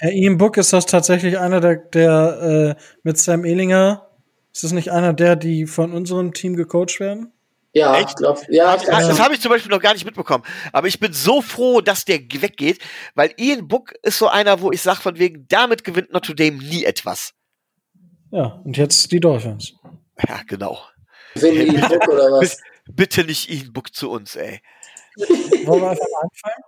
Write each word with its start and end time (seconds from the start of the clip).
Herr 0.00 0.12
Ian 0.12 0.38
Book 0.38 0.56
ist 0.56 0.72
das 0.72 0.86
tatsächlich 0.86 1.38
einer 1.38 1.60
der, 1.60 1.76
der 1.76 2.76
äh, 2.78 2.82
mit 3.02 3.18
Sam 3.18 3.44
Ehlinger, 3.44 4.08
ist 4.52 4.62
das 4.62 4.72
nicht 4.72 4.92
einer 4.92 5.12
der, 5.12 5.34
die 5.34 5.66
von 5.66 5.92
unserem 5.92 6.32
Team 6.32 6.54
gecoacht 6.54 7.00
werden? 7.00 7.32
Ja, 7.72 7.96
Echt? 7.96 8.10
ich 8.10 8.16
glaube, 8.16 8.40
ja. 8.48 8.76
Das, 8.76 8.86
das 8.86 9.20
habe 9.20 9.34
ich 9.34 9.40
zum 9.40 9.50
Beispiel 9.50 9.70
noch 9.70 9.80
gar 9.80 9.92
nicht 9.92 10.04
mitbekommen. 10.04 10.44
Aber 10.72 10.86
ich 10.86 11.00
bin 11.00 11.12
so 11.12 11.42
froh, 11.42 11.80
dass 11.80 12.04
der 12.04 12.18
weggeht, 12.18 12.78
weil 13.14 13.32
Ian 13.36 13.68
Book 13.68 13.92
ist 14.02 14.18
so 14.18 14.28
einer, 14.28 14.60
wo 14.60 14.70
ich 14.72 14.80
sage, 14.82 15.00
von 15.00 15.18
wegen, 15.18 15.46
damit 15.48 15.84
gewinnt 15.84 16.12
Notre 16.12 16.34
Dame 16.34 16.58
nie 16.58 16.84
etwas. 16.84 17.34
Ja, 18.30 18.60
und 18.64 18.76
jetzt 18.76 19.10
die 19.10 19.20
Dolphins. 19.20 19.74
Ja, 20.26 20.40
genau. 20.46 20.78
Ian 21.34 21.88
Book 21.88 22.08
oder 22.08 22.30
was? 22.32 22.58
Bitte 22.86 23.24
nicht 23.24 23.50
Ian 23.50 23.72
Book 23.72 23.94
zu 23.94 24.10
uns, 24.10 24.36
ey. 24.36 24.60
Wollen 25.64 25.82
wir 25.82 25.90
einfach 25.90 26.06
anfangen? 26.22 26.64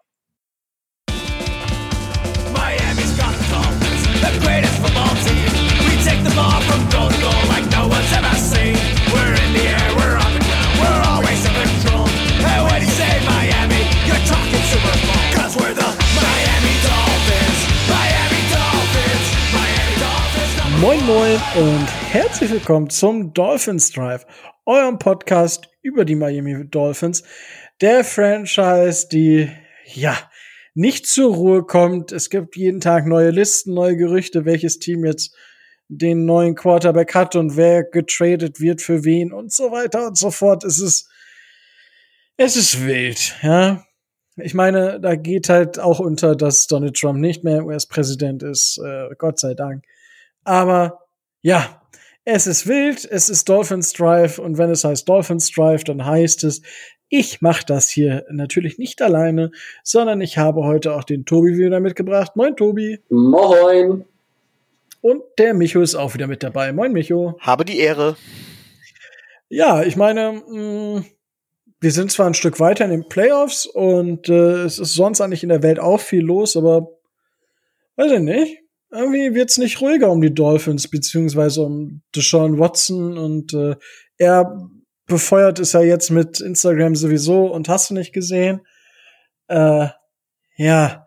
The 4.21 4.39
greatest 4.45 4.77
football 4.81 5.15
team. 5.25 5.49
We 5.89 5.97
take 6.05 6.21
the 6.23 6.35
ball 6.37 6.61
from 6.69 6.81
goal 6.93 7.09
to 7.09 7.21
goal 7.21 7.43
like 7.49 7.65
no 7.73 7.89
one's 7.89 8.13
ever 8.13 8.35
seen. 8.37 8.77
We're 9.13 9.33
in 9.33 9.51
the 9.57 9.65
air, 9.65 9.89
we're 9.97 10.17
on 10.21 10.33
the 10.37 10.45
ground, 10.45 10.73
we're 10.77 11.03
always 11.09 11.41
in 11.49 11.55
control. 11.57 12.05
And 12.45 12.61
when 12.69 12.81
you 12.85 12.93
say 12.93 13.13
Miami, 13.25 13.81
you're 14.05 14.25
talking 14.29 14.63
Super 14.69 14.97
Bowl. 15.09 15.25
Cause 15.33 15.57
we're 15.57 15.73
the 15.73 15.91
Miami 16.21 16.75
Dolphins, 16.85 17.59
Miami 17.89 18.41
Dolphins, 18.53 19.27
Miami 19.57 19.95
Dolphins. 20.05 20.53
Moin 20.85 21.01
Moin 21.07 21.41
und 21.57 21.89
herzlich 22.13 22.51
willkommen 22.51 22.91
zum 22.91 23.33
Dolphins 23.33 23.91
Drive, 23.91 24.27
eurem 24.67 24.99
Podcast 24.99 25.69
über 25.83 26.05
die 26.05 26.15
Miami 26.15 26.69
Dolphins. 26.69 27.23
Der 27.81 28.05
Franchise, 28.05 29.09
die, 29.09 29.51
ja, 29.87 30.17
nicht 30.75 31.07
zur 31.07 31.35
Ruhe 31.35 31.65
kommt. 31.65 32.13
Es 32.13 32.31
gibt 32.31 32.57
jeden 32.57 32.81
Tag 32.81 33.07
neue 33.07 33.31
Listen, 33.31 33.75
neue 33.75 33.97
Gerüchte, 33.97 34.45
welches 34.45 34.79
Team 34.79 35.05
jetzt 35.05 35.35
den 35.89 36.25
neuen 36.25 36.55
Quarterback 36.55 37.15
hat 37.15 37.35
und 37.35 37.57
wer 37.57 37.83
getradet 37.83 38.61
wird 38.61 38.81
für 38.81 39.05
wen 39.05 39.33
und 39.33 39.53
so 39.53 39.73
weiter 39.73 40.07
und 40.07 40.17
so 40.17 40.31
fort. 40.31 40.63
Es 40.63 40.81
ist, 40.81 41.09
es 42.37 42.57
ist 42.57 42.87
wild, 42.87 43.37
ja. 43.43 43.85
Ich 44.37 44.55
meine, 44.55 45.01
da 45.01 45.17
geht 45.17 45.49
halt 45.49 45.79
auch 45.79 45.99
unter, 45.99 46.37
dass 46.37 46.67
Donald 46.69 46.97
Trump 46.97 47.19
nicht 47.19 47.45
mehr 47.45 47.67
US-Präsident 47.67 48.43
ist, 48.43 48.81
äh, 48.83 49.09
Gott 49.19 49.39
sei 49.41 49.55
Dank. 49.55 49.85
Aber 50.45 51.01
ja, 51.43 51.83
es 52.25 52.47
ist 52.47 52.67
wild, 52.67 53.05
es 53.05 53.29
ist 53.29 53.49
Dolphins 53.49 53.93
Drive 53.93 54.39
und 54.39 54.59
wenn 54.59 54.71
es 54.71 54.85
heißt 54.85 55.09
Dolphins 55.09 55.51
Drive, 55.51 55.85
dann 55.85 56.05
heißt 56.05 56.45
es, 56.45 56.63
ich 57.11 57.43
mache 57.43 57.67
das 57.67 57.91
hier 57.91 58.25
natürlich 58.31 58.79
nicht 58.79 59.03
alleine, 59.03 59.51
sondern 59.83 60.21
ich 60.21 60.39
habe 60.39 60.63
heute 60.63 60.95
auch 60.95 61.05
den 61.05 61.27
Tobi 61.27 61.59
wieder 61.59 61.81
mitgebracht. 61.81 62.37
Moin, 62.37 62.57
Tobi. 62.57 63.01
Moin. 63.11 64.05
Und 65.03 65.23
der 65.37 65.53
Micho 65.55 65.81
ist 65.81 65.97
auch 65.97 66.15
wieder 66.15 66.29
mit 66.29 66.43
dabei. 66.43 66.73
Moin, 66.73 66.93
Micho. 66.93 67.37
Habe 67.41 67.65
die 67.65 67.79
Ehre. 67.79 68.17
Ja, 69.49 69.83
ich 69.83 69.97
meine, 69.97 70.41
mh, 70.49 70.99
mm, 70.99 71.05
wir 71.81 71.91
sind 71.91 72.13
zwar 72.13 72.29
ein 72.29 72.35
Stück 72.35 72.61
weiter 72.61 72.85
in 72.85 72.93
den 72.93 73.09
Playoffs 73.09 73.67
und 73.67 74.29
äh, 74.29 74.63
es 74.63 74.79
ist 74.79 74.95
sonst 74.95 75.21
eigentlich 75.21 75.43
in 75.43 75.49
der 75.49 75.65
Welt 75.65 75.81
auch 75.81 75.99
viel 75.99 76.23
los, 76.23 76.57
aber 76.57 76.93
weiß 77.97 78.13
ich 78.13 78.21
nicht. 78.21 78.59
Irgendwie 78.93 79.35
wird's 79.35 79.59
nicht 79.59 79.81
ruhiger 79.81 80.11
um 80.11 80.21
die 80.21 80.35
Dolphins, 80.35 80.89
beziehungsweise 80.89 81.63
um 81.63 82.03
Deshaun 82.15 82.59
Watson 82.59 83.19
und 83.19 83.55
äh, 83.55 83.77
er 84.19 84.71
befeuert 85.11 85.59
ist 85.59 85.75
er 85.75 85.83
jetzt 85.83 86.11
mit 86.11 86.41
Instagram 86.41 86.97
sowieso 86.97 87.47
und 87.47 87.69
hast 87.69 87.91
du 87.91 87.95
nicht 87.95 88.15
gesehen. 88.15 88.63
Äh, 89.49 89.89
ja, 90.57 91.07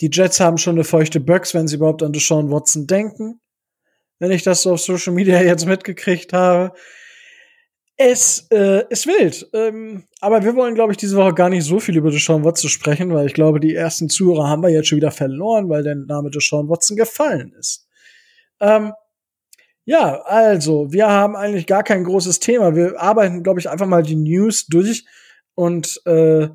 die 0.00 0.10
Jets 0.12 0.40
haben 0.40 0.58
schon 0.58 0.74
eine 0.74 0.84
feuchte 0.84 1.20
Bugs, 1.20 1.54
wenn 1.54 1.68
sie 1.68 1.76
überhaupt 1.76 2.02
an 2.02 2.12
Deshaun 2.12 2.50
Watson 2.50 2.86
denken. 2.86 3.40
Wenn 4.18 4.30
ich 4.30 4.42
das 4.42 4.62
so 4.62 4.72
auf 4.72 4.80
Social 4.80 5.14
Media 5.14 5.40
jetzt 5.42 5.66
mitgekriegt 5.66 6.32
habe. 6.32 6.72
Es 7.96 8.46
äh, 8.50 8.84
ist 8.88 9.06
wild. 9.06 9.48
Ähm, 9.52 10.04
aber 10.20 10.42
wir 10.42 10.56
wollen, 10.56 10.74
glaube 10.74 10.92
ich, 10.92 10.96
diese 10.96 11.16
Woche 11.16 11.34
gar 11.34 11.50
nicht 11.50 11.64
so 11.64 11.80
viel 11.80 11.96
über 11.96 12.10
Deshaun 12.10 12.44
Watson 12.44 12.70
sprechen, 12.70 13.12
weil 13.12 13.26
ich 13.26 13.34
glaube, 13.34 13.60
die 13.60 13.74
ersten 13.74 14.08
Zuhörer 14.08 14.48
haben 14.48 14.62
wir 14.62 14.70
jetzt 14.70 14.88
schon 14.88 14.96
wieder 14.96 15.10
verloren, 15.10 15.68
weil 15.68 15.82
der 15.82 15.96
Name 15.96 16.30
Deshaun 16.30 16.70
Watson 16.70 16.96
gefallen 16.96 17.52
ist. 17.58 17.86
Ähm, 18.60 18.92
ja, 19.84 20.20
also, 20.22 20.92
wir 20.92 21.08
haben 21.08 21.36
eigentlich 21.36 21.66
gar 21.66 21.82
kein 21.82 22.04
großes 22.04 22.40
Thema. 22.40 22.76
Wir 22.76 23.00
arbeiten, 23.00 23.42
glaube 23.42 23.60
ich, 23.60 23.68
einfach 23.68 23.86
mal 23.86 24.02
die 24.02 24.16
News 24.16 24.66
durch 24.66 25.04
und 25.54 26.00
äh, 26.06 26.48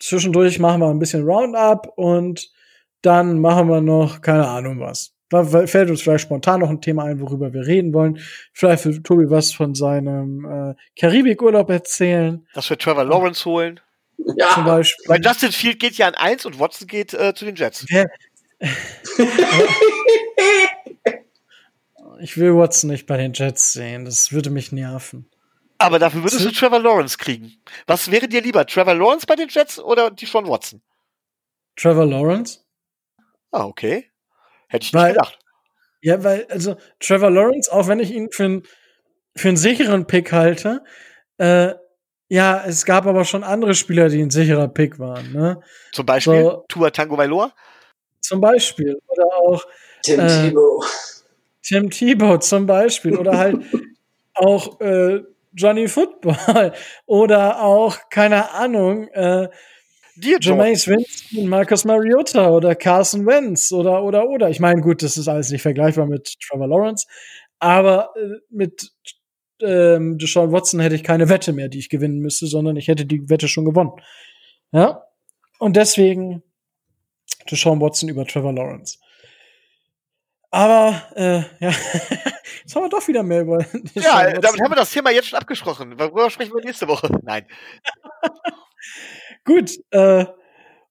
zwischendurch 0.00 0.58
machen 0.58 0.80
wir 0.80 0.88
ein 0.88 0.98
bisschen 0.98 1.24
Roundup 1.24 1.92
und 1.96 2.50
dann 3.02 3.40
machen 3.40 3.68
wir 3.68 3.80
noch 3.80 4.20
keine 4.20 4.48
Ahnung 4.48 4.80
was. 4.80 5.12
Da 5.30 5.44
fällt 5.44 5.90
uns 5.90 6.02
vielleicht 6.02 6.24
spontan 6.24 6.60
noch 6.60 6.70
ein 6.70 6.80
Thema 6.80 7.04
ein, 7.04 7.20
worüber 7.20 7.52
wir 7.52 7.64
reden 7.64 7.94
wollen. 7.94 8.18
Vielleicht 8.52 8.84
will 8.84 9.00
Tobi 9.02 9.30
was 9.30 9.52
von 9.52 9.76
seinem 9.76 10.44
äh, 10.44 10.74
Karibikurlaub 10.98 11.70
erzählen. 11.70 12.46
Dass 12.52 12.68
wir 12.68 12.76
Trevor 12.76 13.04
Lawrence 13.04 13.44
holen. 13.44 13.78
Ja. 14.36 14.48
Zum 14.54 14.64
Beispiel. 14.64 15.04
Weil 15.06 15.20
Justin 15.24 15.52
Field 15.52 15.78
geht 15.78 15.94
ja 15.94 16.08
an 16.08 16.14
eins 16.14 16.44
und 16.46 16.58
Watson 16.58 16.88
geht 16.88 17.14
äh, 17.14 17.32
zu 17.32 17.44
den 17.44 17.54
Jets. 17.54 17.86
Ja. 17.88 18.06
Ich 22.20 22.36
will 22.36 22.54
Watson 22.54 22.90
nicht 22.90 23.06
bei 23.06 23.16
den 23.16 23.32
Jets 23.32 23.72
sehen. 23.72 24.04
Das 24.04 24.32
würde 24.32 24.50
mich 24.50 24.72
nerven. 24.72 25.30
Aber 25.78 25.98
dafür 25.98 26.22
würdest 26.22 26.44
du 26.44 26.50
Trevor 26.50 26.80
Lawrence 26.80 27.16
kriegen. 27.16 27.56
Was 27.86 28.10
wäre 28.10 28.28
dir 28.28 28.42
lieber, 28.42 28.66
Trevor 28.66 28.94
Lawrence 28.94 29.26
bei 29.26 29.34
den 29.34 29.48
Jets 29.48 29.78
oder 29.78 30.10
die 30.10 30.26
Sean 30.26 30.46
Watson? 30.46 30.82
Trevor 31.76 32.04
Lawrence. 32.04 32.60
Ah, 33.50 33.64
okay. 33.64 34.10
Hätte 34.68 34.84
ich 34.84 34.92
nicht 34.92 35.02
weil, 35.02 35.12
gedacht. 35.14 35.38
Ja, 36.02 36.22
weil, 36.22 36.46
also 36.50 36.76
Trevor 37.00 37.30
Lawrence, 37.30 37.72
auch 37.72 37.88
wenn 37.88 37.98
ich 37.98 38.10
ihn 38.10 38.30
für, 38.30 38.44
ein, 38.44 38.62
für 39.34 39.48
einen 39.48 39.56
sicheren 39.56 40.06
Pick 40.06 40.32
halte, 40.32 40.84
äh, 41.38 41.74
ja, 42.28 42.62
es 42.64 42.84
gab 42.84 43.06
aber 43.06 43.24
schon 43.24 43.42
andere 43.42 43.74
Spieler, 43.74 44.08
die 44.08 44.20
ein 44.20 44.30
sicherer 44.30 44.68
Pick 44.68 44.98
waren. 44.98 45.32
Ne? 45.32 45.60
Zum 45.92 46.06
Beispiel 46.06 46.42
so, 46.42 46.64
Tua 46.68 46.90
Tango 46.90 47.16
Vailoa? 47.16 47.52
Zum 48.20 48.40
Beispiel. 48.40 49.00
Oder 49.08 49.26
auch 49.26 49.64
Tim 50.02 50.20
äh, 50.20 50.28
Tebow. 50.28 50.84
Tim 51.70 51.88
Tebow 51.88 52.38
zum 52.40 52.66
Beispiel 52.66 53.16
oder 53.16 53.38
halt 53.38 53.58
auch 54.34 54.80
äh, 54.80 55.20
Johnny 55.52 55.86
Football 55.86 56.72
oder 57.06 57.62
auch, 57.62 57.96
keine 58.10 58.50
Ahnung, 58.52 59.06
äh, 59.08 59.48
Jameis 60.16 60.88
Winston, 60.88 61.46
Marcus 61.46 61.84
Mariota 61.84 62.50
oder 62.50 62.74
Carson 62.74 63.24
Wentz 63.24 63.70
oder, 63.70 64.02
oder, 64.02 64.28
oder. 64.28 64.50
Ich 64.50 64.58
meine, 64.58 64.80
gut, 64.80 65.04
das 65.04 65.16
ist 65.16 65.28
alles 65.28 65.50
nicht 65.50 65.62
vergleichbar 65.62 66.06
mit 66.06 66.34
Trevor 66.40 66.66
Lawrence, 66.66 67.06
aber 67.60 68.10
äh, 68.16 68.40
mit 68.50 68.90
ähm, 69.62 70.18
Deshaun 70.18 70.50
Watson 70.50 70.80
hätte 70.80 70.96
ich 70.96 71.04
keine 71.04 71.28
Wette 71.28 71.52
mehr, 71.52 71.68
die 71.68 71.78
ich 71.78 71.88
gewinnen 71.88 72.18
müsste, 72.18 72.48
sondern 72.48 72.74
ich 72.74 72.88
hätte 72.88 73.06
die 73.06 73.30
Wette 73.30 73.46
schon 73.46 73.64
gewonnen. 73.64 73.92
Ja? 74.72 75.04
Und 75.60 75.76
deswegen 75.76 76.42
Deshaun 77.48 77.80
Watson 77.80 78.08
über 78.08 78.26
Trevor 78.26 78.52
Lawrence. 78.52 78.98
Aber 80.50 81.02
äh, 81.14 81.42
ja, 81.64 81.70
jetzt 82.62 82.74
haben 82.74 82.82
wir 82.82 82.88
doch 82.88 83.06
wieder 83.06 83.22
mehr 83.22 83.40
über. 83.42 83.64
Ja, 83.94 84.32
damit 84.32 84.60
haben 84.60 84.70
wir 84.70 84.76
das 84.76 84.90
Thema 84.90 85.10
jetzt 85.10 85.28
schon 85.28 85.38
abgesprochen. 85.38 85.98
Worüber 85.98 86.30
sprechen 86.30 86.54
wir 86.54 86.64
nächste 86.64 86.88
Woche? 86.88 87.08
Nein. 87.22 87.46
Gut, 89.44 89.78
äh, 89.90 90.26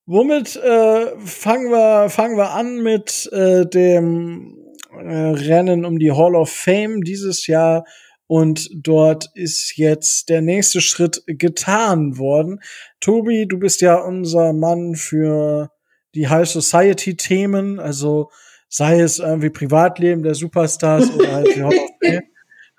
womit 0.05 0.55
äh, 0.55 1.19
fangen 1.19 1.71
wir 1.71 2.09
fangen 2.09 2.37
wir 2.37 2.51
an 2.51 2.81
mit 2.81 3.29
äh, 3.33 3.65
dem 3.65 4.57
äh, 4.93 4.97
Rennen 4.97 5.85
um 5.85 5.99
die 5.99 6.11
Hall 6.11 6.35
of 6.35 6.49
Fame 6.49 7.01
dieses 7.01 7.45
Jahr 7.47 7.85
und 8.27 8.69
dort 8.73 9.29
ist 9.33 9.77
jetzt 9.77 10.29
der 10.29 10.41
nächste 10.41 10.81
Schritt 10.81 11.23
getan 11.25 12.17
worden. 12.17 12.59
Tobi, 13.01 13.47
du 13.47 13.57
bist 13.57 13.81
ja 13.81 13.95
unser 13.95 14.53
Mann 14.53 14.95
für 14.95 15.71
die 16.15 16.27
High 16.27 16.47
Society 16.47 17.17
Themen, 17.17 17.79
also 17.79 18.29
sei 18.69 19.01
es 19.01 19.19
irgendwie 19.19 19.49
Privatleben 19.49 20.23
der 20.23 20.35
Superstars 20.35 21.11
oder 21.11 21.31
halt 21.33 21.55
die 21.55 21.63
Hall 21.63 21.73
of 21.73 21.89
Fame. 22.01 22.21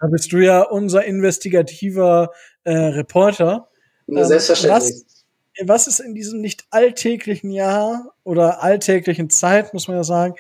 Da 0.01 0.07
bist 0.07 0.33
du 0.33 0.39
ja 0.39 0.63
unser 0.63 1.05
investigativer 1.05 2.31
äh, 2.65 2.73
Reporter. 2.73 3.69
Ähm, 4.09 4.25
Selbstverständlich. 4.25 4.95
Was, 4.95 5.25
was 5.63 5.87
ist 5.89 6.01
in 6.01 6.15
diesem 6.15 6.41
nicht 6.41 6.65
alltäglichen 6.71 7.51
Jahr 7.51 8.15
oder 8.25 8.63
alltäglichen 8.63 9.29
Zeit, 9.29 9.75
muss 9.75 9.89
man 9.89 9.99
ja 9.99 10.05
sagen, 10.05 10.35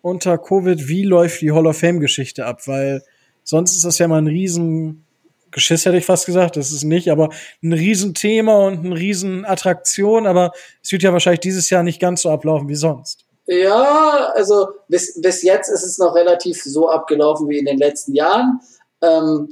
unter 0.00 0.38
Covid, 0.38 0.88
wie 0.88 1.04
läuft 1.04 1.42
die 1.42 1.52
Hall 1.52 1.66
of 1.66 1.78
Fame-Geschichte 1.78 2.46
ab? 2.46 2.66
Weil 2.66 3.02
sonst 3.44 3.76
ist 3.76 3.84
das 3.84 3.98
ja 3.98 4.08
mal 4.08 4.22
ein 4.22 4.26
riesen 4.26 5.04
Geschiss, 5.50 5.84
hätte 5.84 5.98
ich 5.98 6.06
fast 6.06 6.24
gesagt, 6.24 6.56
das 6.56 6.72
ist 6.72 6.84
nicht, 6.84 7.10
aber 7.10 7.28
ein 7.62 7.74
Riesenthema 7.74 8.66
und 8.66 8.86
eine 8.86 8.96
Riesenattraktion, 8.96 10.26
aber 10.26 10.52
es 10.82 10.90
wird 10.90 11.02
ja 11.02 11.12
wahrscheinlich 11.12 11.40
dieses 11.40 11.68
Jahr 11.68 11.82
nicht 11.82 12.00
ganz 12.00 12.22
so 12.22 12.30
ablaufen 12.30 12.68
wie 12.68 12.74
sonst. 12.74 13.26
Ja, 13.60 14.32
also 14.34 14.68
bis, 14.88 15.20
bis 15.20 15.42
jetzt 15.42 15.68
ist 15.68 15.84
es 15.84 15.98
noch 15.98 16.14
relativ 16.14 16.62
so 16.62 16.88
abgelaufen 16.88 17.48
wie 17.48 17.58
in 17.58 17.66
den 17.66 17.78
letzten 17.78 18.14
Jahren. 18.14 18.60
Ähm, 19.02 19.50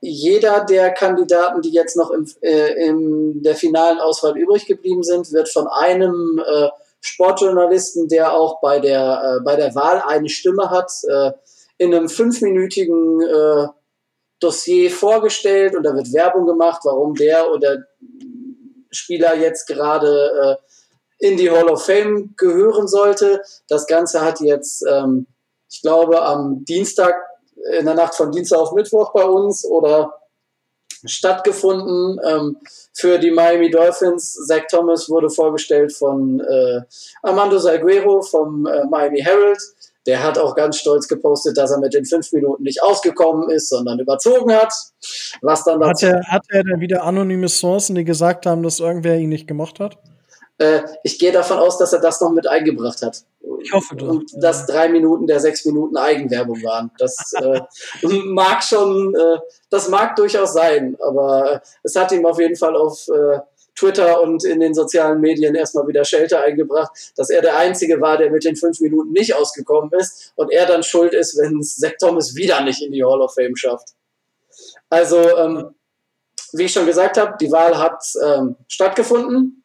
jeder 0.00 0.64
der 0.64 0.90
Kandidaten, 0.90 1.62
die 1.62 1.72
jetzt 1.72 1.96
noch 1.96 2.10
im, 2.10 2.26
äh, 2.40 2.86
in 2.86 3.42
der 3.42 3.56
finalen 3.56 3.98
Auswahl 3.98 4.38
übrig 4.38 4.66
geblieben 4.66 5.02
sind, 5.02 5.32
wird 5.32 5.48
von 5.48 5.66
einem 5.68 6.40
äh, 6.44 6.68
Sportjournalisten, 7.00 8.08
der 8.08 8.34
auch 8.34 8.60
bei 8.60 8.78
der, 8.78 9.38
äh, 9.38 9.44
bei 9.44 9.56
der 9.56 9.74
Wahl 9.74 10.02
eine 10.06 10.28
Stimme 10.28 10.70
hat, 10.70 10.90
äh, 11.08 11.32
in 11.78 11.94
einem 11.94 12.08
fünfminütigen 12.08 13.22
äh, 13.22 13.68
Dossier 14.40 14.90
vorgestellt 14.90 15.74
und 15.74 15.82
da 15.82 15.94
wird 15.94 16.12
Werbung 16.12 16.46
gemacht, 16.46 16.82
warum 16.84 17.14
der 17.14 17.50
oder 17.50 17.78
Spieler 18.90 19.36
jetzt 19.36 19.66
gerade 19.66 20.58
äh, 20.60 20.68
in 21.18 21.36
die 21.36 21.50
Hall 21.50 21.68
of 21.68 21.84
Fame 21.84 22.34
gehören 22.36 22.88
sollte. 22.88 23.42
Das 23.68 23.86
Ganze 23.86 24.20
hat 24.20 24.40
jetzt, 24.40 24.84
ähm, 24.88 25.26
ich 25.70 25.82
glaube, 25.82 26.22
am 26.22 26.64
Dienstag, 26.64 27.14
in 27.78 27.86
der 27.86 27.94
Nacht 27.94 28.14
von 28.14 28.30
Dienstag 28.30 28.58
auf 28.58 28.72
Mittwoch 28.72 29.12
bei 29.12 29.24
uns 29.24 29.64
oder 29.64 30.14
stattgefunden. 31.04 32.20
Ähm, 32.24 32.56
für 32.94 33.18
die 33.18 33.30
Miami 33.30 33.70
Dolphins, 33.70 34.34
Zach 34.46 34.62
Thomas 34.70 35.08
wurde 35.08 35.30
vorgestellt 35.30 35.92
von 35.92 36.40
äh, 36.40 36.80
Armando 37.22 37.58
Salguero 37.58 38.22
vom 38.22 38.66
äh, 38.66 38.84
Miami 38.86 39.20
Herald. 39.20 39.58
Der 40.06 40.22
hat 40.22 40.38
auch 40.38 40.54
ganz 40.54 40.78
stolz 40.78 41.06
gepostet, 41.06 41.58
dass 41.58 41.70
er 41.70 41.78
mit 41.78 41.92
den 41.92 42.06
fünf 42.06 42.32
Minuten 42.32 42.62
nicht 42.62 42.82
ausgekommen 42.82 43.50
ist, 43.50 43.68
sondern 43.68 43.98
überzogen 43.98 44.54
hat. 44.54 44.72
Was 45.42 45.64
dann 45.64 45.84
hat 45.84 46.02
er, 46.02 46.22
hat 46.26 46.46
er 46.48 46.64
denn 46.64 46.80
wieder 46.80 47.04
anonyme 47.04 47.48
Sourcen, 47.48 47.94
die 47.94 48.04
gesagt 48.04 48.46
haben, 48.46 48.62
dass 48.62 48.80
irgendwer 48.80 49.18
ihn 49.18 49.28
nicht 49.28 49.46
gemocht 49.46 49.80
hat? 49.80 49.98
Äh, 50.58 50.82
ich 51.04 51.18
gehe 51.18 51.32
davon 51.32 51.58
aus, 51.58 51.78
dass 51.78 51.92
er 51.92 52.00
das 52.00 52.20
noch 52.20 52.30
mit 52.30 52.46
eingebracht 52.46 53.02
hat. 53.02 53.22
Ich 53.62 53.72
hoffe 53.72 53.96
doch. 53.96 54.08
Und 54.08 54.30
dass 54.42 54.66
drei 54.66 54.88
Minuten 54.88 55.26
der 55.26 55.40
sechs 55.40 55.64
Minuten 55.64 55.96
Eigenwerbung 55.96 56.62
waren. 56.62 56.90
Das 56.98 57.32
äh, 57.34 57.60
mag 58.24 58.62
schon, 58.62 59.14
äh, 59.14 59.38
das 59.70 59.88
mag 59.88 60.16
durchaus 60.16 60.52
sein, 60.52 60.96
aber 61.00 61.52
äh, 61.52 61.60
es 61.82 61.94
hat 61.96 62.12
ihm 62.12 62.26
auf 62.26 62.38
jeden 62.40 62.56
Fall 62.56 62.76
auf 62.76 63.08
äh, 63.08 63.38
Twitter 63.78 64.20
und 64.20 64.44
in 64.44 64.60
den 64.60 64.74
sozialen 64.74 65.20
Medien 65.20 65.54
erstmal 65.54 65.86
wieder 65.86 66.04
Shelter 66.04 66.42
eingebracht, 66.42 66.90
dass 67.16 67.30
er 67.30 67.42
der 67.42 67.56
Einzige 67.56 68.00
war, 68.00 68.18
der 68.18 68.30
mit 68.30 68.44
den 68.44 68.56
fünf 68.56 68.80
Minuten 68.80 69.12
nicht 69.12 69.34
ausgekommen 69.34 69.90
ist 69.92 70.32
und 70.34 70.50
er 70.50 70.66
dann 70.66 70.82
schuld 70.82 71.14
ist, 71.14 71.38
wenn 71.38 71.62
Zach 71.62 71.92
Thomas 72.00 72.34
wieder 72.34 72.60
nicht 72.62 72.82
in 72.82 72.92
die 72.92 73.04
Hall 73.04 73.20
of 73.20 73.34
Fame 73.34 73.56
schafft. 73.56 73.90
Also, 74.90 75.18
ähm, 75.36 75.74
wie 76.52 76.64
ich 76.64 76.72
schon 76.72 76.86
gesagt 76.86 77.18
habe, 77.18 77.36
die 77.40 77.52
Wahl 77.52 77.78
hat 77.78 78.02
ähm, 78.24 78.56
stattgefunden. 78.66 79.62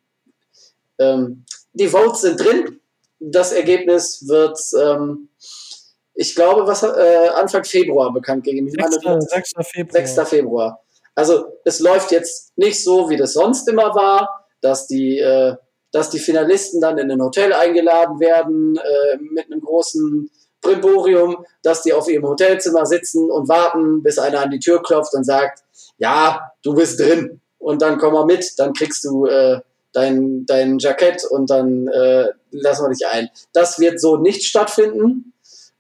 Ähm, 1.00 1.46
die 1.74 1.88
Votes 1.88 2.22
sind 2.22 2.40
drin. 2.40 2.80
Das 3.20 3.52
Ergebnis 3.52 4.28
wird, 4.28 4.60
ähm, 4.80 5.30
ich 6.14 6.36
glaube, 6.36 6.68
was 6.68 6.84
äh, 6.84 7.30
Anfang 7.36 7.64
Februar 7.64 8.14
bekannt 8.14 8.44
gegeben. 8.44 8.70
6. 8.70 9.00
6. 9.30 9.54
Februar. 9.72 10.06
6. 10.06 10.30
Februar. 10.30 10.80
Also 11.16 11.46
es 11.64 11.80
läuft 11.80 12.12
jetzt 12.12 12.58
nicht 12.58 12.84
so, 12.84 13.10
wie 13.10 13.18
das 13.18 13.34
sonst 13.34 13.68
immer 13.68 13.96
war, 13.96 14.48
dass 14.62 14.88
die, 14.88 15.20
äh, 15.20 15.56
dass 15.92 16.10
die 16.10 16.20
Finalisten 16.20 16.82
dann 16.82 16.98
in 16.98 17.12
ein 17.12 17.22
Hotel 17.22 17.54
eingeladen 17.54 18.20
werden 18.20 18.78
äh, 18.78 19.18
mit 19.18 19.46
einem 19.46 19.62
großen 19.62 20.30
Brimborium, 20.62 21.46
dass 21.62 21.84
die 21.84 21.94
auf 21.94 22.08
ihrem 22.08 22.28
Hotelzimmer 22.28 22.86
sitzen 22.86 23.30
und 23.30 23.48
warten, 23.50 24.02
bis 24.02 24.18
einer 24.18 24.42
an 24.42 24.50
die 24.50 24.60
Tür 24.60 24.82
klopft 24.82 25.14
und 25.14 25.26
sagt, 25.26 25.60
ja, 25.98 26.52
du 26.64 26.74
bist 26.74 27.00
drin 27.00 27.42
und 27.60 27.82
dann 27.82 27.98
komm 28.00 28.14
mal 28.14 28.26
mit, 28.26 28.54
dann 28.58 28.74
kriegst 28.74 29.04
du 29.04 29.26
äh, 29.26 29.60
dein, 29.94 30.46
dein 30.46 30.80
Jackett 30.80 31.24
und 31.26 31.50
dann 31.50 31.88
äh, 31.88 32.30
lassen 32.52 32.86
wir 32.86 32.90
dich 32.90 33.08
ein. 33.08 33.30
Das 33.54 33.80
wird 33.80 34.00
so 34.00 34.18
nicht 34.18 34.44
stattfinden, 34.44 35.34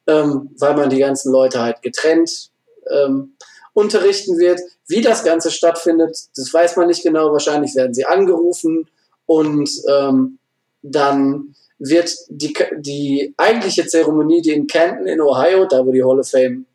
ähm, 0.07 0.51
weil 0.57 0.75
man 0.75 0.89
die 0.89 0.99
ganzen 0.99 1.31
Leute 1.31 1.61
halt 1.61 1.81
getrennt 1.81 2.49
ähm, 2.89 3.33
unterrichten 3.73 4.37
wird. 4.37 4.59
Wie 4.87 5.01
das 5.01 5.23
Ganze 5.23 5.51
stattfindet, 5.51 6.17
das 6.35 6.53
weiß 6.53 6.75
man 6.75 6.87
nicht 6.87 7.03
genau. 7.03 7.31
Wahrscheinlich 7.31 7.75
werden 7.75 7.93
sie 7.93 8.05
angerufen 8.05 8.87
und 9.25 9.69
ähm, 9.89 10.39
dann 10.81 11.55
wird 11.79 12.15
die, 12.29 12.53
die 12.77 13.33
eigentliche 13.37 13.87
Zeremonie, 13.87 14.41
die 14.41 14.51
in 14.51 14.67
Canton 14.67 15.07
in 15.07 15.21
Ohio, 15.21 15.65
da 15.65 15.85
wo 15.85 15.91
die 15.91 16.03
Hall 16.03 16.19
of 16.19 16.29
Fame 16.29 16.65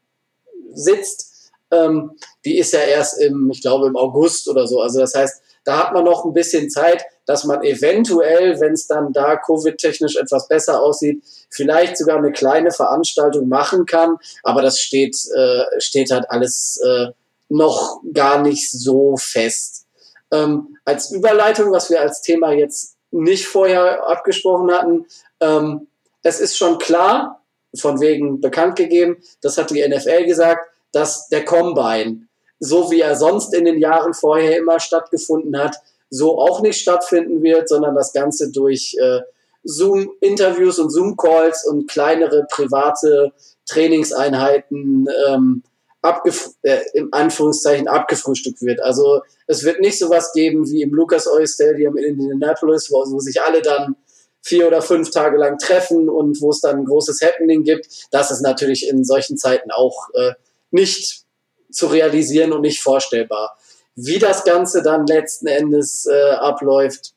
sitzt, 0.75 1.51
ähm, 1.71 2.13
die 2.45 2.59
ist 2.59 2.73
ja 2.73 2.81
erst 2.81 3.21
im, 3.21 3.51
ich 3.51 3.61
glaube, 3.61 3.87
im 3.87 3.97
August 3.97 4.49
oder 4.49 4.67
so. 4.67 4.81
Also 4.81 5.01
das 5.01 5.15
heißt, 5.15 5.43
da 5.69 5.79
hat 5.79 5.93
man 5.93 6.03
noch 6.03 6.25
ein 6.25 6.33
bisschen 6.33 6.71
Zeit, 6.71 7.05
dass 7.27 7.45
man 7.45 7.63
eventuell, 7.63 8.59
wenn 8.59 8.73
es 8.73 8.87
dann 8.87 9.13
da 9.13 9.37
Covid-technisch 9.37 10.17
etwas 10.17 10.49
besser 10.49 10.83
aussieht, 10.83 11.23
vielleicht 11.51 11.99
sogar 11.99 12.17
eine 12.17 12.33
kleine 12.33 12.71
Veranstaltung 12.71 13.49
machen 13.49 13.85
kann. 13.85 14.17
Aber 14.43 14.63
das 14.63 14.81
steht, 14.81 15.15
äh, 15.37 15.65
steht 15.79 16.11
halt 16.11 16.31
alles 16.31 16.81
äh, 16.83 17.09
noch 17.51 18.01
gar 18.15 18.41
nicht 18.41 18.71
so 18.71 19.19
fest. 19.19 19.85
Ähm, 20.31 20.79
als 20.87 21.11
Überleitung, 21.11 21.71
was 21.71 21.91
wir 21.91 22.01
als 22.01 22.23
Thema 22.23 22.53
jetzt 22.53 22.97
nicht 23.11 23.47
vorher 23.47 24.07
abgesprochen 24.09 24.71
hatten, 24.73 25.07
ähm, 25.41 25.87
es 26.23 26.41
ist 26.41 26.57
schon 26.57 26.79
klar, 26.79 27.45
von 27.79 28.01
wegen 28.01 28.41
bekannt 28.41 28.77
gegeben, 28.77 29.19
das 29.43 29.59
hat 29.59 29.69
die 29.69 29.87
NFL 29.87 30.25
gesagt, 30.25 30.67
dass 30.93 31.29
der 31.29 31.45
Combine, 31.45 32.28
so 32.61 32.91
wie 32.91 33.01
er 33.01 33.17
sonst 33.17 33.55
in 33.55 33.65
den 33.65 33.79
Jahren 33.79 34.15
vorher 34.15 34.57
immer 34.57 34.81
stattgefunden 34.81 35.59
hat, 35.59 35.77
so 36.11 36.39
auch 36.39 36.61
nicht 36.61 36.81
stattfinden 36.81 37.43
wird, 37.43 37.69
sondern 37.69 37.95
das 37.95 38.13
Ganze 38.13 38.51
durch 38.51 38.97
äh, 39.01 39.21
Zoom-Interviews 39.65 40.79
und 40.79 40.91
Zoom-Calls 40.91 41.67
und 41.67 41.89
kleinere 41.89 42.47
private 42.51 43.33
Trainingseinheiten 43.67 45.07
ähm, 45.29 45.63
abgef 46.01 46.51
äh, 46.63 46.81
im 46.95 47.09
Anführungszeichen 47.13 47.89
abgefrühstückt 47.89 48.63
wird. 48.63 48.81
Also 48.81 49.21
es 49.47 49.65
wird 49.65 49.81
nicht 49.81 49.99
sowas 49.99 50.33
geben 50.33 50.69
wie 50.71 50.83
im 50.83 50.95
Lucas 50.95 51.27
Oil 51.27 51.47
Stadium 51.47 51.97
in 51.97 52.21
Indianapolis, 52.21 52.91
wo, 52.91 53.05
wo 53.11 53.19
sich 53.19 53.43
alle 53.43 53.63
dann 53.63 53.97
vier 54.43 54.67
oder 54.69 54.81
fünf 54.81 55.11
Tage 55.11 55.37
lang 55.37 55.59
treffen 55.59 56.09
und 56.09 56.41
wo 56.41 56.51
es 56.51 56.61
dann 56.61 56.79
ein 56.79 56.85
großes 56.85 57.21
Happening 57.21 57.65
gibt. 57.65 57.89
Das 58.11 58.31
ist 58.31 58.41
natürlich 58.41 58.89
in 58.89 59.05
solchen 59.05 59.37
Zeiten 59.37 59.71
auch 59.71 60.09
äh, 60.15 60.33
nicht 60.71 61.25
zu 61.71 61.87
realisieren 61.87 62.53
und 62.53 62.63
nicht 62.63 62.81
vorstellbar. 62.81 63.57
Wie 63.95 64.19
das 64.19 64.45
Ganze 64.45 64.83
dann 64.83 65.07
letzten 65.07 65.47
Endes 65.47 66.07
äh, 66.07 66.31
abläuft, 66.33 67.15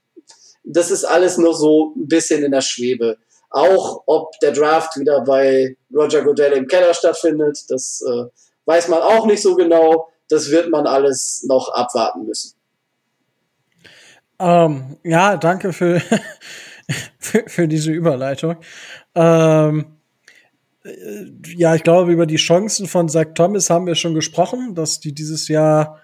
das 0.64 0.92
ist 0.92 1.06
alles 1.06 1.38
nur 1.38 1.54
so 1.54 1.94
ein 1.96 2.08
bisschen 2.08 2.44
in 2.44 2.52
der 2.52 2.62
Schwebe. 2.62 3.18
Auch 3.50 4.04
ob 4.06 4.32
der 4.40 4.52
Draft 4.52 4.98
wieder 4.98 5.22
bei 5.22 5.76
Roger 5.94 6.24
Goodell 6.24 6.54
im 6.54 6.68
Keller 6.68 6.94
stattfindet, 6.94 7.66
das 7.70 8.02
äh, 8.08 8.26
weiß 8.66 8.88
man 8.88 9.02
auch 9.02 9.26
nicht 9.26 9.42
so 9.42 9.56
genau. 9.56 10.08
Das 10.30 10.50
wird 10.50 10.70
man 10.70 10.88
alles 10.88 11.44
noch 11.48 11.74
abwarten 11.74 12.26
müssen. 12.26 12.54
Ähm, 14.40 14.98
ja, 15.04 15.38
danke 15.38 15.74
für, 15.74 16.02
für, 17.20 17.44
für, 17.48 17.68
diese 17.68 17.92
Überleitung. 17.92 18.58
Ähm, 19.14 19.80
äh, 19.80 19.84
ja, 20.84 21.76
ich 21.76 21.84
glaube, 21.84 22.12
über 22.12 22.26
die 22.26 22.38
Chancen 22.38 22.88
von 22.88 23.08
Zach 23.10 23.28
Thomas 23.36 23.70
haben 23.70 23.86
wir 23.86 23.96
schon 23.96 24.16
gesprochen, 24.16 24.74
dass 24.76 25.00
die 25.00 25.14
dieses 25.14 25.48
Jahr 25.48 26.02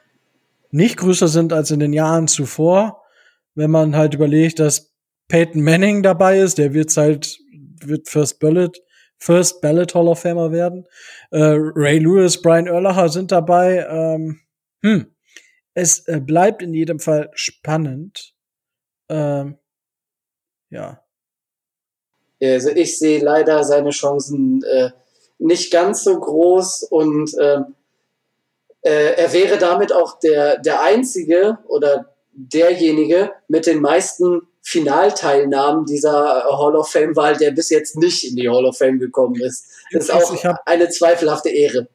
nicht 0.72 0.98
größer 0.98 1.27
sind 1.27 1.53
als 1.53 1.72
in 1.72 1.79
den 1.79 1.93
Jahren 1.93 2.27
zuvor. 2.27 3.03
Wenn 3.55 3.72
man 3.72 3.96
halt 3.96 4.13
überlegt, 4.13 4.60
dass 4.60 4.93
Peyton 5.27 5.63
Manning 5.63 6.03
dabei 6.03 6.39
ist, 6.39 6.57
der 6.57 6.74
wird 6.74 6.96
halt, 6.96 7.39
wird 7.84 8.07
First 8.07 8.39
Ballot 8.39 8.81
First 9.19 9.62
Ballot 9.62 9.96
Hall 9.96 10.07
of 10.07 10.19
Famer 10.19 10.51
werden. 10.51 10.86
Äh, 11.31 11.55
Ray 11.57 12.00
Lewis, 12.00 12.41
Brian 12.41 12.67
Erlacher 12.67 13.10
sind 13.10 13.31
dabei. 13.31 13.86
Ähm, 13.89 14.41
hm. 14.84 15.15
Es 15.74 16.07
äh, 16.07 16.19
bleibt 16.19 16.62
in 16.62 16.74
jedem 16.74 17.00
Fall 17.00 17.29
spannend. 17.34 18.36
Ähm, 19.10 19.57
ja. 20.69 21.03
Also 22.41 22.70
ich 22.70 22.98
sehe 22.98 23.24
leider 23.24 23.63
seine 23.63 23.89
Chancen 23.89 24.63
äh, 24.63 24.91
nicht 25.39 25.72
ganz 25.72 26.03
so 26.03 26.20
groß 26.20 26.84
und 26.84 27.34
äh, 27.38 27.62
äh, 28.82 29.15
er 29.15 29.34
wäre 29.34 29.58
damit 29.58 29.94
auch 29.94 30.20
der, 30.20 30.58
der 30.60 30.82
Einzige 30.82 31.60
oder 31.67 32.13
derjenige 32.32 33.32
mit 33.48 33.65
den 33.65 33.82
meisten 33.82 34.41
Finalteilnahmen 34.62 35.86
dieser 35.86 36.44
Hall 36.44 36.75
of 36.75 36.89
Fame-Wahl, 36.89 37.38
der 37.38 37.51
bis 37.51 37.70
jetzt 37.70 37.98
nicht 37.98 38.29
in 38.29 38.36
die 38.36 38.50
Hall 38.50 38.65
of 38.65 38.77
Fame 38.77 39.00
gekommen 39.00 39.36
ist. 39.41 39.65
Das 39.91 40.06
ist 40.06 40.12
auch 40.12 40.60
eine 40.65 40.89
zweifelhafte 40.89 41.50
Ehre. 41.50 41.88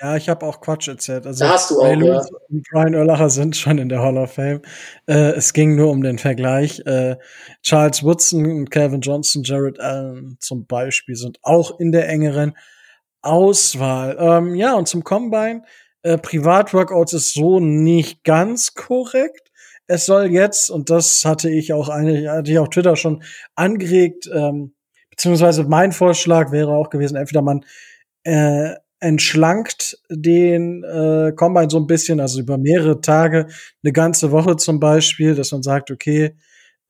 Ja, 0.00 0.16
ich 0.16 0.28
habe 0.28 0.44
auch 0.44 0.60
Quatsch 0.60 0.88
erzählt. 0.88 1.26
Also 1.26 1.44
da 1.44 1.52
hast 1.52 1.70
du 1.70 1.80
auch, 1.80 1.96
ja. 1.96 2.22
und 2.48 2.66
Brian 2.70 2.94
Urlacher 2.94 3.30
sind 3.30 3.56
schon 3.56 3.78
in 3.78 3.88
der 3.88 4.00
Hall 4.00 4.18
of 4.18 4.32
Fame. 4.32 4.60
Äh, 5.06 5.32
es 5.32 5.52
ging 5.52 5.74
nur 5.74 5.90
um 5.90 6.02
den 6.02 6.18
Vergleich. 6.18 6.80
Äh, 6.86 7.16
Charles 7.62 8.02
Woodson 8.02 8.44
und 8.44 8.70
Calvin 8.70 9.00
Johnson, 9.00 9.42
Jared 9.42 9.80
Allen 9.80 10.36
zum 10.40 10.66
Beispiel 10.66 11.16
sind 11.16 11.38
auch 11.42 11.80
in 11.80 11.92
der 11.92 12.08
engeren 12.08 12.56
Auswahl. 13.22 14.16
Ähm, 14.20 14.54
ja, 14.54 14.74
und 14.74 14.86
zum 14.86 15.02
Combine. 15.02 15.62
Äh, 16.02 16.18
Privatworkouts 16.18 17.14
ist 17.14 17.34
so 17.34 17.58
nicht 17.58 18.22
ganz 18.22 18.74
korrekt 18.74 19.46
es 19.86 20.06
soll 20.06 20.26
jetzt, 20.26 20.70
und 20.70 20.90
das 20.90 21.24
hatte 21.24 21.48
ich 21.50 21.72
auch 21.72 21.88
eine, 21.88 22.30
hatte 22.30 22.50
ich 22.50 22.58
auch 22.58 22.68
Twitter 22.68 22.96
schon 22.96 23.22
angeregt, 23.54 24.28
ähm, 24.32 24.74
beziehungsweise 25.10 25.64
mein 25.64 25.92
Vorschlag 25.92 26.50
wäre 26.50 26.74
auch 26.74 26.90
gewesen, 26.90 27.16
entweder 27.16 27.42
man 27.42 27.64
äh, 28.24 28.74
entschlankt 29.06 29.98
den 30.10 30.82
äh, 30.82 31.32
Combine 31.36 31.70
so 31.70 31.78
ein 31.78 31.86
bisschen, 31.86 32.20
also 32.20 32.40
über 32.40 32.58
mehrere 32.58 33.00
Tage, 33.00 33.46
eine 33.82 33.92
ganze 33.92 34.32
Woche 34.32 34.56
zum 34.56 34.80
Beispiel, 34.80 35.34
dass 35.34 35.52
man 35.52 35.62
sagt, 35.62 35.90
okay, 35.90 36.36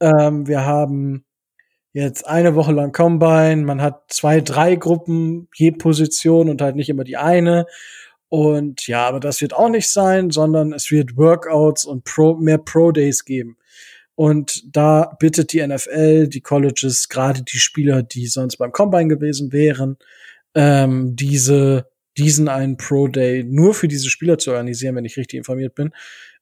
ähm, 0.01 0.47
wir 0.49 0.65
haben 0.65 1.25
jetzt 1.93 2.27
eine 2.27 2.55
Woche 2.55 2.73
lang 2.73 2.93
Combine, 2.93 3.65
man 3.65 3.83
hat 3.83 4.05
zwei, 4.09 4.41
drei 4.41 4.77
Gruppen 4.77 5.49
je 5.55 5.73
Position 5.73 6.49
und 6.49 6.63
halt 6.63 6.77
nicht 6.77 6.89
immer 6.89 7.05
die 7.05 7.17
eine. 7.17 7.67
Und 8.29 8.87
ja, 8.87 9.07
aber 9.07 9.21
das 9.21 9.41
wird 9.41 9.55
auch 9.55 9.69
nicht 9.69 9.91
sein, 9.91 10.31
sondern 10.31 10.73
es 10.73 10.91
wird 10.91 11.17
Workouts 11.17 11.85
und 11.85 12.05
Pro, 12.05 12.35
mehr 12.35 12.59
Pro-Days 12.59 13.25
geben. 13.25 13.57
Und 14.15 14.75
da 14.75 15.15
bittet 15.21 15.53
die 15.53 15.67
NFL, 15.67 16.29
die 16.29 16.41
Colleges, 16.41 17.09
gerade 17.11 17.43
die 17.43 17.59
Spieler, 17.59 18.03
die 18.03 18.27
sonst 18.27 18.57
beim 18.57 18.73
Combine 18.73 19.09
gewesen 19.09 19.53
wären, 19.53 19.99
ähm, 20.55 21.15
diese, 21.15 21.87
diesen 22.19 22.49
einen 22.49 22.77
Pro 22.77 23.09
Day 23.09 23.45
nur 23.45 23.75
für 23.75 23.89
diese 23.89 24.11
Spieler 24.11 24.39
zu 24.39 24.51
organisieren, 24.51 24.97
wenn 24.97 25.05
ich 25.05 25.17
richtig 25.17 25.39
informiert 25.39 25.75
bin. 25.75 25.93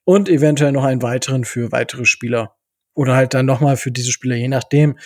Und 0.05 0.29
eventuell 0.29 0.73
noch 0.73 0.85
einen 0.85 1.03
weiteren 1.03 1.45
für 1.45 1.73
weitere 1.73 2.05
Spieler. 2.05 2.57
Oder 2.95 3.17
halt 3.17 3.35
dann 3.35 3.47
nochmal 3.47 3.77
für 3.77 3.91
diese 3.91 4.13
Spieler, 4.13 4.37
je 4.37 4.49
nachdem, 4.49 4.99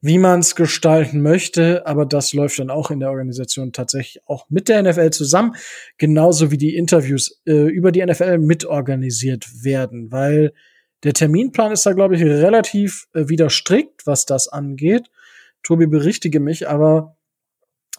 wie 0.00 0.18
man 0.18 0.40
es 0.40 0.54
gestalten 0.54 1.22
möchte. 1.22 1.86
Aber 1.86 2.06
das 2.06 2.32
läuft 2.32 2.58
dann 2.58 2.70
auch 2.70 2.90
in 2.90 3.00
der 3.00 3.10
Organisation 3.10 3.72
tatsächlich 3.72 4.22
auch 4.26 4.46
mit 4.50 4.68
der 4.68 4.82
NFL 4.82 5.10
zusammen. 5.10 5.54
Genauso 5.98 6.50
wie 6.50 6.58
die 6.58 6.76
Interviews 6.76 7.40
äh, 7.46 7.52
über 7.52 7.92
die 7.92 8.04
NFL 8.04 8.38
mitorganisiert 8.38 9.64
werden, 9.64 10.12
weil 10.12 10.52
der 11.02 11.12
Terminplan 11.12 11.72
ist 11.72 11.86
da, 11.86 11.92
glaube 11.92 12.16
ich, 12.16 12.22
relativ 12.22 13.06
äh, 13.14 13.28
wieder 13.28 13.50
strikt, 13.50 14.06
was 14.06 14.26
das 14.26 14.48
angeht. 14.48 15.10
Tobi, 15.62 15.86
berichtige 15.86 16.40
mich, 16.40 16.68
aber 16.68 17.15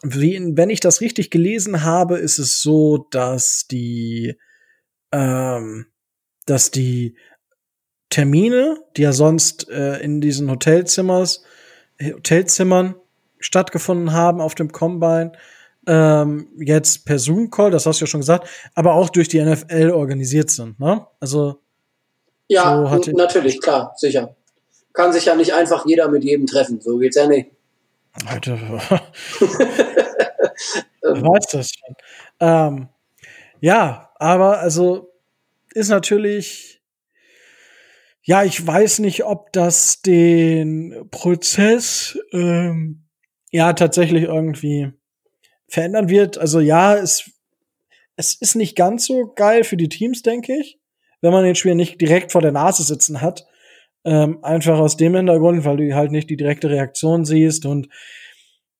wenn 0.03 0.69
ich 0.69 0.79
das 0.79 1.01
richtig 1.01 1.31
gelesen 1.31 1.83
habe, 1.83 2.17
ist 2.17 2.37
es 2.39 2.61
so, 2.61 3.07
dass 3.09 3.67
die, 3.69 4.37
ähm, 5.11 5.87
dass 6.45 6.71
die 6.71 7.17
Termine, 8.09 8.77
die 8.95 9.01
ja 9.01 9.11
sonst 9.11 9.69
äh, 9.69 9.97
in 9.99 10.21
diesen 10.21 10.49
Hotelzimmers, 10.49 11.43
Hotelzimmern 12.01 12.95
stattgefunden 13.39 14.13
haben 14.13 14.39
auf 14.39 14.55
dem 14.55 14.71
Combine, 14.71 15.33
ähm, 15.87 16.49
jetzt 16.57 17.05
per 17.05 17.17
Zoom-Call, 17.17 17.71
das 17.71 17.85
hast 17.85 17.99
du 17.99 18.05
ja 18.05 18.07
schon 18.07 18.21
gesagt, 18.21 18.47
aber 18.75 18.93
auch 18.93 19.09
durch 19.09 19.29
die 19.29 19.41
NFL 19.41 19.91
organisiert 19.91 20.49
sind. 20.49 20.79
Ne? 20.79 21.05
Also 21.19 21.61
ja, 22.47 22.99
so 23.03 23.11
natürlich, 23.11 23.61
klar, 23.61 23.93
sicher. 23.97 24.35
Kann 24.93 25.13
sich 25.13 25.25
ja 25.25 25.35
nicht 25.35 25.53
einfach 25.53 25.85
jeder 25.85 26.09
mit 26.09 26.23
jedem 26.23 26.45
treffen, 26.45 26.79
so 26.81 26.97
geht's 26.97 27.17
ja 27.17 27.27
nicht. 27.27 27.51
Ähm. 28.25 28.79
weiß 31.01 31.47
das 31.51 31.71
schon. 31.71 31.95
Ähm, 32.39 32.89
ja, 33.61 34.11
aber 34.15 34.59
also 34.59 35.13
ist 35.73 35.89
natürlich, 35.89 36.81
ja, 38.23 38.43
ich 38.43 38.65
weiß 38.65 38.99
nicht, 38.99 39.23
ob 39.23 39.53
das 39.53 40.01
den 40.01 41.07
Prozess 41.11 42.17
ähm, 42.31 43.03
ja 43.51 43.73
tatsächlich 43.73 44.23
irgendwie 44.23 44.91
verändern 45.67 46.09
wird. 46.09 46.37
Also 46.37 46.59
ja, 46.59 46.95
es, 46.95 47.31
es 48.15 48.35
ist 48.35 48.55
nicht 48.55 48.75
ganz 48.75 49.05
so 49.05 49.33
geil 49.35 49.63
für 49.63 49.77
die 49.77 49.89
Teams, 49.89 50.23
denke 50.23 50.53
ich 50.59 50.79
wenn 51.21 51.31
man 51.31 51.43
den 51.43 51.55
Spieler 51.55 51.75
nicht 51.75 51.99
direkt 51.99 52.31
vor 52.31 52.41
der 52.41 52.51
Nase 52.51 52.83
sitzen 52.83 53.21
hat. 53.21 53.46
Ähm, 54.07 54.41
einfach 54.41 54.79
aus 54.79 54.95
dem 54.95 55.15
Hintergrund, 55.15 55.65
weil 55.65 55.75
du 55.75 55.93
halt 55.93 56.11
nicht 56.11 56.29
die 56.29 56.37
direkte 56.37 56.69
Reaktion 56.69 57.25
siehst 57.25 57.65
und 57.65 57.89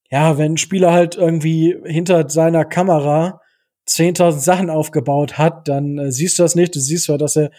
ja, 0.09 0.37
wenn 0.37 0.53
ein 0.53 0.57
Spieler 0.57 0.93
halt 0.93 1.15
irgendwie 1.15 1.75
hinter 1.83 2.29
seiner 2.29 2.63
Kamera 2.63 3.41
10.000 3.89 4.39
Sachen 4.39 4.69
aufgebaut 4.69 5.37
hat, 5.37 5.67
dann 5.67 5.97
äh, 5.97 6.11
siehst 6.13 6.39
du 6.39 6.43
das 6.43 6.55
nicht. 6.55 6.75
Du 6.75 6.79
siehst 6.79 7.05
zwar, 7.05 7.17
dass 7.17 7.35
er 7.35 7.51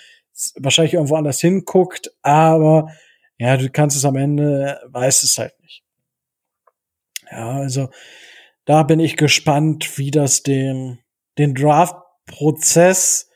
wahrscheinlich 0.56 0.94
irgendwo 0.94 1.16
anders 1.16 1.40
hinguckt, 1.40 2.10
aber 2.22 2.88
ja, 3.36 3.56
du 3.58 3.68
kannst 3.70 3.98
es 3.98 4.06
am 4.06 4.16
Ende, 4.16 4.80
weißt 4.86 5.24
es 5.24 5.36
halt 5.36 5.52
nicht. 5.60 5.84
Ja, 7.30 7.50
also 7.50 7.90
da 8.64 8.82
bin 8.82 8.98
ich 8.98 9.16
gespannt, 9.16 9.98
wie 9.98 10.10
das 10.10 10.42
den, 10.42 11.00
den 11.36 11.54
Draft-Prozess 11.54 13.28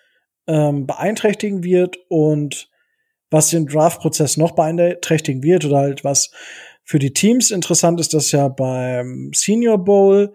ähm, 0.46 0.86
beeinträchtigen 0.86 1.62
wird 1.64 1.98
und 2.08 2.71
was 3.32 3.50
den 3.50 3.66
Draft-Prozess 3.66 4.36
noch 4.36 4.52
beeinträchtigen 4.52 5.42
wird 5.42 5.64
oder 5.64 5.78
halt 5.78 6.04
was 6.04 6.30
für 6.84 6.98
die 6.98 7.12
Teams 7.12 7.50
interessant 7.50 8.00
ist, 8.00 8.14
dass 8.14 8.32
ja 8.32 8.48
beim 8.48 9.30
Senior 9.34 9.78
Bowl 9.78 10.34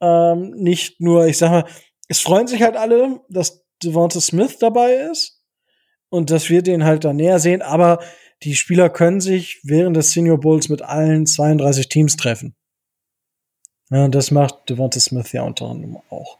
ähm, 0.00 0.50
nicht 0.56 1.00
nur, 1.00 1.26
ich 1.26 1.38
sag 1.38 1.50
mal, 1.50 1.64
es 2.08 2.20
freuen 2.20 2.46
sich 2.46 2.62
halt 2.62 2.76
alle, 2.76 3.20
dass 3.28 3.64
Devonta 3.82 4.20
Smith 4.20 4.58
dabei 4.58 4.94
ist 5.10 5.42
und 6.08 6.30
dass 6.30 6.48
wir 6.48 6.62
den 6.62 6.84
halt 6.84 7.04
da 7.04 7.12
näher 7.12 7.38
sehen, 7.38 7.62
aber 7.62 8.00
die 8.42 8.54
Spieler 8.54 8.88
können 8.88 9.20
sich 9.20 9.60
während 9.64 9.96
des 9.96 10.12
Senior 10.12 10.38
Bowls 10.38 10.68
mit 10.68 10.82
allen 10.82 11.26
32 11.26 11.88
Teams 11.88 12.16
treffen. 12.16 12.54
Ja, 13.90 14.08
das 14.08 14.30
macht 14.30 14.68
Devonta 14.68 15.00
Smith 15.00 15.32
ja 15.32 15.42
unter 15.42 15.66
anderem 15.66 15.98
auch. 16.10 16.38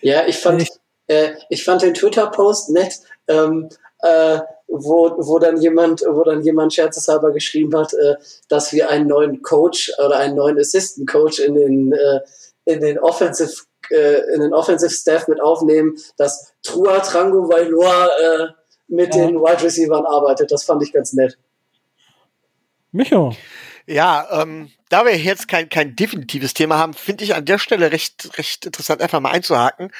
Ja, 0.00 0.26
ich 0.26 0.38
fand, 0.38 0.62
ich, 0.62 0.70
äh, 1.06 1.32
ich 1.50 1.64
fand 1.64 1.82
den 1.82 1.94
Twitter-Post 1.94 2.70
nett, 2.70 3.00
ähm, 3.28 3.68
äh, 4.00 4.40
wo, 4.68 5.14
wo 5.18 5.38
dann 5.38 5.60
jemand, 5.60 6.02
wo 6.02 6.22
dann 6.24 6.42
jemand 6.42 6.74
scherzeshalber 6.74 7.32
geschrieben 7.32 7.76
hat, 7.76 7.92
äh, 7.94 8.16
dass 8.48 8.72
wir 8.72 8.90
einen 8.90 9.06
neuen 9.06 9.42
Coach 9.42 9.92
oder 10.04 10.18
einen 10.18 10.36
neuen 10.36 10.58
Assistant 10.58 11.08
Coach 11.08 11.38
in 11.38 11.54
den, 11.54 11.92
äh, 11.92 12.20
in 12.64 12.80
den 12.80 12.98
Offensive 12.98 13.62
äh, 13.90 14.34
in 14.34 14.40
den 14.40 14.52
Offensive 14.52 14.90
Staff 14.90 15.28
mit 15.28 15.40
aufnehmen, 15.40 15.96
dass 16.16 16.52
Trua 16.62 16.98
Trango 17.00 17.48
Vailoa 17.48 18.06
äh, 18.06 18.48
mit 18.88 19.14
ja. 19.14 19.26
den 19.26 19.36
Wide 19.36 19.62
Receivers 19.62 20.04
arbeitet. 20.06 20.50
Das 20.50 20.64
fand 20.64 20.82
ich 20.82 20.92
ganz 20.92 21.12
nett. 21.12 21.38
Micho. 22.92 23.34
Ja, 23.86 24.26
ähm, 24.42 24.70
da 24.88 25.04
wir 25.04 25.16
jetzt 25.16 25.46
kein, 25.46 25.68
kein 25.68 25.94
definitives 25.94 26.54
Thema 26.54 26.78
haben, 26.78 26.94
finde 26.94 27.24
ich 27.24 27.34
an 27.34 27.44
der 27.44 27.58
Stelle 27.58 27.92
recht, 27.92 28.36
recht 28.38 28.66
interessant, 28.66 29.00
einfach 29.00 29.20
mal 29.20 29.30
einzuhaken. 29.30 29.92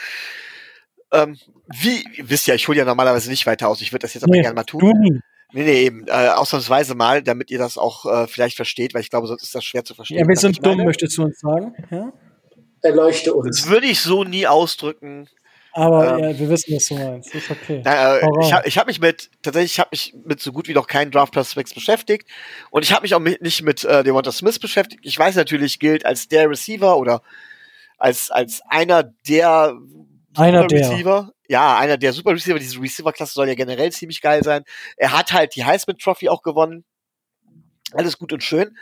Ähm, 1.12 1.36
wie, 1.80 2.04
ihr 2.16 2.28
wisst 2.30 2.46
ja, 2.46 2.54
ich 2.54 2.66
hole 2.68 2.78
ja 2.78 2.84
normalerweise 2.84 3.30
nicht 3.30 3.46
weiter 3.46 3.68
aus, 3.68 3.80
ich 3.80 3.92
würde 3.92 4.02
das 4.02 4.14
jetzt 4.14 4.24
aber 4.24 4.32
nee, 4.32 4.42
gerne 4.42 4.54
mal 4.54 4.64
tun. 4.64 4.80
Du. 4.80 5.20
Nee, 5.52 5.62
nee, 5.62 5.84
eben, 5.84 6.06
äh, 6.08 6.28
ausnahmsweise 6.28 6.94
mal, 6.94 7.22
damit 7.22 7.50
ihr 7.50 7.58
das 7.58 7.78
auch 7.78 8.04
äh, 8.04 8.26
vielleicht 8.26 8.56
versteht, 8.56 8.94
weil 8.94 9.00
ich 9.02 9.10
glaube, 9.10 9.26
sonst 9.26 9.42
ist 9.42 9.54
das 9.54 9.64
schwer 9.64 9.84
zu 9.84 9.94
verstehen. 9.94 10.18
Ja, 10.18 10.28
wir 10.28 10.36
sind 10.36 10.64
dumm, 10.64 10.78
möchtest 10.78 11.16
du 11.16 11.24
uns 11.24 11.38
sagen? 11.38 11.72
Ja? 11.90 12.12
Erleuchte 12.82 13.32
uns. 13.32 13.62
Das 13.62 13.70
würde 13.70 13.86
ich 13.86 14.00
so 14.00 14.24
nie 14.24 14.46
ausdrücken. 14.46 15.28
Aber 15.72 16.18
ähm, 16.18 16.24
ja, 16.24 16.38
wir 16.38 16.48
wissen, 16.48 16.74
was 16.74 16.86
du 16.86 16.94
meinst. 16.94 17.34
ist 17.34 17.50
okay. 17.50 17.82
Na, 17.84 18.16
äh, 18.16 18.26
ich 18.40 18.52
habe 18.52 18.66
ich 18.66 18.78
hab 18.78 18.86
mich 18.86 18.98
mit, 18.98 19.30
tatsächlich, 19.42 19.72
ich 19.72 19.78
habe 19.78 19.90
mich 19.92 20.14
mit 20.24 20.40
so 20.40 20.50
gut 20.50 20.68
wie 20.68 20.72
noch 20.74 20.86
keinen 20.86 21.10
Draft 21.10 21.34
Prospects 21.34 21.74
beschäftigt. 21.74 22.26
Und 22.70 22.82
ich 22.82 22.92
habe 22.92 23.02
mich 23.02 23.14
auch 23.14 23.20
mit, 23.20 23.42
nicht 23.42 23.62
mit 23.62 23.84
äh, 23.84 24.02
Devonta 24.02 24.32
Smith 24.32 24.58
beschäftigt. 24.58 25.02
Ich 25.04 25.18
weiß 25.18 25.36
natürlich, 25.36 25.78
gilt 25.78 26.06
als 26.06 26.28
der 26.28 26.48
Receiver 26.48 26.96
oder 26.96 27.20
als, 27.98 28.30
als 28.30 28.62
einer 28.68 29.02
der 29.28 29.76
einer 30.38 30.66
der. 30.66 30.80
Receiver. 30.80 31.32
Ja, 31.48 31.78
einer 31.78 31.96
der 31.96 32.12
Super 32.12 32.32
Receiver. 32.32 32.58
Diese 32.58 32.80
Receiver-Klasse 32.80 33.32
soll 33.34 33.48
ja 33.48 33.54
generell 33.54 33.92
ziemlich 33.92 34.20
geil 34.20 34.42
sein. 34.42 34.64
Er 34.96 35.12
hat 35.16 35.32
halt 35.32 35.54
die 35.54 35.64
Heisman 35.64 35.98
Trophy 35.98 36.28
auch 36.28 36.42
gewonnen. 36.42 36.84
Alles 37.92 38.18
gut 38.18 38.32
und 38.32 38.42
schön. 38.42 38.76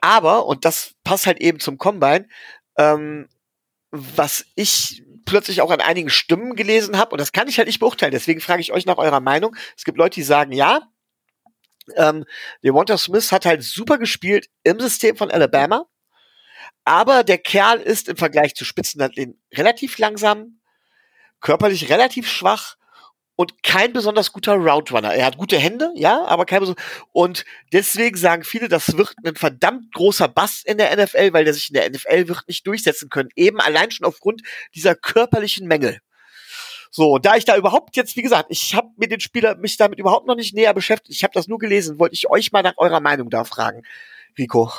Aber, 0.00 0.46
und 0.46 0.64
das 0.64 0.94
passt 1.04 1.26
halt 1.26 1.40
eben 1.40 1.60
zum 1.60 1.78
Combine, 1.78 2.26
ähm, 2.78 3.28
was 3.90 4.46
ich 4.54 5.04
plötzlich 5.26 5.60
auch 5.60 5.70
an 5.70 5.80
einigen 5.80 6.10
Stimmen 6.10 6.56
gelesen 6.56 6.96
habe, 6.96 7.12
und 7.12 7.20
das 7.20 7.32
kann 7.32 7.48
ich 7.48 7.58
halt 7.58 7.68
nicht 7.68 7.80
beurteilen, 7.80 8.12
deswegen 8.12 8.40
frage 8.40 8.62
ich 8.62 8.72
euch 8.72 8.86
nach 8.86 8.98
eurer 8.98 9.20
Meinung. 9.20 9.54
Es 9.76 9.84
gibt 9.84 9.98
Leute, 9.98 10.14
die 10.14 10.22
sagen, 10.22 10.52
ja, 10.52 10.88
ähm, 11.96 12.24
Devonta 12.64 12.96
Smith 12.96 13.32
hat 13.32 13.46
halt 13.46 13.62
super 13.62 13.98
gespielt 13.98 14.48
im 14.62 14.80
System 14.80 15.16
von 15.16 15.30
Alabama. 15.30 15.86
Aber 16.90 17.22
der 17.22 17.38
Kerl 17.38 17.78
ist 17.78 18.08
im 18.08 18.16
Vergleich 18.16 18.56
zu 18.56 18.64
Spitzenathleten 18.64 19.40
relativ 19.54 19.96
langsam, 19.98 20.58
körperlich 21.40 21.88
relativ 21.88 22.28
schwach 22.28 22.74
und 23.36 23.62
kein 23.62 23.92
besonders 23.92 24.32
guter 24.32 24.54
Route 24.54 24.92
Runner. 24.94 25.14
Er 25.14 25.24
hat 25.24 25.36
gute 25.36 25.56
Hände, 25.56 25.92
ja, 25.94 26.24
aber 26.24 26.46
kein 26.46 26.58
besonders. 26.58 26.84
Und 27.12 27.44
deswegen 27.72 28.16
sagen 28.16 28.42
viele, 28.42 28.66
das 28.66 28.96
wird 28.96 29.14
ein 29.24 29.36
verdammt 29.36 29.94
großer 29.94 30.26
Bass 30.26 30.64
in 30.64 30.78
der 30.78 30.96
NFL, 30.96 31.32
weil 31.32 31.44
der 31.44 31.54
sich 31.54 31.68
in 31.68 31.74
der 31.74 31.88
NFL 31.88 32.26
wird 32.26 32.48
nicht 32.48 32.66
durchsetzen 32.66 33.08
können. 33.08 33.28
Eben 33.36 33.60
allein 33.60 33.92
schon 33.92 34.04
aufgrund 34.04 34.42
dieser 34.74 34.96
körperlichen 34.96 35.68
Mängel. 35.68 36.00
So, 36.90 37.18
da 37.18 37.36
ich 37.36 37.44
da 37.44 37.56
überhaupt 37.56 37.94
jetzt, 37.94 38.16
wie 38.16 38.22
gesagt, 38.22 38.48
ich 38.50 38.74
habe 38.74 38.88
mir 38.96 39.06
den 39.06 39.20
Spieler 39.20 39.54
mich 39.54 39.76
damit 39.76 40.00
überhaupt 40.00 40.26
noch 40.26 40.34
nicht 40.34 40.56
näher 40.56 40.74
beschäftigt. 40.74 41.14
Ich 41.14 41.22
habe 41.22 41.34
das 41.34 41.46
nur 41.46 41.60
gelesen, 41.60 42.00
wollte 42.00 42.16
ich 42.16 42.28
euch 42.28 42.50
mal 42.50 42.64
nach 42.64 42.78
eurer 42.78 42.98
Meinung 42.98 43.30
da 43.30 43.44
fragen, 43.44 43.84
Rico. 44.36 44.72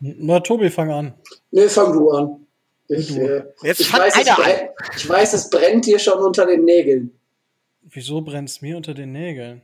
Na, 0.00 0.40
Tobi, 0.40 0.70
fang 0.70 0.90
an. 0.90 1.14
Nee, 1.50 1.68
fang 1.68 1.92
du 1.92 2.10
an. 2.10 2.46
Ich, 2.88 3.16
äh, 3.16 3.44
Jetzt 3.62 3.80
ich, 3.80 3.92
weiß, 3.92 4.14
es 4.16 4.34
brennt, 4.34 4.70
ich 4.96 5.08
weiß, 5.08 5.32
es 5.34 5.50
brennt 5.50 5.86
dir 5.86 5.98
schon 5.98 6.18
unter 6.18 6.46
den 6.46 6.64
Nägeln. 6.64 7.12
Wieso 7.82 8.20
brennt 8.20 8.48
es 8.48 8.62
mir 8.62 8.76
unter 8.76 8.94
den 8.94 9.12
Nägeln? 9.12 9.62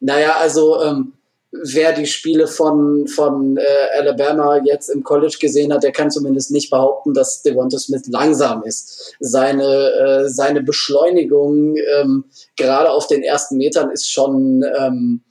Naja, 0.00 0.36
also 0.36 0.82
ähm, 0.82 1.12
wer 1.50 1.92
die 1.92 2.06
Spiele 2.06 2.46
von, 2.46 3.06
von 3.06 3.58
äh, 3.58 3.98
Alabama 3.98 4.60
jetzt 4.64 4.88
im 4.88 5.02
College 5.02 5.36
gesehen 5.40 5.72
hat, 5.72 5.82
der 5.82 5.92
kann 5.92 6.10
zumindest 6.10 6.50
nicht 6.50 6.70
behaupten, 6.70 7.12
dass 7.12 7.42
Devonta 7.42 7.78
Smith 7.78 8.06
langsam 8.06 8.62
ist. 8.62 9.14
Seine, 9.20 9.64
äh, 9.64 10.28
seine 10.28 10.62
Beschleunigung 10.62 11.76
ähm, 11.76 12.24
gerade 12.56 12.90
auf 12.90 13.06
den 13.08 13.22
ersten 13.22 13.58
Metern 13.58 13.90
ist 13.90 14.10
schon, 14.10 14.64
ähm, 14.78 15.22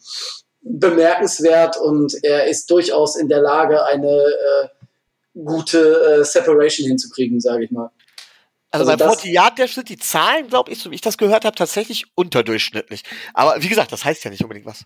bemerkenswert 0.62 1.77
und 1.77 2.15
er 2.24 2.48
ist 2.48 2.70
durchaus 2.70 3.15
in 3.15 3.27
der 3.27 3.41
Lage, 3.41 3.84
eine 3.86 4.08
äh, 4.08 4.68
gute 5.34 6.20
äh, 6.20 6.24
Separation 6.24 6.88
hinzukriegen, 6.88 7.39
sage 7.39 7.65
ich 7.65 7.72
mal. 7.72 7.89
Also, 8.72 8.89
also 8.89 9.03
bei 9.03 9.10
40 9.10 9.32
Yard 9.32 9.58
der 9.58 9.68
Schnitt, 9.68 9.89
die 9.89 9.98
Zahlen, 9.98 10.48
glaube 10.48 10.72
ich, 10.72 10.80
so 10.80 10.91
wie 10.91 10.96
ich 10.96 11.01
das 11.01 11.18
gehört 11.18 11.44
habe, 11.44 11.56
tatsächlich 11.56 12.06
unterdurchschnittlich. 12.15 13.03
Aber 13.34 13.62
wie 13.62 13.68
gesagt, 13.68 13.91
das 13.91 14.06
heißt 14.06 14.24
ja 14.24 14.32
nicht 14.32 14.44
unbedingt 14.44 14.65
was. 14.65 14.86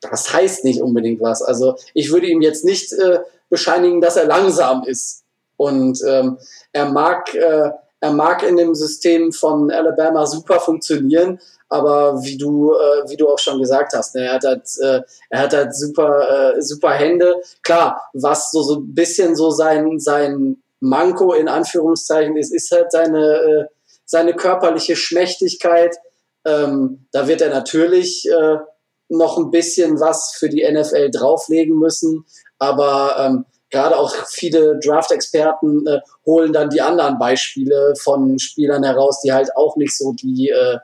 Das 0.00 0.32
heißt 0.32 0.64
nicht 0.64 0.80
unbedingt 0.80 1.20
was. 1.20 1.42
Also 1.42 1.76
ich 1.94 2.12
würde 2.12 2.28
ihm 2.28 2.42
jetzt 2.42 2.64
nicht 2.64 2.92
äh, 2.92 3.18
bescheinigen, 3.50 4.00
dass 4.00 4.16
er 4.16 4.26
langsam 4.26 4.84
ist. 4.84 5.24
Und 5.56 6.00
ähm, 6.06 6.38
er 6.72 6.90
mag, 6.90 7.34
äh, 7.34 7.70
er 8.00 8.12
mag 8.12 8.42
in 8.42 8.56
dem 8.56 8.74
System 8.74 9.32
von 9.32 9.70
Alabama 9.70 10.26
super 10.26 10.60
funktionieren, 10.60 11.40
aber 11.68 12.22
wie 12.22 12.38
du, 12.38 12.72
äh, 12.72 13.08
wie 13.08 13.16
du 13.16 13.28
auch 13.28 13.38
schon 13.38 13.58
gesagt 13.58 13.92
hast, 13.92 14.14
ne, 14.14 14.22
er 14.22 14.34
hat 14.34 14.44
halt, 14.44 14.68
äh, 14.80 15.00
er 15.30 15.40
hat 15.40 15.52
halt 15.52 15.74
super, 15.74 16.54
äh, 16.56 16.62
super 16.62 16.90
Hände. 16.90 17.42
Klar, 17.62 18.00
was 18.14 18.50
so, 18.50 18.62
so 18.62 18.76
ein 18.76 18.94
bisschen 18.94 19.36
so 19.36 19.50
sein, 19.50 19.98
sein 19.98 20.62
Manko 20.80 21.32
in 21.34 21.48
Anführungszeichen 21.48 22.36
ist, 22.36 22.54
ist 22.54 22.70
halt 22.70 22.92
seine, 22.92 23.34
äh, 23.34 23.64
seine 24.04 24.34
körperliche 24.34 24.96
Schmächtigkeit. 24.96 25.96
Ähm, 26.46 27.06
da 27.12 27.28
wird 27.28 27.42
er 27.42 27.50
natürlich 27.50 28.26
äh, 28.30 28.58
noch 29.08 29.38
ein 29.38 29.50
bisschen 29.50 30.00
was 30.00 30.34
für 30.38 30.48
die 30.48 30.66
NFL 30.70 31.10
drauflegen 31.10 31.78
müssen, 31.78 32.24
aber 32.58 33.16
ähm, 33.18 33.44
gerade 33.70 33.96
auch 33.96 34.14
viele 34.30 34.78
Draft-Experten 34.78 35.86
äh, 35.86 36.00
holen 36.24 36.52
dann 36.52 36.70
die 36.70 36.80
anderen 36.80 37.18
Beispiele 37.18 37.94
von 38.00 38.38
Spielern 38.38 38.84
heraus, 38.84 39.20
die 39.22 39.32
halt 39.32 39.54
auch 39.56 39.76
nicht 39.76 39.96
so 39.96 40.12
die 40.12 40.48
äh, 40.48 40.78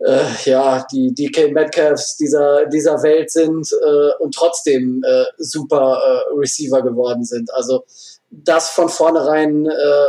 äh, 0.00 0.24
ja, 0.44 0.84
die 0.92 1.14
DK 1.14 1.52
Metcalfs 1.52 2.16
dieser, 2.16 2.66
dieser 2.66 3.02
Welt 3.02 3.30
sind 3.30 3.70
äh, 3.72 4.22
und 4.22 4.34
trotzdem 4.34 5.02
äh, 5.04 5.24
super 5.38 6.00
äh, 6.04 6.38
Receiver 6.38 6.82
geworden 6.82 7.24
sind. 7.24 7.52
Also 7.54 7.84
das 8.30 8.70
von 8.70 8.88
vornherein 8.88 9.66
äh, 9.66 10.06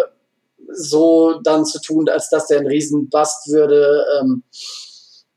so 0.73 1.39
dann 1.43 1.65
zu 1.65 1.79
tun, 1.79 2.09
als 2.09 2.29
dass 2.29 2.47
der 2.47 2.59
ein 2.59 2.67
Riesenbast 2.67 3.49
würde, 3.51 4.05
ähm, 4.19 4.43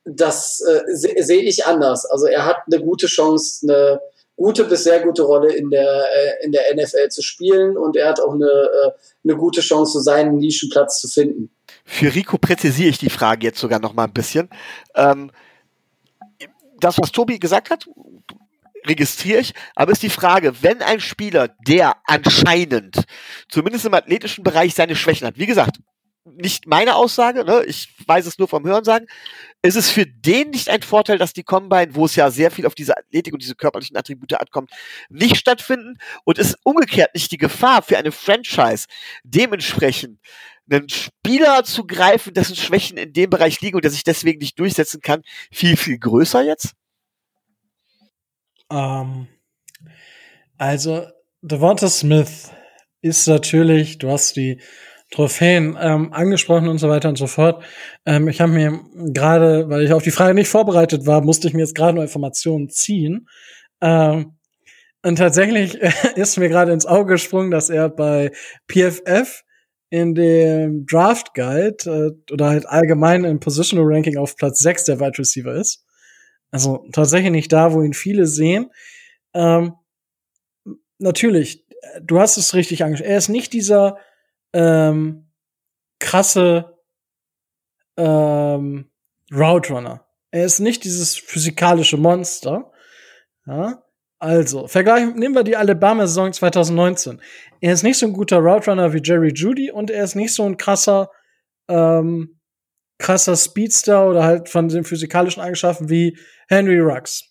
das 0.05 0.61
äh, 0.61 0.81
sehe 0.95 1.23
seh 1.23 1.41
ich 1.41 1.67
anders. 1.67 2.07
Also 2.07 2.27
er 2.27 2.47
hat 2.47 2.57
eine 2.67 2.83
gute 2.83 3.07
Chance, 3.07 3.67
eine 3.69 4.01
gute 4.39 4.65
bis 4.65 4.85
sehr 4.85 5.01
gute 5.01 5.23
Rolle 5.23 5.53
in 5.53 5.69
der, 5.69 5.85
äh, 5.85 6.45
in 6.45 6.53
der 6.53 6.75
NFL 6.75 7.09
zu 7.09 7.23
spielen 7.23 7.77
und 7.77 7.97
er 7.97 8.09
hat 8.09 8.21
auch 8.21 8.33
eine, 8.33 8.47
äh, 8.47 8.91
eine 9.25 9.37
gute 9.37 9.61
Chance, 9.61 10.01
seinen 10.01 10.39
Nischenplatz 10.39 11.01
zu 11.01 11.09
finden. 11.09 11.51
Für 11.85 12.15
Rico 12.15 12.39
präzisiere 12.39 12.89
ich 12.89 12.99
die 12.99 13.11
Frage 13.11 13.47
jetzt 13.47 13.59
sogar 13.59 13.81
noch 13.81 13.95
mal 13.95 14.05
ein 14.05 14.13
bisschen. 14.13 14.49
Ähm, 14.95 15.31
das, 16.81 16.99
was 16.99 17.11
Tobi 17.11 17.41
gesagt 17.41 17.71
hat, 17.71 17.89
registriere 18.87 19.41
ich, 19.41 19.55
aber 19.75 19.91
ist 19.91 20.05
die 20.05 20.09
Frage, 20.09 20.63
wenn 20.63 20.83
ein 20.83 21.01
Spieler, 21.01 21.49
der 21.67 21.97
anscheinend 22.07 23.05
zumindest 23.49 23.87
im 23.87 23.95
athletischen 23.95 24.45
Bereich 24.45 24.75
seine 24.75 24.95
Schwächen 24.95 25.27
hat, 25.27 25.37
wie 25.37 25.47
gesagt, 25.47 25.79
nicht 26.37 26.67
meine 26.67 26.97
Aussage, 26.97 27.45
ne? 27.45 27.65
ich 27.67 27.89
weiß 28.07 28.27
es 28.27 28.39
nur 28.39 28.49
vom 28.49 28.65
Hören 28.65 28.85
sagen, 28.85 29.07
ist 29.63 29.77
es 29.77 29.91
für 29.91 30.07
den 30.07 30.51
nicht 30.51 30.69
ein 30.69 30.83
Vorteil, 30.83 31.19
dass 31.19 31.33
die 31.33 31.43
Combine, 31.43 31.95
wo 31.95 32.05
es 32.05 32.17
ja 32.17 32.31
sehr 32.31 32.51
viel 32.51 32.67
auf 32.67 32.75
diese 32.75 32.97
Athletik 32.97 33.33
und 33.33 33.43
diese 33.43 33.55
körperlichen 33.55 33.97
Attribute 33.97 34.35
ankommt, 34.35 34.71
nicht 35.09 35.37
stattfinden 35.37 35.99
und 36.25 36.39
ist 36.39 36.57
umgekehrt 36.63 37.15
nicht 37.15 37.31
die 37.33 37.39
Gefahr 37.39 37.83
für 37.83 37.99
eine 37.99 38.13
Franchise 38.13 38.87
dementsprechend 39.25 40.21
einen 40.71 40.89
Spieler 40.89 41.65
zu 41.65 41.87
greifen, 41.87 42.35
dessen 42.35 42.57
Schwächen 42.57 42.99
in 42.99 43.13
dem 43.13 43.31
Bereich 43.31 43.61
liegen 43.61 43.77
und 43.77 43.85
der 43.85 43.91
sich 43.91 44.05
deswegen 44.05 44.39
nicht 44.39 44.59
durchsetzen 44.59 45.01
kann, 45.01 45.23
viel, 45.51 45.77
viel 45.77 45.99
größer 45.99 46.45
jetzt? 46.45 46.75
Ähm, 48.71 49.29
also, 50.59 51.07
Devonta 51.41 51.89
Smith 51.89 52.51
ist 53.01 53.27
natürlich, 53.29 53.99
du 53.99 54.11
hast 54.11 54.37
die 54.37 54.61
Trophäen 55.11 55.77
ähm, 55.81 56.13
angesprochen 56.13 56.69
und 56.69 56.79
so 56.79 56.89
weiter 56.89 57.09
und 57.09 57.17
so 57.17 57.27
fort. 57.27 57.65
Ähm, 58.05 58.29
ich 58.29 58.41
habe 58.41 58.53
mir 58.53 58.81
gerade, 59.13 59.69
weil 59.71 59.83
ich 59.83 59.93
auf 59.93 60.03
die 60.03 60.11
Frage 60.11 60.35
nicht 60.35 60.49
vorbereitet 60.49 61.07
war, 61.07 61.23
musste 61.23 61.49
ich 61.49 61.55
mir 61.55 61.61
jetzt 61.61 61.75
gerade 61.75 61.97
noch 61.97 62.03
Informationen 62.03 62.69
ziehen. 62.69 63.29
Ähm, 63.81 64.37
und 65.03 65.17
tatsächlich 65.17 65.75
ist 66.17 66.39
mir 66.39 66.49
gerade 66.49 66.73
ins 66.73 66.87
Auge 66.87 67.15
gesprungen, 67.15 67.51
dass 67.51 67.71
er 67.71 67.89
bei 67.89 68.33
PFF 68.71 69.45
in 69.91 70.15
dem 70.15 70.85
Draft 70.85 71.33
Guide 71.35 71.77
äh, 71.87 72.33
oder 72.33 72.49
halt 72.49 72.67
allgemein 72.67 73.25
im 73.25 73.41
Positional 73.41 73.87
Ranking 73.87 74.19
auf 74.19 74.37
Platz 74.37 74.59
6 74.59 74.85
der 74.85 75.01
Wide 75.01 75.19
Receiver 75.19 75.55
ist. 75.55 75.85
Also 76.51 76.87
tatsächlich 76.93 77.31
nicht 77.31 77.53
da, 77.53 77.73
wo 77.73 77.83
ihn 77.83 77.95
viele 77.95 78.27
sehen. 78.27 78.71
Ähm, 79.35 79.73
natürlich, 80.99 81.65
du 82.03 82.21
hast 82.21 82.37
es 82.37 82.55
richtig 82.55 82.85
angesprochen. 82.85 83.11
Er 83.11 83.19
ist 83.19 83.29
nicht 83.29 83.53
dieser 83.53 83.99
ähm, 84.53 85.31
krasse 85.99 86.79
ähm, 87.97 88.91
Route 89.33 89.73
Runner. 89.73 90.07
Er 90.31 90.45
ist 90.45 90.61
nicht 90.61 90.85
dieses 90.85 91.17
physikalische 91.17 91.97
Monster. 91.97 92.71
Ja? 93.47 93.83
Also, 94.19 94.67
vergleichen, 94.67 95.15
nehmen 95.15 95.35
wir 95.35 95.45
die 95.45 95.57
Alabama-Saison 95.57 96.33
2019. 96.33 97.21
Er 97.61 97.73
ist 97.73 97.83
nicht 97.83 97.99
so 97.99 98.07
ein 98.07 98.13
guter 98.13 98.39
Route 98.39 98.71
Runner 98.71 98.93
wie 98.93 99.01
Jerry 99.03 99.33
Judy 99.33 99.71
und 99.71 99.91
er 99.91 100.05
ist 100.05 100.17
nicht 100.17 100.35
so 100.35 100.45
ein 100.45 100.57
krasser, 100.57 101.11
ähm, 101.69 102.41
krasser 102.99 103.37
Speedster 103.37 104.09
oder 104.09 104.25
halt 104.25 104.49
von 104.49 104.69
den 104.69 104.85
physikalischen 104.85 105.41
Eigenschaften 105.41 105.89
wie 105.89 106.19
Henry 106.49 106.81
Rux. 106.81 107.25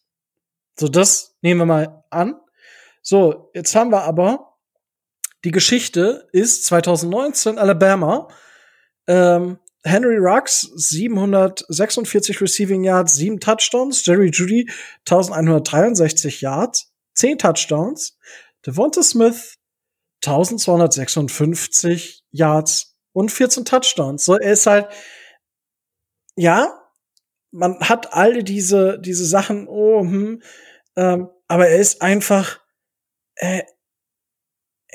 So, 0.79 0.87
das 0.87 1.35
nehmen 1.41 1.61
wir 1.61 1.65
mal 1.65 2.03
an. 2.09 2.35
So, 3.01 3.51
jetzt 3.53 3.75
haben 3.75 3.91
wir 3.91 4.03
aber 4.03 4.56
die 5.47 5.51
Geschichte 5.51 6.27
ist 6.33 6.65
2019 6.65 7.57
Alabama. 7.57 8.27
Ähm, 9.07 9.59
Henry 9.81 10.17
Rux 10.17 10.69
746 10.75 12.41
Receiving 12.41 12.83
Yards, 12.83 13.13
7 13.13 13.39
Touchdowns. 13.39 14.05
Jerry 14.05 14.29
Judy 14.29 14.69
1163 15.09 16.41
Yards, 16.41 16.91
10 17.13 17.37
Touchdowns. 17.37 18.17
Devonta 18.65 19.01
Smith 19.01 19.55
1256 20.25 22.25
Yards 22.31 22.97
und 23.13 23.31
14 23.31 23.63
Touchdowns. 23.63 24.25
So, 24.25 24.35
er 24.35 24.51
ist 24.51 24.67
halt, 24.67 24.89
ja, 26.35 26.77
man 27.51 27.79
hat 27.79 28.11
alle 28.11 28.43
diese, 28.43 28.99
diese 28.99 29.25
Sachen, 29.25 29.69
oh, 29.69 30.01
hm, 30.01 30.41
ähm, 30.97 31.29
aber 31.47 31.69
er 31.69 31.77
ist 31.77 32.01
einfach, 32.01 32.59
äh, 33.35 33.61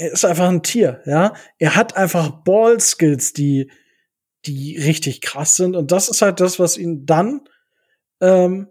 er 0.02 0.10
ist 0.10 0.24
einfach 0.24 0.48
ein 0.48 0.64
Tier, 0.64 1.00
ja. 1.06 1.32
Er 1.58 1.76
hat 1.76 1.96
einfach 1.96 2.42
Ball-Skills, 2.42 3.34
die, 3.34 3.70
die 4.44 4.76
richtig 4.76 5.20
krass 5.20 5.54
sind. 5.54 5.76
Und 5.76 5.92
das 5.92 6.08
ist 6.08 6.22
halt 6.22 6.40
das, 6.40 6.58
was 6.58 6.76
ihn 6.76 7.06
dann 7.06 7.42
ähm, 8.20 8.68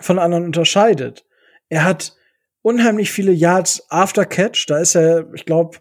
von 0.00 0.18
anderen 0.18 0.44
unterscheidet. 0.44 1.26
Er 1.68 1.84
hat 1.84 2.16
unheimlich 2.62 3.12
viele 3.12 3.32
Yards 3.32 3.84
after 3.90 4.24
Catch. 4.24 4.64
Da 4.68 4.78
ist 4.78 4.94
er, 4.94 5.30
ich 5.34 5.44
glaube, 5.44 5.80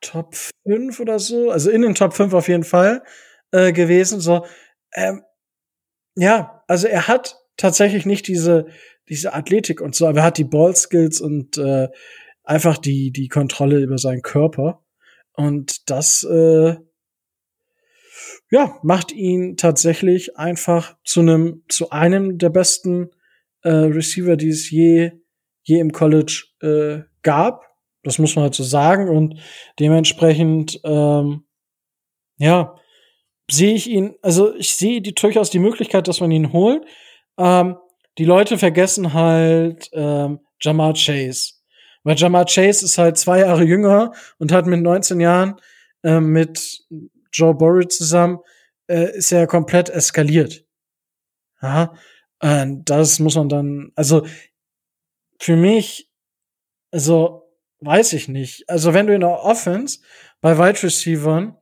Top 0.00 0.34
5 0.66 0.98
oder 0.98 1.18
so. 1.18 1.50
Also 1.50 1.70
in 1.70 1.82
den 1.82 1.94
Top 1.94 2.14
5 2.14 2.32
auf 2.32 2.48
jeden 2.48 2.64
Fall 2.64 3.02
äh, 3.50 3.72
gewesen. 3.72 4.20
So, 4.20 4.46
ähm, 4.94 5.22
ja, 6.16 6.64
also 6.66 6.86
er 6.86 7.08
hat 7.08 7.36
tatsächlich 7.58 8.06
nicht 8.06 8.26
diese, 8.26 8.68
diese 9.10 9.34
Athletik 9.34 9.82
und 9.82 9.94
so, 9.94 10.06
aber 10.06 10.20
er 10.20 10.24
hat 10.24 10.38
die 10.38 10.44
Ball-Skills 10.44 11.20
und 11.20 11.58
äh, 11.58 11.88
einfach 12.50 12.78
die, 12.78 13.12
die 13.12 13.28
Kontrolle 13.28 13.78
über 13.78 13.96
seinen 13.96 14.22
Körper. 14.22 14.82
Und 15.34 15.88
das, 15.88 16.24
äh, 16.24 16.74
ja, 18.50 18.76
macht 18.82 19.12
ihn 19.12 19.56
tatsächlich 19.56 20.36
einfach 20.36 20.96
zu 21.04 21.20
einem, 21.20 21.62
zu 21.68 21.90
einem 21.90 22.38
der 22.38 22.50
besten 22.50 23.10
äh, 23.62 23.70
Receiver, 23.70 24.36
die 24.36 24.48
es 24.48 24.68
je, 24.68 25.12
je 25.62 25.78
im 25.78 25.92
College 25.92 26.46
äh, 26.60 27.08
gab. 27.22 27.62
Das 28.02 28.18
muss 28.18 28.34
man 28.34 28.44
halt 28.44 28.54
so 28.54 28.64
sagen. 28.64 29.08
Und 29.08 29.38
dementsprechend, 29.78 30.80
ähm, 30.82 31.44
ja, 32.38 32.74
sehe 33.48 33.74
ich 33.74 33.88
ihn, 33.88 34.16
also 34.22 34.56
ich 34.56 34.74
sehe 34.74 35.00
die, 35.00 35.14
durchaus 35.14 35.50
die 35.50 35.60
Möglichkeit, 35.60 36.08
dass 36.08 36.20
man 36.20 36.32
ihn 36.32 36.52
holt. 36.52 36.84
Ähm, 37.38 37.76
die 38.18 38.24
Leute 38.24 38.58
vergessen 38.58 39.12
halt 39.12 39.88
ähm, 39.92 40.40
Jamar 40.60 40.94
Chase. 40.94 41.59
Weil 42.02 42.16
Jamar 42.16 42.46
Chase 42.46 42.84
ist 42.84 42.98
halt 42.98 43.18
zwei 43.18 43.40
Jahre 43.40 43.64
jünger 43.64 44.12
und 44.38 44.52
hat 44.52 44.66
mit 44.66 44.80
19 44.80 45.20
Jahren 45.20 45.60
äh, 46.02 46.20
mit 46.20 46.84
Joe 47.32 47.54
Burrow 47.54 47.86
zusammen 47.86 48.40
äh, 48.90 49.16
ist 49.16 49.32
er 49.32 49.46
komplett 49.46 49.88
eskaliert. 49.88 50.64
Ja, 51.62 51.94
äh, 52.40 52.66
das 52.84 53.18
muss 53.18 53.36
man 53.36 53.48
dann, 53.48 53.92
also 53.94 54.26
für 55.38 55.56
mich, 55.56 56.10
also 56.90 57.48
weiß 57.80 58.12
ich 58.14 58.28
nicht. 58.28 58.68
Also 58.68 58.92
wenn 58.94 59.06
du 59.06 59.14
in 59.14 59.20
der 59.20 59.44
Offense 59.44 60.00
bei 60.40 60.58
Wide 60.58 60.82
Receivern 60.82 61.56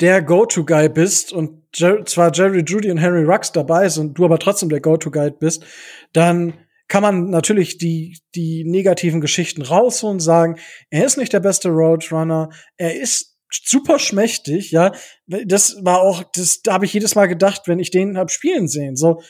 der 0.00 0.22
Go-To-Guy 0.22 0.88
bist 0.88 1.32
und 1.32 1.62
Jer 1.74 2.04
zwar 2.04 2.32
Jerry 2.32 2.62
Judy 2.64 2.90
und 2.90 2.98
Henry 2.98 3.24
Rux 3.24 3.52
dabei 3.52 3.88
sind, 3.88 4.18
du 4.18 4.24
aber 4.24 4.38
trotzdem 4.38 4.68
der 4.68 4.80
Go-To-Guy 4.80 5.32
bist, 5.32 5.64
dann 6.12 6.54
kann 6.88 7.02
man 7.02 7.30
natürlich 7.30 7.78
die, 7.78 8.18
die 8.34 8.64
negativen 8.64 9.20
Geschichten 9.20 9.62
rausholen 9.62 10.16
und 10.16 10.20
sagen, 10.20 10.58
er 10.90 11.04
ist 11.04 11.16
nicht 11.16 11.32
der 11.32 11.40
beste 11.40 11.68
Roadrunner, 11.68 12.50
er 12.76 13.00
ist 13.00 13.38
super 13.50 13.98
schmächtig, 13.98 14.70
ja. 14.70 14.92
Das 15.26 15.76
war 15.84 16.00
auch, 16.00 16.24
das, 16.34 16.62
da 16.62 16.74
habe 16.74 16.84
ich 16.84 16.92
jedes 16.92 17.14
Mal 17.14 17.26
gedacht, 17.26 17.62
wenn 17.66 17.78
ich 17.78 17.90
den 17.90 18.18
hab 18.18 18.30
spielen 18.30 18.68
sehen, 18.68 18.96
so, 18.96 19.22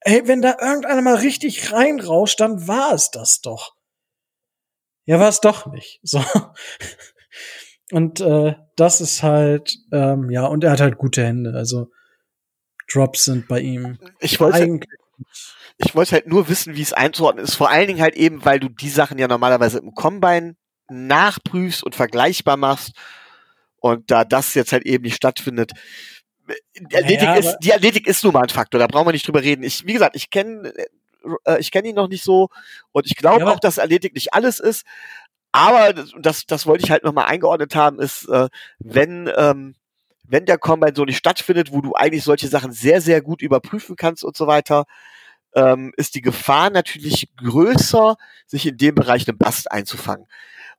ey, 0.00 0.26
wenn 0.26 0.42
da 0.42 0.56
irgendeiner 0.60 1.02
mal 1.02 1.16
richtig 1.16 1.72
reinrauscht, 1.72 2.40
dann 2.40 2.68
war 2.68 2.92
es 2.94 3.10
das 3.10 3.40
doch. 3.40 3.74
Ja, 5.06 5.18
war 5.20 5.28
es 5.28 5.40
doch 5.40 5.66
nicht. 5.66 6.00
So. 6.04 6.22
Und 7.92 8.20
äh, 8.20 8.54
das 8.76 9.00
ist 9.02 9.22
halt, 9.22 9.76
ähm, 9.92 10.30
ja, 10.30 10.46
und 10.46 10.64
er 10.64 10.70
hat 10.70 10.80
halt 10.80 10.96
gute 10.96 11.22
Hände. 11.22 11.52
Also 11.54 11.90
Drops 12.90 13.26
sind 13.26 13.46
bei 13.46 13.60
ihm 13.60 13.98
ich 14.20 14.40
wollte, 14.40 14.56
eigentlich. 14.56 14.90
Ich 15.78 15.94
wollte 15.94 16.12
halt 16.12 16.26
nur 16.26 16.48
wissen, 16.48 16.76
wie 16.76 16.82
es 16.82 16.92
einzuordnen 16.92 17.44
ist. 17.44 17.54
Vor 17.54 17.70
allen 17.70 17.88
Dingen 17.88 18.00
halt 18.00 18.14
eben, 18.14 18.44
weil 18.44 18.60
du 18.60 18.68
die 18.68 18.88
Sachen 18.88 19.18
ja 19.18 19.26
normalerweise 19.26 19.78
im 19.78 19.94
Combine 19.94 20.56
nachprüfst 20.88 21.82
und 21.82 21.94
vergleichbar 21.94 22.56
machst. 22.56 22.92
Und 23.78 24.10
da 24.10 24.24
das 24.24 24.54
jetzt 24.54 24.72
halt 24.72 24.86
eben 24.86 25.04
nicht 25.04 25.16
stattfindet, 25.16 25.72
die 26.78 26.96
Athletik, 26.96 27.22
naja, 27.22 27.34
ist, 27.34 27.58
die 27.58 27.72
Athletik 27.72 28.06
ist 28.06 28.22
nun 28.22 28.34
mal 28.34 28.42
ein 28.42 28.48
Faktor, 28.48 28.78
da 28.78 28.86
brauchen 28.86 29.06
wir 29.06 29.12
nicht 29.12 29.26
drüber 29.26 29.42
reden. 29.42 29.62
Ich, 29.62 29.86
wie 29.86 29.94
gesagt, 29.94 30.14
ich 30.14 30.30
kenne 30.30 30.72
äh, 31.44 31.58
ich 31.58 31.70
kenne 31.70 31.88
ihn 31.88 31.94
noch 31.94 32.08
nicht 32.08 32.24
so 32.24 32.48
und 32.92 33.06
ich 33.06 33.16
glaube 33.16 33.44
ja, 33.44 33.50
auch, 33.50 33.60
dass 33.60 33.78
Athletik 33.78 34.14
nicht 34.14 34.34
alles 34.34 34.60
ist. 34.60 34.84
Aber 35.52 35.92
das, 35.92 36.46
das 36.46 36.66
wollte 36.66 36.84
ich 36.84 36.90
halt 36.90 37.04
nochmal 37.04 37.26
eingeordnet 37.26 37.76
haben, 37.76 38.00
ist, 38.00 38.28
äh, 38.28 38.48
wenn, 38.80 39.30
ähm, 39.36 39.76
wenn 40.24 40.46
der 40.46 40.58
Combine 40.58 40.94
so 40.96 41.04
nicht 41.04 41.18
stattfindet, 41.18 41.72
wo 41.72 41.80
du 41.80 41.94
eigentlich 41.94 42.24
solche 42.24 42.48
Sachen 42.48 42.72
sehr, 42.72 43.00
sehr 43.00 43.22
gut 43.22 43.40
überprüfen 43.40 43.94
kannst 43.94 44.24
und 44.24 44.36
so 44.36 44.46
weiter, 44.48 44.84
ähm, 45.54 45.92
ist 45.96 46.14
die 46.14 46.20
Gefahr 46.20 46.70
natürlich 46.70 47.28
größer, 47.36 48.16
sich 48.46 48.66
in 48.66 48.76
dem 48.76 48.94
Bereich 48.94 49.28
einen 49.28 49.38
Bast 49.38 49.70
einzufangen. 49.70 50.26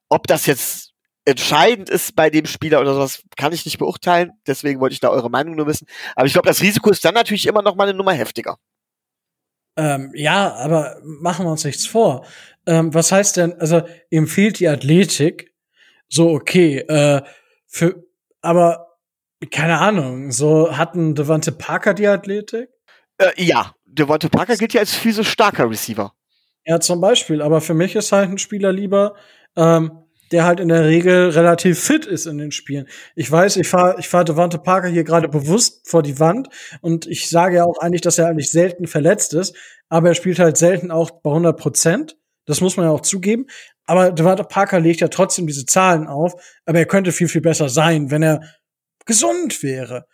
Ob 0.09 0.27
das 0.27 0.45
jetzt 0.45 0.93
entscheidend 1.25 1.89
ist 1.89 2.15
bei 2.15 2.29
dem 2.29 2.45
Spieler 2.45 2.79
oder 2.79 2.93
sowas, 2.93 3.23
kann 3.35 3.51
ich 3.51 3.65
nicht 3.65 3.79
beurteilen. 3.79 4.31
Deswegen 4.45 4.79
wollte 4.79 4.93
ich 4.93 4.99
da 4.99 5.09
eure 5.09 5.29
Meinung 5.29 5.55
nur 5.55 5.67
wissen. 5.67 5.87
Aber 6.15 6.27
ich 6.27 6.33
glaube, 6.33 6.47
das 6.47 6.61
Risiko 6.61 6.91
ist 6.91 7.03
dann 7.03 7.15
natürlich 7.15 7.47
immer 7.47 7.63
noch 7.63 7.75
mal 7.75 7.87
eine 7.87 7.97
Nummer 7.97 8.13
heftiger. 8.13 8.57
Ähm, 9.77 10.11
ja, 10.13 10.53
aber 10.53 10.99
machen 11.03 11.45
wir 11.45 11.51
uns 11.51 11.65
nichts 11.65 11.85
vor. 11.87 12.25
Ähm, 12.65 12.93
was 12.93 13.11
heißt 13.11 13.37
denn, 13.37 13.59
also 13.59 13.81
ihm 14.09 14.27
fehlt 14.27 14.59
die 14.59 14.69
Athletik. 14.69 15.53
So, 16.07 16.29
okay, 16.29 16.77
äh, 16.79 17.23
für, 17.67 18.05
aber 18.41 18.97
keine 19.51 19.79
Ahnung, 19.79 20.31
so 20.31 20.77
hatten 20.77 21.15
Devante 21.15 21.51
Parker 21.51 21.93
die 21.93 22.07
Athletik? 22.07 22.69
Äh, 23.17 23.43
ja, 23.43 23.73
Devante 23.95 24.29
Parker 24.29 24.55
gilt 24.55 24.73
ja 24.73 24.81
als 24.81 24.93
physisch 24.93 25.29
starker 25.29 25.69
Receiver. 25.69 26.13
Ja, 26.65 26.79
zum 26.79 26.99
Beispiel, 26.99 27.41
aber 27.41 27.61
für 27.61 27.73
mich 27.73 27.95
ist 27.95 28.11
halt 28.11 28.29
ein 28.29 28.37
Spieler 28.37 28.71
lieber, 28.71 29.15
ähm, 29.55 30.05
der 30.31 30.43
halt 30.43 30.59
in 30.59 30.69
der 30.69 30.85
Regel 30.85 31.29
relativ 31.29 31.79
fit 31.79 32.05
ist 32.05 32.25
in 32.25 32.39
den 32.39 32.51
Spielen. 32.51 32.87
Ich 33.15 33.31
weiß, 33.31 33.57
ich 33.57 33.67
fahre 33.67 33.97
ich 33.99 34.09
fahr 34.09 34.25
Devante 34.25 34.57
Parker 34.57 34.87
hier 34.87 35.03
gerade 35.03 35.29
bewusst 35.29 35.87
vor 35.87 36.01
die 36.01 36.19
Wand 36.19 36.49
und 36.81 37.05
ich 37.05 37.29
sage 37.29 37.57
ja 37.57 37.65
auch 37.65 37.77
eigentlich, 37.77 38.01
dass 38.01 38.17
er 38.17 38.27
eigentlich 38.27 38.49
selten 38.49 38.87
verletzt 38.87 39.33
ist, 39.33 39.55
aber 39.87 40.09
er 40.09 40.15
spielt 40.15 40.39
halt 40.39 40.57
selten 40.57 40.89
auch 40.89 41.11
bei 41.21 41.29
100 41.29 41.57
Prozent. 41.57 42.17
Das 42.47 42.61
muss 42.61 42.77
man 42.77 42.87
ja 42.87 42.91
auch 42.91 43.01
zugeben. 43.01 43.47
Aber 43.85 44.11
Devante 44.11 44.43
Parker 44.43 44.79
legt 44.79 45.01
ja 45.01 45.07
trotzdem 45.09 45.45
diese 45.45 45.65
Zahlen 45.65 46.07
auf, 46.07 46.33
aber 46.65 46.79
er 46.79 46.85
könnte 46.85 47.11
viel, 47.11 47.27
viel 47.27 47.41
besser 47.41 47.69
sein, 47.69 48.09
wenn 48.09 48.23
er 48.23 48.41
gesund 49.05 49.61
wäre. 49.61 50.07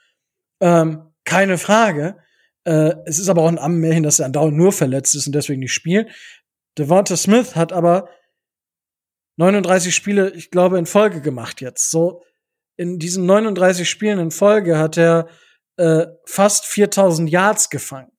Ähm, 0.60 1.14
keine 1.24 1.58
Frage. 1.58 2.18
Äh, 2.64 2.94
es 3.06 3.20
ist 3.20 3.30
aber 3.30 3.44
auch 3.44 3.48
ein 3.48 3.60
Ammenmärchen, 3.60 4.04
dass 4.04 4.20
er 4.20 4.28
andauernd 4.28 4.58
nur 4.58 4.72
verletzt 4.72 5.16
ist 5.16 5.28
und 5.28 5.34
deswegen 5.34 5.62
nicht 5.62 5.74
spielt. 5.74 6.10
Devonta 6.78 7.18
Smith 7.18 7.56
hat 7.56 7.74
aber 7.74 8.10
39 9.38 9.96
Spiele, 9.96 10.32
ich 10.32 10.52
glaube, 10.52 10.78
in 10.78 10.86
Folge 10.86 11.22
gemacht 11.22 11.62
jetzt. 11.62 11.90
So 11.90 12.24
in 12.78 13.00
diesen 13.00 13.26
39 13.26 13.90
Spielen 13.90 14.20
in 14.20 14.32
Folge 14.32 14.78
hat 14.78 14.98
er 14.98 15.28
äh, 15.78 16.08
fast 16.26 16.66
4000 16.66 17.30
Yards 17.30 17.70
gefangen. 17.70 18.12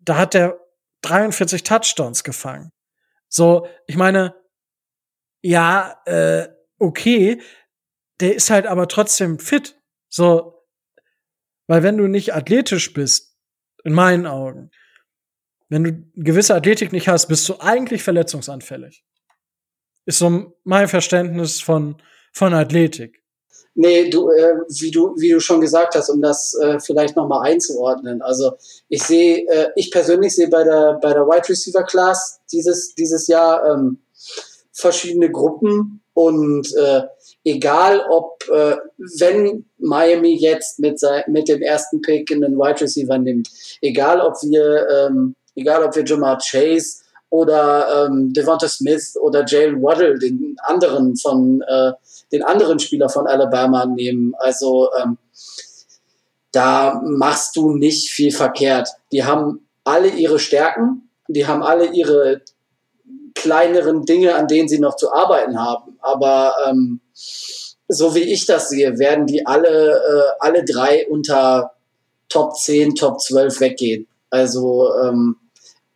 Da 0.00 0.16
hat 0.16 0.34
er 0.34 0.58
43 1.02 1.62
Touchdowns 1.62 2.24
gefangen. 2.24 2.72
So, 3.28 3.68
ich 3.86 3.96
meine, 3.96 4.34
ja, 5.42 6.00
äh, 6.06 6.48
okay, 6.78 7.40
der 8.20 8.34
ist 8.34 8.50
halt 8.50 8.66
aber 8.66 8.88
trotzdem 8.88 9.38
fit. 9.38 9.80
So, 10.08 10.57
weil 11.68 11.84
wenn 11.84 11.96
du 11.96 12.08
nicht 12.08 12.34
athletisch 12.34 12.92
bist, 12.92 13.36
in 13.84 13.92
meinen 13.92 14.26
Augen, 14.26 14.70
wenn 15.68 15.84
du 15.84 15.92
gewisse 16.16 16.54
Athletik 16.54 16.92
nicht 16.92 17.08
hast, 17.08 17.28
bist 17.28 17.48
du 17.48 17.54
eigentlich 17.60 18.02
verletzungsanfällig. 18.02 19.04
Ist 20.06 20.18
so 20.18 20.58
mein 20.64 20.88
Verständnis 20.88 21.60
von, 21.60 22.00
von 22.32 22.54
Athletik. 22.54 23.22
Nee, 23.74 24.10
du, 24.10 24.30
äh, 24.30 24.56
wie 24.80 24.90
du, 24.90 25.14
wie 25.18 25.30
du 25.30 25.38
schon 25.38 25.60
gesagt 25.60 25.94
hast, 25.94 26.08
um 26.08 26.20
das 26.20 26.54
äh, 26.60 26.80
vielleicht 26.80 27.14
nochmal 27.14 27.48
einzuordnen. 27.48 28.22
Also 28.22 28.52
ich 28.88 29.04
sehe, 29.04 29.46
äh, 29.46 29.68
ich 29.76 29.92
persönlich 29.92 30.34
sehe 30.34 30.48
bei 30.48 30.64
der 30.64 30.98
bei 31.00 31.12
der 31.12 31.26
Wide 31.26 31.48
Receiver 31.48 31.84
Class 31.84 32.40
dieses 32.50 32.96
dieses 32.96 33.28
Jahr 33.28 33.64
ähm, 33.70 33.98
verschiedene 34.72 35.30
Gruppen 35.30 36.02
und 36.12 36.74
äh, 36.74 37.02
egal 37.44 38.04
ob 38.10 38.44
äh, 38.48 38.76
wenn 39.18 39.64
Miami 39.78 40.36
jetzt 40.36 40.78
mit 40.78 41.00
mit 41.26 41.48
dem 41.48 41.62
ersten 41.62 42.00
Pick 42.02 42.30
in 42.30 42.40
den 42.40 42.56
Wide 42.56 42.80
Receiver 42.80 43.18
nimmt, 43.18 43.48
egal 43.80 44.20
ob 44.20 44.34
wir 44.42 44.86
ähm, 44.88 45.34
egal 45.54 45.82
ob 45.84 45.94
wir 45.94 46.04
Jamar 46.04 46.38
Chase 46.38 47.02
oder 47.30 48.06
ähm, 48.06 48.32
Devonta 48.32 48.68
Smith 48.68 49.16
oder 49.20 49.44
Jalen 49.46 49.82
Waddle, 49.82 50.18
den 50.18 50.56
anderen 50.62 51.16
von 51.16 51.62
äh, 51.62 51.92
den 52.32 52.42
anderen 52.42 52.78
Spieler 52.78 53.08
von 53.08 53.26
Alabama 53.26 53.86
nehmen. 53.86 54.34
Also 54.38 54.88
ähm, 55.00 55.18
da 56.52 57.00
machst 57.04 57.56
du 57.56 57.72
nicht 57.72 58.10
viel 58.10 58.32
verkehrt. 58.32 58.88
Die 59.12 59.24
haben 59.24 59.66
alle 59.84 60.08
ihre 60.08 60.38
Stärken, 60.38 61.10
die 61.28 61.46
haben 61.46 61.62
alle 61.62 61.92
ihre 61.92 62.40
kleineren 63.38 64.04
Dinge, 64.04 64.34
an 64.34 64.46
denen 64.46 64.68
sie 64.68 64.78
noch 64.78 64.96
zu 64.96 65.12
arbeiten 65.12 65.58
haben. 65.58 65.98
Aber 66.00 66.54
ähm, 66.66 67.00
so 67.88 68.14
wie 68.14 68.20
ich 68.32 68.46
das 68.46 68.68
sehe, 68.68 68.98
werden 68.98 69.26
die 69.26 69.46
alle, 69.46 69.92
äh, 69.92 70.30
alle 70.40 70.64
drei 70.64 71.06
unter 71.08 71.72
Top 72.28 72.54
10, 72.56 72.94
Top 72.94 73.20
12 73.20 73.60
weggehen. 73.60 74.06
Also 74.30 74.90
ähm, 75.02 75.36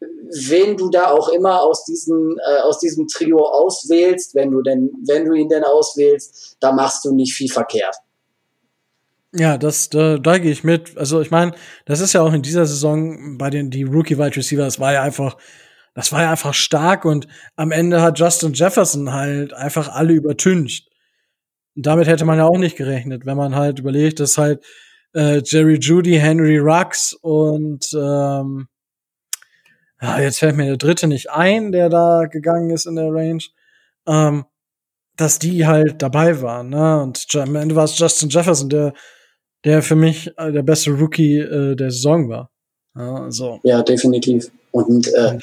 wen 0.01 0.77
du 0.77 0.89
da 0.89 1.11
auch 1.11 1.29
immer 1.29 1.63
aus 1.63 1.85
diesem, 1.85 2.39
äh, 2.39 2.61
aus 2.63 2.79
diesem 2.79 3.07
Trio 3.07 3.45
auswählst, 3.45 4.35
wenn 4.35 4.51
du 4.51 4.63
denn, 4.63 4.91
wenn 5.07 5.27
du 5.27 5.35
ihn 5.35 5.49
denn 5.49 5.65
auswählst, 5.65 6.57
da 6.61 6.73
machst 6.73 7.05
du 7.05 7.15
nicht 7.15 7.35
viel 7.35 7.51
verkehrt. 7.51 7.97
Ja, 9.35 9.57
das, 9.57 9.89
da, 9.89 10.19
da 10.19 10.39
gehe 10.39 10.53
ich 10.53 10.63
mit. 10.63 10.97
Also 10.99 11.21
ich 11.23 11.31
meine, 11.31 11.53
das 11.87 12.01
ist 12.01 12.13
ja 12.13 12.23
auch 12.23 12.33
in 12.33 12.43
dieser 12.43 12.67
Saison 12.67 13.39
bei 13.39 13.49
den 13.49 13.71
die 13.71 13.83
Rookie 13.83 14.19
Wide 14.19 14.37
Receiver, 14.37 14.65
das 14.65 14.79
war 14.79 14.93
ja 14.93 15.03
einfach, 15.03 15.37
das 15.95 16.13
war 16.13 16.23
ja 16.23 16.31
einfach 16.31 16.55
stark 16.55 17.05
und 17.05 17.27
am 17.57 17.71
Ende 17.71 18.01
hat 18.01 18.19
Justin 18.19 18.55
Jefferson 18.55 19.13
halt 19.13 19.53
einfach 19.53 19.89
alle 19.89 20.15
übertüncht. 20.15 20.89
Und 21.77 21.87
damit 21.87 22.07
hätte 22.07 22.25
man 22.25 22.39
ja 22.39 22.47
auch 22.47 22.59
nicht 22.59 22.77
gerechnet, 22.77 23.27
wenn 23.27 23.37
man 23.37 23.55
halt 23.55 23.79
überlegt, 23.79 24.21
dass 24.21 24.39
halt 24.39 24.65
äh, 25.15 25.43
Jerry 25.45 25.79
Judy, 25.79 26.17
Henry 26.19 26.59
Rux 26.59 27.13
und 27.21 27.87
ähm, 27.95 28.69
ja, 30.01 30.19
jetzt 30.19 30.41
fällt 30.41 30.57
mir 30.57 30.67
der 30.67 30.77
dritte 30.77 31.07
nicht 31.07 31.31
ein, 31.31 31.71
der 31.71 31.89
da 31.89 32.25
gegangen 32.25 32.71
ist 32.71 32.87
in 32.87 32.97
der 32.97 33.13
Range, 33.13 33.43
ähm, 34.07 34.45
dass 35.17 35.39
die 35.39 35.67
halt 35.67 36.03
dabei 36.03 36.41
waren. 36.43 36.71
Ne? 36.71 37.03
Und 37.03 37.25
am 37.37 37.55
Ende 37.55 37.77
war 37.77 37.85
es 37.85 37.99
Justin 37.99 38.29
Jefferson, 38.29 38.69
der, 38.69 38.95
der 39.65 39.83
für 39.83 39.95
mich 39.95 40.37
äh, 40.39 40.51
der 40.51 40.63
beste 40.63 40.91
Rookie 40.91 41.39
äh, 41.39 41.77
der 41.77 41.91
Saison 41.91 42.29
war. 42.29 42.51
Ja, 42.97 43.31
so. 43.31 43.61
ja 43.63 43.83
definitiv. 43.83 44.51
Und 44.73 45.13
äh, 45.15 45.39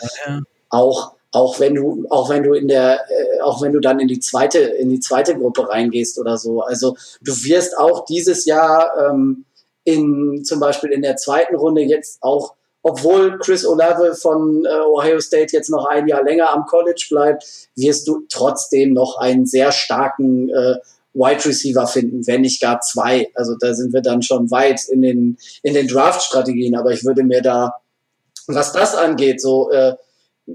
auch 0.70 1.14
auch 1.32 1.60
wenn 1.60 1.76
du 1.76 2.06
auch 2.10 2.30
wenn 2.30 2.44
du 2.44 2.54
in 2.54 2.68
der 2.68 3.02
äh, 3.10 3.42
auch 3.42 3.62
wenn 3.62 3.72
du 3.72 3.80
dann 3.80 4.00
in 4.00 4.08
die 4.08 4.20
zweite 4.20 4.60
in 4.60 4.90
die 4.90 5.00
zweite 5.00 5.38
Gruppe 5.38 5.70
reingehst 5.70 6.18
oder 6.18 6.38
so 6.38 6.62
also 6.62 6.96
du 7.22 7.32
wirst 7.44 7.78
auch 7.78 8.06
dieses 8.06 8.46
Jahr 8.46 8.92
ähm, 9.00 9.46
in 9.84 10.44
zum 10.44 10.60
Beispiel 10.60 10.92
in 10.92 11.04
der 11.04 11.18
zweiten 11.18 11.56
Runde 11.56 11.82
jetzt 11.84 12.18
auch 12.22 12.56
obwohl 12.82 13.38
Chris 13.40 13.66
Olave 13.66 14.16
von 14.16 14.66
äh, 14.66 14.80
Ohio 14.80 15.20
State 15.20 15.52
jetzt 15.52 15.70
noch 15.70 15.86
ein 15.86 16.08
Jahr 16.08 16.24
länger 16.24 16.52
am 16.52 16.66
College 16.66 17.06
bleibt, 17.10 17.44
wirst 17.76 18.08
du 18.08 18.26
trotzdem 18.30 18.94
noch 18.94 19.18
einen 19.18 19.46
sehr 19.46 19.72
starken 19.72 20.50
äh, 20.50 20.76
Wide 21.14 21.46
Receiver 21.46 21.88
finden, 21.88 22.26
wenn 22.26 22.42
nicht 22.42 22.62
gar 22.62 22.80
zwei. 22.82 23.30
Also 23.36 23.56
da 23.60 23.74
sind 23.74 23.94
wir 23.94 24.02
dann 24.02 24.22
schon 24.22 24.50
weit 24.52 24.88
in 24.88 25.02
den, 25.02 25.38
in 25.64 25.74
den 25.74 25.88
Draft-Strategien, 25.88 26.76
aber 26.76 26.92
ich 26.92 27.04
würde 27.04 27.24
mir 27.24 27.42
da, 27.42 27.74
was 28.56 28.72
das 28.72 28.96
angeht, 28.96 29.42
so 29.42 29.72
äh, 29.72 29.96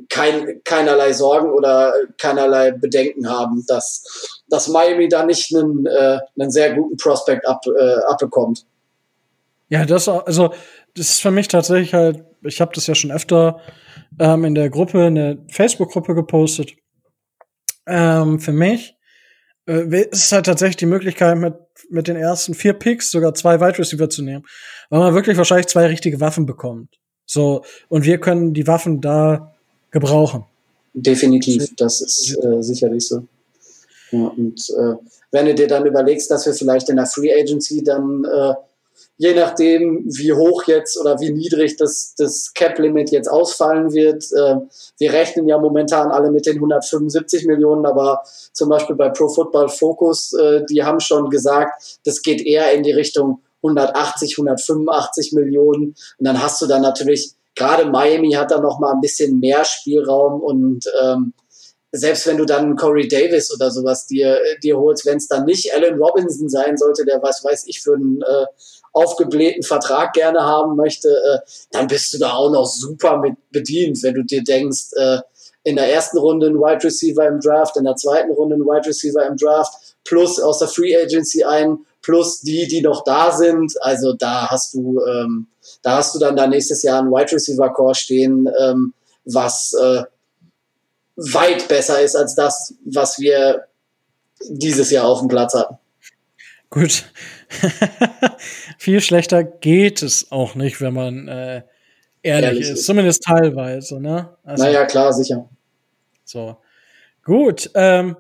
kein, 0.09 0.63
keinerlei 0.65 1.13
Sorgen 1.13 1.51
oder 1.51 1.95
keinerlei 2.19 2.73
Bedenken 2.73 3.29
haben, 3.29 3.65
dass, 3.69 4.41
dass 4.49 4.69
Miami 4.69 5.09
da 5.09 5.25
nicht 5.25 5.55
einen, 5.55 5.87
äh, 5.87 6.19
einen 6.39 6.51
sehr 6.51 6.75
guten 6.75 6.97
Prospect 6.97 7.47
ab, 7.47 7.61
äh, 7.67 7.97
abbekommt. 8.07 8.67
Ja, 9.69 9.85
das 9.85 10.09
also 10.09 10.53
das 10.95 11.11
ist 11.11 11.23
für 11.23 11.31
mich 11.31 11.49
tatsächlich 11.49 11.95
halt, 11.95 12.25
ich 12.43 12.61
habe 12.61 12.73
das 12.75 12.87
ja 12.87 12.95
schon 12.95 13.11
öfter 13.11 13.61
ähm, 14.19 14.45
in 14.45 14.55
der 14.55 14.71
Gruppe, 14.71 15.07
in 15.07 15.15
der 15.15 15.39
Facebook-Gruppe 15.51 16.15
gepostet. 16.15 16.73
Ähm, 17.87 18.39
für 18.39 18.53
mich 18.53 18.97
äh, 19.67 19.83
ist 19.83 20.25
es 20.25 20.33
halt 20.33 20.47
tatsächlich 20.47 20.77
die 20.77 20.87
Möglichkeit, 20.87 21.37
mit, 21.39 21.55
mit 21.91 22.09
den 22.09 22.17
ersten 22.17 22.55
vier 22.55 22.75
Picks 22.75 23.11
sogar 23.11 23.35
zwei 23.35 23.61
Wide 23.61 23.79
Receiver 23.79 24.09
zu 24.09 24.23
nehmen, 24.23 24.45
weil 24.91 25.01
man 25.01 25.15
wirklich 25.15 25.37
wahrscheinlich 25.37 25.67
zwei 25.67 25.87
richtige 25.87 26.21
Waffen 26.21 26.47
bekommt. 26.47 26.97
So, 27.27 27.63
und 27.89 28.05
wir 28.05 28.19
können 28.19 28.55
die 28.55 28.67
Waffen 28.67 29.01
da 29.01 29.55
gebrauchen. 29.91 30.45
Definitiv, 30.93 31.75
das 31.77 32.01
ist 32.01 32.39
äh, 32.43 32.63
sicherlich 32.63 33.07
so. 33.07 33.25
Ja, 34.11 34.27
und 34.29 34.61
äh, 34.71 34.95
wenn 35.33 35.47
du 35.47 35.55
dir 35.55 35.67
dann 35.67 35.87
überlegst, 35.87 36.31
dass 36.31 36.47
wir 36.47 36.55
vielleicht 36.55 36.89
in 36.89 36.97
der 36.97 37.07
Free 37.07 37.33
Agency 37.33 37.83
dann 37.83 38.25
äh, 38.25 38.55
je 39.17 39.35
nachdem, 39.35 40.05
wie 40.07 40.33
hoch 40.33 40.65
jetzt 40.65 41.01
oder 41.01 41.19
wie 41.21 41.31
niedrig 41.31 41.77
das, 41.77 42.15
das 42.17 42.53
Cap-Limit 42.55 43.11
jetzt 43.11 43.29
ausfallen 43.29 43.93
wird. 43.93 44.25
Äh, 44.33 44.57
wir 44.99 45.13
rechnen 45.13 45.47
ja 45.47 45.59
momentan 45.59 46.11
alle 46.11 46.31
mit 46.31 46.47
den 46.47 46.57
175 46.57 47.47
Millionen, 47.47 47.87
aber 47.87 48.23
zum 48.53 48.69
Beispiel 48.69 48.97
bei 48.97 49.11
Pro 49.11 49.29
Football 49.29 49.69
Focus, 49.69 50.33
äh, 50.33 50.65
die 50.69 50.83
haben 50.83 51.01
schon 51.01 51.31
gesagt, 51.31 51.99
das 52.05 52.23
geht 52.23 52.45
eher 52.45 52.73
in 52.73 52.83
die 52.83 52.93
Richtung 52.93 53.41
180, 53.65 54.35
185 54.39 55.33
Millionen. 55.33 55.95
Und 56.19 56.27
dann 56.27 56.43
hast 56.43 56.61
du 56.61 56.67
dann 56.67 56.83
natürlich, 56.83 57.33
gerade 57.55 57.87
Miami 57.87 58.33
hat 58.33 58.51
da 58.51 58.61
noch 58.61 58.79
mal 58.79 58.93
ein 58.93 59.01
bisschen 59.01 59.41
mehr 59.41 59.65
Spielraum 59.65 60.41
und 60.41 60.85
ähm, 61.03 61.33
selbst 61.97 62.27
wenn 62.27 62.39
du 62.39 62.45
dann 62.45 62.75
Corey 62.75 63.07
Davis 63.07 63.55
oder 63.55 63.71
sowas 63.71 64.07
dir, 64.07 64.37
dir 64.65 64.77
holst, 64.77 65.07
wenn 65.07 65.19
es 65.19 65.29
dann 65.29 65.45
nicht 65.45 65.73
Allen 65.73 65.97
Robinson 65.97 66.49
sein 66.49 66.77
sollte, 66.77 67.05
der 67.05 67.23
was 67.23 67.45
weiß 67.45 67.69
ich 67.69 67.81
für 67.83 67.95
einen 67.95 68.21
äh, 68.21 68.47
aufgeblähten 68.93 69.63
Vertrag 69.63 70.13
gerne 70.13 70.41
haben 70.41 70.75
möchte, 70.75 71.09
äh, 71.09 71.39
dann 71.71 71.87
bist 71.87 72.13
du 72.13 72.19
da 72.19 72.33
auch 72.33 72.51
noch 72.51 72.67
super 72.67 73.19
mit 73.19 73.35
bedient, 73.53 74.03
wenn 74.03 74.15
du 74.15 74.25
dir 74.25 74.43
denkst, 74.43 74.93
äh, 74.97 75.19
in 75.63 75.77
der 75.77 75.93
ersten 75.93 76.19
Runde 76.19 76.49
ein 76.49 76.57
Wide 76.57 76.83
Receiver 76.83 77.27
im 77.29 77.39
Draft, 77.41 77.77
in 77.77 77.85
der 77.85 77.97
zweiten 77.97 78.33
Runde 78.33 78.57
ein 78.57 78.63
Wide 78.63 78.89
Receiver 78.89 79.25
im 79.27 79.37
Draft, 79.37 79.97
plus 80.05 80.41
aus 80.41 80.59
der 80.59 80.69
Free 80.69 80.97
Agency 80.97 81.45
ein, 81.45 81.79
plus 82.05 82.43
die, 82.43 82.69
die 82.69 82.83
noch 82.83 83.03
da 83.03 83.33
sind. 83.33 83.73
Also 83.81 84.13
da 84.13 84.51
hast 84.51 84.75
du, 84.75 85.01
ähm, 85.07 85.49
da 85.83 85.97
hast 85.97 86.15
du 86.15 86.19
dann 86.19 86.37
da 86.37 86.47
nächstes 86.47 86.83
Jahr 86.83 87.03
ein 87.03 87.11
Wide 87.11 87.33
Receiver 87.33 87.73
Core 87.73 87.95
stehen, 87.95 88.49
ähm, 88.61 88.93
was 89.25 89.73
äh, 89.73 90.03
weit 91.17 91.67
besser 91.67 92.03
ist 92.03 92.15
als 92.15 92.35
das, 92.35 92.75
was 92.85 93.19
wir 93.19 93.67
dieses 94.49 94.91
Jahr 94.91 95.07
auf 95.07 95.21
dem 95.21 95.29
Platz 95.29 95.55
hatten. 95.55 95.79
Gut. 96.69 97.05
Viel 98.79 99.01
schlechter 99.01 99.43
geht 99.43 100.03
es 100.03 100.31
auch 100.31 100.55
nicht, 100.55 100.81
wenn 100.81 100.93
man 100.93 101.29
äh, 101.29 101.63
ehrlich, 102.23 102.45
ehrlich 102.45 102.61
ist. 102.61 102.81
ist. 102.81 102.87
Zumindest 102.87 103.23
teilweise, 103.23 104.01
ne? 104.01 104.37
Also, 104.43 104.65
naja, 104.65 104.85
klar, 104.85 105.13
sicher. 105.13 105.49
So. 106.25 106.57
Gut. 107.23 107.71
Ähm, 107.75 108.17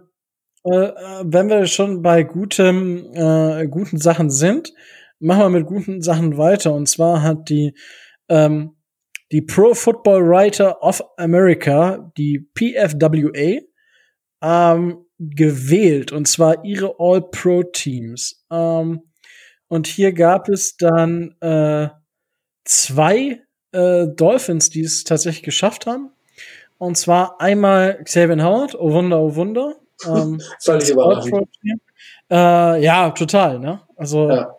äh, 0.64 0.92
wenn 1.24 1.48
wir 1.48 1.66
schon 1.66 2.03
bei 2.03 2.22
gutem, 2.22 3.12
äh, 3.14 3.66
guten 3.68 3.98
Sachen 3.98 4.31
sind, 4.31 4.72
machen 5.18 5.42
wir 5.42 5.48
mit 5.61 5.66
guten 5.66 6.03
Sachen 6.03 6.37
weiter. 6.37 6.74
Und 6.74 6.87
zwar 6.88 7.22
hat 7.22 7.48
die 7.48 7.74
ähm, 8.29 8.77
die 9.33 9.42
Pro 9.42 9.74
Football 9.74 10.29
Writer 10.29 10.83
of 10.83 11.03
America, 11.16 12.12
die 12.16 12.48
PFWA, 12.55 13.61
ähm, 14.42 15.07
gewählt, 15.18 16.12
und 16.12 16.29
zwar 16.29 16.64
ihre 16.64 16.96
All-Pro-Teams. 16.98 18.44
Ähm, 18.50 19.03
und 19.68 19.87
hier 19.87 20.12
gab 20.12 20.48
es 20.48 20.77
dann 20.77 21.35
äh, 21.40 21.88
zwei 22.64 23.40
äh, 23.72 24.07
Dolphins, 24.07 24.70
die 24.70 24.83
es 24.83 25.05
tatsächlich 25.05 25.42
geschafft 25.42 25.87
haben. 25.87 26.11
Und 26.79 26.96
zwar 26.96 27.40
einmal 27.40 28.03
Xavier 28.05 28.42
Howard, 28.44 28.74
oh 28.74 28.92
Wunder, 28.92 29.20
oh 29.20 29.35
Wunder. 29.35 29.77
Ähm, 30.07 30.40
Völlig 30.61 30.90
überraschend. 30.90 31.48
Äh, 32.30 32.83
ja, 32.83 33.11
total, 33.11 33.59
ne? 33.59 33.80
Also, 33.96 34.28
ja. 34.28 34.57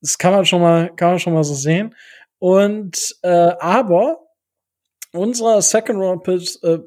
das 0.00 0.18
kann 0.18 0.32
man 0.32 0.44
schon 0.44 0.60
mal, 0.60 0.90
kann 0.96 1.10
man 1.10 1.18
schon 1.18 1.34
mal 1.34 1.44
so 1.44 1.54
sehen. 1.54 1.94
Und 2.38 3.16
äh, 3.22 3.52
aber 3.60 4.18
unser 5.12 5.62
Second 5.62 5.98
Round 5.98 6.24
Pick, 6.24 6.62
äh, 6.62 6.78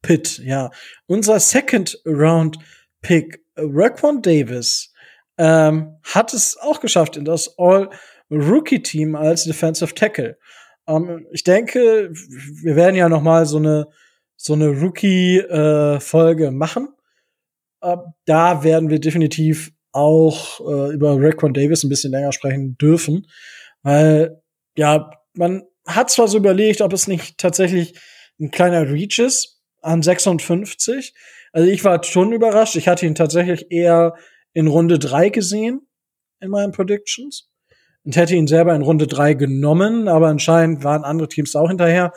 Pitt, 0.00 0.38
ja, 0.38 0.70
unser 1.06 1.38
Second 1.38 2.00
Round 2.06 2.58
Pick, 3.02 3.44
Raquan 3.56 4.22
Davis, 4.22 4.92
ähm, 5.38 5.96
hat 6.02 6.32
es 6.32 6.56
auch 6.56 6.80
geschafft 6.80 7.16
in 7.16 7.24
das 7.24 7.58
All 7.58 7.90
Rookie 8.30 8.82
Team 8.82 9.14
als 9.14 9.44
Defensive 9.44 9.94
Tackle. 9.94 10.38
Ähm, 10.86 11.26
ich 11.32 11.44
denke, 11.44 12.10
wir 12.10 12.76
werden 12.76 12.96
ja 12.96 13.08
noch 13.08 13.22
mal 13.22 13.46
so 13.46 13.58
eine 13.58 13.88
so 14.42 14.54
eine 14.54 14.70
Rookie 14.70 15.38
äh, 15.38 16.50
machen. 16.50 16.88
Äh, 17.80 17.96
da 18.24 18.64
werden 18.64 18.90
wir 18.90 18.98
definitiv 18.98 19.72
auch 19.92 20.60
äh, 20.60 20.92
über 20.92 21.16
Raquan 21.16 21.54
Davis 21.54 21.84
ein 21.84 21.88
bisschen 21.88 22.10
länger 22.10 22.32
sprechen 22.32 22.76
dürfen, 22.76 23.28
weil 23.82 24.42
ja, 24.76 25.12
man 25.34 25.62
hat 25.86 26.10
zwar 26.10 26.26
so 26.26 26.38
überlegt, 26.38 26.80
ob 26.80 26.92
es 26.92 27.06
nicht 27.06 27.38
tatsächlich 27.38 27.94
ein 28.40 28.50
kleiner 28.50 28.90
Reach 28.90 29.20
ist 29.20 29.60
an 29.80 30.02
56. 30.02 31.14
Also 31.52 31.70
ich 31.70 31.84
war 31.84 32.02
schon 32.02 32.32
überrascht. 32.32 32.74
Ich 32.74 32.88
hatte 32.88 33.06
ihn 33.06 33.14
tatsächlich 33.14 33.70
eher 33.70 34.14
in 34.54 34.66
Runde 34.66 34.98
3 34.98 35.28
gesehen 35.28 35.86
in 36.40 36.50
meinen 36.50 36.72
Predictions 36.72 37.48
und 38.04 38.16
hätte 38.16 38.34
ihn 38.34 38.48
selber 38.48 38.74
in 38.74 38.82
Runde 38.82 39.06
3 39.06 39.34
genommen, 39.34 40.08
aber 40.08 40.28
anscheinend 40.28 40.82
waren 40.82 41.04
andere 41.04 41.28
Teams 41.28 41.54
auch 41.54 41.68
hinterher. 41.68 42.12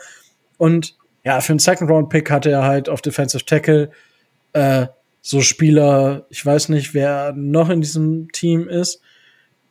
Und 0.58 0.96
ja, 1.26 1.40
für 1.40 1.52
einen 1.52 1.58
Second 1.58 1.90
Round 1.90 2.08
Pick 2.08 2.30
hatte 2.30 2.52
er 2.52 2.62
halt 2.62 2.88
auf 2.88 3.02
Defensive 3.02 3.44
Tackle 3.44 3.90
äh, 4.52 4.86
so 5.22 5.40
Spieler, 5.40 6.24
ich 6.30 6.46
weiß 6.46 6.68
nicht, 6.68 6.94
wer 6.94 7.32
noch 7.32 7.68
in 7.68 7.80
diesem 7.80 8.30
Team 8.30 8.68
ist, 8.68 9.00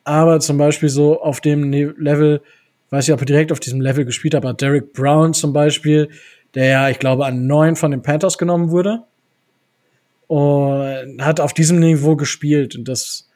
aber 0.04 0.42
zum 0.42 0.58
Beispiel 0.58 0.90
so 0.90 1.22
auf 1.22 1.40
dem 1.40 1.70
ne-, 1.70 1.94
Level 1.98 2.42
weiß 2.90 3.08
ich, 3.08 3.14
ob 3.14 3.22
er 3.22 3.26
direkt 3.26 3.54
auf 3.54 3.62
diesem 3.62 3.80
Level 3.80 4.04
gespielt 4.04 4.34
hat, 4.34 4.44
aber 4.44 4.54
Derek 4.54 4.92
Brown 4.92 5.34
zum 5.34 5.54
Beispiel, 5.54 6.10
der 6.56 6.66
ja, 6.66 6.90
ich 6.90 7.00
glaube, 7.00 7.26
an 7.26 7.48
neun 7.48 7.78
von 7.78 7.92
den 7.92 8.02
Panthers 8.02 8.38
genommen 8.38 8.70
wurde. 8.70 9.04
Und 10.28 11.22
hat 11.22 11.40
auf 11.40 11.54
diesem 11.54 11.80
Niveau 11.80 12.16
gespielt. 12.16 12.76
Und 12.76 12.88
das, 12.88 13.30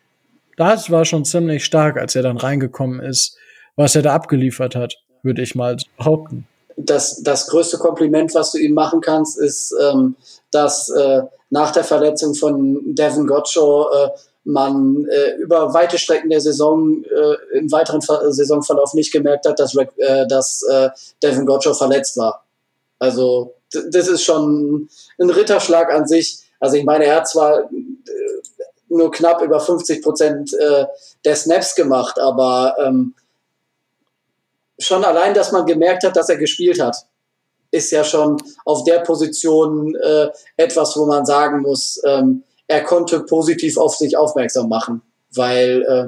das 0.58 0.90
war 0.90 1.06
schon 1.06 1.24
ziemlich 1.24 1.64
stark, 1.64 1.98
als 1.98 2.16
er 2.16 2.24
dann 2.24 2.38
reingekommen 2.38 3.00
ist, 3.00 3.38
was 3.76 3.96
er 3.96 4.02
da 4.02 4.14
abgeliefert 4.14 4.76
hat, 4.76 4.96
würde 5.22 5.42
ich 5.42 5.56
mal 5.56 5.78
behaupten. 5.98 6.48
Das, 6.82 7.22
das 7.24 7.48
größte 7.48 7.78
Kompliment, 7.78 8.34
was 8.36 8.52
du 8.52 8.58
ihm 8.58 8.74
machen 8.74 9.02
kannst, 9.02 9.38
ist, 9.38 9.76
ähm, 9.82 10.16
dass 10.52 10.90
äh, 10.90 11.24
nach 11.50 11.72
der 11.72 11.84
Verletzung 11.84 12.36
von 12.36 12.96
Devin 12.96 13.28
Gottschall 13.28 13.88
äh, 13.94 14.10
man 14.46 15.06
äh, 15.06 15.36
über 15.38 15.74
weite 15.74 15.98
Strecken 15.98 16.30
der 16.30 16.42
Saison 16.42 17.04
äh, 17.04 17.58
im 17.58 17.72
weiteren 17.72 18.02
Ver 18.02 18.32
Saisonverlauf 18.32 18.94
nicht 18.94 19.12
gemerkt 19.12 19.46
hat, 19.46 19.60
dass, 19.60 19.76
äh, 19.76 20.26
dass 20.28 20.64
äh, 20.70 20.90
Devin 21.22 21.46
Gottschall 21.46 21.76
verletzt 21.76 22.18
war. 22.18 22.46
Also 22.98 23.56
das 23.72 24.08
ist 24.08 24.24
schon 24.24 24.90
ein 25.20 25.30
Ritterschlag 25.30 25.94
an 25.94 26.08
sich. 26.08 26.40
Also 26.60 26.78
ich 26.78 26.84
meine, 26.84 27.06
er 27.06 27.18
hat 27.18 27.28
zwar 27.28 27.60
äh, 27.60 27.68
nur 28.90 29.12
knapp 29.12 29.42
über 29.42 29.60
50 29.60 30.02
Prozent 30.02 30.54
äh, 30.54 30.86
der 31.24 31.36
Snaps 31.36 31.76
gemacht, 31.76 32.20
aber 32.20 32.76
ähm, 32.80 33.14
schon 34.80 35.04
allein, 35.04 35.34
dass 35.34 35.52
man 35.52 35.66
gemerkt 35.66 36.04
hat, 36.04 36.16
dass 36.16 36.30
er 36.30 36.38
gespielt 36.38 36.82
hat, 36.82 36.96
ist 37.72 37.92
ja 37.92 38.04
schon 38.04 38.38
auf 38.66 38.84
der 38.84 39.00
Position 39.00 39.96
äh, 39.96 40.30
etwas, 40.58 40.98
wo 40.98 41.06
man 41.06 41.26
sagen 41.26 41.62
muss, 41.62 42.02
ähm, 42.06 42.44
er 42.68 42.84
konnte 42.84 43.22
positiv 43.22 43.78
auf 43.78 43.96
sich 43.96 44.18
aufmerksam 44.18 44.70
machen, 44.70 45.02
weil 45.36 45.84
äh, 45.84 46.08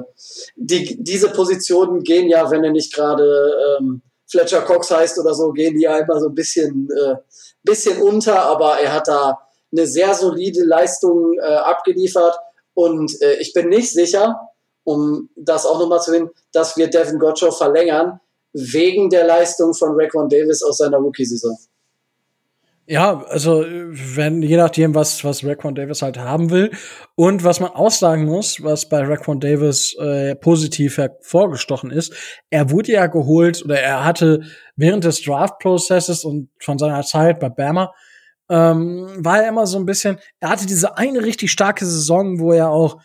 die, 0.56 1.02
diese 1.02 1.30
Positionen 1.30 2.02
gehen 2.02 2.28
ja, 2.28 2.50
wenn 2.50 2.64
er 2.64 2.72
nicht 2.72 2.94
gerade 2.94 3.78
ähm, 3.78 4.02
Fletcher 4.30 4.62
Cox 4.62 4.90
heißt 4.90 5.18
oder 5.18 5.34
so, 5.34 5.52
gehen 5.52 5.76
die 5.76 5.82
ja 5.82 5.98
immer 5.98 6.18
so 6.18 6.28
ein 6.28 6.34
bisschen, 6.34 6.88
äh, 6.90 7.16
bisschen 7.62 8.00
unter, 8.00 8.42
aber 8.44 8.78
er 8.80 8.92
hat 8.92 9.08
da 9.08 9.38
eine 9.70 9.86
sehr 9.86 10.14
solide 10.14 10.64
Leistung 10.64 11.38
äh, 11.38 11.44
abgeliefert 11.44 12.36
und 12.74 13.12
äh, 13.22 13.34
ich 13.40 13.52
bin 13.52 13.68
nicht 13.68 13.90
sicher, 13.92 14.40
um 14.84 15.30
das 15.36 15.66
auch 15.66 15.78
nochmal 15.78 16.00
zu 16.00 16.10
sehen, 16.10 16.30
dass 16.52 16.76
wir 16.76 16.88
Devin 16.88 17.18
Gottschall 17.18 17.52
verlängern 17.52 18.20
wegen 18.52 19.08
der 19.10 19.26
Leistung 19.26 19.74
von 19.74 19.90
Raquan 19.98 20.28
Davis 20.28 20.62
aus 20.62 20.78
seiner 20.78 20.98
Rookie-Saison. 20.98 21.56
Ja, 22.86 23.22
also 23.28 23.64
wenn 23.64 24.42
je 24.42 24.56
nachdem, 24.56 24.94
was 24.94 25.22
was 25.22 25.44
Raquan 25.44 25.74
Davis 25.74 26.02
halt 26.02 26.18
haben 26.18 26.50
will 26.50 26.72
und 27.14 27.44
was 27.44 27.60
man 27.60 27.70
aussagen 27.70 28.24
muss, 28.24 28.62
was 28.62 28.88
bei 28.88 29.02
Raquan 29.02 29.38
Davis 29.38 29.94
äh, 30.00 30.34
positiv 30.34 30.98
hervorgestochen 30.98 31.92
ist, 31.92 32.12
er 32.50 32.70
wurde 32.70 32.92
ja 32.92 33.06
geholt 33.06 33.64
oder 33.64 33.78
er 33.78 34.04
hatte 34.04 34.42
während 34.74 35.04
des 35.04 35.22
Draft-Prozesses 35.22 36.24
und 36.24 36.50
von 36.58 36.76
seiner 36.76 37.02
Zeit 37.02 37.38
bei 37.38 37.50
Bama 37.50 37.92
ähm, 38.50 39.06
war 39.24 39.42
er 39.42 39.48
immer 39.48 39.66
so 39.66 39.78
ein 39.78 39.86
bisschen, 39.86 40.18
er 40.40 40.50
hatte 40.50 40.66
diese 40.66 40.98
eine 40.98 41.22
richtig 41.22 41.52
starke 41.52 41.86
Saison, 41.86 42.40
wo 42.40 42.52
er 42.52 42.70
auch 42.70 43.00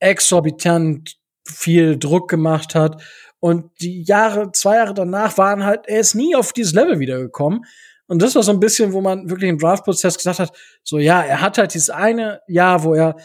exorbitant 0.00 1.16
viel 1.44 1.98
Druck 1.98 2.28
gemacht 2.28 2.74
hat. 2.74 3.02
Und 3.40 3.70
die 3.80 4.02
Jahre, 4.02 4.52
zwei 4.52 4.76
Jahre 4.76 4.94
danach 4.94 5.38
waren 5.38 5.64
halt, 5.64 5.86
er 5.86 6.00
ist 6.00 6.14
nie 6.14 6.34
auf 6.34 6.52
dieses 6.52 6.72
Level 6.72 6.98
wiedergekommen. 6.98 7.64
Und 8.08 8.22
das 8.22 8.34
war 8.34 8.42
so 8.42 8.52
ein 8.52 8.60
bisschen, 8.60 8.92
wo 8.92 9.00
man 9.00 9.28
wirklich 9.28 9.50
im 9.50 9.58
Draftprozess 9.58 10.16
gesagt 10.16 10.38
hat, 10.38 10.52
so 10.82 10.98
ja, 10.98 11.22
er 11.22 11.40
hat 11.40 11.58
halt 11.58 11.74
dieses 11.74 11.90
eine 11.90 12.40
Jahr, 12.48 12.82
wo 12.82 12.94
er 12.94 13.16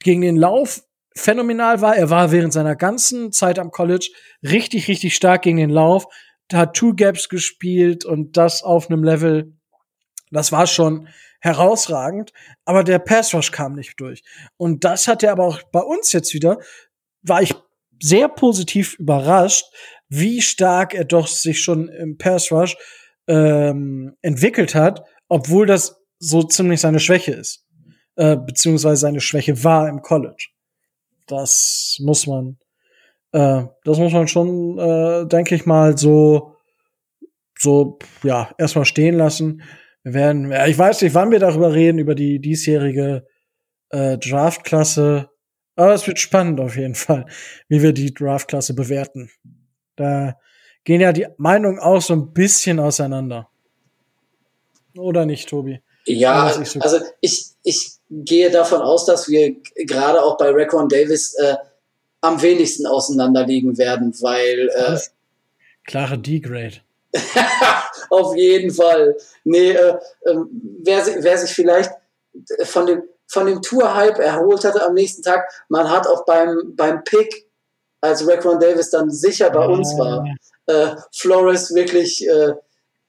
gegen 0.00 0.20
den 0.20 0.36
Lauf 0.36 0.82
phänomenal 1.16 1.80
war. 1.80 1.96
Er 1.96 2.10
war 2.10 2.30
während 2.30 2.52
seiner 2.52 2.76
ganzen 2.76 3.32
Zeit 3.32 3.58
am 3.58 3.70
College 3.70 4.10
richtig, 4.42 4.86
richtig 4.88 5.16
stark 5.16 5.42
gegen 5.42 5.56
den 5.56 5.70
Lauf. 5.70 6.06
Hat 6.52 6.74
Two 6.74 6.94
Gaps 6.94 7.28
gespielt 7.28 8.04
und 8.04 8.36
das 8.36 8.62
auf 8.62 8.90
einem 8.90 9.02
Level, 9.02 9.52
das 10.30 10.52
war 10.52 10.66
schon 10.66 11.08
herausragend. 11.40 12.32
Aber 12.64 12.84
der 12.84 12.98
Pass 12.98 13.34
Rush 13.34 13.50
kam 13.50 13.74
nicht 13.74 13.98
durch. 13.98 14.22
Und 14.56 14.84
das 14.84 15.08
hat 15.08 15.22
er 15.22 15.32
aber 15.32 15.44
auch 15.44 15.62
bei 15.72 15.80
uns 15.80 16.12
jetzt 16.12 16.34
wieder, 16.34 16.58
war 17.22 17.42
ich 17.42 17.54
sehr 18.00 18.28
positiv 18.28 18.94
überrascht, 18.98 19.64
wie 20.08 20.40
stark 20.40 20.94
er 20.94 21.04
doch 21.04 21.26
sich 21.26 21.60
schon 21.60 21.88
im 21.88 22.16
Pass 22.16 22.50
Rush 22.50 22.76
ähm, 23.26 24.16
entwickelt 24.22 24.74
hat, 24.74 25.04
obwohl 25.28 25.66
das 25.66 26.00
so 26.18 26.42
ziemlich 26.42 26.80
seine 26.80 27.00
Schwäche 27.00 27.32
ist. 27.32 27.66
Äh, 28.16 28.36
beziehungsweise 28.36 28.96
seine 28.96 29.20
Schwäche 29.20 29.62
war 29.62 29.88
im 29.88 30.02
College. 30.02 30.48
Das 31.26 31.98
muss 32.00 32.26
man, 32.26 32.58
äh, 33.32 33.62
das 33.84 33.98
muss 33.98 34.12
man 34.12 34.26
schon, 34.26 34.78
äh, 34.78 35.26
denke 35.26 35.54
ich 35.54 35.66
mal, 35.66 35.96
so, 35.96 36.56
so, 37.56 37.98
ja, 38.24 38.50
erstmal 38.58 38.86
stehen 38.86 39.16
lassen. 39.16 39.62
Wir 40.02 40.14
werden, 40.14 40.50
ja, 40.50 40.66
ich 40.66 40.78
weiß 40.78 41.02
nicht, 41.02 41.14
wann 41.14 41.30
wir 41.30 41.38
darüber 41.38 41.74
reden, 41.74 41.98
über 41.98 42.14
die 42.14 42.40
diesjährige 42.40 43.26
äh, 43.90 44.18
Draftklasse. 44.18 45.28
Aber 45.78 45.94
es 45.94 46.08
wird 46.08 46.18
spannend 46.18 46.58
auf 46.58 46.76
jeden 46.76 46.96
Fall, 46.96 47.24
wie 47.68 47.80
wir 47.80 47.92
die 47.92 48.12
Draftklasse 48.12 48.74
bewerten. 48.74 49.30
Da 49.94 50.36
gehen 50.82 51.00
ja 51.00 51.12
die 51.12 51.28
Meinungen 51.36 51.78
auch 51.78 52.02
so 52.02 52.14
ein 52.14 52.32
bisschen 52.32 52.80
auseinander. 52.80 53.48
Oder 54.96 55.24
nicht, 55.24 55.48
Tobi? 55.48 55.80
Ja, 56.04 56.52
so 56.64 56.80
also 56.80 56.98
ich, 57.20 57.50
ich 57.62 57.92
gehe 58.10 58.50
davon 58.50 58.80
aus, 58.80 59.06
dass 59.06 59.28
wir 59.28 59.54
gerade 59.76 60.20
auch 60.24 60.36
bei 60.36 60.50
Raquan 60.50 60.88
Davis 60.88 61.34
äh, 61.34 61.54
am 62.22 62.42
wenigsten 62.42 62.84
auseinanderliegen 62.84 63.78
werden, 63.78 64.12
weil 64.20 64.70
äh, 64.74 64.98
klare 65.84 66.18
D-Grade. 66.18 66.78
auf 68.10 68.34
jeden 68.34 68.72
Fall. 68.72 69.16
Nee, 69.44 69.70
äh, 69.70 69.96
äh, 70.22 70.34
wer, 70.82 71.06
wer 71.20 71.38
sich 71.38 71.52
vielleicht 71.52 71.92
von 72.64 72.86
dem 72.86 73.02
von 73.28 73.46
dem 73.46 73.62
Tour-Hype 73.62 74.18
erholt 74.18 74.64
hatte 74.64 74.84
am 74.84 74.94
nächsten 74.94 75.22
Tag, 75.22 75.48
man 75.68 75.90
hat 75.90 76.06
auch 76.06 76.24
beim, 76.24 76.74
beim 76.74 77.04
Pick, 77.04 77.46
als 78.00 78.26
Raquan 78.26 78.60
Davis 78.60 78.90
dann 78.90 79.10
sicher 79.10 79.50
bei 79.50 79.66
uns 79.66 79.96
war, 79.98 80.24
äh, 80.66 80.94
Flores 81.12 81.74
wirklich 81.74 82.26
äh, 82.28 82.54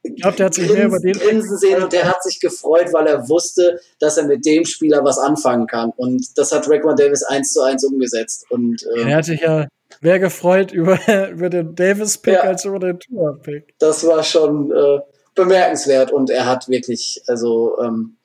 ich 0.01 0.21
der 0.21 0.45
hat 0.45 0.53
sich 0.53 0.71
mehr 0.71 0.85
über 0.85 0.99
den 0.99 1.13
grinsen 1.13 1.57
sehen 1.57 1.83
und 1.83 1.91
der 1.91 2.05
hat 2.05 2.23
sich 2.23 2.39
gefreut, 2.39 2.93
weil 2.93 3.07
er 3.07 3.27
wusste, 3.27 3.81
dass 3.99 4.17
er 4.17 4.25
mit 4.25 4.45
dem 4.45 4.63
Spieler 4.63 5.03
was 5.03 5.17
anfangen 5.17 5.67
kann. 5.67 5.91
Und 5.97 6.25
das 6.37 6.53
hat 6.53 6.69
Raquan 6.69 6.95
Davis 6.95 7.23
eins 7.23 7.51
zu 7.51 7.61
eins 7.61 7.83
umgesetzt. 7.83 8.45
Und, 8.49 8.81
äh, 8.95 9.09
er 9.09 9.17
hat 9.17 9.25
sich 9.25 9.41
ja 9.41 9.67
mehr 9.99 10.19
gefreut 10.19 10.71
über, 10.71 10.97
über 11.31 11.49
den 11.49 11.75
Davis-Pick 11.75 12.33
ja, 12.33 12.41
als 12.41 12.63
über 12.63 12.79
den 12.79 12.99
Tour-Pick. 12.99 13.75
Das 13.79 14.05
war 14.07 14.23
schon 14.23 14.71
äh, 14.71 14.99
bemerkenswert 15.35 16.11
und 16.11 16.29
er 16.29 16.45
hat 16.45 16.69
wirklich, 16.69 17.21
also 17.27 17.77
ähm, 17.81 18.17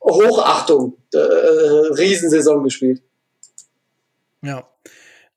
Hochachtung, 0.00 0.96
äh, 1.12 1.18
Riesensaison 1.18 2.62
gespielt. 2.62 3.02
Ja. 4.42 4.68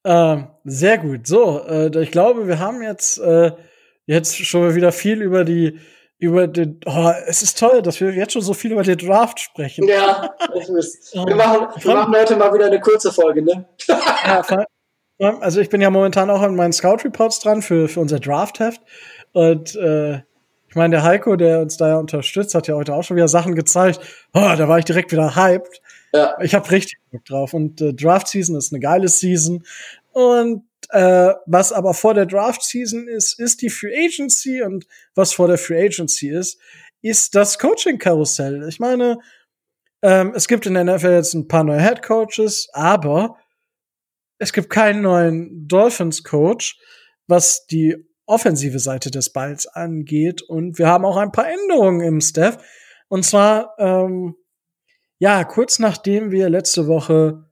Ähm, 0.03 0.47
sehr 0.63 0.97
gut. 0.97 1.27
So, 1.27 1.61
äh, 1.67 2.01
ich 2.01 2.11
glaube, 2.11 2.47
wir 2.47 2.59
haben 2.59 2.81
jetzt, 2.81 3.19
äh, 3.19 3.51
jetzt 4.05 4.35
schon 4.35 4.75
wieder 4.75 4.91
viel 4.91 5.21
über 5.21 5.43
die, 5.43 5.79
über 6.17 6.47
den, 6.47 6.79
oh, 6.85 7.11
es 7.27 7.41
ist 7.41 7.57
toll, 7.57 7.81
dass 7.81 7.99
wir 7.99 8.11
jetzt 8.11 8.33
schon 8.33 8.41
so 8.41 8.53
viel 8.53 8.71
über 8.71 8.83
den 8.83 8.97
Draft 8.97 9.39
sprechen. 9.39 9.87
Ja. 9.87 10.33
Wir 10.53 11.35
machen, 11.35 11.67
wir 11.83 11.93
machen 11.95 12.15
heute 12.15 12.35
mal 12.35 12.53
wieder 12.53 12.67
eine 12.67 12.79
kurze 12.79 13.11
Folge, 13.11 13.41
ne? 13.41 13.65
ja, 15.17 15.39
also 15.39 15.59
ich 15.59 15.69
bin 15.69 15.81
ja 15.81 15.89
momentan 15.89 16.29
auch 16.29 16.41
an 16.41 16.55
meinen 16.55 16.73
Scout 16.73 16.99
Reports 17.03 17.39
dran 17.39 17.61
für, 17.61 17.87
für 17.87 17.99
unser 17.99 18.19
Draft-Heft. 18.19 18.81
Und 19.33 19.75
äh, 19.75 20.21
ich 20.71 20.75
meine, 20.77 20.95
der 20.95 21.03
Heiko, 21.03 21.35
der 21.35 21.59
uns 21.59 21.75
da 21.75 21.89
ja 21.89 21.97
unterstützt, 21.97 22.55
hat 22.55 22.69
ja 22.69 22.75
heute 22.75 22.95
auch 22.95 23.03
schon 23.03 23.17
wieder 23.17 23.27
Sachen 23.27 23.55
gezeigt. 23.55 23.99
Oh, 24.33 24.53
da 24.57 24.69
war 24.69 24.79
ich 24.79 24.85
direkt 24.85 25.11
wieder 25.11 25.35
hyped. 25.35 25.81
Ja. 26.13 26.37
Ich 26.41 26.55
habe 26.55 26.71
richtig 26.71 26.97
Bock 27.11 27.25
drauf. 27.25 27.53
Und 27.53 27.81
äh, 27.81 27.93
Draft 27.93 28.29
Season 28.29 28.55
ist 28.55 28.71
eine 28.71 28.79
geile 28.79 29.09
Season. 29.09 29.65
Und 30.13 30.63
äh, 30.91 31.33
was 31.45 31.73
aber 31.73 31.93
vor 31.93 32.13
der 32.13 32.25
Draft 32.25 32.63
Season 32.63 33.09
ist, 33.09 33.37
ist 33.37 33.61
die 33.61 33.69
Free 33.69 34.05
Agency. 34.05 34.61
Und 34.61 34.87
was 35.13 35.33
vor 35.33 35.49
der 35.49 35.57
Free 35.57 35.87
Agency 35.87 36.29
ist, 36.29 36.57
ist 37.01 37.35
das 37.35 37.59
Coaching-Karussell. 37.59 38.65
Ich 38.69 38.79
meine, 38.79 39.19
ähm, 40.01 40.31
es 40.33 40.47
gibt 40.47 40.65
in 40.65 40.75
der 40.75 40.85
NFL 40.85 41.11
jetzt 41.11 41.33
ein 41.33 41.49
paar 41.49 41.65
neue 41.65 41.81
Head 41.81 42.01
Coaches, 42.01 42.69
aber 42.71 43.35
es 44.37 44.53
gibt 44.53 44.69
keinen 44.69 45.01
neuen 45.01 45.67
Dolphins 45.67 46.23
Coach, 46.23 46.79
was 47.27 47.65
die 47.65 48.07
offensive 48.31 48.79
Seite 48.79 49.11
des 49.11 49.31
Balls 49.31 49.67
angeht. 49.67 50.41
Und 50.41 50.79
wir 50.79 50.87
haben 50.87 51.05
auch 51.05 51.17
ein 51.17 51.31
paar 51.31 51.47
Änderungen 51.47 52.01
im 52.01 52.21
Staff. 52.21 52.57
Und 53.07 53.23
zwar, 53.23 53.75
ähm, 53.77 54.35
ja, 55.19 55.43
kurz 55.43 55.79
nachdem 55.79 56.31
wir 56.31 56.49
letzte 56.49 56.87
Woche 56.87 57.45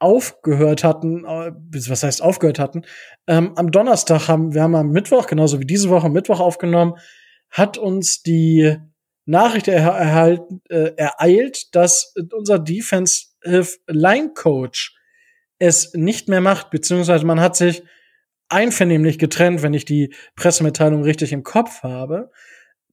aufgehört 0.00 0.82
hatten, 0.82 1.24
äh, 1.24 1.52
was 1.88 2.02
heißt 2.02 2.22
aufgehört 2.22 2.58
hatten, 2.58 2.82
ähm, 3.26 3.52
am 3.56 3.70
Donnerstag 3.70 4.28
haben 4.28 4.54
wir 4.54 4.62
haben 4.62 4.74
am 4.74 4.90
Mittwoch, 4.90 5.26
genauso 5.26 5.60
wie 5.60 5.66
diese 5.66 5.90
Woche 5.90 6.08
Mittwoch 6.08 6.40
aufgenommen, 6.40 6.94
hat 7.50 7.78
uns 7.78 8.22
die 8.22 8.76
Nachricht 9.26 9.68
er 9.68 9.82
erhalten, 9.82 10.62
äh, 10.68 10.92
ereilt, 10.96 11.74
dass 11.74 12.14
unser 12.32 12.58
Defensive 12.58 13.78
Line 13.86 14.32
Coach 14.34 14.96
es 15.58 15.92
nicht 15.94 16.28
mehr 16.28 16.40
macht, 16.40 16.70
beziehungsweise 16.70 17.26
man 17.26 17.40
hat 17.40 17.54
sich 17.54 17.82
einvernehmlich 18.50 19.18
getrennt, 19.18 19.62
wenn 19.62 19.74
ich 19.74 19.84
die 19.84 20.12
Pressemitteilung 20.36 21.02
richtig 21.02 21.32
im 21.32 21.42
Kopf 21.42 21.82
habe. 21.82 22.30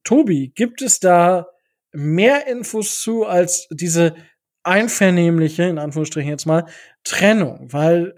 Tobi, 0.04 0.52
gibt 0.54 0.80
es 0.80 1.00
da 1.00 1.48
mehr 1.92 2.46
Infos 2.46 3.00
zu 3.02 3.26
als 3.26 3.68
diese 3.70 4.14
einvernehmliche, 4.62 5.64
in 5.64 5.78
Anführungsstrichen 5.78 6.30
jetzt 6.30 6.46
mal, 6.46 6.66
Trennung? 7.04 7.68
Weil 7.72 8.14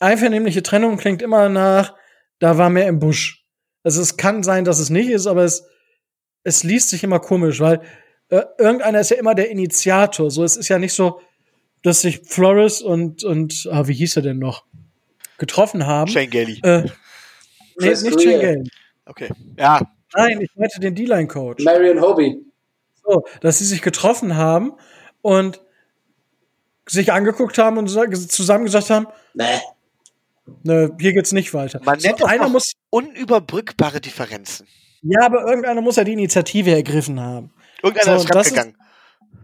einvernehmliche 0.00 0.62
Trennung 0.62 0.96
klingt 0.96 1.20
immer 1.20 1.48
nach, 1.48 1.94
da 2.38 2.56
war 2.56 2.70
mehr 2.70 2.86
im 2.86 2.98
Busch. 2.98 3.44
Also 3.82 4.00
es 4.00 4.16
kann 4.16 4.42
sein, 4.42 4.64
dass 4.64 4.78
es 4.78 4.90
nicht 4.90 5.10
ist, 5.10 5.26
aber 5.26 5.44
es, 5.44 5.66
es 6.44 6.62
liest 6.62 6.90
sich 6.90 7.02
immer 7.04 7.20
komisch, 7.20 7.60
weil 7.60 7.82
äh, 8.28 8.42
irgendeiner 8.58 9.00
ist 9.00 9.10
ja 9.10 9.16
immer 9.16 9.34
der 9.34 9.50
Initiator. 9.50 10.30
So, 10.30 10.44
es 10.44 10.56
ist 10.56 10.68
ja 10.68 10.78
nicht 10.78 10.92
so, 10.92 11.20
dass 11.82 12.02
sich 12.02 12.20
Flores 12.24 12.82
und, 12.82 13.24
und, 13.24 13.68
ah, 13.70 13.86
wie 13.88 13.94
hieß 13.94 14.16
er 14.16 14.22
denn 14.22 14.38
noch? 14.38 14.64
Getroffen 15.38 15.86
haben. 15.86 16.10
Shane 16.10 16.30
Gailey. 16.30 16.60
Äh, 16.62 16.82
nee, 17.78 17.88
nicht 17.88 18.02
Shane 18.20 18.40
Gailey. 18.40 18.70
Okay. 19.06 19.30
Ja. 19.56 19.80
Nein, 20.14 20.40
ich 20.40 20.50
meinte 20.54 20.80
den 20.80 20.94
D-Line-Coach. 20.94 21.64
Marion 21.64 22.00
Hobie. 22.00 22.44
So, 23.04 23.24
dass 23.40 23.58
sie 23.58 23.64
sich 23.64 23.82
getroffen 23.82 24.36
haben 24.36 24.72
und 25.22 25.60
sich 26.86 27.12
angeguckt 27.12 27.58
haben 27.58 27.78
und 27.78 27.88
zusammen 27.88 28.64
gesagt 28.64 28.90
haben, 28.90 29.06
nee. 29.34 29.44
Ne, 30.62 30.96
hier 30.98 31.12
geht's 31.12 31.32
nicht 31.32 31.52
weiter. 31.52 31.78
Man 31.84 31.98
nennt 31.98 32.20
so, 32.20 32.24
einer 32.24 32.48
muss 32.48 32.72
unüberbrückbare 32.88 34.00
Differenzen. 34.00 34.66
Ja, 35.02 35.26
aber 35.26 35.46
irgendeiner 35.46 35.82
muss 35.82 35.96
ja 35.96 36.04
die 36.04 36.14
Initiative 36.14 36.70
ergriffen 36.70 37.20
haben. 37.20 37.52
Irgendeiner 37.82 38.18
so, 38.18 38.24
ist 38.24 38.32
fremdgegangen. 38.32 38.76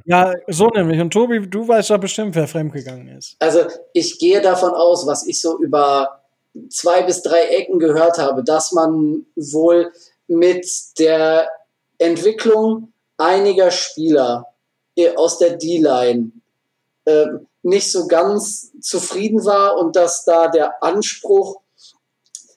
Ja, 0.05 0.35
so 0.49 0.69
nämlich. 0.69 1.01
Und 1.01 1.13
Tobi, 1.13 1.49
du 1.49 1.67
weißt 1.67 1.91
ja 1.91 1.97
bestimmt, 1.97 2.35
wer 2.35 2.47
fremdgegangen 2.47 3.09
ist. 3.09 3.37
Also 3.39 3.61
ich 3.93 4.19
gehe 4.19 4.41
davon 4.41 4.73
aus, 4.73 5.07
was 5.07 5.27
ich 5.27 5.41
so 5.41 5.59
über 5.59 6.21
zwei 6.69 7.03
bis 7.03 7.23
drei 7.23 7.43
Ecken 7.45 7.79
gehört 7.79 8.19
habe, 8.19 8.45
dass 8.45 8.73
man 8.73 9.27
wohl 9.35 9.93
mit 10.27 10.67
der 10.99 11.49
Entwicklung 11.99 12.93
einiger 13.17 13.71
Spieler 13.71 14.47
aus 15.17 15.39
der 15.39 15.57
D-Line 15.57 16.33
äh, 17.07 17.27
nicht 17.63 17.91
so 17.91 18.07
ganz 18.07 18.73
zufrieden 18.81 19.45
war 19.45 19.79
und 19.79 19.97
dass 19.97 20.25
da 20.25 20.49
der 20.49 20.83
Anspruch 20.83 21.61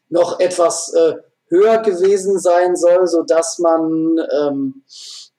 noch 0.10 0.40
etwas 0.40 0.94
äh, 0.94 1.16
höher 1.48 1.80
gewesen 1.80 2.40
sein 2.40 2.76
soll, 2.76 3.08
so 3.08 3.24
dass 3.24 3.58
man 3.60 4.18
ähm, 4.40 4.84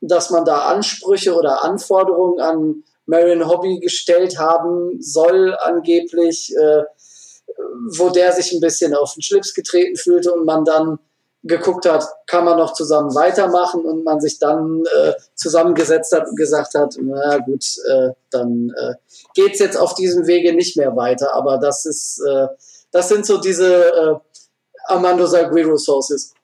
dass 0.00 0.30
man 0.30 0.44
da 0.44 0.66
Ansprüche 0.66 1.34
oder 1.34 1.64
Anforderungen 1.64 2.40
an 2.40 2.84
Marion 3.06 3.48
Hobby 3.48 3.80
gestellt 3.80 4.38
haben 4.38 5.00
soll, 5.00 5.56
angeblich, 5.58 6.54
äh, 6.56 6.82
wo 7.96 8.10
der 8.10 8.32
sich 8.32 8.52
ein 8.52 8.60
bisschen 8.60 8.94
auf 8.94 9.14
den 9.14 9.22
Schlips 9.22 9.54
getreten 9.54 9.96
fühlte 9.96 10.32
und 10.32 10.44
man 10.44 10.64
dann 10.64 10.98
geguckt 11.44 11.86
hat, 11.86 12.04
kann 12.26 12.44
man 12.44 12.58
noch 12.58 12.72
zusammen 12.72 13.14
weitermachen 13.14 13.84
und 13.84 14.04
man 14.04 14.20
sich 14.20 14.38
dann 14.38 14.84
äh, 14.84 15.12
zusammengesetzt 15.34 16.12
hat 16.12 16.28
und 16.28 16.36
gesagt 16.36 16.74
hat, 16.74 16.96
na 17.00 17.38
gut, 17.38 17.64
äh, 17.88 18.10
dann 18.30 18.72
äh, 18.76 18.94
geht's 19.34 19.60
jetzt 19.60 19.76
auf 19.76 19.94
diesem 19.94 20.26
Wege 20.26 20.52
nicht 20.52 20.76
mehr 20.76 20.96
weiter. 20.96 21.34
Aber 21.34 21.58
das 21.58 21.86
ist, 21.86 22.20
äh, 22.28 22.48
das 22.90 23.08
sind 23.08 23.24
so 23.24 23.38
diese 23.38 23.84
äh, 23.86 24.14
Armando 24.86 25.26
Salguero 25.26 25.76
Sources. 25.76 26.34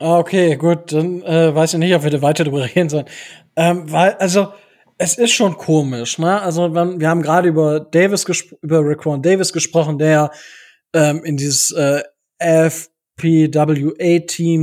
Ah, 0.00 0.18
okay, 0.18 0.56
gut, 0.56 0.92
dann 0.92 1.22
äh, 1.22 1.54
weiß 1.54 1.72
ich 1.72 1.78
nicht, 1.78 1.94
ob 1.94 2.02
wir 2.04 2.10
da 2.10 2.20
weiter 2.20 2.44
drüber 2.44 2.64
reden 2.74 2.88
sollen. 2.90 3.06
Ähm, 3.56 3.90
weil, 3.90 4.12
also, 4.14 4.48
es 4.98 5.16
ist 5.18 5.32
schon 5.32 5.56
komisch, 5.56 6.18
ne? 6.18 6.40
Also, 6.42 6.74
wir, 6.74 7.00
wir 7.00 7.08
haben 7.08 7.22
gerade 7.22 7.48
über 7.48 7.80
Davis 7.80 8.24
über 8.60 8.80
Raquan 8.84 9.22
Davis 9.22 9.52
gesprochen, 9.52 9.98
der 9.98 10.30
ähm, 10.94 11.24
in 11.24 11.36
dieses 11.38 11.70
äh, 11.72 12.02
FPWA-Team 12.38 13.88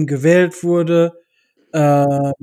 gewählt 0.08 0.64
wurde. 0.64 1.14
Ähm, 1.74 2.34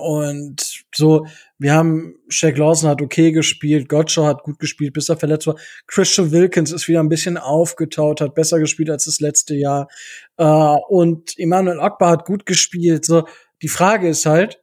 und 0.00 0.69
so, 0.94 1.26
wir 1.58 1.74
haben 1.74 2.14
Shaq 2.28 2.56
Lawson 2.56 2.90
hat 2.90 3.02
okay 3.02 3.32
gespielt, 3.32 3.88
Gotcha 3.88 4.24
hat 4.24 4.42
gut 4.42 4.58
gespielt, 4.58 4.92
bis 4.92 5.08
er 5.08 5.16
verletzt 5.16 5.46
war. 5.46 5.56
Christian 5.86 6.30
Wilkins 6.32 6.72
ist 6.72 6.88
wieder 6.88 7.00
ein 7.00 7.08
bisschen 7.08 7.36
aufgetaut, 7.36 8.20
hat 8.20 8.34
besser 8.34 8.58
gespielt 8.58 8.90
als 8.90 9.04
das 9.04 9.20
letzte 9.20 9.54
Jahr. 9.54 9.88
Äh, 10.36 10.44
und 10.44 11.38
Emmanuel 11.38 11.80
Akbar 11.80 12.10
hat 12.10 12.24
gut 12.24 12.46
gespielt. 12.46 13.04
So, 13.04 13.26
die 13.62 13.68
Frage 13.68 14.08
ist 14.08 14.26
halt, 14.26 14.62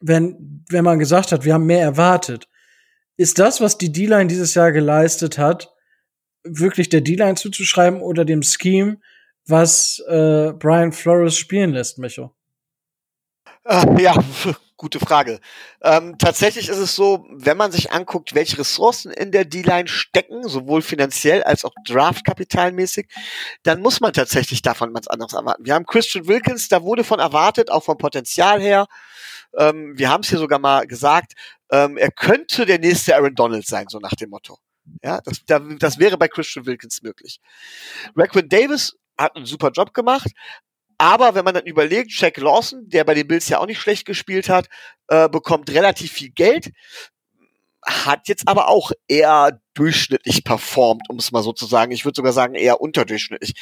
wenn, 0.00 0.64
wenn 0.68 0.84
man 0.84 0.98
gesagt 0.98 1.30
hat, 1.32 1.44
wir 1.44 1.54
haben 1.54 1.66
mehr 1.66 1.82
erwartet, 1.82 2.48
ist 3.16 3.38
das, 3.38 3.60
was 3.60 3.76
die 3.76 3.92
D-Line 3.92 4.28
dieses 4.28 4.54
Jahr 4.54 4.72
geleistet 4.72 5.36
hat, 5.36 5.74
wirklich 6.42 6.88
der 6.88 7.02
D-Line 7.02 7.34
zuzuschreiben 7.34 8.00
oder 8.00 8.24
dem 8.24 8.42
Scheme, 8.42 8.98
was 9.46 10.02
äh, 10.08 10.52
Brian 10.58 10.92
Flores 10.92 11.36
spielen 11.36 11.70
lässt, 11.70 11.98
Micho? 11.98 12.34
Äh, 13.64 14.02
ja, 14.02 14.14
gute 14.80 14.98
Frage. 14.98 15.40
Ähm, 15.82 16.16
tatsächlich 16.16 16.70
ist 16.70 16.78
es 16.78 16.96
so, 16.96 17.26
wenn 17.30 17.58
man 17.58 17.70
sich 17.70 17.92
anguckt, 17.92 18.34
welche 18.34 18.58
Ressourcen 18.58 19.12
in 19.12 19.30
der 19.30 19.44
D-Line 19.44 19.88
stecken, 19.88 20.48
sowohl 20.48 20.80
finanziell 20.80 21.42
als 21.42 21.66
auch 21.66 21.74
Draftkapitalmäßig, 21.86 23.06
dann 23.62 23.82
muss 23.82 24.00
man 24.00 24.14
tatsächlich 24.14 24.62
davon 24.62 24.94
was 24.94 25.06
anderes 25.06 25.34
erwarten. 25.34 25.66
Wir 25.66 25.74
haben 25.74 25.84
Christian 25.84 26.26
Wilkins, 26.26 26.68
da 26.68 26.82
wurde 26.82 27.04
von 27.04 27.20
erwartet, 27.20 27.70
auch 27.70 27.84
vom 27.84 27.98
Potenzial 27.98 28.58
her. 28.58 28.86
Ähm, 29.54 29.98
wir 29.98 30.08
haben 30.08 30.22
es 30.22 30.30
hier 30.30 30.38
sogar 30.38 30.58
mal 30.58 30.86
gesagt, 30.86 31.34
ähm, 31.70 31.98
er 31.98 32.10
könnte 32.10 32.64
der 32.64 32.78
nächste 32.78 33.14
Aaron 33.14 33.34
Donald 33.34 33.66
sein, 33.66 33.84
so 33.90 33.98
nach 33.98 34.14
dem 34.14 34.30
Motto. 34.30 34.56
Ja, 35.02 35.20
das, 35.20 35.42
das 35.46 35.98
wäre 35.98 36.16
bei 36.16 36.28
Christian 36.28 36.64
Wilkins 36.64 37.02
möglich. 37.02 37.38
Raquin 38.16 38.48
Davis 38.48 38.96
hat 39.18 39.36
einen 39.36 39.44
super 39.44 39.70
Job 39.72 39.92
gemacht, 39.92 40.30
aber 41.00 41.34
wenn 41.34 41.46
man 41.46 41.54
dann 41.54 41.64
überlegt, 41.64 42.12
Jack 42.12 42.36
Lawson, 42.36 42.86
der 42.86 43.04
bei 43.04 43.14
den 43.14 43.26
Bills 43.26 43.48
ja 43.48 43.58
auch 43.58 43.66
nicht 43.66 43.80
schlecht 43.80 44.04
gespielt 44.04 44.50
hat, 44.50 44.68
äh, 45.08 45.30
bekommt 45.30 45.70
relativ 45.70 46.12
viel 46.12 46.28
Geld, 46.28 46.72
hat 47.86 48.28
jetzt 48.28 48.46
aber 48.46 48.68
auch 48.68 48.92
eher 49.08 49.62
durchschnittlich 49.72 50.44
performt, 50.44 51.08
um 51.08 51.16
es 51.16 51.32
mal 51.32 51.42
so 51.42 51.54
zu 51.54 51.64
sagen. 51.64 51.92
Ich 51.92 52.04
würde 52.04 52.16
sogar 52.16 52.34
sagen 52.34 52.54
eher 52.54 52.82
unterdurchschnittlich. 52.82 53.54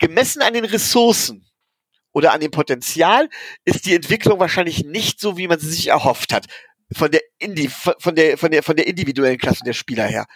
Gemessen 0.00 0.42
an 0.42 0.54
den 0.54 0.64
Ressourcen 0.64 1.48
oder 2.12 2.32
an 2.32 2.40
dem 2.40 2.50
Potenzial 2.50 3.28
ist 3.64 3.86
die 3.86 3.94
Entwicklung 3.94 4.40
wahrscheinlich 4.40 4.84
nicht 4.84 5.20
so, 5.20 5.38
wie 5.38 5.46
man 5.46 5.60
sie 5.60 5.70
sich 5.70 5.86
erhofft 5.86 6.32
hat. 6.32 6.46
Von 6.92 7.12
der, 7.12 7.20
Indi 7.38 7.68
von 7.68 8.16
der, 8.16 8.38
von 8.38 8.50
der, 8.50 8.64
von 8.64 8.74
der 8.74 8.88
individuellen 8.88 9.38
Klasse 9.38 9.62
der 9.64 9.72
Spieler 9.72 10.06
her. 10.06 10.26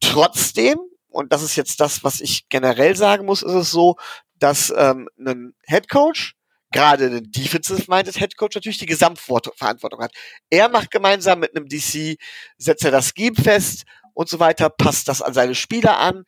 Trotzdem, 0.00 0.80
und 1.08 1.32
das 1.32 1.44
ist 1.44 1.54
jetzt 1.54 1.78
das, 1.78 2.02
was 2.02 2.20
ich 2.20 2.48
generell 2.48 2.96
sagen 2.96 3.26
muss, 3.26 3.44
ist 3.44 3.52
es 3.52 3.70
so, 3.70 3.94
dass 4.40 4.72
ähm, 4.76 5.08
ein 5.18 5.54
Head 5.66 5.88
Coach, 5.88 6.34
gerade 6.72 7.06
ein 7.06 7.30
defensive-minded 7.30 8.16
Head 8.16 8.36
Coach, 8.36 8.56
natürlich 8.56 8.78
die 8.78 8.86
Gesamtverantwortung 8.86 10.00
hat. 10.00 10.12
Er 10.50 10.68
macht 10.68 10.90
gemeinsam 10.90 11.40
mit 11.40 11.56
einem 11.56 11.68
DC, 11.68 12.18
setzt 12.58 12.84
er 12.84 12.90
das 12.90 13.12
Scheme 13.16 13.36
fest 13.36 13.84
und 14.14 14.28
so 14.28 14.40
weiter, 14.40 14.70
passt 14.70 15.08
das 15.08 15.22
an 15.22 15.34
seine 15.34 15.54
Spieler 15.54 15.98
an 15.98 16.24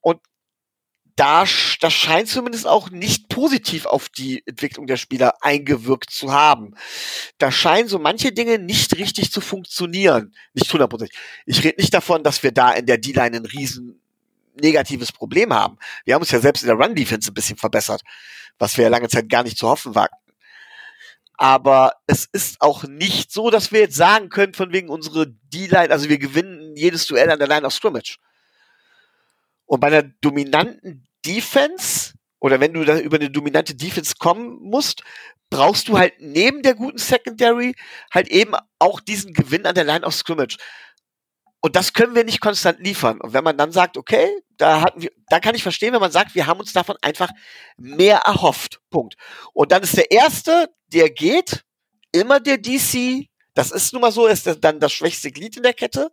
und 0.00 0.20
da, 1.16 1.44
das 1.80 1.92
scheint 1.92 2.28
zumindest 2.28 2.66
auch 2.66 2.88
nicht 2.90 3.28
positiv 3.28 3.84
auf 3.84 4.08
die 4.08 4.42
Entwicklung 4.46 4.86
der 4.86 4.96
Spieler 4.96 5.34
eingewirkt 5.42 6.10
zu 6.10 6.32
haben. 6.32 6.74
Da 7.36 7.52
scheinen 7.52 7.88
so 7.88 7.98
manche 7.98 8.32
Dinge 8.32 8.58
nicht 8.58 8.96
richtig 8.96 9.30
zu 9.30 9.42
funktionieren. 9.42 10.34
Nicht 10.54 10.72
hundertprozentig. 10.72 11.18
Ich 11.44 11.62
rede 11.62 11.78
nicht 11.78 11.92
davon, 11.92 12.22
dass 12.22 12.42
wir 12.42 12.52
da 12.52 12.72
in 12.72 12.86
der 12.86 12.96
D-Line 12.96 13.36
ein 13.36 13.44
riesen 13.44 14.00
negatives 14.60 15.12
Problem 15.12 15.52
haben. 15.52 15.78
Wir 16.04 16.14
haben 16.14 16.22
uns 16.22 16.30
ja 16.30 16.40
selbst 16.40 16.62
in 16.62 16.68
der 16.68 16.76
Run-Defense 16.76 17.30
ein 17.30 17.34
bisschen 17.34 17.56
verbessert, 17.56 18.02
was 18.58 18.76
wir 18.76 18.84
ja 18.84 18.90
lange 18.90 19.08
Zeit 19.08 19.28
gar 19.28 19.42
nicht 19.42 19.58
zu 19.58 19.68
hoffen 19.68 19.94
wagten. 19.94 20.16
Aber 21.36 21.94
es 22.06 22.26
ist 22.30 22.60
auch 22.60 22.84
nicht 22.84 23.32
so, 23.32 23.50
dass 23.50 23.72
wir 23.72 23.80
jetzt 23.80 23.96
sagen 23.96 24.28
können, 24.28 24.52
von 24.52 24.72
wegen 24.72 24.90
unsere 24.90 25.26
D-Line, 25.26 25.90
also 25.90 26.08
wir 26.08 26.18
gewinnen 26.18 26.76
jedes 26.76 27.06
Duell 27.06 27.30
an 27.30 27.38
der 27.38 27.48
Line 27.48 27.66
of 27.66 27.72
Scrimmage. 27.72 28.18
Und 29.64 29.80
bei 29.80 29.86
einer 29.86 30.02
dominanten 30.02 31.06
Defense 31.24 32.12
oder 32.40 32.58
wenn 32.58 32.72
du 32.72 32.84
da 32.84 32.98
über 32.98 33.16
eine 33.16 33.30
dominante 33.30 33.74
Defense 33.74 34.14
kommen 34.18 34.58
musst, 34.62 35.02
brauchst 35.50 35.88
du 35.88 35.98
halt 35.98 36.14
neben 36.18 36.62
der 36.62 36.74
guten 36.74 36.98
Secondary 36.98 37.74
halt 38.12 38.28
eben 38.28 38.54
auch 38.78 39.00
diesen 39.00 39.34
Gewinn 39.34 39.66
an 39.66 39.74
der 39.74 39.84
Line 39.84 40.06
of 40.06 40.14
Scrimmage. 40.14 40.56
Und 41.60 41.76
das 41.76 41.92
können 41.92 42.14
wir 42.14 42.24
nicht 42.24 42.40
konstant 42.40 42.80
liefern. 42.80 43.20
Und 43.20 43.32
wenn 43.34 43.44
man 43.44 43.56
dann 43.58 43.70
sagt, 43.70 43.96
okay, 43.98 44.28
da 44.56 44.80
hatten 44.80 45.02
wir, 45.02 45.10
da 45.28 45.40
kann 45.40 45.54
ich 45.54 45.62
verstehen, 45.62 45.92
wenn 45.92 46.00
man 46.00 46.12
sagt, 46.12 46.34
wir 46.34 46.46
haben 46.46 46.60
uns 46.60 46.72
davon 46.72 46.96
einfach 47.02 47.30
mehr 47.76 48.18
erhofft. 48.24 48.80
Punkt. 48.90 49.16
Und 49.52 49.70
dann 49.72 49.82
ist 49.82 49.96
der 49.96 50.10
erste, 50.10 50.70
der 50.88 51.10
geht, 51.10 51.64
immer 52.12 52.40
der 52.40 52.56
DC 52.58 53.28
das 53.54 53.70
ist 53.70 53.92
nun 53.92 54.02
mal 54.02 54.12
so, 54.12 54.26
ist 54.26 54.48
dann 54.60 54.80
das 54.80 54.92
schwächste 54.92 55.30
Glied 55.30 55.56
in 55.56 55.62
der 55.62 55.72
Kette 55.72 56.10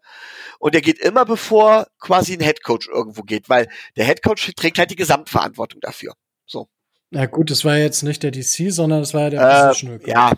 und 0.60 0.74
der 0.74 0.82
geht 0.82 1.00
immer 1.00 1.26
bevor 1.26 1.88
quasi 2.00 2.34
ein 2.34 2.40
Headcoach 2.40 2.90
irgendwo 2.92 3.22
geht, 3.22 3.48
weil 3.50 3.70
der 3.96 4.06
Headcoach 4.06 4.54
trägt 4.56 4.80
halt 4.80 4.92
die 4.92 4.96
Gesamtverantwortung 4.96 5.80
dafür. 5.82 6.14
So. 6.46 6.68
Na 7.12 7.26
gut, 7.26 7.52
das 7.52 7.64
war 7.64 7.78
jetzt 7.78 8.04
nicht 8.04 8.24
der 8.24 8.32
DC, 8.32 8.72
sondern 8.72 9.02
das 9.02 9.14
war 9.14 9.22
ja 9.24 9.30
der 9.30 9.74
äh, 9.82 10.10
Ja, 10.10 10.34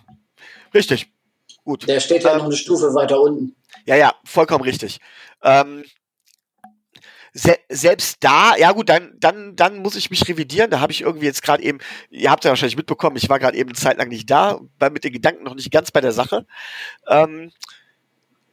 richtig. 0.73 1.11
Gut. 1.63 1.87
Der 1.87 1.99
steht 1.99 2.23
ja 2.23 2.33
ähm, 2.33 2.39
noch 2.39 2.45
eine 2.45 2.55
Stufe 2.55 2.93
weiter 2.93 3.21
unten. 3.21 3.55
Ja, 3.89 3.95
ja, 3.95 4.13
vollkommen 4.23 4.63
richtig. 4.63 4.99
Ähm, 5.41 5.83
se 7.33 7.57
selbst 7.69 8.17
da, 8.19 8.55
ja 8.55 8.71
gut, 8.71 8.87
dann, 8.87 9.15
dann, 9.17 9.55
dann 9.55 9.79
muss 9.79 9.95
ich 9.95 10.11
mich 10.11 10.27
revidieren. 10.27 10.69
Da 10.69 10.79
habe 10.79 10.91
ich 10.91 11.01
irgendwie 11.01 11.25
jetzt 11.25 11.41
gerade 11.41 11.63
eben, 11.63 11.79
ihr 12.11 12.29
habt 12.29 12.43
ja 12.45 12.51
wahrscheinlich 12.51 12.77
mitbekommen, 12.77 13.15
ich 13.15 13.29
war 13.29 13.39
gerade 13.39 13.57
eben 13.57 13.69
eine 13.69 13.79
Zeit 13.79 13.97
lang 13.97 14.09
nicht 14.09 14.29
da, 14.29 14.59
war 14.77 14.91
mit 14.91 15.05
den 15.05 15.11
Gedanken 15.13 15.43
noch 15.43 15.55
nicht 15.55 15.71
ganz 15.71 15.89
bei 15.89 16.01
der 16.01 16.11
Sache. 16.11 16.45
Ähm, 17.07 17.51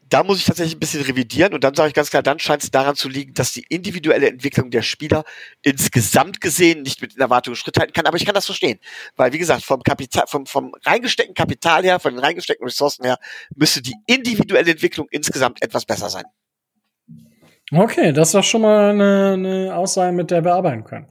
da 0.08 0.22
muss 0.22 0.38
ich 0.38 0.44
tatsächlich 0.44 0.76
ein 0.76 0.80
bisschen 0.80 1.02
revidieren 1.02 1.52
und 1.54 1.64
dann 1.64 1.74
sage 1.74 1.88
ich 1.88 1.94
ganz 1.94 2.10
klar, 2.10 2.22
dann 2.22 2.38
scheint 2.38 2.62
es 2.62 2.70
daran 2.70 2.94
zu 2.94 3.08
liegen, 3.08 3.34
dass 3.34 3.52
die 3.52 3.64
individuelle 3.68 4.28
Entwicklung 4.28 4.70
der 4.70 4.82
Spieler 4.82 5.24
insgesamt 5.62 6.40
gesehen 6.40 6.82
nicht 6.82 7.02
mit 7.02 7.16
Erwartungen 7.18 7.56
Schritt 7.56 7.78
halten 7.78 7.92
kann. 7.92 8.06
Aber 8.06 8.16
ich 8.16 8.24
kann 8.24 8.34
das 8.34 8.46
verstehen, 8.46 8.78
weil 9.16 9.32
wie 9.32 9.38
gesagt, 9.38 9.62
vom 9.62 9.82
Kapital, 9.82 10.26
vom, 10.28 10.46
vom 10.46 10.72
reingesteckten 10.84 11.34
Kapital 11.34 11.82
her, 11.82 11.98
von 11.98 12.14
den 12.14 12.22
reingesteckten 12.22 12.66
Ressourcen 12.66 13.04
her, 13.04 13.18
müsste 13.54 13.82
die 13.82 13.94
individuelle 14.06 14.70
Entwicklung 14.70 15.08
insgesamt 15.10 15.62
etwas 15.62 15.84
besser 15.84 16.08
sein. 16.08 16.24
Okay, 17.72 18.12
das 18.12 18.32
doch 18.32 18.44
schon 18.44 18.62
mal 18.62 18.90
eine, 18.90 19.32
eine 19.32 19.76
Aussage, 19.76 20.12
mit 20.12 20.30
der 20.30 20.44
wir 20.44 20.54
arbeiten 20.54 20.84
können. 20.84 21.08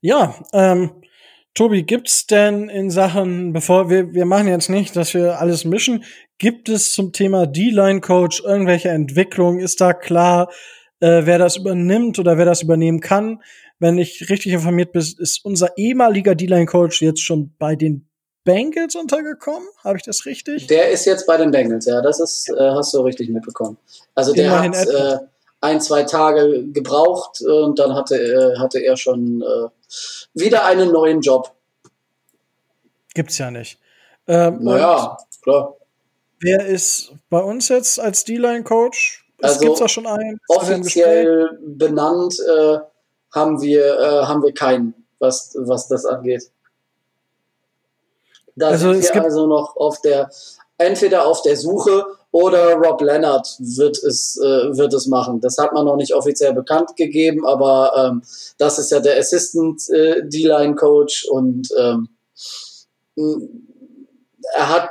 Ja, 0.00 0.34
ähm, 0.54 1.02
Tobi, 1.58 1.82
gibt's 1.82 2.28
denn 2.28 2.68
in 2.68 2.88
Sachen, 2.88 3.52
bevor 3.52 3.90
wir, 3.90 4.14
wir 4.14 4.26
machen 4.26 4.46
jetzt 4.46 4.70
nicht, 4.70 4.94
dass 4.94 5.12
wir 5.12 5.40
alles 5.40 5.64
mischen, 5.64 6.04
gibt 6.38 6.68
es 6.68 6.92
zum 6.92 7.12
Thema 7.12 7.46
D-Line-Coach 7.46 8.44
irgendwelche 8.44 8.90
Entwicklungen? 8.90 9.58
Ist 9.58 9.80
da 9.80 9.92
klar, 9.92 10.52
äh, 11.00 11.22
wer 11.24 11.36
das 11.38 11.56
übernimmt 11.56 12.20
oder 12.20 12.38
wer 12.38 12.44
das 12.44 12.62
übernehmen 12.62 13.00
kann? 13.00 13.42
Wenn 13.80 13.98
ich 13.98 14.30
richtig 14.30 14.52
informiert 14.52 14.92
bin, 14.92 15.02
ist 15.02 15.40
unser 15.44 15.76
ehemaliger 15.76 16.36
D-Line-Coach 16.36 17.02
jetzt 17.02 17.22
schon 17.22 17.52
bei 17.58 17.74
den 17.74 18.08
Bengals 18.44 18.94
untergekommen. 18.94 19.66
Habe 19.82 19.96
ich 19.96 20.04
das 20.04 20.26
richtig? 20.26 20.68
Der 20.68 20.90
ist 20.90 21.06
jetzt 21.06 21.26
bei 21.26 21.38
den 21.38 21.50
Bengals, 21.50 21.86
ja. 21.86 22.00
Das 22.00 22.20
ist, 22.20 22.50
äh, 22.50 22.70
hast 22.70 22.94
du 22.94 23.00
richtig 23.00 23.30
mitbekommen. 23.30 23.78
Also 24.14 24.32
der 24.32 24.46
Immerhin 24.46 24.76
hat 24.76 24.86
äh, 24.86 25.18
ein, 25.60 25.80
zwei 25.80 26.04
Tage 26.04 26.64
gebraucht 26.72 27.40
und 27.42 27.78
dann 27.78 27.94
hatte, 27.94 28.16
äh, 28.16 28.58
hatte 28.58 28.80
er 28.80 28.96
schon 28.96 29.42
äh, 29.42 29.68
wieder 30.34 30.64
einen 30.64 30.92
neuen 30.92 31.20
Job. 31.20 31.52
Gibt's 33.14 33.38
ja 33.38 33.50
nicht. 33.50 33.78
Ähm, 34.26 34.58
naja, 34.62 35.18
klar. 35.42 35.74
Wer 36.40 36.66
ist 36.66 37.12
bei 37.30 37.40
uns 37.40 37.68
jetzt 37.68 37.98
als 37.98 38.24
D-Line-Coach? 38.24 39.24
Also 39.42 39.60
gibt's 39.60 39.80
da 39.80 39.88
schon 39.88 40.06
einen? 40.06 40.38
Offiziell 40.48 41.58
benannt 41.62 42.36
äh, 42.40 42.78
haben 43.32 43.60
wir 43.60 43.98
äh, 43.98 44.24
haben 44.26 44.42
wir 44.42 44.52
keinen, 44.52 44.94
was 45.18 45.56
was 45.58 45.88
das 45.88 46.04
angeht. 46.04 46.50
Da 48.58 48.68
also 48.68 48.92
sind 48.92 49.14
wir 49.14 49.22
also 49.22 49.46
noch 49.46 49.76
auf 49.76 50.00
der, 50.00 50.30
entweder 50.78 51.26
auf 51.26 51.42
der 51.42 51.56
Suche 51.56 52.04
oder 52.30 52.74
Rob 52.74 53.00
Leonard 53.00 53.46
wird 53.58 54.02
es, 54.02 54.38
äh, 54.42 54.76
wird 54.76 54.92
es 54.92 55.06
machen. 55.06 55.40
Das 55.40 55.56
hat 55.58 55.72
man 55.72 55.86
noch 55.86 55.96
nicht 55.96 56.14
offiziell 56.14 56.52
bekannt 56.52 56.96
gegeben, 56.96 57.46
aber 57.46 57.92
ähm, 57.96 58.22
das 58.58 58.78
ist 58.78 58.90
ja 58.90 59.00
der 59.00 59.18
Assistant 59.18 59.88
äh, 59.90 60.22
D-Line 60.28 60.74
Coach 60.74 61.26
und 61.30 61.68
ähm, 61.78 62.08
er 64.54 64.68
hat 64.68 64.90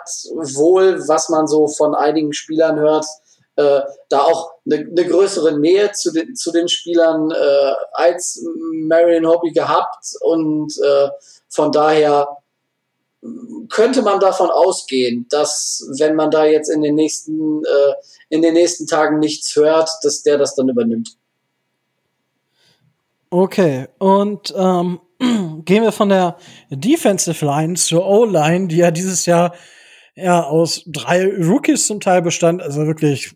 wohl, 0.56 1.08
was 1.08 1.30
man 1.30 1.48
so 1.48 1.68
von 1.68 1.96
einigen 1.96 2.34
Spielern 2.34 2.80
hört, 2.80 3.06
äh, 3.56 3.82
da 4.10 4.20
auch 4.20 4.52
eine, 4.66 4.78
eine 4.78 5.06
größere 5.06 5.60
Nähe 5.60 5.92
zu 5.92 6.12
den, 6.12 6.36
zu 6.36 6.52
den 6.52 6.68
Spielern 6.68 7.32
äh, 7.32 7.74
als 7.92 8.44
Marion 8.88 9.28
Hobby 9.28 9.52
gehabt 9.52 10.14
und 10.22 10.72
äh, 10.84 11.10
von 11.50 11.72
daher 11.72 12.28
könnte 13.70 14.02
man 14.02 14.20
davon 14.20 14.50
ausgehen, 14.50 15.26
dass 15.30 15.88
wenn 15.98 16.16
man 16.16 16.32
da 16.32 16.46
jetzt 16.46 16.70
in 16.70 16.82
den 16.82 16.96
nächsten 16.96 17.64
äh, 17.64 17.94
in 18.30 18.42
den 18.42 18.54
nächsten 18.54 18.88
Tagen 18.88 19.20
nichts 19.20 19.56
hört, 19.56 19.90
dass 20.04 20.24
der 20.24 20.38
das 20.38 20.56
dann 20.56 20.70
übernimmt. 20.70 21.18
Okay, 23.30 23.88
und 24.00 24.54
ähm, 24.56 25.00
gehen 25.66 25.84
wir 25.84 25.92
von 25.92 26.10
der 26.10 26.38
Defensive 26.70 27.46
Line 27.46 27.76
zur 27.76 28.06
O-Line, 28.06 28.68
die 28.68 28.78
ja 28.78 28.92
dieses 28.92 29.26
Jahr 29.26 29.54
ja 30.16 30.44
aus 30.44 30.84
drei 30.88 31.26
Rookies 31.26 31.88
zum 31.88 32.00
Teil 32.00 32.22
bestand, 32.22 32.62
also 32.62 32.88
wirklich 32.88 33.36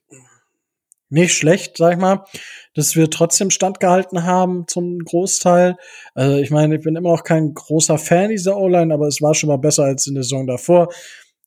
nicht 1.12 1.34
schlecht, 1.34 1.78
sag 1.78 1.93
ich 1.93 1.99
mal, 1.99 2.26
dass 2.74 2.95
wir 2.95 3.09
trotzdem 3.09 3.49
standgehalten 3.49 4.24
haben 4.24 4.66
zum 4.68 4.99
Großteil. 4.99 5.78
Also 6.16 6.38
ich 6.38 6.51
meine, 6.51 6.76
ich 6.76 6.84
bin 6.84 6.95
immer 6.95 7.12
noch 7.12 7.24
kein 7.24 7.53
großer 7.53 7.97
Fan 7.97 8.30
dieser 8.30 8.57
O-Line, 8.57 8.93
aber 8.93 9.07
es 9.07 9.22
war 9.22 9.36
schon 9.36 9.49
mal 9.49 9.57
besser 9.57 9.84
als 9.84 10.07
in 10.07 10.16
der 10.16 10.24
Saison 10.24 10.47
davor, 10.47 10.89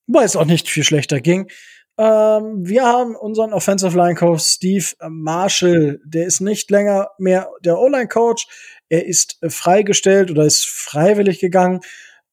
wobei 0.07 0.25
es 0.25 0.37
auch 0.37 0.45
nicht 0.45 0.69
viel 0.69 0.85
schlechter 0.85 1.21
ging. 1.21 1.49
Ähm, 1.97 2.67
wir 2.67 2.85
haben 2.85 3.15
unseren 3.15 3.53
Offensive 3.53 3.97
Line 3.97 4.17
Coach 4.17 4.43
Steve 4.43 4.87
Marshall, 5.09 6.01
der 6.05 6.27
ist 6.27 6.41
nicht 6.41 6.71
länger 6.71 7.11
mehr 7.19 7.49
der 7.65 7.79
O-Line 7.79 8.09
Coach, 8.09 8.47
er 8.89 9.07
ist 9.07 9.39
freigestellt 9.49 10.31
oder 10.31 10.45
ist 10.45 10.67
freiwillig 10.67 11.41
gegangen. 11.41 11.81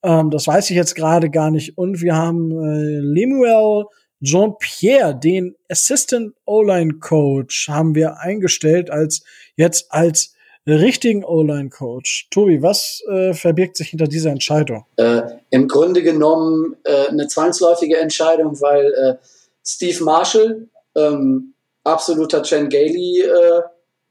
Ähm, 0.04 0.32
das 0.32 0.48
weiß 0.48 0.70
ich 0.70 0.76
jetzt 0.76 0.96
gerade 0.96 1.30
gar 1.30 1.52
nicht. 1.52 1.78
Und 1.78 2.02
wir 2.02 2.16
haben 2.16 2.52
äh, 2.52 3.00
Lemuel 3.00 3.86
Jean-Pierre, 4.22 5.16
den 5.16 5.56
Assistant 5.70 6.34
O-Line 6.46 7.00
Coach, 7.00 7.68
haben 7.70 7.96
wir 7.96 8.20
eingestellt 8.20 8.90
als 8.90 9.24
jetzt 9.56 9.92
als 9.92 10.34
richtigen 10.68 11.24
O-Line 11.24 11.70
Coach. 11.70 12.28
Tobi, 12.30 12.62
was 12.62 13.02
äh, 13.10 13.34
verbirgt 13.34 13.78
sich 13.78 13.90
hinter 13.90 14.06
dieser 14.06 14.30
Entscheidung? 14.30 14.86
Äh, 14.98 15.24
Im 15.50 15.68
Grunde 15.68 16.04
genommen 16.04 16.76
äh, 16.84 17.08
eine 17.08 17.28
zwangsläufige 17.28 17.98
Entscheidung, 17.98 18.60
weil 18.62 18.94
äh, 18.94 19.16
Steve 19.66 20.04
Marshall 20.04 20.68
ähm, 20.96 21.54
absoluter 21.84 22.44
Chen 22.44 22.70
Gailey, 22.70 23.22
äh, 23.22 23.62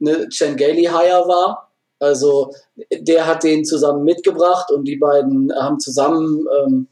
ne 0.00 0.28
Chen 0.28 0.56
Gailey 0.56 0.84
Hire 0.84 1.26
war. 1.28 1.70
Also 2.00 2.52
der 2.92 3.26
hat 3.26 3.44
den 3.44 3.64
zusammen 3.64 4.04
mitgebracht 4.04 4.70
und 4.70 4.86
die 4.86 4.96
beiden 4.96 5.52
haben 5.54 5.78
zusammen 5.78 6.46
ähm, 6.58 6.88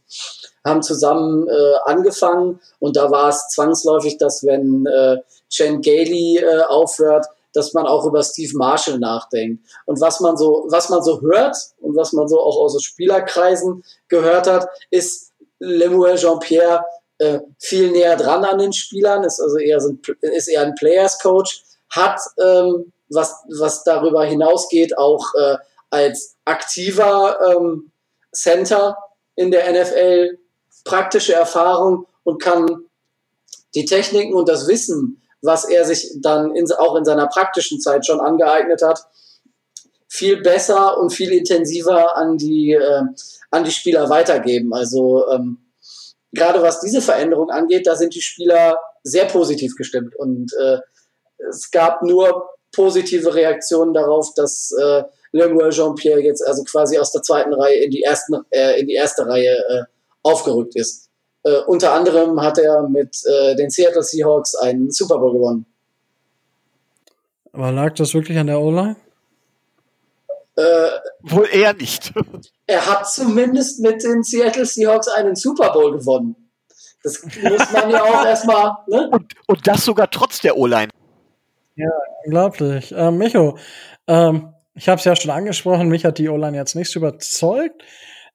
haben 0.64 0.82
zusammen 0.82 1.48
äh, 1.48 1.74
angefangen 1.84 2.60
und 2.78 2.96
da 2.96 3.10
war 3.10 3.28
es 3.28 3.48
zwangsläufig, 3.48 4.18
dass 4.18 4.44
wenn 4.44 4.86
äh, 4.86 5.18
Chen 5.48 5.80
Gailey 5.80 6.38
äh, 6.38 6.62
aufhört, 6.62 7.26
dass 7.54 7.72
man 7.72 7.86
auch 7.86 8.04
über 8.04 8.22
Steve 8.22 8.52
Marshall 8.56 8.98
nachdenkt. 8.98 9.64
Und 9.86 10.00
was 10.00 10.20
man 10.20 10.36
so, 10.36 10.66
was 10.68 10.90
man 10.90 11.02
so 11.02 11.20
hört 11.20 11.56
und 11.80 11.96
was 11.96 12.12
man 12.12 12.28
so 12.28 12.38
auch 12.40 12.56
aus 12.56 12.80
Spielerkreisen 12.82 13.82
gehört 14.08 14.46
hat, 14.46 14.68
ist 14.90 15.32
Lemuel 15.58 16.16
Jean-Pierre 16.16 16.84
äh, 17.18 17.40
viel 17.58 17.90
näher 17.90 18.16
dran 18.16 18.44
an 18.44 18.58
den 18.58 18.72
Spielern, 18.72 19.24
ist 19.24 19.40
also 19.40 19.56
eher, 19.56 19.80
so 19.80 19.90
ein, 19.90 20.00
ist 20.20 20.48
eher 20.48 20.62
ein 20.62 20.74
Players 20.74 21.18
Coach, 21.18 21.64
hat 21.90 22.20
ähm, 22.40 22.92
was, 23.08 23.34
was 23.58 23.82
darüber 23.84 24.24
hinausgeht, 24.24 24.96
auch 24.96 25.24
äh, 25.34 25.56
als 25.90 26.36
aktiver 26.44 27.38
ähm, 27.50 27.90
Center 28.32 28.96
in 29.34 29.50
der 29.50 29.72
NFL 29.72 30.38
praktische 30.88 31.34
Erfahrung 31.34 32.06
und 32.24 32.42
kann 32.42 32.66
die 33.74 33.84
Techniken 33.84 34.34
und 34.34 34.48
das 34.48 34.66
Wissen, 34.66 35.20
was 35.42 35.64
er 35.64 35.84
sich 35.84 36.10
dann 36.20 36.56
in, 36.56 36.70
auch 36.72 36.96
in 36.96 37.04
seiner 37.04 37.26
praktischen 37.26 37.78
Zeit 37.80 38.06
schon 38.06 38.20
angeeignet 38.20 38.82
hat, 38.82 39.06
viel 40.08 40.40
besser 40.40 40.98
und 40.98 41.10
viel 41.10 41.30
intensiver 41.32 42.16
an 42.16 42.38
die, 42.38 42.72
äh, 42.72 43.02
an 43.50 43.64
die 43.64 43.70
Spieler 43.70 44.08
weitergeben. 44.08 44.72
Also 44.72 45.28
ähm, 45.28 45.58
gerade 46.32 46.62
was 46.62 46.80
diese 46.80 47.02
Veränderung 47.02 47.50
angeht, 47.50 47.86
da 47.86 47.94
sind 47.94 48.14
die 48.14 48.22
Spieler 48.22 48.78
sehr 49.02 49.26
positiv 49.26 49.76
gestimmt 49.76 50.16
und 50.16 50.52
äh, 50.58 50.78
es 51.50 51.70
gab 51.70 52.02
nur 52.02 52.48
positive 52.72 53.34
Reaktionen 53.34 53.92
darauf, 53.92 54.32
dass 54.34 54.72
äh, 54.72 55.04
Lemuel 55.32 55.70
Jean-Pierre 55.70 56.20
jetzt 56.20 56.46
also 56.46 56.64
quasi 56.64 56.98
aus 56.98 57.12
der 57.12 57.22
zweiten 57.22 57.52
Reihe 57.52 57.84
in 57.84 57.90
die, 57.90 58.02
ersten, 58.02 58.36
äh, 58.50 58.80
in 58.80 58.86
die 58.86 58.94
erste 58.94 59.26
Reihe 59.26 59.56
äh, 59.68 59.97
aufgerückt 60.28 60.76
ist. 60.76 61.08
Äh, 61.44 61.60
unter 61.66 61.92
anderem 61.92 62.40
hat 62.40 62.58
er 62.58 62.88
mit 62.88 63.16
äh, 63.26 63.54
den 63.56 63.70
Seattle 63.70 64.02
Seahawks 64.02 64.54
einen 64.54 64.90
Super 64.90 65.18
Bowl 65.18 65.32
gewonnen. 65.32 65.66
Aber 67.52 67.72
lag 67.72 67.94
das 67.94 68.14
wirklich 68.14 68.38
an 68.38 68.46
der 68.46 68.60
O-Line? 68.60 68.96
Äh, 70.56 70.88
Wohl 71.22 71.48
eher 71.50 71.72
nicht. 71.74 72.12
er 72.66 72.86
hat 72.86 73.08
zumindest 73.08 73.80
mit 73.80 74.02
den 74.02 74.22
Seattle 74.22 74.66
Seahawks 74.66 75.08
einen 75.08 75.36
Super 75.36 75.72
Bowl 75.72 75.98
gewonnen. 75.98 76.36
Das 77.02 77.22
muss 77.22 77.72
man 77.72 77.90
ja 77.90 78.02
auch 78.02 78.26
erstmal. 78.26 78.76
Ne? 78.88 79.08
Und, 79.12 79.32
und 79.46 79.66
das 79.66 79.84
sogar 79.84 80.10
trotz 80.10 80.40
der 80.40 80.56
O-Line. 80.56 80.90
Ja, 81.76 81.90
unglaublich. 82.24 82.92
Ähm, 82.96 83.18
Micho, 83.18 83.56
ähm, 84.08 84.52
ich 84.74 84.88
habe 84.88 84.98
es 84.98 85.04
ja 85.04 85.14
schon 85.14 85.30
angesprochen, 85.30 85.88
mich 85.88 86.04
hat 86.04 86.18
die 86.18 86.28
O-Line 86.28 86.56
jetzt 86.56 86.74
nicht 86.74 86.90
so 86.90 86.98
überzeugt. 86.98 87.82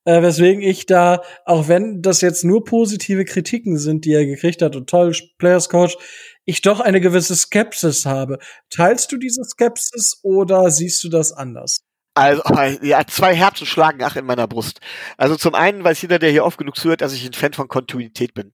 Äh, 0.05 0.21
weswegen 0.21 0.61
ich 0.61 0.85
da, 0.85 1.21
auch 1.45 1.69
wenn 1.69 2.01
das 2.01 2.19
jetzt 2.21 2.43
nur 2.43 2.65
positive 2.65 3.23
Kritiken 3.23 3.77
sind, 3.77 4.03
die 4.03 4.11
er 4.13 4.25
gekriegt 4.25 4.61
hat 4.61 4.75
und 4.75 4.89
toll, 4.89 5.15
Players 5.37 5.69
Coach, 5.69 5.97
ich 6.45 6.61
doch 6.61 6.81
eine 6.81 6.99
gewisse 6.99 7.35
Skepsis 7.35 8.05
habe. 8.05 8.37
Teilst 8.69 9.11
du 9.11 9.17
diese 9.17 9.43
Skepsis 9.45 10.19
oder 10.21 10.69
siehst 10.71 11.03
du 11.05 11.09
das 11.09 11.31
anders? 11.31 11.85
Also, 12.15 12.41
ja, 12.81 13.05
zwei 13.07 13.33
Herzen 13.35 13.65
schlagen 13.65 14.03
ach 14.03 14.15
in 14.15 14.25
meiner 14.25 14.47
Brust. 14.47 14.79
Also 15.17 15.35
zum 15.35 15.55
einen 15.55 15.83
weiß 15.83 16.01
jeder, 16.01 16.19
der 16.19 16.31
hier 16.31 16.45
oft 16.45 16.57
genug 16.57 16.75
zuhört, 16.75 17.01
dass 17.01 17.13
ich 17.13 17.25
ein 17.25 17.33
Fan 17.33 17.53
von 17.53 17.67
Kontinuität 17.67 18.33
bin. 18.33 18.53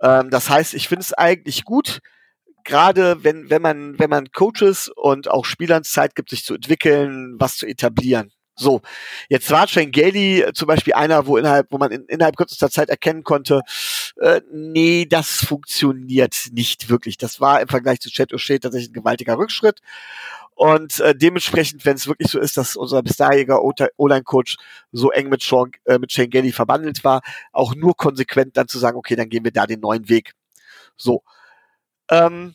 Ähm, 0.00 0.30
das 0.30 0.50
heißt, 0.50 0.74
ich 0.74 0.88
finde 0.88 1.02
es 1.02 1.14
eigentlich 1.14 1.64
gut, 1.64 2.00
gerade 2.64 3.24
wenn, 3.24 3.48
wenn 3.48 3.62
man, 3.62 3.98
wenn 3.98 4.10
man 4.10 4.30
Coaches 4.30 4.90
und 4.94 5.30
auch 5.30 5.44
Spielern 5.44 5.84
Zeit 5.84 6.14
gibt, 6.14 6.30
sich 6.30 6.44
zu 6.44 6.54
entwickeln, 6.54 7.36
was 7.38 7.56
zu 7.56 7.66
etablieren. 7.66 8.30
So, 8.58 8.80
jetzt 9.28 9.50
war 9.50 9.66
Gailey 9.66 10.40
äh, 10.40 10.52
zum 10.54 10.66
Beispiel 10.66 10.94
einer, 10.94 11.26
wo 11.26 11.36
innerhalb, 11.36 11.70
wo 11.70 11.76
man 11.78 11.92
in, 11.92 12.06
innerhalb 12.06 12.36
kürzester 12.36 12.70
Zeit 12.70 12.88
erkennen 12.88 13.22
konnte, 13.22 13.60
äh, 14.18 14.40
nee, 14.50 15.04
das 15.04 15.44
funktioniert 15.44 16.48
nicht 16.52 16.88
wirklich. 16.88 17.18
Das 17.18 17.38
war 17.40 17.60
im 17.60 17.68
Vergleich 17.68 18.00
zu 18.00 18.08
Chet 18.10 18.32
O'Shea 18.32 18.58
tatsächlich 18.58 18.90
ein 18.90 18.94
gewaltiger 18.94 19.36
Rückschritt. 19.36 19.80
Und 20.54 21.00
äh, 21.00 21.14
dementsprechend, 21.14 21.84
wenn 21.84 21.96
es 21.96 22.06
wirklich 22.06 22.30
so 22.30 22.40
ist, 22.40 22.56
dass 22.56 22.76
unser 22.76 23.02
bis 23.02 23.16
daheriger 23.16 23.62
O-Line-Coach 23.62 24.56
so 24.90 25.10
eng 25.10 25.28
mit, 25.28 25.42
Sean, 25.42 25.70
äh, 25.84 25.98
mit 25.98 26.12
Shane 26.12 26.30
Gailey 26.30 26.50
verbandelt 26.50 27.04
war, 27.04 27.20
auch 27.52 27.74
nur 27.74 27.94
konsequent 27.94 28.56
dann 28.56 28.66
zu 28.66 28.78
sagen, 28.78 28.96
okay, 28.96 29.16
dann 29.16 29.28
gehen 29.28 29.44
wir 29.44 29.52
da 29.52 29.66
den 29.66 29.80
neuen 29.80 30.08
Weg. 30.08 30.32
So. 30.96 31.22
Ähm, 32.10 32.54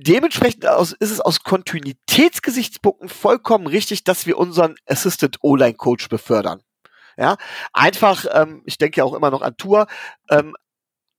dementsprechend 0.00 0.66
aus, 0.66 0.92
ist 0.92 1.10
es 1.10 1.20
aus 1.20 1.42
Kontinuitätsgesichtspunkten 1.42 3.08
vollkommen 3.08 3.66
richtig, 3.66 4.04
dass 4.04 4.26
wir 4.26 4.38
unseren 4.38 4.76
Assistant 4.86 5.38
O-Line 5.42 5.74
Coach 5.74 6.08
befördern. 6.08 6.62
Ja, 7.16 7.36
einfach, 7.72 8.26
ähm, 8.32 8.62
ich 8.64 8.78
denke 8.78 8.98
ja 8.98 9.04
auch 9.04 9.14
immer 9.14 9.30
noch 9.30 9.42
an 9.42 9.56
Tour, 9.56 9.88
ähm, 10.30 10.54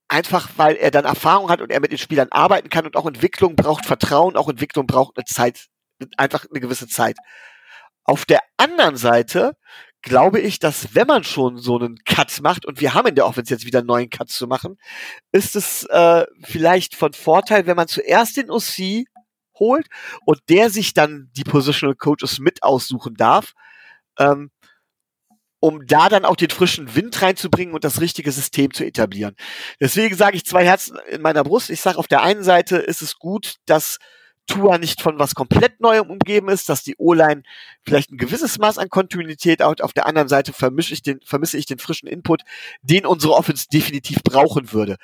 einfach 0.08 0.48
weil 0.56 0.76
er 0.76 0.90
dann 0.90 1.04
Erfahrung 1.04 1.50
hat 1.50 1.60
und 1.60 1.70
er 1.70 1.80
mit 1.80 1.92
den 1.92 1.98
Spielern 1.98 2.28
arbeiten 2.30 2.70
kann 2.70 2.86
und 2.86 2.96
auch 2.96 3.06
Entwicklung 3.06 3.54
braucht 3.54 3.84
Vertrauen, 3.84 4.36
auch 4.36 4.48
Entwicklung 4.48 4.86
braucht 4.86 5.16
eine 5.16 5.26
Zeit, 5.26 5.66
einfach 6.16 6.46
eine 6.50 6.60
gewisse 6.60 6.88
Zeit. 6.88 7.16
Auf 8.04 8.24
der 8.24 8.40
anderen 8.56 8.96
Seite 8.96 9.56
glaube 10.02 10.40
ich, 10.40 10.58
dass 10.58 10.94
wenn 10.94 11.06
man 11.06 11.24
schon 11.24 11.58
so 11.58 11.78
einen 11.78 11.98
Cut 12.04 12.40
macht, 12.42 12.66
und 12.66 12.80
wir 12.80 12.94
haben 12.94 13.08
in 13.08 13.14
der 13.14 13.26
Offense 13.26 13.52
jetzt 13.52 13.66
wieder 13.66 13.80
einen 13.80 13.88
neuen 13.88 14.10
Cut 14.10 14.30
zu 14.30 14.46
machen, 14.46 14.78
ist 15.32 15.56
es 15.56 15.84
äh, 15.84 16.26
vielleicht 16.42 16.94
von 16.94 17.12
Vorteil, 17.12 17.66
wenn 17.66 17.76
man 17.76 17.88
zuerst 17.88 18.36
den 18.36 18.50
OC 18.50 19.06
holt 19.58 19.86
und 20.24 20.40
der 20.48 20.70
sich 20.70 20.94
dann 20.94 21.30
die 21.36 21.44
Positional 21.44 21.94
Coaches 21.94 22.38
mit 22.38 22.62
aussuchen 22.62 23.14
darf, 23.14 23.52
ähm, 24.18 24.50
um 25.60 25.86
da 25.86 26.08
dann 26.08 26.24
auch 26.24 26.36
den 26.36 26.48
frischen 26.48 26.94
Wind 26.94 27.20
reinzubringen 27.20 27.74
und 27.74 27.84
das 27.84 28.00
richtige 28.00 28.32
System 28.32 28.72
zu 28.72 28.84
etablieren. 28.84 29.36
Deswegen 29.78 30.16
sage 30.16 30.36
ich 30.36 30.46
zwei 30.46 30.64
Herzen 30.64 30.98
in 31.10 31.20
meiner 31.20 31.44
Brust. 31.44 31.68
Ich 31.68 31.82
sage, 31.82 31.98
auf 31.98 32.08
der 32.08 32.22
einen 32.22 32.42
Seite 32.42 32.78
ist 32.78 33.02
es 33.02 33.18
gut, 33.18 33.56
dass 33.66 33.98
Tua 34.50 34.78
nicht 34.78 35.00
von 35.00 35.18
was 35.18 35.34
komplett 35.34 35.80
Neuem 35.80 36.10
umgeben 36.10 36.48
ist, 36.48 36.68
dass 36.68 36.82
die 36.82 36.96
O-Line 36.98 37.42
vielleicht 37.82 38.10
ein 38.10 38.18
gewisses 38.18 38.58
Maß 38.58 38.78
an 38.78 38.90
Kontinuität 38.90 39.62
hat. 39.62 39.80
Auf 39.80 39.92
der 39.92 40.06
anderen 40.06 40.28
Seite 40.28 40.52
vermische 40.52 40.92
ich 40.92 41.02
den, 41.02 41.20
vermisse 41.24 41.56
ich 41.56 41.66
den 41.66 41.78
frischen 41.78 42.08
Input, 42.08 42.42
den 42.82 43.06
unsere 43.06 43.34
Offense 43.34 43.66
definitiv 43.72 44.18
brauchen 44.24 44.72
würde. 44.72 44.96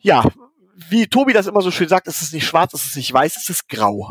ja, 0.00 0.24
wie 0.90 1.06
Tobi 1.06 1.32
das 1.32 1.46
immer 1.46 1.60
so 1.60 1.70
schön 1.70 1.88
sagt, 1.88 2.06
ist 2.06 2.22
es 2.22 2.32
nicht 2.32 2.46
schwarz, 2.46 2.72
ist 2.72 2.86
es 2.86 2.96
nicht 2.96 3.12
weiß, 3.12 3.36
ist 3.36 3.50
es 3.50 3.66
grau. 3.66 4.10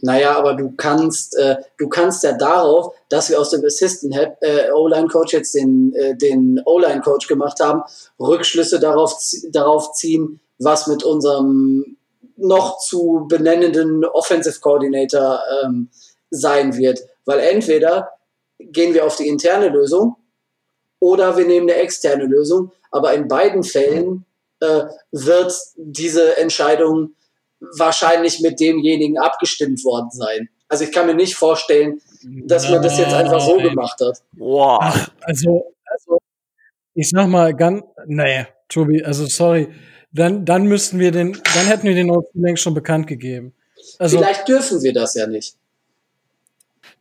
Naja, 0.00 0.36
aber 0.36 0.54
du 0.54 0.72
kannst, 0.76 1.36
äh, 1.36 1.56
du 1.78 1.88
kannst 1.88 2.24
ja 2.24 2.32
darauf, 2.32 2.92
dass 3.08 3.30
wir 3.30 3.40
aus 3.40 3.50
dem 3.50 3.64
Assistant 3.64 4.16
äh, 4.40 4.70
O-Line 4.72 5.06
Coach 5.06 5.32
jetzt 5.32 5.54
den, 5.54 5.94
äh, 5.94 6.16
den 6.16 6.60
O-Line 6.64 7.02
Coach 7.02 7.28
gemacht 7.28 7.60
haben, 7.60 7.82
Rückschlüsse 8.18 8.80
darauf, 8.80 9.14
darauf 9.52 9.92
ziehen, 9.92 10.40
was 10.58 10.88
mit 10.88 11.04
unserem 11.04 11.96
noch 12.36 12.78
zu 12.78 13.26
benennenden 13.28 14.04
Offensive 14.04 14.60
Coordinator 14.60 15.40
ähm, 15.64 15.90
sein 16.30 16.76
wird. 16.76 17.00
Weil 17.24 17.40
entweder 17.40 18.10
gehen 18.58 18.94
wir 18.94 19.06
auf 19.06 19.16
die 19.16 19.28
interne 19.28 19.68
Lösung 19.68 20.16
oder 21.00 21.36
wir 21.36 21.46
nehmen 21.46 21.68
eine 21.70 21.80
externe 21.80 22.24
Lösung. 22.24 22.72
Aber 22.90 23.14
in 23.14 23.28
beiden 23.28 23.62
Fällen 23.64 24.24
äh, 24.60 24.84
wird 25.10 25.54
diese 25.76 26.38
Entscheidung 26.38 27.14
wahrscheinlich 27.78 28.40
mit 28.40 28.60
demjenigen 28.60 29.18
abgestimmt 29.18 29.84
worden 29.84 30.10
sein. 30.10 30.48
Also 30.68 30.84
ich 30.84 30.92
kann 30.92 31.06
mir 31.06 31.14
nicht 31.14 31.34
vorstellen, 31.34 32.00
dass 32.46 32.68
man 32.70 32.82
das 32.82 32.98
jetzt 32.98 33.12
einfach 33.12 33.40
so 33.40 33.56
gemacht 33.56 34.00
hat. 34.00 34.18
Wow. 34.32 34.78
Ach, 34.80 35.08
also, 35.20 35.72
also 35.84 36.18
ich 36.94 37.10
sag 37.10 37.28
mal 37.28 37.54
ganz, 37.54 37.82
nee, 38.06 38.46
Tobi, 38.68 39.02
also 39.04 39.26
sorry, 39.26 39.68
dann, 40.12 40.44
dann 40.44 40.64
müssten 40.64 40.98
wir 40.98 41.10
den, 41.10 41.32
dann 41.54 41.66
hätten 41.66 41.84
wir 41.86 41.94
den 41.94 42.12
längst 42.34 42.62
schon 42.62 42.74
bekannt 42.74 43.06
gegeben. 43.06 43.54
Also, 43.98 44.18
Vielleicht 44.18 44.46
dürfen 44.46 44.82
wir 44.82 44.92
das 44.92 45.14
ja 45.14 45.26
nicht. 45.26 45.56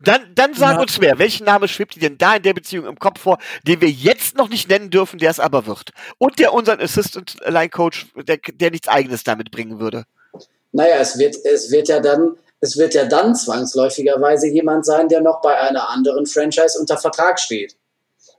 Dann, 0.03 0.33
dann 0.33 0.53
sag 0.55 0.73
ja. 0.73 0.81
uns 0.81 0.99
mehr. 0.99 1.19
Welchen 1.19 1.45
Namen 1.45 1.67
schwebt 1.67 1.95
dir 1.95 1.99
denn 1.99 2.17
da 2.17 2.35
in 2.35 2.43
der 2.43 2.53
Beziehung 2.53 2.87
im 2.87 2.97
Kopf 2.97 3.19
vor, 3.19 3.37
den 3.67 3.81
wir 3.81 3.89
jetzt 3.89 4.35
noch 4.35 4.49
nicht 4.49 4.67
nennen 4.67 4.89
dürfen, 4.89 5.19
der 5.19 5.29
es 5.29 5.39
aber 5.39 5.67
wird? 5.67 5.91
Und 6.17 6.39
der 6.39 6.53
unseren 6.53 6.79
Assistant 6.81 7.35
Line 7.45 7.69
Coach, 7.69 8.07
der, 8.15 8.37
der 8.37 8.71
nichts 8.71 8.87
eigenes 8.87 9.23
damit 9.23 9.51
bringen 9.51 9.79
würde. 9.79 10.05
Naja, 10.71 10.95
es 10.95 11.19
wird, 11.19 11.35
es 11.45 11.71
wird 11.71 11.87
ja 11.89 11.99
dann, 11.99 12.35
es 12.61 12.77
wird 12.77 12.95
ja 12.95 13.05
dann 13.05 13.35
zwangsläufigerweise 13.35 14.47
jemand 14.47 14.85
sein, 14.85 15.07
der 15.07 15.21
noch 15.21 15.41
bei 15.41 15.55
einer 15.55 15.89
anderen 15.89 16.25
Franchise 16.25 16.79
unter 16.79 16.97
Vertrag 16.97 17.39
steht. 17.39 17.75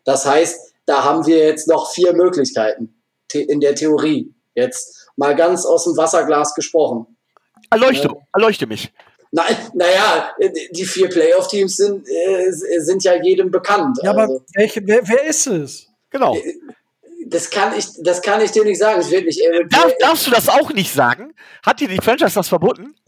Das 0.04 0.26
heißt, 0.26 0.72
da 0.86 1.04
haben 1.04 1.26
wir 1.26 1.38
jetzt 1.38 1.68
noch 1.68 1.92
vier 1.92 2.12
Möglichkeiten 2.12 2.94
in 3.32 3.60
der 3.60 3.74
Theorie. 3.74 4.31
Jetzt 4.54 5.08
mal 5.16 5.34
ganz 5.34 5.64
aus 5.64 5.84
dem 5.84 5.96
Wasserglas 5.96 6.54
gesprochen. 6.54 7.06
Erleuchte, 7.70 8.08
ja. 8.08 8.14
erleuchte 8.34 8.66
mich. 8.66 8.92
Nein, 9.34 9.56
naja, 9.72 10.34
die 10.72 10.84
vier 10.84 11.08
Playoff-Teams 11.08 11.76
sind, 11.76 12.06
äh, 12.06 12.50
sind 12.50 13.02
ja 13.02 13.14
jedem 13.14 13.50
bekannt. 13.50 13.98
Ja, 14.02 14.10
also. 14.10 14.34
aber 14.34 14.44
welche, 14.54 14.86
wer, 14.86 15.08
wer 15.08 15.24
ist 15.24 15.46
es? 15.46 15.88
Genau. 16.10 16.36
Das 17.26 17.48
kann 17.48 17.72
ich, 17.76 17.86
das 18.02 18.20
kann 18.20 18.42
ich 18.42 18.50
dir 18.50 18.64
nicht 18.64 18.78
sagen. 18.78 19.00
Es 19.00 19.10
wird 19.10 19.24
nicht 19.24 19.40
Darf, 19.70 19.90
Darfst 20.00 20.26
du 20.26 20.30
das 20.30 20.50
auch 20.50 20.70
nicht 20.74 20.92
sagen? 20.92 21.34
Hat 21.64 21.80
dir 21.80 21.88
die 21.88 21.96
Franchise 21.96 22.34
das 22.34 22.48
verboten? 22.48 22.94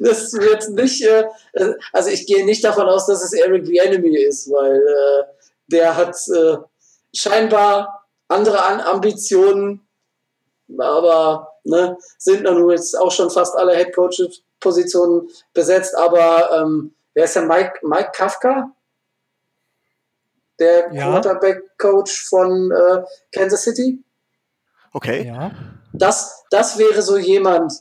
das 0.00 0.32
wird 0.34 0.68
nicht, 0.70 1.02
äh, 1.02 1.24
also 1.92 2.10
ich 2.10 2.26
gehe 2.26 2.44
nicht 2.44 2.62
davon 2.62 2.86
aus, 2.86 3.06
dass 3.06 3.24
es 3.24 3.32
Eric 3.32 3.66
the 3.66 3.78
Enemy 3.78 4.16
ist, 4.18 4.48
weil 4.50 4.76
äh, 4.76 5.24
der 5.66 5.96
hat 5.96 6.16
äh, 6.28 6.58
scheinbar 7.12 8.06
andere 8.28 8.64
An 8.64 8.80
Ambitionen, 8.80 9.84
aber 10.78 11.52
ne, 11.64 11.96
sind 12.18 12.42
nun 12.44 12.70
jetzt 12.70 12.98
auch 12.98 13.10
schon 13.10 13.30
fast 13.30 13.56
alle 13.56 13.76
Head 13.76 13.94
Coaches 13.94 14.42
Positionen 14.60 15.28
besetzt, 15.54 15.96
aber 15.96 16.50
ähm, 16.60 16.94
wer 17.14 17.24
ist 17.24 17.34
der 17.34 17.46
Mike, 17.46 17.80
Mike 17.82 18.10
Kafka? 18.14 18.70
Der 20.58 20.92
ja. 20.92 21.10
Quarterback-Coach 21.10 22.28
von 22.28 22.70
äh, 22.70 23.02
Kansas 23.32 23.62
City? 23.62 24.04
Okay. 24.92 25.26
Ja. 25.26 25.52
Das, 25.92 26.44
das 26.50 26.78
wäre 26.78 27.00
so 27.00 27.16
jemand, 27.16 27.72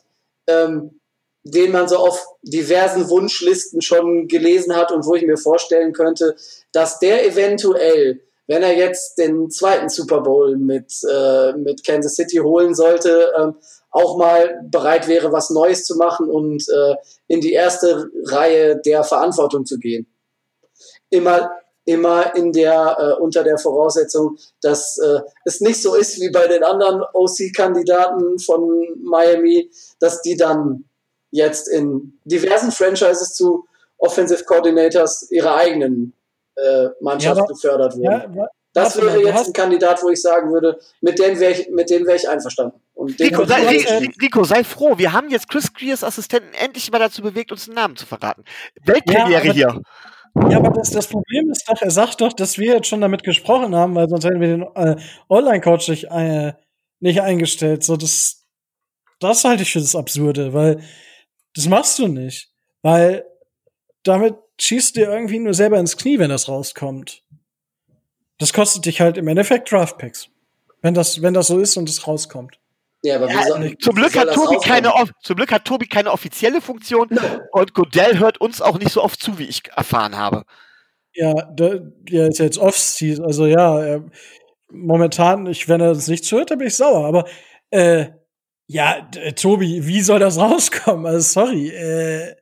ähm, 0.48 1.00
den 1.44 1.72
man 1.72 1.88
so 1.88 1.98
auf 1.98 2.26
diversen 2.42 3.10
Wunschlisten 3.10 3.82
schon 3.82 4.28
gelesen 4.28 4.76
hat 4.76 4.92
und 4.92 5.06
wo 5.06 5.16
ich 5.16 5.26
mir 5.26 5.38
vorstellen 5.38 5.94
könnte, 5.94 6.36
dass 6.72 7.00
der 7.00 7.26
eventuell, 7.26 8.22
wenn 8.50 8.64
er 8.64 8.76
jetzt 8.76 9.20
den 9.20 9.52
zweiten 9.52 9.90
Super 9.90 10.22
Bowl 10.22 10.58
mit, 10.58 10.92
äh, 11.08 11.54
mit 11.54 11.86
Kansas 11.86 12.16
City 12.16 12.38
holen 12.38 12.74
sollte, 12.74 13.32
ähm, 13.38 13.56
auch 13.92 14.18
mal 14.18 14.60
bereit 14.64 15.08
wäre, 15.08 15.32
was 15.32 15.52
Neues 15.52 15.86
zu 15.86 15.96
machen 15.98 16.28
und 16.28 16.68
äh, 16.68 16.96
in 17.28 17.42
die 17.42 17.54
erste 17.54 18.10
Reihe 18.26 18.82
der 18.84 19.04
Verantwortung 19.04 19.68
zu 19.68 19.78
gehen. 19.78 20.12
Immer, 21.12 21.52
immer 21.86 22.36
in 22.36 22.52
der, 22.52 22.98
äh, 23.00 23.22
unter 23.22 23.44
der 23.44 23.60
Voraussetzung, 23.60 24.38
dass 24.62 24.98
äh, 24.98 25.20
es 25.46 25.62
nicht 25.62 25.80
so 25.80 25.94
ist 25.94 26.20
wie 26.20 26.32
bei 26.32 26.48
den 26.48 26.64
anderen 26.64 27.04
OC-Kandidaten 27.14 28.40
von 28.40 29.00
Miami, 29.04 29.70
dass 30.00 30.24
die 30.24 30.36
dann 30.36 30.86
jetzt 31.30 31.68
in 31.68 32.20
diversen 32.24 32.72
Franchises 32.72 33.36
zu 33.36 33.66
Offensive 34.00 34.44
Coordinators 34.46 35.30
ihrer 35.30 35.56
eigenen 35.56 36.14
äh, 36.66 36.90
Mannschaft 37.02 37.38
ja, 37.38 37.44
aber, 37.44 37.54
gefördert 37.54 37.96
wurden. 37.96 38.34
Ja, 38.36 38.48
das 38.74 38.98
wäre 38.98 39.08
mal, 39.08 39.20
jetzt 39.22 39.48
ein 39.48 39.54
Kandidat, 39.54 40.04
wo 40.04 40.10
ich 40.10 40.22
sagen 40.22 40.52
würde, 40.52 40.80
mit 41.02 41.18
dem 41.18 41.40
wäre 41.40 41.54
ich, 41.54 41.70
mit 41.70 41.90
dem 41.90 42.06
wäre 42.06 42.18
ich 42.18 42.30
einverstanden. 42.30 42.80
Und 42.94 43.20
Rico, 43.20 43.46
sei, 43.46 43.84
Rico, 44.22 44.44
sei 44.44 44.64
froh, 44.64 44.98
wir 44.98 45.12
haben 45.12 45.30
jetzt 45.30 45.50
Chris 45.50 45.74
Greers 45.74 46.04
Assistenten 46.04 46.54
endlich 46.54 46.92
mal 46.92 47.00
dazu 47.00 47.22
bewegt, 47.22 47.52
uns 47.52 47.68
einen 47.68 47.76
Namen 47.76 47.96
zu 47.96 48.06
verraten. 48.06 48.44
Weltpremiere 48.84 49.48
ja, 49.48 49.54
hier. 49.54 49.82
Ja, 50.50 50.58
aber 50.58 50.70
das, 50.72 50.92
das 50.92 51.08
Problem 51.08 51.50
ist 51.52 51.68
doch, 51.68 51.82
er 51.82 51.92
sagt 51.92 52.22
doch, 52.22 52.34
dass 52.34 52.58
wir 52.58 52.76
jetzt 52.76 52.88
schon 52.88 53.02
damit 53.02 53.24
gesprochen 53.24 53.76
haben, 53.76 53.96
weil 53.96 54.08
sonst 54.08 54.26
hätten 54.26 54.40
wir 54.40 54.48
den 54.48 54.62
äh, 54.76 54.96
Online-Coach 55.28 55.90
nicht, 55.90 56.06
äh, 56.12 56.54
nicht 57.00 57.22
eingestellt. 57.22 57.84
So, 57.84 57.98
das, 57.98 58.46
das 59.20 59.44
halte 59.44 59.64
ich 59.64 59.74
für 59.74 59.80
das 59.80 59.96
Absurde, 59.96 60.54
weil 60.54 60.82
das 61.56 61.68
machst 61.68 61.98
du 61.98 62.08
nicht. 62.08 62.52
Weil 62.82 63.26
damit 64.04 64.36
schießt 64.60 64.96
dir 64.96 65.10
irgendwie 65.10 65.40
nur 65.40 65.54
selber 65.54 65.80
ins 65.80 65.98
Knie, 65.98 66.20
wenn 66.20 66.30
das 66.30 66.48
rauskommt. 66.48 67.24
Das 68.38 68.54
kostet 68.54 68.86
dich 68.86 69.02
halt 69.02 69.18
im 69.18 69.28
Endeffekt 69.28 69.72
Draftpicks. 69.72 70.30
Wenn 70.82 70.94
das, 70.94 71.22
wenn 71.22 71.34
das 71.34 71.48
so 71.48 71.60
ist 71.60 71.76
und 71.78 71.90
es 71.90 72.08
rauskommt. 72.08 72.60
Ja, 73.02 73.16
aber 73.16 73.30
ja, 73.32 73.44
soll, 73.44 73.78
zum, 73.78 73.96
Glück 73.96 74.18
hat 74.18 74.34
Tobi 74.34 74.58
keine, 74.58 74.92
zum 75.22 75.36
Glück 75.38 75.52
hat 75.52 75.66
Tobi 75.66 75.88
keine 75.88 76.12
offizielle 76.12 76.60
Funktion 76.60 77.08
no. 77.10 77.22
und 77.54 77.74
Godell 77.74 78.20
hört 78.20 78.42
uns 78.42 78.62
auch 78.62 78.78
nicht 78.78 78.92
so 78.92 79.02
oft 79.02 79.22
zu, 79.22 79.40
wie 79.40 79.46
ich 79.46 79.62
erfahren 79.74 80.18
habe. 80.18 80.44
Ja, 81.14 81.34
der, 81.34 81.80
der 81.80 82.28
ist 82.28 82.40
jetzt 82.40 82.58
off-season. 82.58 83.26
Also 83.26 83.46
ja, 83.46 83.82
er, 83.82 84.06
momentan, 84.70 85.48
ich, 85.48 85.68
wenn 85.70 85.82
er 85.82 85.94
das 85.94 86.08
nicht 86.08 86.26
zuhört, 86.26 86.52
dann 86.52 86.58
bin 86.58 86.68
ich 86.68 86.76
sauer. 86.76 87.06
Aber 87.06 87.26
äh, 87.72 88.08
ja, 88.68 89.02
Tobi, 89.36 89.88
wie 89.88 90.02
soll 90.02 90.20
das 90.20 90.38
rauskommen? 90.40 91.06
Also 91.06 91.42
sorry, 91.42 91.70
äh, 91.70 92.36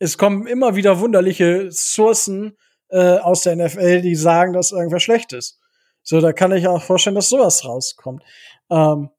es 0.00 0.18
kommen 0.18 0.46
immer 0.46 0.74
wieder 0.74 0.98
wunderliche 0.98 1.70
Sourcen 1.70 2.56
äh, 2.88 3.18
aus 3.18 3.42
der 3.42 3.54
NFL, 3.54 4.00
die 4.00 4.16
sagen, 4.16 4.54
dass 4.54 4.72
irgendwer 4.72 4.98
schlecht 4.98 5.32
ist. 5.32 5.60
So, 6.02 6.20
da 6.20 6.32
kann 6.32 6.52
ich 6.52 6.66
auch 6.66 6.82
vorstellen, 6.82 7.14
dass 7.14 7.28
sowas 7.28 7.64
rauskommt. 7.64 8.24
Ähm, 8.70 9.10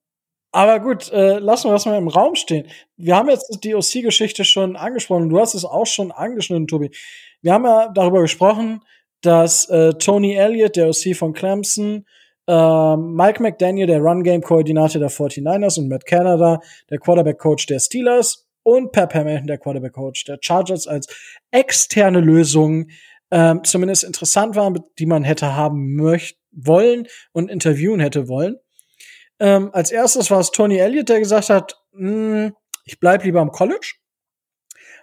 aber 0.51 0.79
gut, 0.79 1.09
äh, 1.11 1.37
lassen 1.37 1.69
wir 1.69 1.73
das 1.73 1.85
mal 1.85 1.97
im 1.97 2.07
Raum 2.07 2.35
stehen. 2.35 2.67
Wir 2.97 3.15
haben 3.15 3.29
jetzt 3.29 3.59
die 3.63 3.75
OC-Geschichte 3.75 4.43
schon 4.43 4.75
angesprochen. 4.75 5.29
Du 5.29 5.39
hast 5.39 5.53
es 5.53 5.63
auch 5.63 5.85
schon 5.85 6.11
angeschnitten, 6.11 6.67
Tobi. 6.67 6.91
Wir 7.41 7.53
haben 7.53 7.63
ja 7.63 7.89
darüber 7.93 8.21
gesprochen, 8.21 8.81
dass 9.21 9.69
äh, 9.69 9.93
Tony 9.93 10.33
Elliott, 10.33 10.75
der 10.75 10.89
OC 10.89 11.15
von 11.15 11.33
Clemson, 11.33 12.05
äh, 12.47 12.97
Mike 12.97 13.41
McDaniel, 13.41 13.85
der 13.85 14.01
Run-Game-Koordinator 14.01 14.99
der 14.99 15.11
49ers 15.11 15.79
und 15.79 15.87
Matt 15.87 16.05
Canada, 16.07 16.59
der 16.89 16.97
Quarterback-Coach 16.97 17.67
der 17.67 17.79
Steelers 17.79 18.47
und 18.63 18.91
Pep 18.91 19.13
Hamilton, 19.13 19.47
der 19.47 19.57
Quarterback-Coach 19.57 20.25
der 20.25 20.39
Chargers, 20.41 20.87
als 20.87 21.07
externe 21.51 22.19
Lösung 22.19 22.87
ähm, 23.31 23.63
zumindest 23.63 24.03
interessant 24.03 24.55
waren, 24.55 24.79
die 24.99 25.05
man 25.05 25.23
hätte 25.23 25.55
haben 25.55 25.95
möcht 25.95 26.37
wollen 26.51 27.07
und 27.31 27.49
interviewen 27.49 27.99
hätte 27.99 28.27
wollen. 28.27 28.57
Ähm, 29.39 29.69
als 29.73 29.91
erstes 29.91 30.29
war 30.29 30.39
es 30.39 30.51
Tony 30.51 30.77
Elliott, 30.77 31.09
der 31.09 31.19
gesagt 31.19 31.49
hat, 31.49 31.75
hm, 31.93 32.53
ich 32.85 32.99
bleib 32.99 33.23
lieber 33.23 33.41
am 33.41 33.51
College. 33.51 33.93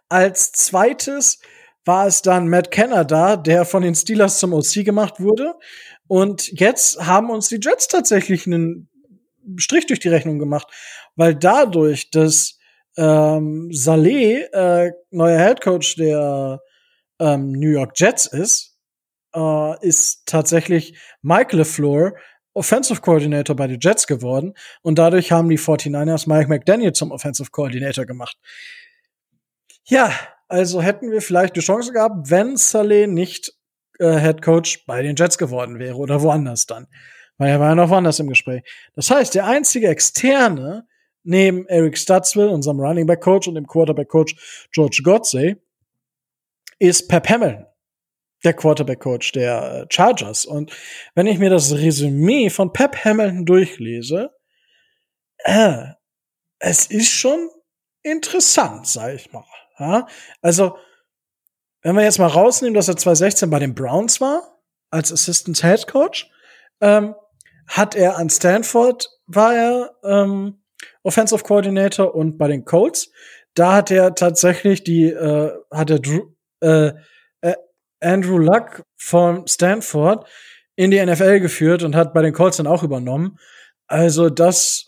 Als 0.08 0.52
zweites 0.52 1.40
war 1.84 2.06
es 2.06 2.22
dann 2.22 2.48
Matt 2.48 2.70
Canada, 2.70 3.36
der 3.36 3.64
von 3.64 3.82
den 3.82 3.94
Steelers 3.94 4.38
zum 4.38 4.52
OC 4.52 4.84
gemacht 4.84 5.20
wurde. 5.20 5.54
Und 6.06 6.48
jetzt 6.60 7.04
haben 7.04 7.30
uns 7.30 7.48
die 7.48 7.60
Jets 7.62 7.88
tatsächlich 7.88 8.46
einen 8.46 8.88
Strich 9.56 9.86
durch 9.86 10.00
die 10.00 10.08
Rechnung 10.08 10.38
gemacht, 10.38 10.68
weil 11.16 11.34
dadurch, 11.34 12.10
dass 12.10 12.57
ähm, 12.98 13.68
Saleh 13.72 14.42
äh, 14.52 14.90
neuer 15.10 15.38
Headcoach 15.38 15.94
der 15.96 16.60
ähm, 17.20 17.52
New 17.52 17.70
York 17.70 17.92
Jets 17.94 18.26
ist, 18.26 18.76
äh, 19.34 19.86
ist 19.86 20.26
tatsächlich 20.26 20.98
Mike 21.22 21.56
LeFleur 21.56 22.14
Offensive 22.54 23.00
Coordinator 23.00 23.54
bei 23.54 23.68
den 23.68 23.78
Jets 23.80 24.08
geworden 24.08 24.54
und 24.82 24.98
dadurch 24.98 25.30
haben 25.30 25.48
die 25.48 25.58
49ers 25.58 26.28
Mike 26.28 26.48
McDaniel 26.48 26.92
zum 26.92 27.12
Offensive 27.12 27.50
Coordinator 27.52 28.04
gemacht. 28.04 28.36
Ja, 29.84 30.12
also 30.48 30.82
hätten 30.82 31.12
wir 31.12 31.22
vielleicht 31.22 31.54
die 31.54 31.60
Chance 31.60 31.92
gehabt, 31.92 32.30
wenn 32.30 32.56
Saleh 32.56 33.06
nicht 33.06 33.52
äh, 34.00 34.18
Head 34.18 34.42
Coach 34.42 34.86
bei 34.86 35.02
den 35.02 35.14
Jets 35.14 35.38
geworden 35.38 35.78
wäre 35.78 35.96
oder 35.96 36.20
woanders 36.20 36.66
dann. 36.66 36.88
Weil 37.36 37.50
er 37.50 37.60
war 37.60 37.68
ja 37.68 37.74
noch 37.76 37.90
woanders 37.90 38.18
im 38.18 38.28
Gespräch. 38.28 38.64
Das 38.96 39.08
heißt, 39.08 39.36
der 39.36 39.46
einzige 39.46 39.86
Externe 39.86 40.88
neben 41.28 41.66
Eric 41.66 41.98
Stutzville, 41.98 42.50
unserem 42.50 42.80
Running 42.80 43.06
Back 43.06 43.20
Coach 43.20 43.46
und 43.48 43.54
dem 43.54 43.66
Quarterback 43.66 44.08
Coach 44.08 44.68
George 44.72 45.02
Godsey, 45.04 45.56
ist 46.78 47.08
Pep 47.08 47.28
Hamilton, 47.28 47.66
der 48.44 48.54
Quarterback 48.54 49.00
Coach 49.00 49.32
der 49.32 49.82
äh, 49.82 49.86
Chargers. 49.90 50.46
Und 50.46 50.72
wenn 51.14 51.26
ich 51.26 51.38
mir 51.38 51.50
das 51.50 51.72
Resümee 51.72 52.48
von 52.48 52.72
Pep 52.72 53.04
Hamilton 53.04 53.44
durchlese, 53.44 54.30
äh, 55.44 55.84
es 56.60 56.86
ist 56.86 57.10
schon 57.10 57.50
interessant, 58.02 58.86
sag 58.86 59.14
ich 59.14 59.30
mal. 59.30 59.44
Ja? 59.78 60.06
Also, 60.40 60.78
wenn 61.82 61.94
wir 61.94 62.04
jetzt 62.04 62.18
mal 62.18 62.26
rausnehmen, 62.26 62.74
dass 62.74 62.88
er 62.88 62.96
2016 62.96 63.50
bei 63.50 63.58
den 63.58 63.74
Browns 63.74 64.20
war, 64.20 64.58
als 64.90 65.12
Assistant 65.12 65.60
Head 65.60 65.86
Coach, 65.86 66.30
ähm, 66.80 67.14
hat 67.66 67.94
er 67.94 68.16
an 68.16 68.30
Stanford, 68.30 69.10
war 69.26 69.54
er 69.54 69.94
ähm, 70.02 70.62
Offensive 71.02 71.42
Coordinator 71.42 72.14
und 72.14 72.38
bei 72.38 72.48
den 72.48 72.64
Colts, 72.64 73.10
da 73.54 73.74
hat 73.74 73.90
er 73.90 74.14
tatsächlich 74.14 74.84
die, 74.84 75.04
äh, 75.06 75.52
hat 75.70 75.90
er 75.90 75.98
Drew, 75.98 76.32
äh, 76.60 76.92
äh, 77.40 77.54
Andrew 78.00 78.38
Luck 78.38 78.82
von 78.96 79.46
Stanford 79.46 80.28
in 80.76 80.90
die 80.90 81.04
NFL 81.04 81.40
geführt 81.40 81.82
und 81.82 81.96
hat 81.96 82.14
bei 82.14 82.22
den 82.22 82.32
Colts 82.32 82.58
dann 82.58 82.66
auch 82.66 82.82
übernommen. 82.82 83.38
Also 83.86 84.30
das 84.30 84.86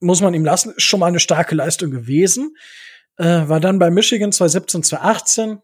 muss 0.00 0.20
man 0.20 0.34
ihm 0.34 0.44
lassen, 0.44 0.74
ist 0.76 0.82
schon 0.82 1.00
mal 1.00 1.06
eine 1.06 1.20
starke 1.20 1.54
Leistung 1.54 1.90
gewesen. 1.90 2.56
Äh, 3.16 3.48
war 3.48 3.60
dann 3.60 3.78
bei 3.78 3.90
Michigan 3.90 4.32
2017, 4.32 4.82
2018. 4.82 5.62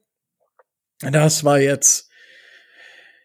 Das 1.11 1.45
war 1.45 1.59
jetzt 1.59 2.09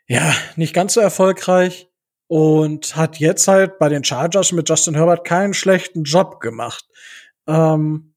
ja 0.08 0.34
nicht 0.56 0.74
ganz 0.74 0.94
so 0.94 1.02
erfolgreich 1.02 1.90
und 2.28 2.96
hat 2.96 3.20
jetzt 3.20 3.48
halt 3.48 3.78
bei 3.80 3.90
den 3.90 4.04
Chargers 4.04 4.52
mit 4.52 4.68
Justin 4.68 4.96
Herbert 4.96 5.26
keinen 5.26 5.54
schlechten 5.54 6.04
Job 6.04 6.40
gemacht. 6.40 6.86
Ähm, 7.48 8.14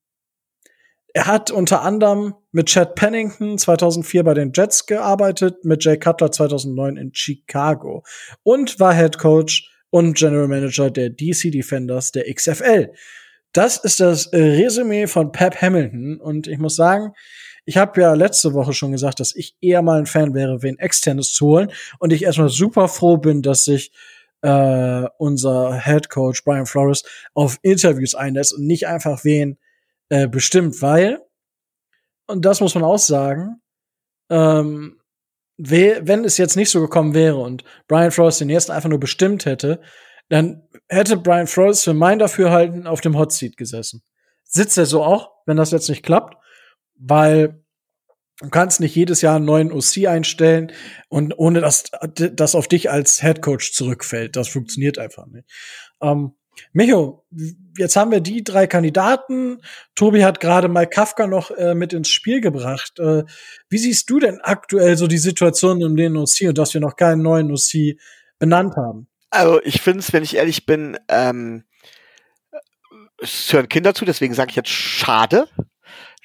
er 1.15 1.27
hat 1.27 1.51
unter 1.51 1.83
anderem 1.83 2.35
mit 2.53 2.67
Chad 2.69 2.95
Pennington 2.95 3.59
2004 3.59 4.25
bei 4.25 4.35
den 4.35 4.53
Jets 4.55 4.87
gearbeitet, 4.87 5.65
mit 5.65 5.85
Jay 5.85 5.99
Cutler 5.99 6.31
2009 6.31 6.97
in 6.97 7.11
Chicago 7.15 8.05
und 8.43 8.79
war 8.79 8.95
Head 8.95 9.19
Coach 9.19 9.71
und 9.91 10.17
General 10.17 10.49
Manager 10.49 10.91
der 10.91 11.11
DC 11.11 11.51
Defenders 11.51 12.13
der 12.13 12.33
XFL. 12.33 12.93
Das 13.53 13.79
ist 13.79 14.01
das 14.01 14.31
Resümee 14.33 15.07
von 15.07 15.33
Pep 15.33 15.61
Hamilton 15.61 16.21
und 16.21 16.47
ich 16.47 16.59
muss 16.59 16.77
sagen, 16.77 17.15
ich 17.69 17.77
habe 17.77 18.01
ja 18.01 18.15
letzte 18.15 18.55
Woche 18.55 18.73
schon 18.73 18.93
gesagt, 18.93 19.21
dass 19.21 19.37
ich 19.37 19.55
eher 19.61 19.83
mal 19.83 19.99
ein 19.99 20.07
Fan 20.07 20.33
wäre, 20.33 20.63
wen 20.63 20.79
externes 20.79 21.33
zu 21.33 21.49
holen 21.49 21.71
und 21.99 22.15
ich 22.15 22.23
erstmal 22.23 22.49
super 22.49 22.89
froh 22.89 23.19
bin, 23.19 23.43
dass 23.43 23.65
sich 23.65 23.93
äh, 24.41 25.05
unser 25.19 25.79
Head 25.79 26.09
Coach 26.09 26.45
Brian 26.45 26.65
Flores 26.65 27.03
auf 27.35 27.59
Interviews 27.61 28.15
einlässt 28.15 28.55
und 28.55 28.67
nicht 28.67 28.87
einfach 28.87 29.23
wen 29.23 29.59
äh, 30.09 30.27
bestimmt, 30.29 30.81
weil 30.81 31.21
und 32.27 32.47
das 32.47 32.63
muss 32.63 32.75
man 32.75 32.85
auch 32.85 32.99
sagen, 32.99 33.61
ähm, 34.31 34.99
wenn 35.59 36.25
es 36.25 36.39
jetzt 36.39 36.57
nicht 36.57 36.71
so 36.71 36.81
gekommen 36.81 37.13
wäre 37.13 37.37
und 37.37 37.65
Brian 37.87 38.13
Flores 38.13 38.39
den 38.39 38.49
ersten 38.49 38.73
einfach 38.73 38.89
nur 38.89 39.01
bestimmt 39.01 39.45
hätte, 39.45 39.83
dann 40.31 40.67
hätte 40.89 41.19
Brian 41.19 41.47
Flores 41.47 41.85
für 41.85 41.93
mein 41.93 42.19
Dafürhalten 42.19 42.87
auf 42.87 43.03
dem 43.03 43.19
Hot 43.19 43.33
Seat 43.33 43.59
gesessen. 43.59 44.03
Sitzt 44.43 44.79
er 44.79 44.87
so 44.87 45.05
auch, 45.05 45.33
wenn 45.45 45.59
das 45.59 45.71
jetzt 45.71 45.91
nicht 45.91 46.03
klappt, 46.03 46.39
weil 46.99 47.63
du 48.41 48.51
kannst 48.51 48.81
nicht 48.81 48.95
jedes 48.95 49.21
Jahr 49.21 49.37
einen 49.37 49.45
neuen 49.45 49.73
OC 49.73 50.07
einstellen 50.07 50.73
und 51.09 51.39
ohne 51.39 51.61
dass 51.61 51.85
das 52.15 52.55
auf 52.55 52.69
dich 52.69 52.91
als 52.91 53.21
Head 53.21 53.43
Coach 53.43 53.73
zurückfällt. 53.73 54.37
Das 54.37 54.49
funktioniert 54.49 54.99
einfach 54.99 55.27
nicht. 55.27 55.49
Ähm, 56.01 56.33
Micho, 56.73 57.25
jetzt 57.77 57.97
haben 57.97 58.11
wir 58.11 58.21
die 58.21 58.43
drei 58.43 58.67
Kandidaten. 58.67 59.63
Tobi 59.95 60.25
hat 60.25 60.41
gerade 60.41 60.69
mal 60.69 60.87
Kafka 60.87 61.27
noch 61.27 61.51
äh, 61.53 61.75
mit 61.75 61.93
ins 61.93 62.09
Spiel 62.09 62.41
gebracht. 62.41 62.99
Äh, 62.99 63.25
wie 63.69 63.79
siehst 63.79 64.11
du 64.11 64.19
denn 64.19 64.41
aktuell 64.41 64.97
so 64.97 65.07
die 65.07 65.19
Situation 65.19 65.83
um 65.85 65.97
den 65.97 66.17
OC 66.17 66.49
und 66.49 66.59
dass 66.59 66.75
wir 66.75 66.81
noch 66.81 66.97
keinen 66.97 67.23
neuen 67.23 67.53
OC 67.53 67.97
benannt 68.39 68.77
haben? 68.77 69.09
Also 69.31 69.61
ich 69.63 69.81
finde 69.83 70.01
es, 70.01 70.13
wenn 70.13 70.23
ich 70.23 70.37
ehrlich 70.37 70.67
bin, 70.67 70.99
ähm, 71.09 71.65
es 73.21 73.53
hören 73.53 73.69
Kinder 73.69 73.95
zu, 73.95 74.05
deswegen 74.05 74.35
sage 74.35 74.51
ich 74.51 74.57
jetzt 74.57 74.71
schade, 74.71 75.49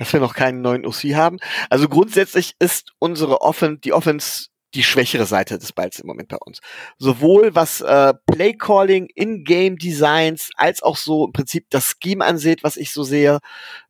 dass 0.03 0.11
wir 0.11 0.19
noch 0.19 0.35
keinen 0.35 0.61
neuen 0.61 0.85
OC 0.85 1.15
haben. 1.15 1.37
Also 1.69 1.87
grundsätzlich 1.87 2.55
ist 2.59 2.91
unsere 2.99 3.41
Offen, 3.41 3.79
die 3.81 3.93
Offense 3.93 4.47
die 4.73 4.83
schwächere 4.83 5.25
Seite 5.25 5.59
des 5.59 5.71
Balls 5.71 5.99
im 5.99 6.07
Moment 6.07 6.29
bei 6.29 6.37
uns. 6.37 6.59
Sowohl 6.97 7.53
was 7.53 7.81
äh, 7.81 8.13
Playcalling, 8.25 9.07
In-Game-Designs, 9.13 10.49
als 10.55 10.81
auch 10.81 10.97
so 10.97 11.27
im 11.27 11.31
Prinzip 11.31 11.67
das 11.69 11.95
Scheme 12.01 12.25
ansieht, 12.25 12.63
was 12.63 12.75
ich 12.75 12.91
so 12.91 13.03
sehe 13.03 13.39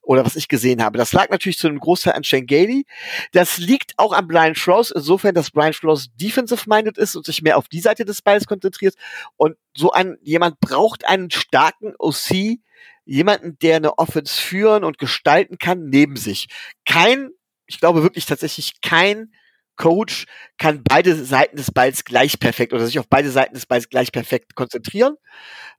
oder 0.02 0.26
was 0.26 0.36
ich 0.36 0.50
gesehen 0.50 0.84
habe. 0.84 0.98
Das 0.98 1.14
lag 1.14 1.30
natürlich 1.30 1.58
zu 1.58 1.68
einem 1.68 1.80
Großteil 1.80 2.14
an 2.14 2.26
Shane 2.26 2.46
Gailey. 2.46 2.86
Das 3.32 3.58
liegt 3.58 3.94
auch 3.98 4.12
an 4.12 4.28
Brian 4.28 4.56
Flores, 4.56 4.92
insofern, 4.92 5.34
dass 5.34 5.52
Brian 5.52 5.74
Flores 5.74 6.10
defensive-minded 6.16 6.98
ist 6.98 7.16
und 7.16 7.26
sich 7.26 7.42
mehr 7.42 7.58
auf 7.58 7.70
die 7.70 7.80
Seite 7.80 8.04
des 8.04 8.22
Balls 8.22 8.46
konzentriert. 8.46 8.96
Und 9.38 9.56
so 9.76 9.92
ein, 9.92 10.18
jemand 10.22 10.60
braucht 10.60 11.08
einen 11.08 11.32
starken 11.32 11.94
OC, 11.98 12.60
jemanden, 13.06 13.58
der 13.60 13.78
eine 13.78 13.98
Offense 13.98 14.42
führen 14.42 14.84
und 14.84 14.98
gestalten 14.98 15.58
kann, 15.58 15.86
neben 15.86 16.16
sich. 16.16 16.48
Kein, 16.86 17.30
ich 17.68 17.80
glaube 17.80 18.04
wirklich 18.04 18.26
tatsächlich 18.26 18.82
kein 18.82 19.32
Coach 19.76 20.26
kann 20.58 20.84
beide 20.84 21.16
Seiten 21.16 21.58
des 21.58 21.72
Balls 21.72 22.06
gleich 22.06 22.40
perfekt 22.40 22.74
oder 22.74 22.86
sich 22.86 23.00
auf 23.00 23.08
beide 23.10 23.32
Seiten 23.32 23.56
des 23.56 23.66
Balls 23.66 23.90
gleich 23.90 24.12
perfekt 24.12 24.56
konzentrieren. 24.56 25.16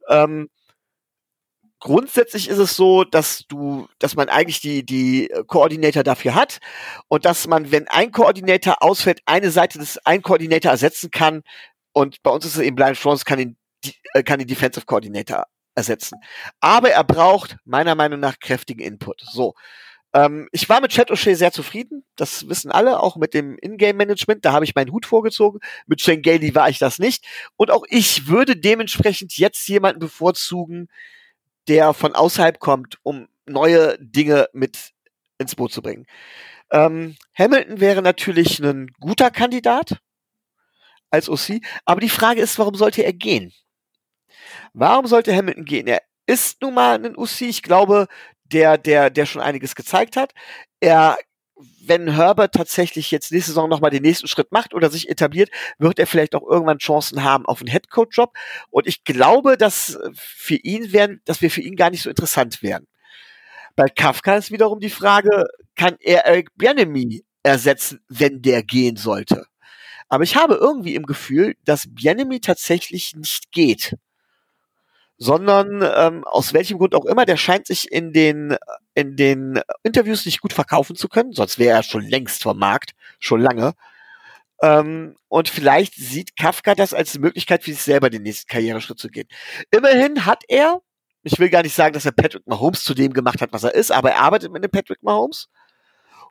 Ähm, 0.09 0.49
grundsätzlich 1.79 2.49
ist 2.49 2.59
es 2.59 2.77
so, 2.77 3.05
dass 3.05 3.45
du, 3.47 3.89
dass 3.99 4.17
man 4.17 4.29
eigentlich 4.29 4.61
die, 4.61 4.85
die 4.85 5.31
Koordinator 5.47 6.03
dafür 6.03 6.35
hat 6.35 6.59
und 7.09 7.25
dass 7.25 7.47
man, 7.47 7.71
wenn 7.71 7.87
ein 7.89 8.11
Koordinator 8.11 8.83
ausfällt, 8.83 9.21
eine 9.27 9.51
Seite 9.51 9.79
des, 9.79 9.99
ein 10.05 10.23
Koordinator 10.23 10.73
ersetzen 10.73 11.11
kann. 11.11 11.43
Und 11.93 12.23
bei 12.23 12.31
uns 12.31 12.45
ist 12.45 12.57
es 12.57 12.63
eben 12.63 12.75
Blind 12.75 12.97
Chance, 12.97 13.25
kann 13.25 13.39
den, 13.39 13.57
äh, 14.15 14.23
kann 14.23 14.41
den 14.41 14.49
Defensive 14.49 14.87
Coordinator 14.87 15.47
ersetzen. 15.75 16.21
Aber 16.61 16.91
er 16.91 17.05
braucht 17.05 17.57
meiner 17.65 17.95
Meinung 17.95 18.21
nach 18.21 18.39
kräftigen 18.39 18.81
Input. 18.81 19.23
So. 19.23 19.55
Ähm, 20.13 20.49
ich 20.53 20.69
war 20.69 20.81
mit 20.81 20.93
Chat 20.93 21.11
O'Shea 21.11 21.35
sehr 21.35 21.53
zufrieden. 21.53 22.05
Das 22.17 22.49
wissen 22.49 22.71
alle, 22.71 23.01
auch 23.01 23.17
mit 23.17 23.35
dem 23.35 23.59
Ingame-Management. 23.61 24.45
Da 24.45 24.53
habe 24.53 24.65
ich 24.65 24.75
meinen 24.75 24.93
Hut 24.93 25.07
vorgezogen. 25.07 25.61
Mit 25.87 26.01
Shane 26.01 26.23
Gailey 26.23 26.55
war 26.55 26.69
ich 26.69 26.79
das 26.79 26.99
nicht. 26.99 27.25
Und 27.57 27.71
auch 27.71 27.85
ich 27.89 28.29
würde 28.29 28.57
dementsprechend 28.57 29.37
jetzt 29.37 29.69
jemanden 29.69 29.99
bevorzugen, 29.99 30.89
der 31.69 31.95
von 31.95 32.15
außerhalb 32.15 32.61
kommt, 32.61 32.99
um 33.03 33.29
neue 33.47 33.99
Dinge 33.99 34.49
mit 34.53 34.93
ins 35.39 35.57
Boot 35.57 35.73
zu 35.73 35.83
bringen. 35.83 36.07
Ähm, 36.71 37.17
Hamilton 37.37 37.81
wäre 37.81 38.03
natürlich 38.03 38.61
ein 38.61 38.91
guter 39.01 39.31
Kandidat 39.31 39.99
als 41.11 41.29
OC, 41.29 41.61
aber 41.85 42.01
die 42.01 42.09
Frage 42.09 42.41
ist, 42.41 42.59
warum 42.59 42.75
sollte 42.75 43.03
er 43.03 43.13
gehen? 43.13 43.53
Warum 44.73 45.07
sollte 45.07 45.35
Hamilton 45.35 45.65
gehen? 45.65 45.87
Er 45.87 46.03
ist 46.27 46.63
nun 46.63 46.75
mal 46.75 46.95
ein 46.95 47.17
OC. 47.17 47.43
Ich 47.43 47.63
glaube, 47.63 48.07
der, 48.45 48.79
der, 48.79 49.11
der 49.11 49.27
schon 49.27 49.43
einiges 49.43 49.75
gezeigt 49.75 50.17
hat. 50.17 50.33
Er 50.81 51.17
wenn 51.87 52.15
Herbert 52.15 52.55
tatsächlich 52.55 53.11
jetzt 53.11 53.31
nächste 53.33 53.51
Saison 53.51 53.69
nochmal 53.69 53.91
den 53.91 54.03
nächsten 54.03 54.27
Schritt 54.27 54.53
macht 54.53 54.75
oder 54.75 54.91
sich 54.91 55.09
etabliert, 55.09 55.51
wird 55.79 55.99
er 55.99 56.07
vielleicht 56.07 56.35
auch 56.35 56.43
irgendwann 56.49 56.79
Chancen 56.79 57.23
haben 57.23 57.47
auf 57.47 57.61
einen 57.61 57.71
Headcoach-Job. 57.71 58.33
Und 58.71 58.87
ich 58.87 59.05
glaube, 59.05 59.57
dass 59.57 59.99
für 60.15 60.57
ihn 60.57 60.93
werden, 60.93 61.21
dass 61.25 61.43
wir 61.43 61.51
für 61.51 61.61
ihn 61.61 61.77
gar 61.77 61.91
nicht 61.91 62.03
so 62.03 62.11
interessant 62.11 62.63
wären. 62.63 62.87
Bei 63.77 63.89
Kafka 63.89 64.37
ist 64.37 64.51
wiederum 64.51 64.81
die 64.81 64.91
Frage, 64.91 65.47
kann 65.75 65.97
er 66.01 66.27
Eric 66.27 66.51
Bianemi 66.57 67.25
ersetzen, 67.43 68.01
wenn 68.09 68.43
der 68.43 68.63
gehen 68.63 68.97
sollte? 68.97 69.47
Aber 70.09 70.25
ich 70.25 70.37
habe 70.37 70.55
irgendwie 70.55 70.95
im 70.95 71.07
Gefühl, 71.07 71.57
dass 71.65 71.93
Bianemi 71.93 72.41
tatsächlich 72.41 73.17
nicht 73.17 73.53
geht 73.53 73.95
sondern 75.17 75.83
ähm, 75.97 76.25
aus 76.25 76.53
welchem 76.55 76.79
Grund 76.79 76.95
auch 76.95 77.05
immer, 77.05 77.25
der 77.25 77.37
scheint 77.37 77.67
sich 77.67 77.91
in 77.91 78.13
den 78.13 78.57
in 78.95 79.17
den 79.17 79.61
Interviews 79.83 80.27
nicht 80.27 80.41
gut 80.41 80.53
verkaufen 80.53 80.97
zu 80.97 81.09
können, 81.09 81.33
sonst 81.33 81.59
wäre 81.59 81.77
er 81.77 81.83
schon 81.83 82.03
längst 82.03 82.43
vom 82.43 82.59
Markt, 82.59 82.93
schon 83.19 83.41
lange. 83.41 83.75
Ähm, 84.63 85.17
und 85.29 85.49
vielleicht 85.49 85.95
sieht 85.95 86.37
Kafka 86.37 86.75
das 86.75 86.95
als 86.95 87.19
Möglichkeit 87.19 87.65
für 87.65 87.73
sich 87.73 87.83
selber 87.83 88.11
den 88.11 88.23
nächsten 88.23 88.49
Karriereschritt 88.49 88.99
zu 88.99 89.09
gehen. 89.09 89.29
Immerhin 89.71 90.27
hat 90.27 90.45
er, 90.49 90.81
ich 91.23 91.39
will 91.39 91.51
gar 91.51 91.63
nicht 91.63 91.75
sagen, 91.75 91.93
dass 91.93 92.07
er 92.07 92.13
Patrick 92.13 92.47
Mahomes 92.47 92.83
zu 92.83 92.95
dem 92.95 93.13
gemacht 93.13 93.41
hat, 93.41 93.53
was 93.53 93.65
er 93.65 93.75
ist, 93.75 93.91
aber 93.91 94.13
er 94.13 94.21
arbeitet 94.21 94.53
mit 94.53 94.63
dem 94.65 94.71
Patrick 94.71 95.03
Mahomes. 95.03 95.49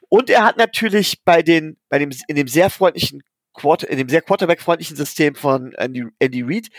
Und 0.10 0.30
er 0.30 0.46
hat 0.46 0.58
natürlich 0.58 1.24
bei 1.24 1.42
den, 1.42 1.78
bei 1.90 2.00
dem, 2.00 2.12
in 2.28 2.36
dem 2.36 2.48
sehr 2.48 2.70
freundlichen 2.70 3.24
Quarter, 3.54 3.90
in 3.90 3.98
dem 3.98 4.10
sehr 4.10 4.22
Quarterback-freundlichen 4.22 4.96
System 4.96 5.36
von 5.36 5.74
Andy, 5.74 6.06
Andy 6.20 6.44
Reid 6.44 6.70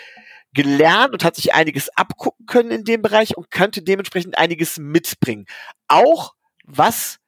gelernt 0.54 1.12
und 1.12 1.24
hat 1.24 1.36
sich 1.36 1.54
einiges 1.54 1.88
abgucken 1.96 2.46
können 2.46 2.70
in 2.70 2.84
dem 2.84 3.02
Bereich 3.02 3.36
und 3.36 3.50
könnte 3.50 3.82
dementsprechend 3.82 4.38
einiges 4.38 4.78
mitbringen. 4.78 5.46
Auch 5.88 6.34
was 6.64 7.18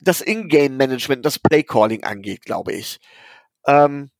das 0.00 0.20
Ingame-Management, 0.20 1.24
das 1.24 1.38
Play-Calling 1.38 2.04
angeht, 2.04 2.42
glaube 2.42 2.72
ich. 2.72 3.00
Ähm, 3.66 4.10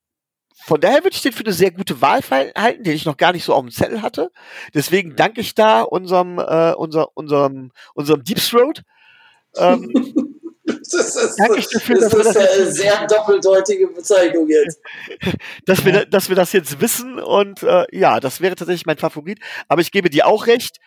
von 0.57 0.81
daher 0.81 1.05
würde 1.05 1.15
ich 1.15 1.23
den 1.23 1.33
für 1.33 1.45
eine 1.45 1.53
sehr 1.53 1.73
gute 1.73 2.01
Wahl 2.01 2.23
halten, 2.23 2.85
den 2.85 2.95
ich 2.95 3.05
noch 3.05 3.19
gar 3.19 3.33
nicht 3.33 3.45
so 3.45 3.53
auf 3.53 3.61
dem 3.61 3.71
Zettel 3.71 4.01
hatte. 4.01 4.31
Deswegen 4.73 5.15
danke 5.17 5.41
ich 5.41 5.55
da 5.55 5.83
unserem, 5.83 6.39
äh, 6.39 6.73
unser, 6.73 7.15
unserem, 7.17 7.71
unserem 7.93 8.25
Deep 8.25 8.39
Throat. 8.39 8.83
Ähm, 9.57 9.91
das 10.93 11.17
ist, 11.17 11.37
danke 11.39 11.59
ich 11.59 11.69
dafür, 11.69 11.99
das 11.99 12.13
ist 12.13 12.37
eine 12.37 12.73
sehr 12.73 13.07
doppeldeutige 13.07 13.89
Bezeichnung 13.89 14.49
jetzt. 14.49 14.81
dass, 15.67 15.85
wir, 15.85 16.07
dass 16.07 16.29
wir 16.29 16.37
das 16.37 16.53
jetzt 16.53 16.81
wissen 16.81 17.19
und 17.19 17.63
äh, 17.63 17.85
ja, 17.93 18.21
das 18.21 18.41
wäre 18.41 18.55
tatsächlich 18.55 18.87
mein 18.87 18.99
Favorit. 18.99 19.39
Aber 19.69 19.81
ich 19.81 19.93
gebe 19.93 20.11
dir 20.11 20.27
auch 20.27 20.47
recht, 20.47 20.79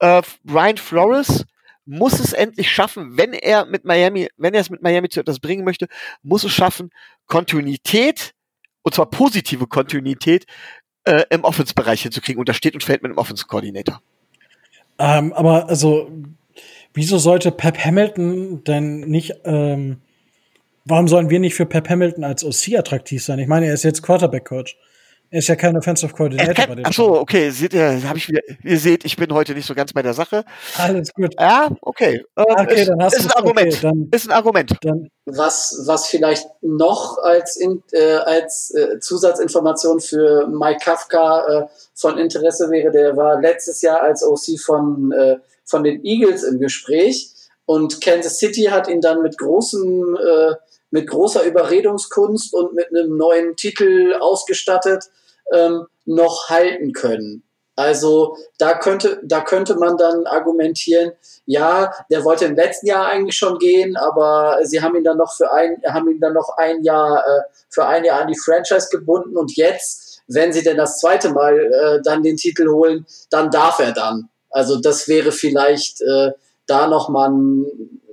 äh, 0.00 0.22
Brian 0.44 0.76
Flores 0.76 1.44
muss 1.86 2.18
es 2.18 2.32
endlich 2.32 2.70
schaffen, 2.70 3.16
wenn 3.16 3.32
er 3.32 3.66
mit 3.66 3.84
Miami, 3.84 4.28
wenn 4.36 4.54
er 4.54 4.60
es 4.60 4.70
mit 4.70 4.82
Miami 4.82 5.08
zu 5.08 5.20
etwas 5.20 5.38
bringen 5.38 5.64
möchte, 5.64 5.86
muss 6.22 6.44
es 6.44 6.52
schaffen, 6.52 6.90
Kontinuität, 7.26 8.32
und 8.82 8.94
zwar 8.94 9.10
positive 9.10 9.66
Kontinuität, 9.66 10.46
äh, 11.04 11.24
im 11.30 11.44
Offense-Bereich 11.44 12.02
hinzukriegen. 12.02 12.40
Und 12.40 12.48
das 12.48 12.56
steht 12.56 12.74
und 12.74 12.82
fällt 12.82 13.02
mit 13.02 13.12
dem 13.12 13.18
Offense-Koordinator. 13.18 14.00
Ähm, 14.98 15.32
aber 15.32 15.68
also, 15.68 16.10
wieso 16.94 17.18
sollte 17.18 17.50
Pep 17.50 17.76
Hamilton 17.84 18.64
denn 18.64 19.00
nicht, 19.00 19.34
ähm, 19.44 20.00
warum 20.84 21.08
sollen 21.08 21.28
wir 21.28 21.40
nicht 21.40 21.54
für 21.54 21.66
Pep 21.66 21.88
Hamilton 21.90 22.24
als 22.24 22.44
OC 22.44 22.78
attraktiv 22.78 23.22
sein? 23.22 23.38
Ich 23.40 23.48
meine, 23.48 23.66
er 23.66 23.74
ist 23.74 23.82
jetzt 23.82 24.02
Quarterback-Coach. 24.02 24.78
Er 25.30 25.38
ist 25.38 25.48
ja 25.48 25.56
kein 25.56 25.76
Offensive 25.76 26.12
Coordinator 26.12 26.54
kann, 26.54 26.68
bei 26.68 26.74
den 26.76 26.86
Ach 26.86 26.92
so, 26.92 27.18
okay, 27.18 27.50
seht 27.50 27.74
ihr, 27.74 28.08
hab 28.08 28.16
ich 28.16 28.28
wieder, 28.28 28.40
ihr 28.62 28.78
seht, 28.78 29.04
ich 29.04 29.16
bin 29.16 29.32
heute 29.32 29.52
nicht 29.52 29.66
so 29.66 29.74
ganz 29.74 29.92
bei 29.92 30.00
der 30.00 30.14
Sache. 30.14 30.44
Alles 30.78 31.12
gut. 31.12 31.34
Ja, 31.40 31.70
okay. 31.80 32.22
Äh, 32.36 32.42
okay, 32.42 32.82
ist, 32.82 32.88
dann 32.88 33.02
hast 33.02 33.16
ist 33.16 33.24
ein 33.24 33.32
Argument. 33.32 33.72
Okay, 33.72 33.78
dann, 33.82 34.08
ist 34.12 34.28
ein 34.28 34.32
Argument. 34.32 34.76
Dann. 34.82 35.08
Was, 35.24 35.82
was 35.86 36.06
vielleicht 36.06 36.46
noch 36.62 37.18
als, 37.18 37.56
in, 37.56 37.82
äh, 37.90 38.14
als 38.14 38.72
äh, 38.76 39.00
Zusatzinformation 39.00 39.98
für 39.98 40.46
Mike 40.46 40.84
Kafka 40.84 41.46
äh, 41.48 41.66
von 41.94 42.16
Interesse 42.18 42.70
wäre, 42.70 42.92
der 42.92 43.16
war 43.16 43.40
letztes 43.40 43.82
Jahr 43.82 44.02
als 44.02 44.22
OC 44.22 44.60
von, 44.60 45.10
äh, 45.10 45.38
von 45.64 45.84
den 45.84 46.04
Eagles 46.04 46.42
im 46.42 46.60
Gespräch 46.60 47.34
und 47.66 48.00
Kansas 48.00 48.38
City 48.38 48.64
hat 48.64 48.88
ihn 48.88 49.00
dann 49.00 49.22
mit 49.22 49.38
großem, 49.38 50.16
äh, 50.16 50.54
mit 50.90 51.08
großer 51.08 51.44
Überredungskunst 51.44 52.52
und 52.54 52.74
mit 52.74 52.88
einem 52.90 53.16
neuen 53.16 53.56
Titel 53.56 54.14
ausgestattet 54.20 55.04
ähm, 55.52 55.86
noch 56.04 56.48
halten 56.48 56.92
können. 56.92 57.42
Also 57.76 58.36
da 58.58 58.78
könnte, 58.78 59.20
da 59.24 59.40
könnte 59.40 59.74
man 59.74 59.96
dann 59.96 60.26
argumentieren, 60.26 61.12
ja, 61.44 61.92
der 62.08 62.24
wollte 62.24 62.44
im 62.44 62.54
letzten 62.54 62.86
Jahr 62.86 63.06
eigentlich 63.06 63.36
schon 63.36 63.58
gehen, 63.58 63.96
aber 63.96 64.58
sie 64.62 64.80
haben 64.80 64.94
ihn 64.94 65.02
dann 65.02 65.18
noch 65.18 65.34
für 65.34 65.52
ein, 65.52 65.82
haben 65.88 66.08
ihn 66.08 66.20
dann 66.20 66.34
noch 66.34 66.56
ein 66.56 66.84
Jahr 66.84 67.24
äh, 67.26 67.42
für 67.68 67.86
ein 67.86 68.04
Jahr 68.04 68.20
an 68.20 68.28
die 68.28 68.38
Franchise 68.38 68.88
gebunden 68.92 69.36
und 69.36 69.56
jetzt, 69.56 70.22
wenn 70.28 70.52
sie 70.52 70.62
denn 70.62 70.76
das 70.76 71.00
zweite 71.00 71.30
Mal 71.30 71.58
äh, 71.58 72.02
dann 72.04 72.22
den 72.22 72.36
Titel 72.36 72.68
holen, 72.68 73.06
dann 73.30 73.50
darf 73.50 73.80
er 73.80 73.92
dann. 73.92 74.28
Also 74.54 74.80
das 74.80 75.08
wäre 75.08 75.32
vielleicht 75.32 76.00
äh, 76.00 76.30
da 76.66 76.86
noch 76.86 77.08
mal 77.08 77.28
ein 77.28 77.66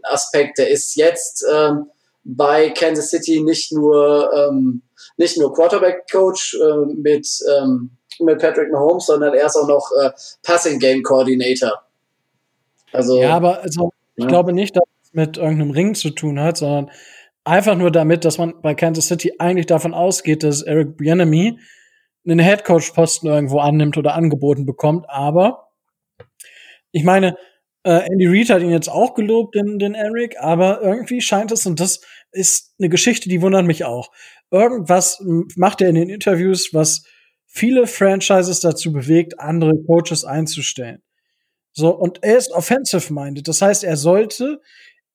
Aspekt. 0.03 0.57
Der 0.57 0.69
ist 0.69 0.95
jetzt 0.95 1.45
ähm, 1.51 1.85
bei 2.23 2.71
Kansas 2.71 3.11
City 3.11 3.41
nicht 3.41 3.71
nur 3.71 4.31
ähm, 4.33 4.81
nicht 5.17 5.37
nur 5.37 5.53
Quarterback-Coach 5.53 6.57
äh, 6.59 6.93
mit, 6.95 7.27
ähm, 7.55 7.91
mit 8.19 8.39
Patrick 8.39 8.71
Mahomes, 8.71 9.05
sondern 9.05 9.33
er 9.33 9.45
ist 9.45 9.55
auch 9.55 9.67
noch 9.67 9.91
äh, 10.01 10.09
Passing-Game-Coordinator. 10.43 11.83
Also, 12.91 13.21
ja, 13.21 13.35
aber 13.35 13.61
also, 13.61 13.91
ich 14.15 14.23
ja. 14.23 14.29
glaube 14.29 14.51
nicht, 14.51 14.75
dass 14.75 14.83
es 15.03 15.13
mit 15.13 15.37
irgendeinem 15.37 15.71
Ring 15.71 15.95
zu 15.95 16.09
tun 16.09 16.39
hat, 16.39 16.57
sondern 16.57 16.91
einfach 17.43 17.75
nur 17.75 17.91
damit, 17.91 18.25
dass 18.25 18.39
man 18.39 18.61
bei 18.61 18.73
Kansas 18.73 19.07
City 19.07 19.33
eigentlich 19.37 19.67
davon 19.67 19.93
ausgeht, 19.93 20.43
dass 20.43 20.63
Eric 20.63 20.97
Bieniemy 20.97 21.59
einen 22.25 22.39
Headcoach-Posten 22.39 23.27
irgendwo 23.27 23.59
annimmt 23.59 23.97
oder 23.97 24.15
angeboten 24.15 24.65
bekommt. 24.65 25.05
Aber 25.07 25.70
ich 26.91 27.03
meine, 27.03 27.37
äh, 27.83 28.05
Andy 28.11 28.27
Reid 28.27 28.49
hat 28.49 28.61
ihn 28.61 28.69
jetzt 28.69 28.89
auch 28.89 29.13
gelobt, 29.15 29.55
den, 29.55 29.79
den 29.79 29.95
Eric, 29.95 30.35
aber 30.39 30.81
irgendwie 30.81 31.21
scheint 31.21 31.51
es, 31.51 31.65
und 31.65 31.79
das 31.79 32.01
ist 32.31 32.75
eine 32.79 32.89
Geschichte, 32.89 33.29
die 33.29 33.41
wundert 33.41 33.65
mich 33.65 33.85
auch. 33.85 34.11
Irgendwas 34.51 35.23
macht 35.55 35.81
er 35.81 35.89
in 35.89 35.95
den 35.95 36.09
Interviews, 36.09 36.73
was 36.73 37.03
viele 37.45 37.87
Franchises 37.87 38.59
dazu 38.59 38.91
bewegt, 38.91 39.39
andere 39.39 39.73
Coaches 39.85 40.23
einzustellen. 40.23 41.01
So, 41.73 41.95
und 41.95 42.23
er 42.23 42.37
ist 42.37 42.51
offensive-minded. 42.51 43.47
Das 43.47 43.61
heißt, 43.61 43.83
er 43.83 43.97
sollte 43.97 44.61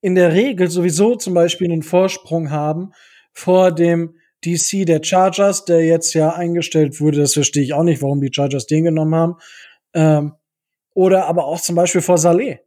in 0.00 0.14
der 0.14 0.32
Regel 0.32 0.70
sowieso 0.70 1.16
zum 1.16 1.34
Beispiel 1.34 1.70
einen 1.70 1.82
Vorsprung 1.82 2.50
haben 2.50 2.92
vor 3.32 3.72
dem 3.72 4.16
DC 4.44 4.86
der 4.86 5.02
Chargers, 5.02 5.64
der 5.64 5.84
jetzt 5.84 6.14
ja 6.14 6.30
eingestellt 6.30 7.00
wurde. 7.00 7.18
Das 7.18 7.34
verstehe 7.34 7.62
ich 7.62 7.74
auch 7.74 7.82
nicht, 7.82 8.02
warum 8.02 8.20
die 8.20 8.30
Chargers 8.32 8.66
den 8.66 8.84
genommen 8.84 9.14
haben. 9.14 9.34
Ähm, 9.94 10.32
oder 10.96 11.26
aber 11.26 11.44
auch 11.44 11.60
zum 11.60 11.76
Beispiel 11.76 12.00
vor 12.00 12.16
Saleh 12.16 12.60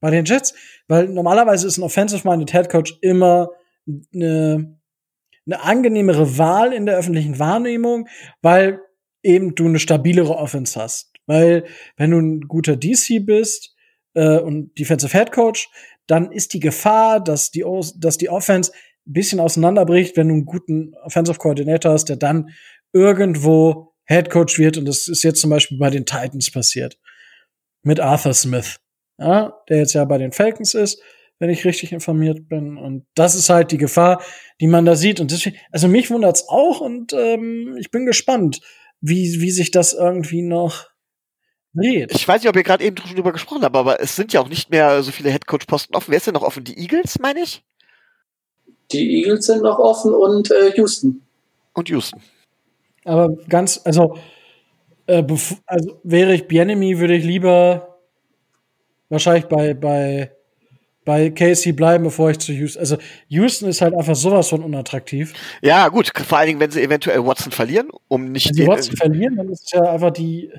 bei 0.00 0.10
den 0.10 0.24
Jets, 0.24 0.54
weil 0.88 1.08
normalerweise 1.08 1.66
ist 1.66 1.76
ein 1.76 1.84
offensive-minded 1.84 2.50
Head 2.50 2.70
Coach 2.70 2.98
immer 3.02 3.50
eine, 3.86 4.80
eine 5.46 5.62
angenehmere 5.62 6.38
Wahl 6.38 6.72
in 6.72 6.86
der 6.86 6.96
öffentlichen 6.96 7.38
Wahrnehmung, 7.38 8.08
weil 8.40 8.80
eben 9.22 9.54
du 9.54 9.66
eine 9.66 9.78
stabilere 9.78 10.34
Offense 10.34 10.80
hast. 10.80 11.12
Weil 11.26 11.64
wenn 11.96 12.10
du 12.10 12.20
ein 12.20 12.40
guter 12.48 12.74
DC 12.74 13.24
bist 13.24 13.76
äh, 14.14 14.38
und 14.38 14.76
Defensive 14.78 15.16
Head 15.16 15.30
Coach, 15.30 15.68
dann 16.06 16.32
ist 16.32 16.54
die 16.54 16.60
Gefahr, 16.60 17.22
dass 17.22 17.50
die, 17.50 17.64
dass 17.96 18.16
die 18.16 18.30
Offense 18.30 18.72
ein 19.06 19.12
bisschen 19.12 19.40
auseinanderbricht, 19.40 20.16
wenn 20.16 20.28
du 20.28 20.34
einen 20.34 20.46
guten 20.46 20.94
Offensive 21.04 21.38
Coordinator 21.38 21.92
hast, 21.92 22.08
der 22.08 22.16
dann 22.16 22.48
irgendwo 22.94 23.92
Head 24.06 24.30
Coach 24.30 24.58
wird. 24.58 24.78
Und 24.78 24.86
das 24.86 25.06
ist 25.06 25.22
jetzt 25.22 25.40
zum 25.42 25.50
Beispiel 25.50 25.78
bei 25.78 25.90
den 25.90 26.06
Titans 26.06 26.50
passiert. 26.50 26.98
Mit 27.82 28.00
Arthur 28.00 28.34
Smith, 28.34 28.78
ja, 29.18 29.52
der 29.68 29.78
jetzt 29.78 29.92
ja 29.94 30.04
bei 30.04 30.18
den 30.18 30.32
Falcons 30.32 30.74
ist 30.74 31.02
wenn 31.42 31.50
ich 31.50 31.64
richtig 31.64 31.90
informiert 31.90 32.48
bin. 32.48 32.78
Und 32.78 33.04
das 33.16 33.34
ist 33.34 33.50
halt 33.50 33.72
die 33.72 33.76
Gefahr, 33.76 34.22
die 34.60 34.68
man 34.68 34.86
da 34.86 34.94
sieht. 34.94 35.18
Und 35.18 35.32
deswegen, 35.32 35.56
also 35.72 35.88
mich 35.88 36.08
wundert's 36.08 36.48
auch 36.48 36.80
und 36.80 37.12
ähm, 37.14 37.76
ich 37.80 37.90
bin 37.90 38.06
gespannt, 38.06 38.60
wie, 39.00 39.40
wie 39.40 39.50
sich 39.50 39.72
das 39.72 39.92
irgendwie 39.92 40.42
noch 40.42 40.86
dreht. 41.74 42.14
Ich 42.14 42.28
weiß 42.28 42.40
nicht, 42.40 42.48
ob 42.48 42.54
ihr 42.54 42.62
gerade 42.62 42.84
eben 42.84 42.96
schon 42.96 43.16
drüber 43.16 43.32
gesprochen 43.32 43.64
habt, 43.64 43.74
aber 43.74 44.00
es 44.00 44.14
sind 44.14 44.32
ja 44.32 44.40
auch 44.40 44.48
nicht 44.48 44.70
mehr 44.70 45.02
so 45.02 45.10
viele 45.10 45.30
Headcoach-Posten 45.30 45.96
offen. 45.96 46.12
Wer 46.12 46.18
ist 46.18 46.28
denn 46.28 46.34
noch 46.34 46.44
offen? 46.44 46.62
Die 46.62 46.78
Eagles, 46.78 47.18
meine 47.18 47.40
ich? 47.40 47.64
Die 48.92 49.16
Eagles 49.16 49.46
sind 49.46 49.64
noch 49.64 49.80
offen 49.80 50.14
und 50.14 50.52
äh, 50.52 50.70
Houston. 50.76 51.22
Und 51.72 51.88
Houston. 51.88 52.22
Aber 53.04 53.34
ganz, 53.48 53.80
also, 53.82 54.16
äh, 55.18 55.36
also 55.66 56.00
wäre 56.04 56.34
ich 56.34 56.48
Bienemy, 56.48 56.98
würde 56.98 57.14
ich 57.14 57.24
lieber 57.24 57.98
wahrscheinlich 59.08 59.46
bei, 59.46 59.74
bei 59.74 60.32
bei 61.04 61.30
Casey 61.30 61.72
bleiben, 61.72 62.04
bevor 62.04 62.30
ich 62.30 62.38
zu 62.38 62.52
Houston. 62.52 62.80
Also 62.80 62.96
Houston 63.28 63.68
ist 63.68 63.80
halt 63.80 63.94
einfach 63.94 64.14
sowas 64.14 64.48
von 64.48 64.62
unattraktiv. 64.62 65.32
Ja, 65.60 65.88
gut, 65.88 66.12
vor 66.16 66.38
allen 66.38 66.46
Dingen, 66.46 66.60
wenn 66.60 66.70
sie 66.70 66.82
eventuell 66.82 67.24
Watson 67.26 67.52
verlieren, 67.52 67.88
um 68.08 68.30
nicht. 68.30 68.48
Wenn 68.48 68.54
sie 68.54 68.66
Watson 68.66 68.96
verlieren, 68.96 69.36
dann 69.36 69.48
ist 69.48 69.64
es 69.64 69.72
ja 69.72 69.82
einfach 69.82 70.12
die. 70.12 70.50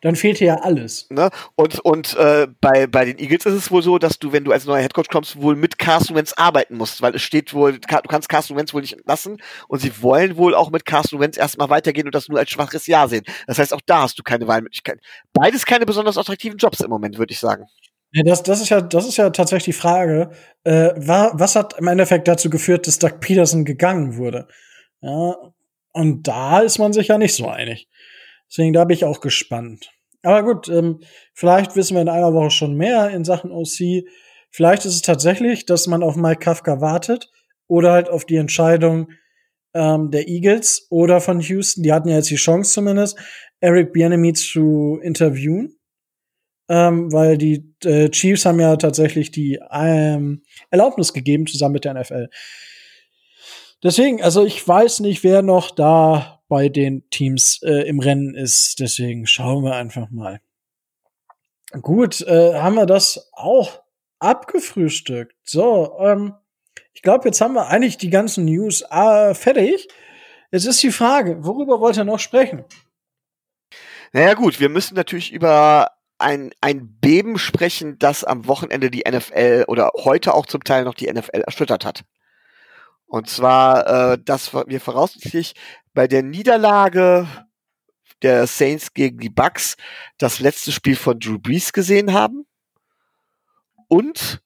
Dann 0.00 0.16
fehlt 0.16 0.38
hier 0.38 0.46
ja 0.48 0.60
alles. 0.60 1.06
Ne? 1.10 1.30
Und, 1.54 1.80
und 1.80 2.16
äh, 2.16 2.46
bei, 2.60 2.86
bei 2.86 3.04
den 3.04 3.18
Eagles 3.18 3.46
ist 3.46 3.54
es 3.54 3.70
wohl 3.70 3.82
so, 3.82 3.98
dass 3.98 4.18
du, 4.18 4.32
wenn 4.32 4.44
du 4.44 4.52
als 4.52 4.64
neuer 4.64 4.80
Headcoach 4.80 5.08
kommst, 5.10 5.40
wohl 5.40 5.56
mit 5.56 5.78
Carson 5.78 6.16
Wentz 6.16 6.32
arbeiten 6.34 6.76
musst, 6.76 7.02
weil 7.02 7.14
es 7.14 7.22
steht 7.22 7.52
wohl, 7.54 7.78
du 7.78 8.08
kannst 8.08 8.28
Carson 8.28 8.56
Wentz 8.56 8.72
wohl 8.72 8.82
nicht 8.82 8.94
entlassen 8.94 9.42
und 9.68 9.80
sie 9.80 10.02
wollen 10.02 10.36
wohl 10.36 10.54
auch 10.54 10.70
mit 10.70 10.84
Carson 10.84 11.20
Wentz 11.20 11.36
erstmal 11.36 11.70
weitergehen 11.70 12.06
und 12.06 12.14
das 12.14 12.28
nur 12.28 12.38
als 12.38 12.50
schwaches 12.50 12.86
Jahr 12.86 13.08
sehen. 13.08 13.24
Das 13.46 13.58
heißt, 13.58 13.74
auch 13.74 13.80
da 13.84 14.02
hast 14.02 14.18
du 14.18 14.22
keine 14.22 14.46
Wahlmöglichkeit. 14.46 15.00
Beides 15.32 15.66
keine 15.66 15.86
besonders 15.86 16.18
attraktiven 16.18 16.58
Jobs 16.58 16.80
im 16.80 16.90
Moment, 16.90 17.18
würde 17.18 17.32
ich 17.32 17.40
sagen. 17.40 17.64
Ja, 18.12 18.22
das, 18.22 18.42
das 18.42 18.60
ist 18.60 18.70
ja, 18.70 18.80
das 18.80 19.06
ist 19.06 19.18
ja 19.18 19.28
tatsächlich 19.30 19.76
die 19.76 19.80
Frage. 19.80 20.30
Äh, 20.64 20.92
war, 20.96 21.38
was 21.38 21.56
hat 21.56 21.78
im 21.78 21.88
Endeffekt 21.88 22.26
dazu 22.26 22.48
geführt, 22.48 22.86
dass 22.86 22.98
Doug 22.98 23.20
Peterson 23.20 23.64
gegangen 23.64 24.16
wurde? 24.16 24.48
Ja, 25.02 25.34
und 25.92 26.26
da 26.26 26.60
ist 26.60 26.78
man 26.78 26.92
sich 26.92 27.08
ja 27.08 27.18
nicht 27.18 27.34
so 27.34 27.48
einig. 27.48 27.88
Deswegen, 28.50 28.72
da 28.72 28.84
bin 28.84 28.96
ich 28.96 29.04
auch 29.04 29.20
gespannt. 29.20 29.90
Aber 30.22 30.42
gut, 30.42 30.68
ähm, 30.68 31.00
vielleicht 31.34 31.76
wissen 31.76 31.94
wir 31.94 32.02
in 32.02 32.08
einer 32.08 32.34
Woche 32.34 32.50
schon 32.50 32.76
mehr 32.76 33.10
in 33.10 33.24
Sachen 33.24 33.50
OC. 33.50 34.04
Vielleicht 34.50 34.84
ist 34.84 34.94
es 34.94 35.02
tatsächlich, 35.02 35.66
dass 35.66 35.86
man 35.86 36.02
auf 36.02 36.16
Mike 36.16 36.40
Kafka 36.40 36.80
wartet 36.80 37.30
oder 37.66 37.92
halt 37.92 38.08
auf 38.08 38.24
die 38.24 38.36
Entscheidung 38.36 39.10
ähm, 39.74 40.10
der 40.10 40.28
Eagles 40.28 40.86
oder 40.90 41.20
von 41.20 41.40
Houston. 41.40 41.82
Die 41.82 41.92
hatten 41.92 42.08
ja 42.08 42.16
jetzt 42.16 42.30
die 42.30 42.36
Chance 42.36 42.72
zumindest, 42.72 43.18
Eric 43.60 43.92
Bieniemy 43.92 44.32
zu 44.32 44.98
interviewen 45.02 45.78
ähm, 46.68 47.12
weil 47.12 47.38
die 47.38 47.74
äh, 47.84 48.10
Chiefs 48.10 48.44
haben 48.44 48.60
ja 48.60 48.76
tatsächlich 48.76 49.30
die 49.30 49.58
ähm, 49.70 50.42
Erlaubnis 50.70 51.12
gegeben, 51.12 51.46
zusammen 51.46 51.74
mit 51.74 51.84
der 51.84 51.94
NFL. 51.94 52.28
Deswegen, 53.82 54.22
also 54.22 54.44
ich 54.44 54.66
weiß 54.66 55.00
nicht, 55.00 55.24
wer 55.24 55.42
noch 55.42 55.70
da 55.70 56.37
bei 56.48 56.68
den 56.68 57.08
Teams 57.10 57.60
äh, 57.62 57.86
im 57.88 58.00
Rennen 58.00 58.34
ist. 58.34 58.80
Deswegen 58.80 59.26
schauen 59.26 59.64
wir 59.64 59.76
einfach 59.76 60.10
mal. 60.10 60.40
Gut, 61.82 62.22
äh, 62.22 62.54
haben 62.54 62.76
wir 62.76 62.86
das 62.86 63.30
auch 63.32 63.82
abgefrühstückt. 64.18 65.36
So, 65.44 65.98
ähm, 66.00 66.34
ich 66.94 67.02
glaube, 67.02 67.28
jetzt 67.28 67.40
haben 67.40 67.54
wir 67.54 67.68
eigentlich 67.68 67.98
die 67.98 68.10
ganzen 68.10 68.46
News 68.46 68.82
äh, 68.90 69.34
fertig. 69.34 69.88
Jetzt 70.50 70.64
ist 70.64 70.82
die 70.82 70.90
Frage, 70.90 71.44
worüber 71.44 71.80
wollt 71.80 71.96
ihr 71.96 72.04
noch 72.04 72.18
sprechen? 72.18 72.64
Naja 74.12 74.34
gut, 74.34 74.60
wir 74.60 74.70
müssen 74.70 74.94
natürlich 74.94 75.32
über 75.32 75.90
ein, 76.18 76.52
ein 76.60 76.98
Beben 77.00 77.38
sprechen, 77.38 77.98
das 77.98 78.24
am 78.24 78.46
Wochenende 78.46 78.90
die 78.90 79.04
NFL 79.08 79.66
oder 79.68 79.92
heute 79.94 80.34
auch 80.34 80.46
zum 80.46 80.64
Teil 80.64 80.84
noch 80.84 80.94
die 80.94 81.12
NFL 81.12 81.42
erschüttert 81.42 81.84
hat. 81.84 82.04
Und 83.08 83.28
zwar, 83.28 84.12
äh, 84.12 84.18
dass 84.22 84.52
wir 84.52 84.80
voraussichtlich 84.80 85.54
bei 85.94 86.06
der 86.06 86.22
Niederlage 86.22 87.26
der 88.22 88.46
Saints 88.46 88.92
gegen 88.94 89.18
die 89.18 89.30
Bucks 89.30 89.76
das 90.18 90.40
letzte 90.40 90.72
Spiel 90.72 90.96
von 90.96 91.18
Drew 91.18 91.38
Brees 91.38 91.72
gesehen 91.72 92.12
haben. 92.12 92.46
Und 93.88 94.42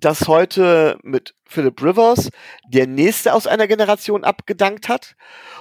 dass 0.00 0.28
heute 0.28 0.98
mit 1.02 1.34
Philip 1.44 1.82
Rivers 1.82 2.30
der 2.68 2.86
nächste 2.86 3.34
aus 3.34 3.46
einer 3.46 3.66
Generation 3.66 4.24
abgedankt 4.24 4.88
hat. 4.88 5.16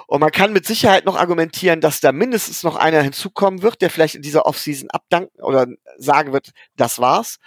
Und 0.08 0.20
man 0.22 0.32
kann 0.32 0.54
mit 0.54 0.66
Sicherheit 0.66 1.06
noch 1.06 1.16
argumentieren, 1.18 1.82
dass 1.82 2.00
da 2.00 2.12
mindestens 2.12 2.64
noch 2.64 2.76
einer 2.76 3.02
hinzukommen 3.02 3.62
wird, 3.62 3.82
der 3.82 3.90
vielleicht 3.90 4.16
in 4.16 4.22
dieser 4.22 4.46
Offseason 4.46 4.90
abdanken 4.90 5.42
oder 5.42 5.68
sagen 5.98 6.34
wird, 6.34 6.52
das 6.76 7.00
war's. 7.00 7.38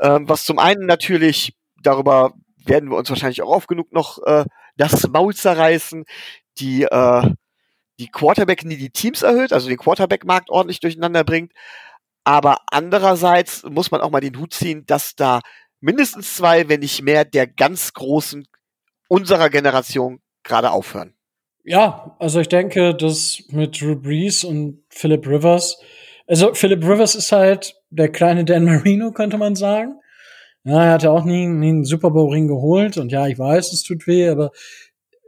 Ähm, 0.00 0.28
was 0.28 0.44
zum 0.44 0.58
einen 0.58 0.86
natürlich, 0.86 1.56
darüber 1.82 2.32
werden 2.66 2.90
wir 2.90 2.96
uns 2.96 3.10
wahrscheinlich 3.10 3.42
auch 3.42 3.50
oft 3.50 3.68
genug 3.68 3.92
noch 3.92 4.22
äh, 4.24 4.44
das 4.76 5.08
Maul 5.08 5.34
zerreißen, 5.34 6.04
die, 6.58 6.82
äh, 6.84 7.30
die 7.98 8.08
Quarterback 8.08 8.64
nie 8.64 8.76
die 8.76 8.90
Teams 8.90 9.22
erhöht, 9.22 9.52
also 9.52 9.68
den 9.68 9.78
Quarterback-Markt 9.78 10.50
ordentlich 10.50 10.80
durcheinander 10.80 11.24
bringt. 11.24 11.52
Aber 12.24 12.58
andererseits 12.70 13.62
muss 13.64 13.90
man 13.90 14.00
auch 14.00 14.10
mal 14.10 14.20
den 14.20 14.38
Hut 14.38 14.54
ziehen, 14.54 14.84
dass 14.86 15.14
da 15.16 15.40
mindestens 15.80 16.36
zwei, 16.36 16.68
wenn 16.68 16.80
nicht 16.80 17.02
mehr, 17.02 17.24
der 17.24 17.46
ganz 17.46 17.92
großen 17.92 18.46
unserer 19.08 19.50
Generation 19.50 20.20
gerade 20.42 20.70
aufhören. 20.70 21.14
Ja, 21.64 22.16
also 22.18 22.40
ich 22.40 22.48
denke, 22.48 22.94
dass 22.94 23.42
mit 23.48 23.80
Drew 23.80 23.96
Brees 23.96 24.44
und 24.44 24.82
Philip 24.88 25.26
Rivers, 25.26 25.78
also 26.26 26.54
Philip 26.54 26.82
Rivers 26.82 27.14
ist 27.14 27.32
halt 27.32 27.74
der 27.90 28.10
kleine 28.10 28.44
Dan 28.44 28.64
Marino, 28.64 29.12
könnte 29.12 29.36
man 29.36 29.56
sagen. 29.56 30.00
Ja, 30.64 30.84
er 30.84 30.92
hat 30.92 31.02
ja 31.02 31.10
auch 31.10 31.24
nie, 31.24 31.46
nie 31.46 31.68
einen 31.70 31.84
Super 31.84 32.10
Bowl 32.10 32.30
Ring 32.30 32.46
geholt 32.46 32.98
und 32.98 33.12
ja, 33.12 33.26
ich 33.26 33.38
weiß, 33.38 33.72
es 33.72 33.82
tut 33.82 34.06
weh, 34.06 34.28
aber 34.28 34.50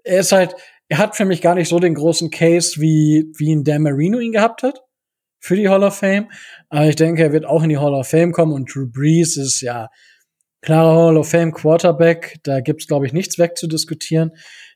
er 0.04 0.20
ist 0.20 0.32
halt, 0.32 0.54
er 0.88 0.98
hat 0.98 1.16
für 1.16 1.24
mich 1.24 1.40
gar 1.40 1.54
nicht 1.54 1.68
so 1.68 1.78
den 1.78 1.94
großen 1.94 2.30
Case, 2.30 2.80
wie, 2.80 3.32
wie 3.36 3.54
ein 3.54 3.64
Dan 3.64 3.82
Marino 3.82 4.18
ihn 4.18 4.32
gehabt 4.32 4.62
hat 4.62 4.82
für 5.40 5.56
die 5.56 5.68
Hall 5.68 5.82
of 5.82 5.96
Fame. 5.96 6.30
Aber 6.68 6.86
ich 6.86 6.96
denke, 6.96 7.22
er 7.22 7.32
wird 7.32 7.46
auch 7.46 7.62
in 7.62 7.70
die 7.70 7.78
Hall 7.78 7.94
of 7.94 8.08
Fame 8.08 8.32
kommen 8.32 8.52
und 8.52 8.72
Drew 8.72 8.86
Brees 8.90 9.36
ist 9.36 9.60
ja 9.60 9.88
klarer 10.60 10.96
Hall 10.96 11.16
of 11.16 11.28
Fame 11.28 11.52
Quarterback. 11.52 12.38
Da 12.42 12.60
gibt's 12.60 12.86
glaube 12.86 13.06
ich 13.06 13.12
nichts 13.12 13.38
wegzudiskutieren. 13.38 14.32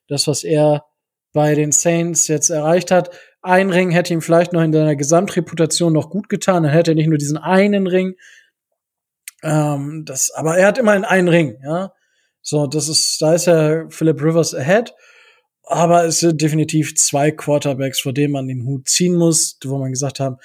Das, 0.08 0.26
was 0.26 0.42
er 0.42 0.84
bei 1.32 1.54
den 1.54 1.70
Saints 1.72 2.28
jetzt 2.28 2.50
erreicht 2.50 2.90
hat, 2.90 3.10
ein 3.42 3.70
Ring 3.70 3.90
hätte 3.90 4.12
ihm 4.12 4.22
vielleicht 4.22 4.52
noch 4.52 4.62
in 4.62 4.72
seiner 4.72 4.96
Gesamtreputation 4.96 5.92
noch 5.92 6.10
gut 6.10 6.28
getan. 6.28 6.64
Dann 6.64 6.72
hätte 6.72 6.92
er 6.92 6.94
nicht 6.96 7.08
nur 7.08 7.18
diesen 7.18 7.38
einen 7.38 7.86
Ring. 7.86 8.14
Ähm, 9.42 10.04
das, 10.04 10.30
aber 10.32 10.56
er 10.58 10.68
hat 10.68 10.78
immerhin 10.78 11.04
einen 11.04 11.28
Ring, 11.28 11.58
ja. 11.64 11.92
So, 12.42 12.66
das 12.66 12.88
ist, 12.88 13.20
da 13.20 13.34
ist 13.34 13.46
ja 13.46 13.88
Philip 13.88 14.22
Rivers 14.22 14.54
ahead. 14.54 14.94
Aber 15.68 16.04
es 16.04 16.20
sind 16.20 16.40
definitiv 16.40 16.94
zwei 16.94 17.32
Quarterbacks, 17.32 18.00
vor 18.00 18.12
denen 18.12 18.32
man 18.32 18.46
den 18.46 18.64
Hut 18.64 18.88
ziehen 18.88 19.16
muss, 19.16 19.58
wo 19.64 19.78
man 19.78 19.90
gesagt 19.90 20.20
haben, 20.20 20.36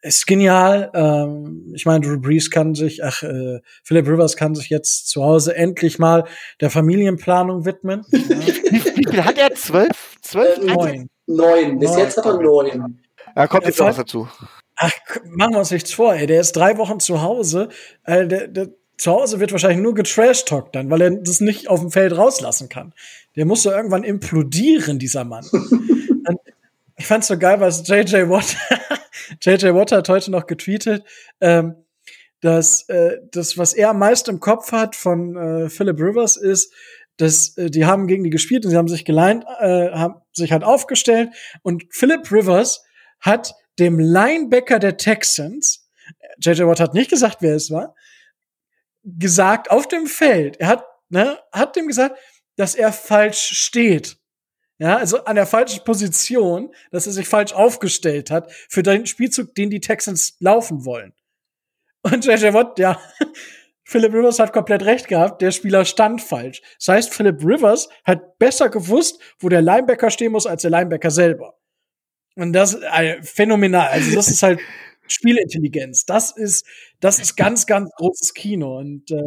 ist 0.00 0.26
genial. 0.26 0.90
Ähm, 0.94 1.72
ich 1.74 1.84
meine, 1.84 2.06
Drew 2.06 2.18
Brees 2.18 2.50
kann 2.50 2.74
sich, 2.74 3.04
ach, 3.04 3.22
äh, 3.22 3.60
Philip 3.84 4.08
Rivers 4.08 4.36
kann 4.36 4.54
sich 4.54 4.70
jetzt 4.70 5.08
zu 5.08 5.22
Hause 5.22 5.54
endlich 5.54 5.98
mal 5.98 6.24
der 6.60 6.70
Familienplanung 6.70 7.64
widmen. 7.66 8.04
Wie 8.10 9.10
viel 9.10 9.24
hat 9.24 9.36
er? 9.36 9.54
Zwölf? 9.54 10.16
Zwölf? 10.22 10.58
Neun. 10.62 11.08
Neun. 11.26 11.78
Bis 11.78 11.90
neun. 11.90 11.98
jetzt 11.98 12.16
hat 12.16 12.26
er 12.26 12.40
neun. 12.40 13.02
Da 13.34 13.46
kommt 13.46 13.66
jetzt 13.66 13.78
noch 13.78 13.88
was 13.88 13.96
dazu. 13.96 14.28
Ach, 14.76 14.92
machen 15.24 15.54
wir 15.54 15.58
uns 15.58 15.70
nichts 15.70 15.92
vor, 15.92 16.14
ey. 16.14 16.26
Der 16.26 16.40
ist 16.40 16.52
drei 16.52 16.76
Wochen 16.76 17.00
zu 17.00 17.22
Hause. 17.22 17.70
Äh, 18.04 18.26
der, 18.26 18.48
der, 18.48 18.68
zu 18.98 19.12
Hause 19.12 19.40
wird 19.40 19.52
wahrscheinlich 19.52 19.80
nur 19.80 19.94
getrashtalkt 19.94 20.74
dann, 20.74 20.90
weil 20.90 21.00
er 21.02 21.10
das 21.10 21.40
nicht 21.40 21.68
auf 21.68 21.80
dem 21.80 21.90
Feld 21.90 22.16
rauslassen 22.16 22.68
kann. 22.68 22.94
Der 23.36 23.44
muss 23.44 23.62
so 23.62 23.70
irgendwann 23.70 24.04
implodieren, 24.04 24.98
dieser 24.98 25.24
Mann. 25.24 25.46
ich 26.96 27.06
fand's 27.06 27.26
so 27.26 27.38
geil, 27.38 27.60
was 27.60 27.86
JJ 27.86 28.28
Watt, 28.28 28.56
JJ 29.42 29.74
Watt 29.74 29.92
hat 29.92 30.08
heute 30.08 30.30
noch 30.30 30.46
getweetet, 30.46 31.04
ähm, 31.40 31.74
dass 32.40 32.88
äh, 32.88 33.18
das, 33.32 33.58
was 33.58 33.74
er 33.74 33.90
am 33.90 33.98
meisten 33.98 34.30
im 34.30 34.40
Kopf 34.40 34.72
hat 34.72 34.96
von 34.96 35.36
äh, 35.36 35.68
Philip 35.68 35.98
Rivers, 36.00 36.36
ist, 36.36 36.72
dass 37.16 37.56
äh, 37.58 37.70
die 37.70 37.84
haben 37.84 38.06
gegen 38.06 38.24
die 38.24 38.30
gespielt 38.30 38.64
und 38.64 38.70
sie 38.70 38.76
haben 38.76 38.88
sich 38.88 39.04
geleint, 39.04 39.44
äh, 39.60 39.90
haben 39.90 40.16
sich 40.32 40.52
halt 40.52 40.64
aufgestellt 40.64 41.30
und 41.62 41.84
Philip 41.90 42.30
Rivers 42.30 42.84
hat 43.20 43.54
dem 43.78 43.98
Linebacker 43.98 44.78
der 44.78 44.96
Texans, 44.96 45.88
JJ 46.38 46.62
Watt 46.62 46.80
hat 46.80 46.94
nicht 46.94 47.10
gesagt, 47.10 47.38
wer 47.40 47.56
es 47.56 47.70
war, 47.70 47.94
gesagt 49.02 49.70
auf 49.70 49.86
dem 49.88 50.06
Feld. 50.06 50.56
Er 50.58 50.68
hat, 50.68 50.86
ne, 51.08 51.38
hat 51.52 51.76
dem 51.76 51.86
gesagt, 51.86 52.18
dass 52.56 52.74
er 52.74 52.92
falsch 52.92 53.58
steht. 53.58 54.18
Ja, 54.78 54.98
also 54.98 55.24
an 55.24 55.36
der 55.36 55.46
falschen 55.46 55.84
Position, 55.84 56.74
dass 56.90 57.06
er 57.06 57.12
sich 57.12 57.26
falsch 57.26 57.52
aufgestellt 57.54 58.30
hat 58.30 58.52
für 58.68 58.82
den 58.82 59.06
Spielzug, 59.06 59.54
den 59.54 59.70
die 59.70 59.80
Texans 59.80 60.36
laufen 60.40 60.84
wollen. 60.84 61.14
Und 62.02 62.24
JJ 62.24 62.52
Watt, 62.52 62.78
ja, 62.78 63.00
Philip 63.84 64.12
Rivers 64.12 64.38
hat 64.38 64.52
komplett 64.52 64.82
recht 64.82 65.08
gehabt, 65.08 65.40
der 65.40 65.52
Spieler 65.52 65.84
stand 65.84 66.20
falsch. 66.20 66.60
Das 66.78 66.88
heißt, 66.88 67.14
Philip 67.14 67.42
Rivers 67.42 67.88
hat 68.04 68.38
besser 68.38 68.68
gewusst, 68.68 69.20
wo 69.38 69.48
der 69.48 69.62
Linebacker 69.62 70.10
stehen 70.10 70.32
muss, 70.32 70.46
als 70.46 70.62
der 70.62 70.72
Linebacker 70.72 71.10
selber. 71.10 71.54
Und 72.36 72.52
das 72.52 72.74
äh, 72.74 73.22
phänomenal. 73.22 73.88
Also 73.88 74.14
das 74.14 74.28
ist 74.28 74.42
halt 74.42 74.60
Spielintelligenz. 75.08 76.04
Das 76.04 76.36
ist, 76.36 76.66
das 77.00 77.18
ist 77.18 77.36
ganz, 77.36 77.66
ganz 77.66 77.90
großes 77.96 78.34
Kino. 78.34 78.78
Und 78.78 79.10
äh, 79.10 79.22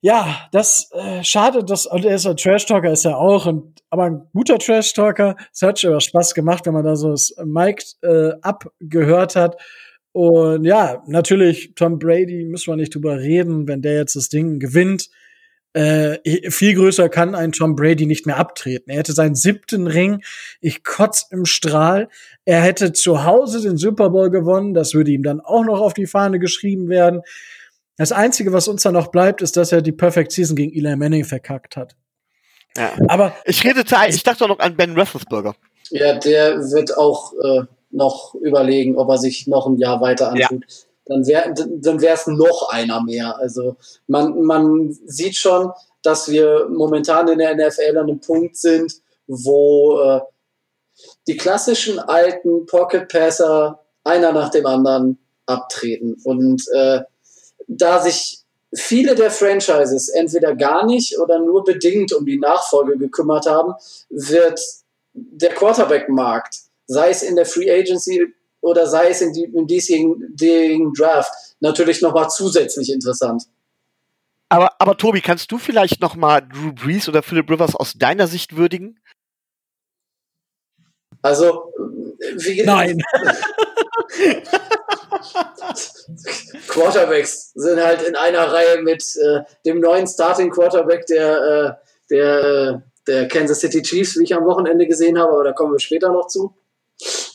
ja, 0.00 0.48
das 0.52 0.90
äh, 0.92 1.22
schade, 1.24 1.64
dass 1.64 1.86
und 1.86 2.04
er 2.04 2.16
ist 2.16 2.26
ein 2.26 2.36
Trash 2.36 2.66
Talker 2.66 2.92
ist 2.92 3.06
er 3.06 3.18
auch 3.18 3.46
und 3.46 3.82
aber 3.90 4.04
ein 4.04 4.22
guter 4.34 4.58
Trash 4.58 4.92
Talker. 4.92 5.36
Es 5.52 5.62
hat 5.62 5.78
schon 5.78 5.98
Spaß 6.00 6.34
gemacht, 6.34 6.66
wenn 6.66 6.74
man 6.74 6.84
da 6.84 6.96
so 6.96 7.10
das 7.10 7.34
Mike 7.44 7.84
äh, 8.02 8.32
abgehört 8.42 9.36
hat. 9.36 9.56
Und 10.12 10.64
ja, 10.64 11.02
natürlich 11.06 11.74
Tom 11.74 11.98
Brady 11.98 12.44
müssen 12.44 12.70
wir 12.70 12.76
nicht 12.76 12.94
drüber 12.94 13.18
reden, 13.18 13.66
wenn 13.66 13.82
der 13.82 13.94
jetzt 13.96 14.14
das 14.14 14.28
Ding 14.28 14.58
gewinnt. 14.58 15.08
Äh, 15.74 16.50
viel 16.50 16.74
größer 16.76 17.08
kann 17.08 17.34
ein 17.34 17.50
Tom 17.50 17.74
Brady 17.74 18.06
nicht 18.06 18.26
mehr 18.26 18.36
abtreten. 18.36 18.90
Er 18.90 18.98
hätte 18.98 19.12
seinen 19.12 19.34
siebten 19.34 19.88
Ring. 19.88 20.22
Ich 20.60 20.84
kotz 20.84 21.26
im 21.30 21.44
Strahl. 21.44 22.08
Er 22.44 22.60
hätte 22.60 22.92
zu 22.92 23.24
Hause 23.24 23.60
den 23.60 23.76
Super 23.76 24.10
Bowl 24.10 24.30
gewonnen. 24.30 24.72
Das 24.72 24.94
würde 24.94 25.10
ihm 25.10 25.24
dann 25.24 25.40
auch 25.40 25.64
noch 25.64 25.80
auf 25.80 25.92
die 25.92 26.06
Fahne 26.06 26.38
geschrieben 26.38 26.88
werden. 26.88 27.22
Das 27.96 28.12
Einzige, 28.12 28.52
was 28.52 28.68
uns 28.68 28.82
da 28.82 28.92
noch 28.92 29.08
bleibt, 29.08 29.42
ist, 29.42 29.56
dass 29.56 29.72
er 29.72 29.82
die 29.82 29.92
Perfect 29.92 30.30
Season 30.30 30.54
gegen 30.54 30.72
Eli 30.72 30.94
Manning 30.94 31.24
verkackt 31.24 31.76
hat. 31.76 31.96
Ja. 32.76 32.92
Aber 33.08 33.34
ich 33.44 33.64
redete, 33.64 33.96
ich 34.08 34.22
dachte 34.22 34.40
doch 34.40 34.48
noch 34.48 34.58
an 34.60 34.76
Ben 34.76 34.96
Roethlisberger. 34.96 35.56
Ja, 35.90 36.18
der 36.18 36.58
wird 36.70 36.96
auch 36.96 37.32
äh, 37.34 37.62
noch 37.90 38.34
überlegen, 38.36 38.96
ob 38.96 39.08
er 39.08 39.18
sich 39.18 39.46
noch 39.48 39.66
ein 39.66 39.78
Jahr 39.78 40.00
weiter 40.00 40.30
antut. 40.30 40.64
Ja. 40.68 40.86
Dann 41.06 41.26
wäre 41.26 41.52
dann 41.54 42.00
wär's 42.00 42.26
noch 42.26 42.70
einer 42.70 43.02
mehr. 43.02 43.36
Also 43.36 43.76
man, 44.06 44.40
man 44.42 44.96
sieht 45.06 45.36
schon, 45.36 45.70
dass 46.02 46.30
wir 46.30 46.68
momentan 46.70 47.28
in 47.28 47.38
der 47.38 47.54
NFL 47.54 47.98
an 47.98 48.08
einem 48.08 48.20
Punkt 48.20 48.56
sind, 48.56 48.92
wo 49.26 50.00
äh, 50.00 50.20
die 51.26 51.36
klassischen 51.36 51.98
alten 51.98 52.66
Pocket 52.66 53.08
Passer 53.08 53.80
einer 54.04 54.32
nach 54.32 54.50
dem 54.50 54.66
anderen 54.66 55.18
abtreten. 55.46 56.16
Und 56.24 56.62
äh, 56.72 57.00
da 57.66 58.00
sich 58.00 58.44
viele 58.74 59.14
der 59.14 59.30
Franchises 59.30 60.08
entweder 60.08 60.54
gar 60.54 60.86
nicht 60.86 61.18
oder 61.18 61.38
nur 61.38 61.64
bedingt 61.64 62.12
um 62.12 62.26
die 62.26 62.38
Nachfolge 62.38 62.98
gekümmert 62.98 63.46
haben, 63.46 63.74
wird 64.10 64.60
der 65.12 65.50
Quarterback-Markt, 65.50 66.58
sei 66.86 67.10
es 67.10 67.22
in 67.22 67.36
der 67.36 67.46
Free 67.46 67.70
Agency 67.70 68.34
oder 68.64 68.86
sei 68.86 69.10
es 69.10 69.20
in 69.20 69.32
die, 69.32 69.44
im 69.44 69.66
diesjährigen 69.66 70.92
Draft, 70.94 71.32
natürlich 71.60 72.00
nochmal 72.02 72.30
zusätzlich 72.30 72.90
interessant. 72.92 73.44
Aber, 74.48 74.72
aber 74.78 74.96
Tobi, 74.96 75.20
kannst 75.20 75.52
du 75.52 75.58
vielleicht 75.58 76.00
nochmal 76.00 76.46
Drew 76.46 76.72
Brees 76.72 77.08
oder 77.08 77.22
Philip 77.22 77.50
Rivers 77.50 77.76
aus 77.76 77.94
deiner 77.94 78.26
Sicht 78.26 78.56
würdigen? 78.56 79.00
Also, 81.22 81.72
wie 82.36 82.62
Nein. 82.62 83.02
Quarterbacks 86.68 87.52
sind 87.54 87.82
halt 87.82 88.02
in 88.02 88.14
einer 88.14 88.52
Reihe 88.52 88.82
mit 88.82 89.02
äh, 89.16 89.40
dem 89.64 89.80
neuen 89.80 90.06
Starting 90.06 90.50
Quarterback 90.50 91.06
der, 91.06 91.38
äh, 91.40 91.72
der, 92.10 92.82
der 93.06 93.28
Kansas 93.28 93.60
City 93.60 93.82
Chiefs, 93.82 94.18
wie 94.18 94.24
ich 94.24 94.34
am 94.34 94.44
Wochenende 94.44 94.86
gesehen 94.86 95.18
habe, 95.18 95.32
aber 95.32 95.44
da 95.44 95.52
kommen 95.52 95.72
wir 95.72 95.80
später 95.80 96.12
noch 96.12 96.26
zu. 96.28 96.54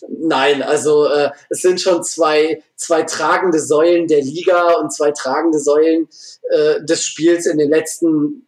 Nein, 0.08 0.64
also 0.64 1.06
äh, 1.06 1.32
es 1.50 1.62
sind 1.62 1.82
schon 1.82 2.04
zwei, 2.04 2.64
zwei 2.76 3.04
tragende 3.04 3.60
Säulen 3.60 4.08
der 4.08 4.22
Liga 4.22 4.74
und 4.76 4.94
zwei 4.94 5.12
tragende 5.12 5.60
Säulen 5.60 6.08
äh, 6.50 6.84
des 6.84 7.04
Spiels 7.04 7.46
in 7.46 7.58
den 7.58 7.70
letzten 7.70 8.46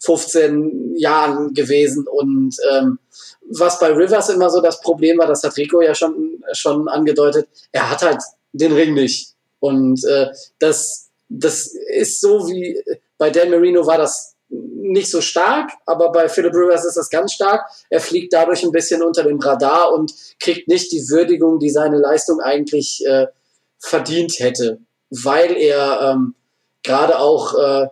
15 0.00 0.96
Jahren 0.96 1.52
gewesen. 1.54 2.06
Und 2.06 2.56
ähm, 2.72 2.98
was 3.50 3.78
bei 3.78 3.88
Rivers 3.88 4.28
immer 4.28 4.50
so 4.50 4.60
das 4.60 4.80
Problem 4.80 5.18
war, 5.18 5.26
das 5.26 5.42
hat 5.42 5.56
Rico 5.56 5.80
ja 5.80 5.94
schon, 5.94 6.42
schon 6.52 6.88
angedeutet, 6.88 7.48
er 7.72 7.90
hat 7.90 8.02
halt 8.02 8.22
den 8.52 8.72
Ring 8.72 8.94
nicht. 8.94 9.34
Und 9.60 10.04
äh, 10.04 10.28
das, 10.58 11.08
das 11.28 11.74
ist 11.88 12.20
so 12.20 12.48
wie 12.48 12.80
bei 13.18 13.30
Dan 13.30 13.50
Marino 13.50 13.86
war 13.86 13.98
das 13.98 14.35
nicht 14.48 15.10
so 15.10 15.20
stark, 15.20 15.70
aber 15.86 16.12
bei 16.12 16.28
Philip 16.28 16.54
Rivers 16.54 16.84
ist 16.84 16.96
das 16.96 17.10
ganz 17.10 17.32
stark. 17.32 17.68
Er 17.90 18.00
fliegt 18.00 18.32
dadurch 18.32 18.62
ein 18.62 18.72
bisschen 18.72 19.02
unter 19.02 19.24
dem 19.24 19.40
Radar 19.40 19.92
und 19.92 20.12
kriegt 20.38 20.68
nicht 20.68 20.92
die 20.92 21.08
Würdigung, 21.08 21.58
die 21.58 21.70
seine 21.70 21.98
Leistung 21.98 22.40
eigentlich 22.40 23.04
äh, 23.06 23.26
verdient 23.78 24.38
hätte, 24.38 24.78
weil 25.10 25.56
er 25.56 26.00
ähm, 26.00 26.34
gerade 26.82 27.18
auch 27.18 27.54
äh, 27.58 27.88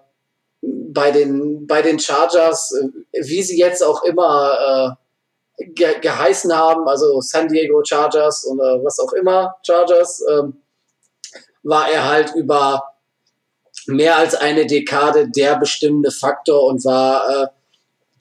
bei 0.62 1.10
den 1.10 1.66
bei 1.66 1.82
den 1.82 1.98
Chargers, 1.98 2.72
äh, 2.72 3.20
wie 3.24 3.42
sie 3.42 3.58
jetzt 3.58 3.82
auch 3.82 4.04
immer 4.04 4.96
äh, 5.58 5.64
ge 5.74 5.98
geheißen 6.00 6.56
haben, 6.56 6.88
also 6.88 7.20
San 7.20 7.48
Diego 7.48 7.82
Chargers 7.84 8.46
oder 8.46 8.82
was 8.84 8.98
auch 9.00 9.12
immer 9.12 9.56
Chargers, 9.66 10.20
äh, 10.22 10.42
war 11.64 11.90
er 11.90 12.08
halt 12.08 12.34
über 12.34 12.93
mehr 13.86 14.16
als 14.16 14.34
eine 14.34 14.66
Dekade 14.66 15.28
der 15.28 15.56
bestimmende 15.56 16.10
Faktor 16.10 16.64
und 16.64 16.84
war 16.84 17.28
äh, 17.28 17.46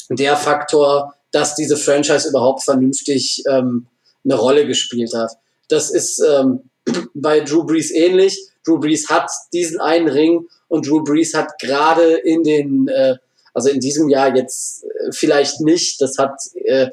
der 0.10 0.36
Faktor, 0.36 1.14
dass 1.32 1.56
diese 1.56 1.78
Franchise 1.78 2.30
überhaupt 2.30 2.64
vernünftig 2.64 3.44
ähm, 3.50 3.88
eine 4.24 4.36
Rolle 4.36 4.68
gespielt 4.68 5.14
hat. 5.14 5.32
Das 5.70 5.90
ist 5.90 6.20
ähm, 6.20 6.70
bei 7.14 7.40
Drew 7.42 7.64
Brees 7.64 7.92
ähnlich. 7.92 8.48
Drew 8.66 8.80
Brees 8.80 9.10
hat 9.10 9.30
diesen 9.52 9.80
einen 9.82 10.08
Ring 10.08 10.48
und 10.68 10.88
Drew 10.88 11.04
Brees 11.04 11.34
hat 11.34 11.60
gerade 11.60 12.14
in 12.14 12.44
den, 12.44 12.88
äh, 12.88 13.16
also 13.54 13.70
in 13.70 13.80
diesem 13.80 14.10
Jahr 14.10 14.36
jetzt 14.36 14.84
äh, 14.84 15.12
vielleicht 15.12 15.62
nicht, 15.62 16.02
das 16.02 16.18
hat 16.18 16.40
äh, 16.66 16.88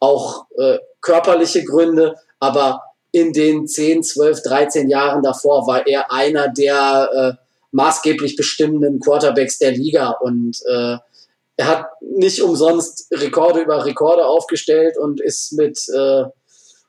auch 0.00 0.46
äh, 0.58 0.78
körperliche 1.00 1.64
Gründe, 1.64 2.16
aber 2.40 2.82
in 3.12 3.32
den 3.32 3.68
10, 3.68 4.02
12, 4.02 4.42
13 4.42 4.88
Jahren 4.88 5.22
davor 5.22 5.66
war 5.66 5.86
er 5.86 6.10
einer 6.10 6.48
der 6.48 7.36
äh, 7.38 7.41
maßgeblich 7.72 8.36
bestimmenden 8.36 9.00
Quarterbacks 9.00 9.58
der 9.58 9.72
Liga 9.72 10.10
und 10.10 10.58
äh, 10.66 10.96
er 11.56 11.66
hat 11.66 11.86
nicht 12.00 12.42
umsonst 12.42 13.08
Rekorde 13.12 13.60
über 13.60 13.84
Rekorde 13.84 14.26
aufgestellt 14.26 14.96
und 14.98 15.20
ist 15.20 15.52
mit 15.52 15.78
äh, 15.94 16.24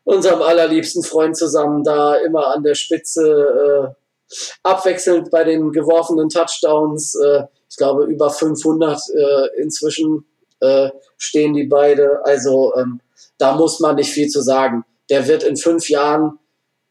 unserem 0.04 0.42
allerliebsten 0.42 1.04
Freund 1.04 1.36
zusammen 1.36 1.84
da 1.84 2.16
immer 2.16 2.48
an 2.48 2.64
der 2.64 2.76
Spitze 2.76 3.94
äh, 3.94 4.36
abwechselnd 4.64 5.32
bei 5.32 5.44
den 5.44 5.72
geworfenen 5.72 6.30
Touchdowns. 6.30 7.16
Äh, 7.16 7.44
ich 7.70 7.78
glaube, 7.78 8.06
über 8.06 8.30
500 8.30 9.00
äh, 9.16 9.62
inzwischen 9.62 10.26
äh, 10.60 10.90
stehen 11.18 11.54
die 11.54 11.66
beide. 11.66 12.24
Also 12.26 12.74
ähm, 12.76 13.02
da 13.38 13.56
muss 13.56 13.80
man 13.80 13.96
nicht 13.96 14.12
viel 14.12 14.28
zu 14.28 14.42
sagen. 14.42 14.86
Der 15.10 15.28
wird 15.28 15.44
in 15.44 15.58
fünf 15.58 15.90
Jahren 15.90 16.40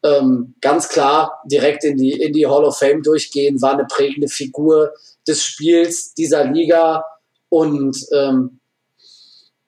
ähm, 0.03 0.55
ganz 0.61 0.89
klar 0.89 1.41
direkt 1.45 1.83
in 1.83 1.97
die, 1.97 2.11
in 2.11 2.33
die 2.33 2.47
Hall 2.47 2.65
of 2.65 2.77
Fame 2.77 3.01
durchgehen, 3.01 3.61
war 3.61 3.73
eine 3.73 3.85
prägende 3.85 4.27
Figur 4.27 4.93
des 5.27 5.43
Spiels 5.43 6.13
dieser 6.13 6.45
Liga 6.45 7.03
und 7.49 7.97
ähm, 8.11 8.59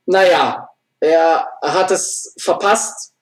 naja, 0.05 0.69
er 0.99 1.47
hat 1.61 1.91
es 1.91 2.33
verpasst, 2.37 3.13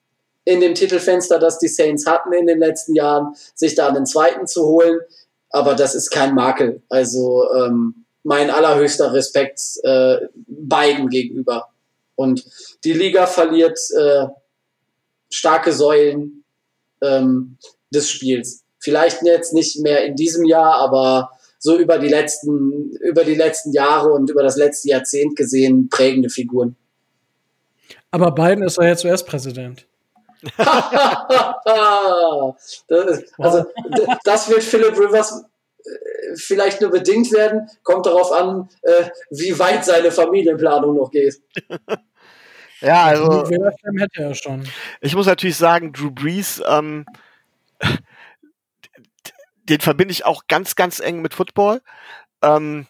in 0.44 0.60
dem 0.60 0.74
Titelfenster, 0.74 1.38
das 1.38 1.58
die 1.58 1.68
Saints 1.68 2.06
hatten 2.06 2.32
in 2.32 2.46
den 2.46 2.58
letzten 2.58 2.94
Jahren, 2.94 3.34
sich 3.54 3.74
da 3.74 3.88
einen 3.88 4.06
zweiten 4.06 4.46
zu 4.46 4.66
holen. 4.66 5.00
Aber 5.50 5.74
das 5.74 5.94
ist 5.94 6.10
kein 6.10 6.34
Makel. 6.34 6.82
Also 6.88 7.50
ähm, 7.54 8.04
mein 8.22 8.50
allerhöchster 8.50 9.12
Respekt 9.12 9.60
äh, 9.82 10.18
beiden 10.46 11.08
gegenüber. 11.08 11.68
Und 12.14 12.44
die 12.84 12.92
Liga 12.92 13.26
verliert 13.26 13.78
äh, 13.98 14.26
starke 15.30 15.72
Säulen, 15.72 16.43
ähm, 17.04 17.58
des 17.92 18.10
Spiels. 18.10 18.64
Vielleicht 18.78 19.22
jetzt 19.22 19.52
nicht 19.52 19.80
mehr 19.80 20.04
in 20.04 20.16
diesem 20.16 20.44
Jahr, 20.44 20.74
aber 20.74 21.30
so 21.58 21.78
über 21.78 21.98
die 21.98 22.08
letzten, 22.08 22.90
über 23.00 23.24
die 23.24 23.34
letzten 23.34 23.72
Jahre 23.72 24.12
und 24.12 24.30
über 24.30 24.42
das 24.42 24.56
letzte 24.56 24.88
Jahrzehnt 24.90 25.36
gesehen 25.36 25.88
prägende 25.88 26.28
Figuren. 26.28 26.76
Aber 28.10 28.30
Biden 28.32 28.62
ist 28.62 28.76
ja 28.76 28.84
jetzt 28.84 29.04
US-Präsident. 29.04 29.86
also, 33.38 33.64
das 34.24 34.48
wird 34.50 34.62
Philip 34.62 34.98
Rivers 34.98 35.42
äh, 35.84 35.90
vielleicht 36.36 36.82
nur 36.82 36.90
bedingt 36.90 37.32
werden. 37.32 37.66
Kommt 37.82 38.04
darauf 38.04 38.30
an, 38.30 38.68
äh, 38.82 39.04
wie 39.30 39.58
weit 39.58 39.84
seine 39.86 40.10
Familienplanung 40.10 40.96
noch 40.96 41.10
geht. 41.10 41.40
Ja, 42.84 43.04
also. 43.04 43.44
hätte 43.46 44.22
er 44.22 44.34
schon. 44.34 44.68
Ich 45.00 45.14
muss 45.14 45.26
natürlich 45.26 45.56
sagen, 45.56 45.92
Drew 45.92 46.10
Brees, 46.10 46.62
ähm, 46.66 47.06
den 49.64 49.80
verbinde 49.80 50.12
ich 50.12 50.24
auch 50.24 50.46
ganz, 50.48 50.76
ganz 50.76 51.00
eng 51.00 51.22
mit 51.22 51.34
Football. 51.34 51.80
Ähm, 52.42 52.86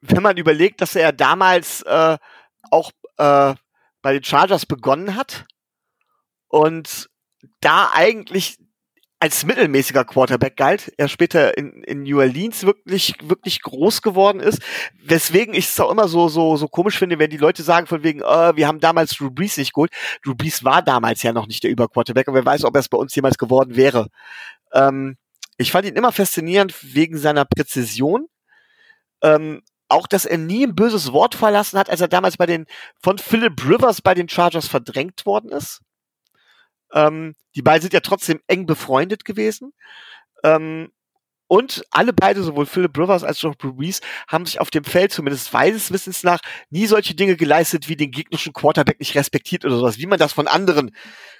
wenn 0.00 0.22
man 0.22 0.36
überlegt, 0.36 0.80
dass 0.80 0.96
er 0.96 1.12
damals 1.12 1.82
äh, 1.82 2.18
auch 2.70 2.90
äh, 3.18 3.54
bei 4.02 4.12
den 4.12 4.24
Chargers 4.24 4.66
begonnen 4.66 5.14
hat 5.16 5.46
und 6.48 7.08
da 7.60 7.90
eigentlich 7.92 8.58
als 9.18 9.46
mittelmäßiger 9.46 10.04
Quarterback 10.04 10.56
galt, 10.56 10.92
er 10.98 11.08
später 11.08 11.56
in, 11.56 11.82
in 11.84 12.02
New 12.02 12.18
Orleans 12.18 12.64
wirklich, 12.64 13.14
wirklich 13.22 13.62
groß 13.62 14.02
geworden 14.02 14.40
ist. 14.40 14.60
Weswegen 15.02 15.54
ich 15.54 15.66
es 15.66 15.80
auch 15.80 15.90
immer 15.90 16.06
so, 16.06 16.28
so, 16.28 16.56
so 16.56 16.68
komisch 16.68 16.98
finde, 16.98 17.18
wenn 17.18 17.30
die 17.30 17.38
Leute 17.38 17.62
sagen 17.62 17.86
von 17.86 18.02
wegen, 18.02 18.20
äh, 18.20 18.56
wir 18.56 18.68
haben 18.68 18.80
damals 18.80 19.16
Drew 19.16 19.30
Brees 19.30 19.56
nicht 19.56 19.72
gut. 19.72 19.90
Drew 20.22 20.34
Brees 20.34 20.64
war 20.64 20.82
damals 20.82 21.22
ja 21.22 21.32
noch 21.32 21.46
nicht 21.46 21.64
der 21.64 21.70
Überquarterback 21.70 22.28
und 22.28 22.34
wer 22.34 22.44
weiß, 22.44 22.64
ob 22.64 22.74
er 22.76 22.80
es 22.80 22.90
bei 22.90 22.98
uns 22.98 23.14
jemals 23.14 23.38
geworden 23.38 23.74
wäre. 23.74 24.08
Ähm, 24.72 25.16
ich 25.56 25.72
fand 25.72 25.86
ihn 25.86 25.96
immer 25.96 26.12
faszinierend 26.12 26.74
wegen 26.82 27.16
seiner 27.16 27.46
Präzision. 27.46 28.28
Ähm, 29.22 29.62
auch, 29.88 30.06
dass 30.06 30.26
er 30.26 30.36
nie 30.36 30.66
ein 30.66 30.74
böses 30.74 31.12
Wort 31.12 31.34
verlassen 31.34 31.78
hat, 31.78 31.88
als 31.88 32.00
er 32.00 32.08
damals 32.08 32.36
bei 32.36 32.46
den, 32.46 32.66
von 33.02 33.18
Philip 33.18 33.64
Rivers 33.64 34.02
bei 34.02 34.14
den 34.14 34.28
Chargers 34.28 34.66
verdrängt 34.66 35.24
worden 35.24 35.52
ist. 35.52 35.80
Ähm, 36.92 37.34
die 37.54 37.62
beiden 37.62 37.82
sind 37.82 37.92
ja 37.92 38.00
trotzdem 38.00 38.40
eng 38.46 38.66
befreundet 38.66 39.24
gewesen. 39.24 39.72
Ähm, 40.44 40.90
und 41.48 41.84
alle 41.90 42.12
beide, 42.12 42.42
sowohl 42.42 42.66
Philip 42.66 42.96
Rivers 42.98 43.22
als 43.22 43.44
auch 43.44 43.54
Brees, 43.54 44.00
haben 44.26 44.46
sich 44.46 44.60
auf 44.60 44.70
dem 44.70 44.82
Feld, 44.82 45.12
zumindest 45.12 45.52
meines 45.52 45.92
Wissens 45.92 46.24
nach, 46.24 46.40
nie 46.70 46.86
solche 46.86 47.14
Dinge 47.14 47.36
geleistet, 47.36 47.88
wie 47.88 47.96
den 47.96 48.10
gegnerischen 48.10 48.52
Quarterback 48.52 48.98
nicht 48.98 49.14
respektiert 49.14 49.64
oder 49.64 49.76
sowas, 49.76 49.98
wie 49.98 50.06
man 50.06 50.18
das 50.18 50.32
von 50.32 50.48
anderen 50.48 50.94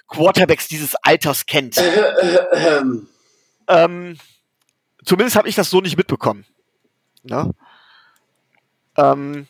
Quarterbacks 0.07 0.69
dieses 0.69 0.95
Alters 0.95 1.45
kennt. 1.45 1.77
ähm, 3.67 4.17
zumindest 5.03 5.35
habe 5.35 5.49
ich 5.49 5.55
das 5.55 5.69
so 5.69 5.81
nicht 5.81 5.97
mitbekommen. 5.97 6.45
Ja? 7.23 7.49
Ähm, 8.95 9.47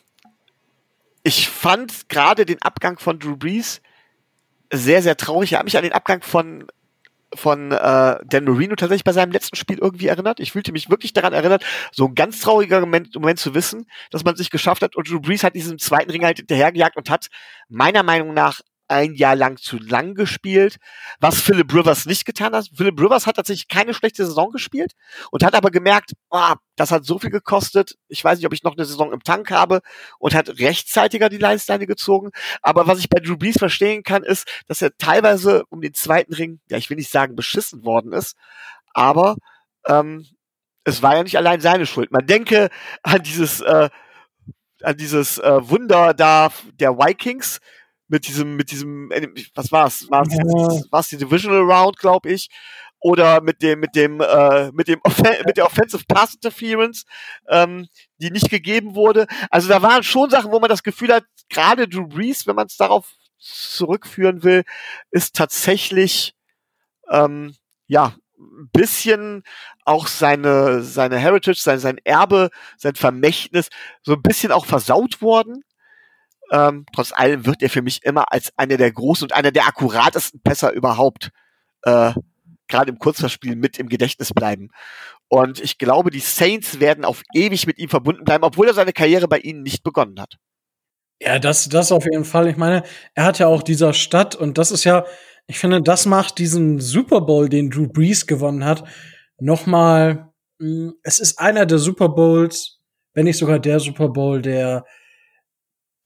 ich 1.22 1.48
fand 1.48 2.08
gerade 2.08 2.44
den 2.44 2.60
Abgang 2.62 2.98
von 2.98 3.20
Drew 3.20 3.36
Brees 3.36 3.80
sehr, 4.72 5.02
sehr 5.02 5.16
traurig. 5.16 5.52
Er 5.52 5.58
hat 5.58 5.64
mich 5.64 5.76
an 5.76 5.84
den 5.84 5.92
Abgang 5.92 6.22
von 6.22 6.66
von 7.34 7.72
äh, 7.72 8.16
Dan 8.24 8.44
Marino 8.44 8.74
tatsächlich 8.74 9.04
bei 9.04 9.12
seinem 9.12 9.32
letzten 9.32 9.56
Spiel 9.56 9.78
irgendwie 9.78 10.06
erinnert. 10.06 10.40
Ich 10.40 10.52
fühlte 10.52 10.72
mich 10.72 10.88
wirklich 10.88 11.12
daran 11.12 11.34
erinnert, 11.34 11.62
so 11.92 12.06
ein 12.06 12.14
ganz 12.14 12.40
trauriger 12.40 12.80
Moment, 12.80 13.14
Moment 13.14 13.38
zu 13.38 13.54
wissen, 13.54 13.86
dass 14.10 14.24
man 14.24 14.34
sich 14.36 14.48
geschafft 14.48 14.82
hat 14.82 14.96
und 14.96 15.10
Drew 15.10 15.20
Brees 15.20 15.44
hat 15.44 15.54
diesen 15.54 15.78
zweiten 15.78 16.10
Ring 16.10 16.24
halt 16.24 16.38
hinterhergejagt 16.38 16.96
und 16.96 17.10
hat 17.10 17.28
meiner 17.68 18.02
Meinung 18.02 18.32
nach 18.32 18.62
ein 18.88 19.14
Jahr 19.14 19.36
lang 19.36 19.58
zu 19.58 19.78
lang 19.78 20.14
gespielt, 20.14 20.76
was 21.20 21.40
Philip 21.40 21.72
Rivers 21.72 22.06
nicht 22.06 22.24
getan 22.24 22.54
hat. 22.54 22.68
Philip 22.74 22.98
Rivers 23.00 23.26
hat 23.26 23.36
tatsächlich 23.36 23.68
keine 23.68 23.94
schlechte 23.94 24.24
Saison 24.24 24.50
gespielt 24.50 24.92
und 25.30 25.44
hat 25.44 25.54
aber 25.54 25.70
gemerkt, 25.70 26.12
oh, 26.30 26.54
das 26.76 26.90
hat 26.90 27.04
so 27.04 27.18
viel 27.18 27.30
gekostet. 27.30 27.96
Ich 28.08 28.24
weiß 28.24 28.38
nicht, 28.38 28.46
ob 28.46 28.52
ich 28.54 28.62
noch 28.62 28.76
eine 28.76 28.84
Saison 28.84 29.12
im 29.12 29.22
Tank 29.22 29.50
habe 29.50 29.80
und 30.18 30.34
hat 30.34 30.58
rechtzeitiger 30.58 31.28
die 31.28 31.38
Leistleine 31.38 31.86
gezogen. 31.86 32.30
Aber 32.62 32.86
was 32.86 32.98
ich 32.98 33.08
bei 33.08 33.20
Drew 33.20 33.36
Brees 33.36 33.58
verstehen 33.58 34.02
kann, 34.02 34.22
ist, 34.22 34.48
dass 34.66 34.82
er 34.82 34.96
teilweise 34.96 35.64
um 35.68 35.80
den 35.80 35.94
zweiten 35.94 36.32
Ring, 36.32 36.60
ja, 36.70 36.78
ich 36.78 36.88
will 36.88 36.96
nicht 36.96 37.10
sagen 37.10 37.36
beschissen 37.36 37.84
worden 37.84 38.12
ist, 38.12 38.36
aber 38.94 39.36
ähm, 39.86 40.26
es 40.84 41.02
war 41.02 41.16
ja 41.16 41.22
nicht 41.22 41.36
allein 41.36 41.60
seine 41.60 41.86
Schuld. 41.86 42.10
Man 42.10 42.26
denke 42.26 42.70
an 43.02 43.22
dieses 43.22 43.60
äh, 43.60 43.90
an 44.82 44.96
dieses 44.96 45.38
äh, 45.38 45.68
Wunder 45.68 46.14
da 46.14 46.50
der 46.74 46.98
Vikings, 46.98 47.60
mit 48.08 48.26
diesem, 48.26 48.56
mit 48.56 48.70
diesem, 48.70 49.10
äh, 49.12 49.28
was 49.54 49.70
war's? 49.70 50.06
War's, 50.10 50.28
ja. 50.30 50.90
war's 50.90 51.08
die 51.08 51.18
Divisional 51.18 51.60
Round, 51.60 51.98
glaube 51.98 52.30
ich, 52.30 52.48
oder 53.00 53.40
mit 53.40 53.62
dem, 53.62 53.80
mit 53.80 53.94
dem, 53.94 54.20
äh, 54.20 54.72
mit 54.72 54.88
dem, 54.88 55.00
mit 55.46 55.56
der 55.56 55.66
Offensive 55.66 56.04
Pass 56.08 56.34
Interference, 56.34 57.04
ähm, 57.48 57.86
die 58.18 58.30
nicht 58.30 58.50
gegeben 58.50 58.94
wurde. 58.94 59.26
Also 59.50 59.68
da 59.68 59.82
waren 59.82 60.02
schon 60.02 60.30
Sachen, 60.30 60.50
wo 60.50 60.58
man 60.58 60.70
das 60.70 60.82
Gefühl 60.82 61.12
hat, 61.12 61.24
gerade 61.48 61.86
Drew 61.88 62.06
Brees, 62.06 62.46
wenn 62.46 62.56
man 62.56 62.66
es 62.66 62.76
darauf 62.76 63.12
zurückführen 63.38 64.42
will, 64.42 64.64
ist 65.10 65.36
tatsächlich, 65.36 66.34
ähm, 67.10 67.54
ja, 67.86 68.14
ein 68.38 68.70
bisschen 68.72 69.42
auch 69.84 70.06
seine, 70.06 70.82
seine 70.82 71.18
Heritage, 71.18 71.58
sein, 71.60 71.78
sein 71.78 71.98
Erbe, 72.04 72.50
sein 72.76 72.94
Vermächtnis 72.94 73.68
so 74.02 74.12
ein 74.12 74.22
bisschen 74.22 74.52
auch 74.52 74.66
versaut 74.66 75.22
worden. 75.22 75.64
Ähm, 76.50 76.86
trotz 76.94 77.12
allem 77.12 77.44
wird 77.46 77.62
er 77.62 77.70
für 77.70 77.82
mich 77.82 78.04
immer 78.04 78.32
als 78.32 78.52
einer 78.56 78.76
der 78.76 78.90
großen 78.90 79.24
und 79.24 79.32
einer 79.32 79.50
der 79.50 79.66
akkuratesten 79.66 80.40
Pässer 80.40 80.72
überhaupt 80.72 81.30
äh, 81.82 82.12
gerade 82.68 82.90
im 82.90 82.98
Kurzverspiel 82.98 83.56
mit 83.56 83.78
im 83.78 83.88
Gedächtnis 83.88 84.32
bleiben. 84.32 84.70
Und 85.28 85.60
ich 85.60 85.78
glaube, 85.78 86.10
die 86.10 86.20
Saints 86.20 86.80
werden 86.80 87.04
auf 87.04 87.22
ewig 87.34 87.66
mit 87.66 87.78
ihm 87.78 87.88
verbunden 87.88 88.24
bleiben, 88.24 88.44
obwohl 88.44 88.68
er 88.68 88.74
seine 88.74 88.92
Karriere 88.92 89.28
bei 89.28 89.38
ihnen 89.38 89.62
nicht 89.62 89.82
begonnen 89.82 90.20
hat. 90.20 90.36
Ja, 91.20 91.38
das, 91.38 91.68
das 91.68 91.90
auf 91.90 92.04
jeden 92.04 92.24
Fall. 92.24 92.48
Ich 92.48 92.56
meine, 92.56 92.84
er 93.14 93.24
hat 93.24 93.38
ja 93.38 93.48
auch 93.48 93.62
dieser 93.62 93.92
Stadt 93.92 94.36
und 94.36 94.56
das 94.56 94.70
ist 94.70 94.84
ja, 94.84 95.04
ich 95.46 95.58
finde, 95.58 95.82
das 95.82 96.06
macht 96.06 96.38
diesen 96.38 96.78
Super 96.78 97.22
Bowl, 97.22 97.48
den 97.48 97.70
Drew 97.70 97.88
Brees 97.88 98.26
gewonnen 98.26 98.64
hat, 98.64 98.84
noch 99.40 99.66
mal. 99.66 100.32
Hm, 100.60 100.94
es 101.02 101.18
ist 101.18 101.38
einer 101.38 101.66
der 101.66 101.78
Super 101.78 102.08
Bowls, 102.08 102.80
wenn 103.14 103.24
nicht 103.24 103.38
sogar 103.38 103.58
der 103.58 103.80
Super 103.80 104.08
Bowl, 104.08 104.42
der 104.42 104.84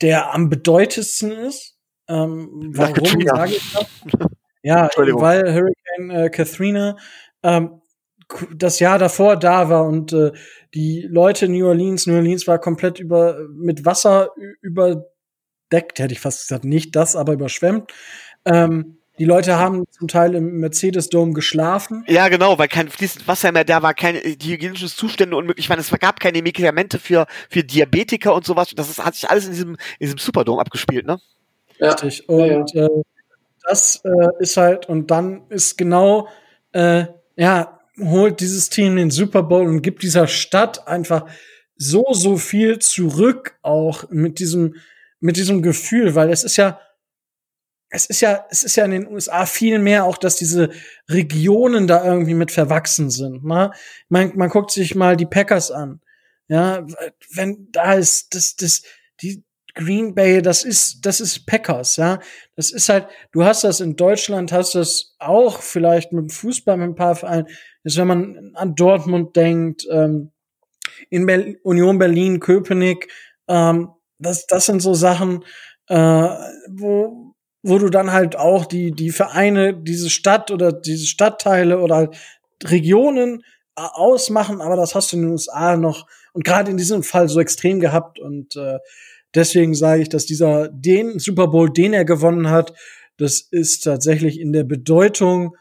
der 0.03 0.35
am 0.35 0.51
bedeutendsten 0.51 1.33
ist. 1.33 1.77
Ähm, 2.09 2.73
warum 2.75 3.23
sage 3.23 3.53
ich 3.53 3.73
das? 3.73 3.87
Ja, 4.65 4.89
weil 4.97 5.43
Hurricane 5.53 6.11
äh, 6.11 6.31
Katrina 6.31 6.97
ähm, 7.43 7.83
das 8.55 8.79
Jahr 8.79 8.99
davor 8.99 9.37
da 9.37 9.69
war 9.69 9.85
und 9.85 10.13
äh, 10.13 10.31
die 10.73 11.03
Leute 11.11 11.47
in 11.47 11.53
New 11.53 11.67
Orleans, 11.67 12.07
New 12.07 12.15
Orleans 12.15 12.47
war 12.47 12.61
komplett 12.61 13.01
über 13.01 13.39
mit 13.53 13.85
Wasser 13.85 14.31
überdeckt, 14.61 15.99
hätte 15.99 16.13
ich 16.13 16.21
fast 16.21 16.47
gesagt, 16.47 16.65
nicht 16.65 16.95
das, 16.95 17.17
aber 17.17 17.33
überschwemmt. 17.33 17.93
Ähm, 18.45 19.02
die 19.23 19.29
Leute 19.29 19.57
haben 19.57 19.85
zum 19.89 20.09
Teil 20.09 20.35
im 20.35 20.59
Mercedes-Dom 20.59 21.33
geschlafen. 21.33 22.05
Ja, 22.09 22.27
genau, 22.27 22.59
weil 22.59 22.67
kein 22.67 22.89
fließendes 22.89 23.29
Wasser 23.29 23.53
mehr 23.53 23.63
da 23.63 23.81
war, 23.81 23.95
keine 23.95 24.21
die 24.21 24.55
hygienischen 24.55 24.89
Zustände 24.89 25.37
unmöglich 25.37 25.71
waren. 25.71 25.79
Es 25.79 25.93
gab 25.93 26.19
keine 26.19 26.43
Medikamente 26.43 26.99
für, 26.99 27.29
für 27.49 27.63
Diabetiker 27.63 28.35
und 28.35 28.45
sowas. 28.45 28.73
Das 28.75 28.91
ist, 28.91 28.99
hat 28.99 29.15
sich 29.15 29.31
alles 29.31 29.47
in 29.47 29.53
diesem, 29.53 29.71
in 30.01 30.07
diesem 30.07 30.19
Superdome 30.19 30.61
abgespielt, 30.61 31.07
ne? 31.07 31.21
Ja. 31.79 31.93
Richtig. 31.93 32.29
Und 32.29 32.75
ja, 32.75 32.83
ja. 32.83 32.87
Äh, 32.87 33.03
das 33.63 34.03
äh, 34.05 34.43
ist 34.43 34.57
halt, 34.57 34.89
und 34.89 35.13
dann 35.13 35.43
ist 35.51 35.79
genau, 35.79 36.27
äh, 36.73 37.05
ja, 37.37 37.79
holt 38.01 38.41
dieses 38.41 38.71
Team 38.71 38.97
den 38.97 39.13
Super 39.13 39.45
Bowl 39.45 39.69
und 39.69 39.83
gibt 39.83 40.03
dieser 40.03 40.27
Stadt 40.27 40.89
einfach 40.89 41.27
so, 41.77 42.07
so 42.11 42.39
viel 42.39 42.81
zurück, 42.81 43.57
auch 43.63 44.11
mit 44.11 44.41
diesem, 44.41 44.75
mit 45.21 45.37
diesem 45.37 45.63
Gefühl, 45.63 46.17
weil 46.17 46.29
es 46.31 46.43
ist 46.43 46.57
ja, 46.57 46.81
es 47.95 48.07
ist 48.07 48.23
ja, 48.23 48.47
es 48.51 48.65
ist 48.65 48.77
ja 48.77 48.85
in 48.87 48.91
den 48.91 49.07
USA 49.07 49.45
viel 49.47 49.79
mehr 49.79 50.05
auch, 50.05 50.17
dass 50.17 50.37
diese 50.37 50.71
Regionen 51.09 51.87
da 51.87 52.05
irgendwie 52.05 52.35
mit 52.35 52.51
verwachsen 52.51 53.11
sind. 53.11 53.45
Ne? 53.45 53.71
Man, 54.09 54.33
man 54.35 54.49
guckt 54.49 54.71
sich 54.71 54.95
mal 54.95 55.17
die 55.17 55.27
Packers 55.27 55.71
an. 55.71 56.01
Ja, 56.49 56.87
wenn 57.35 57.69
da 57.71 57.95
ist 57.95 58.35
das, 58.35 58.57
das, 58.57 58.83
die, 59.21 59.45
Green 59.75 60.15
Bay, 60.15 60.43
das 60.43 60.65
ist, 60.65 61.07
das 61.07 61.21
ist 61.21 61.47
Packers, 61.47 61.97
ja. 61.97 62.21
Das 62.57 62.71
ist 62.71 62.89
halt, 62.89 63.07
du 63.33 63.45
hast 63.45 63.65
das 63.65 63.81
in 63.81 63.97
Deutschland, 63.97 64.53
hast 64.53 64.75
das 64.75 65.15
auch 65.19 65.63
vielleicht 65.63 66.13
mit 66.13 66.25
dem 66.25 66.31
Fußball, 66.31 66.77
mit 66.77 66.91
ein 66.91 66.95
paar 66.95 67.17
Vereinen, 67.17 67.47
ist, 67.83 67.97
wenn 67.97 68.07
man 68.07 68.53
an 68.55 68.75
Dortmund 68.75 69.35
denkt, 69.35 69.87
ähm, 69.91 70.31
in 71.09 71.27
Ber 71.27 71.45
Union 71.63 71.99
Berlin, 71.99 72.39
Köpenick, 72.39 73.09
ähm, 73.49 73.91
das, 74.19 74.47
das 74.47 74.67
sind 74.67 74.81
so 74.81 74.95
Sachen, 74.95 75.43
äh, 75.89 76.29
wo, 76.69 77.22
wo 77.63 77.79
du 77.79 77.89
dann 77.89 78.13
halt 78.13 78.37
auch 78.37 78.67
die, 78.67 78.93
die 78.93 79.11
Vereine, 79.11 79.75
diese 79.75 80.11
Stadt 80.11 80.51
oder 80.51 80.73
diese 80.73 81.07
Stadtteile 81.07 81.81
oder 81.81 81.97
halt 81.97 82.17
Regionen 82.65 83.43
äh, 83.77 83.83
ausmachen, 83.83 84.61
aber 84.61 84.77
das 84.77 84.95
hast 84.95 85.13
du 85.13 85.17
in 85.17 85.23
den 85.23 85.31
USA 85.33 85.77
noch 85.77 86.07
und 86.33 86.45
gerade 86.45 86.71
in 86.71 86.77
diesem 86.77 87.03
Fall 87.03 87.29
so 87.29 87.41
extrem 87.41 87.81
gehabt 87.81 88.19
und 88.19 88.57
äh, 88.57 88.79
Deswegen 89.35 89.75
sage 89.75 90.03
ich, 90.03 90.09
dass 90.09 90.27
dieser 90.27 90.69
den 90.69 91.19
Super 91.19 91.49
Bowl, 91.49 91.71
den 91.73 91.95
er 91.95 92.05
gewonnen 92.05 92.51
hat, 92.51 92.75
das 93.17 93.41
ist 93.41 93.85
tatsächlich 93.85 94.39
in 94.39 94.53
der 94.53 94.65
Bedeutung 94.65 95.57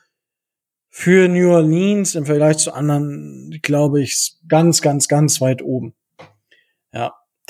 für 0.89 1.29
New 1.29 1.51
Orleans 1.51 2.15
im 2.15 2.25
Vergleich 2.25 2.57
zu 2.57 2.73
anderen, 2.73 3.57
glaube 3.61 4.01
ich, 4.01 4.33
ganz, 4.47 4.81
ganz, 4.81 5.07
ganz 5.07 5.39
weit 5.39 5.61
oben. 5.61 5.93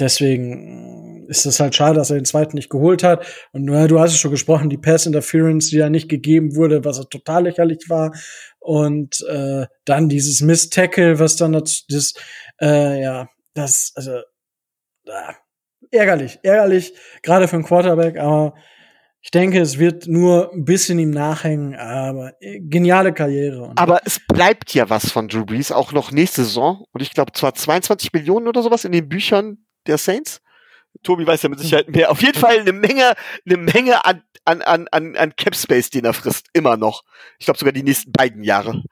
Deswegen 0.02 1.28
ist 1.28 1.46
es 1.46 1.60
halt 1.60 1.76
schade, 1.76 1.96
dass 1.96 2.10
er 2.10 2.18
den 2.18 2.26
zweiten 2.26 2.58
nicht 2.58 2.70
geholt 2.70 3.04
hat. 3.04 3.26
Und 3.54 3.72
ja, 3.72 3.88
du 3.88 4.00
hast 4.00 4.12
es 4.12 4.20
schon 4.20 4.32
gesprochen, 4.32 4.70
die 4.70 4.78
Pass 4.78 5.06
Interference, 5.06 5.70
die 5.70 5.78
ja 5.78 5.90
nicht 5.90 6.10
gegeben 6.10 6.56
wurde, 6.56 6.84
was 6.84 7.00
total 7.08 7.44
lächerlich 7.44 7.86
war. 7.88 8.14
Und 8.60 9.24
äh, 9.30 9.68
dann 9.86 10.10
dieses 10.10 10.42
Miss 10.42 10.70
Tackle, 10.70 11.20
was 11.20 11.38
dann 11.38 11.54
das, 11.54 11.86
das 11.88 12.14
äh, 12.60 13.02
ja, 13.02 13.30
das, 13.54 13.94
also, 13.96 14.18
äh, 15.06 15.34
ärgerlich, 15.92 16.40
ärgerlich, 16.44 16.94
gerade 17.22 17.48
für 17.48 17.56
einen 17.58 17.66
Quarterback, 17.66 18.18
aber 18.18 18.56
ich 19.24 19.30
denke, 19.30 19.62
es 19.62 19.78
wird 19.78 20.08
nur 20.08 20.52
ein 20.52 20.66
bisschen 20.66 20.98
ihm 20.98 21.12
nachhängen, 21.12 21.76
aber 21.76 22.34
äh, 22.42 22.60
geniale 22.60 23.14
Karriere. 23.14 23.72
Aber 23.76 24.02
es 24.04 24.20
bleibt 24.28 24.74
ja 24.74 24.90
was 24.90 25.12
von 25.12 25.28
Drew 25.28 25.46
Brees, 25.46 25.72
auch 25.72 25.92
noch 25.92 26.12
nächste 26.12 26.44
Saison. 26.44 26.86
Und 26.92 27.02
ich 27.02 27.12
glaube, 27.12 27.32
zwar 27.34 27.54
22 27.54 28.14
Millionen 28.14 28.48
oder 28.48 28.64
sowas 28.64 28.84
in 28.84 28.92
den 28.92 29.08
Büchern 29.08 29.60
der 29.88 29.98
Saints. 29.98 30.42
Tobi 31.04 31.26
weiß 31.26 31.42
ja 31.44 31.50
mit 31.50 31.60
Sicherheit 31.60 31.90
mehr. 31.90 32.12
Auf 32.12 32.22
jeden 32.22 32.38
Fall 32.38 32.60
eine 32.60 32.74
Menge, 32.74 33.14
eine 33.46 33.58
Menge 33.58 34.06
an, 34.06 34.24
an, 34.46 34.62
an, 34.62 35.16
an 35.16 35.36
Cap 35.36 35.56
Space, 35.56 35.90
den 35.90 36.06
er 36.06 36.14
frisst. 36.14 36.48
Immer 36.54 36.78
noch. 36.78 37.04
Ich 37.40 37.46
glaube 37.46 37.60
sogar 37.60 37.72
die 37.72 37.84
nächsten 37.84 38.12
beiden 38.12 38.44
Jahre. 38.44 38.84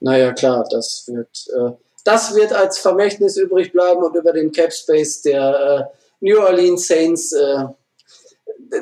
Naja, 0.00 0.32
klar, 0.32 0.66
das 0.70 1.04
wird, 1.06 1.46
äh, 1.56 1.76
das 2.04 2.34
wird 2.34 2.52
als 2.52 2.78
Vermächtnis 2.78 3.36
übrig 3.36 3.72
bleiben 3.72 4.02
und 4.02 4.16
über 4.16 4.32
den 4.32 4.50
Cap 4.50 4.72
Space 4.72 5.22
der 5.22 5.90
äh, 5.90 5.96
New 6.20 6.38
Orleans 6.38 6.86
Saints, 6.86 7.32
äh, 7.32 7.64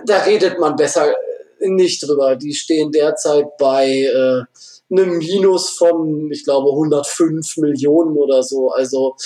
da 0.07 0.19
redet 0.23 0.59
man 0.59 0.77
besser 0.77 1.15
nicht 1.61 2.07
drüber. 2.07 2.37
Die 2.37 2.55
stehen 2.55 2.91
derzeit 2.91 3.57
bei 3.59 3.87
äh, 3.87 4.43
einem 4.91 5.19
Minus 5.19 5.71
von, 5.71 6.31
ich 6.33 6.45
glaube, 6.45 6.71
105 6.71 7.59
Millionen 7.59 8.17
oder 8.17 8.43
so. 8.43 8.71
Also 8.71 9.17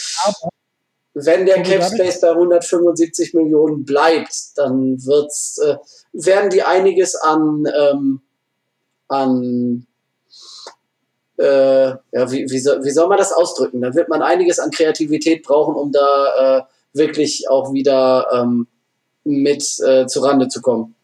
wenn 1.15 1.47
der 1.47 1.63
Cap 1.63 1.85
Space 1.85 2.21
bei 2.21 2.31
175 2.31 3.35
Millionen 3.35 3.85
bleibt, 3.85 4.35
dann 4.57 5.05
wird's, 5.05 5.59
äh, 5.59 5.77
werden 6.13 6.51
die 6.51 6.63
einiges 6.63 7.15
an, 7.15 7.65
ähm, 7.73 8.21
an 9.09 9.87
äh, 11.39 11.89
ja, 11.89 12.31
wie, 12.31 12.49
wie, 12.51 12.59
soll, 12.59 12.85
wie 12.85 12.91
soll 12.91 13.09
man 13.09 13.19
das 13.19 13.33
ausdrücken? 13.33 13.81
Da 13.81 13.95
wird 13.95 14.09
man 14.09 14.23
einiges 14.23 14.59
an 14.59 14.71
Kreativität 14.71 15.43
brauchen, 15.45 15.75
um 15.75 15.93
da 15.93 16.59
äh, 16.59 16.63
wirklich 16.93 17.49
auch 17.49 17.73
wieder 17.73 18.29
ähm, 18.33 18.67
mit 19.25 19.65
äh, 19.81 20.07
Rande 20.17 20.49
zu 20.49 20.63
kommen. 20.63 20.95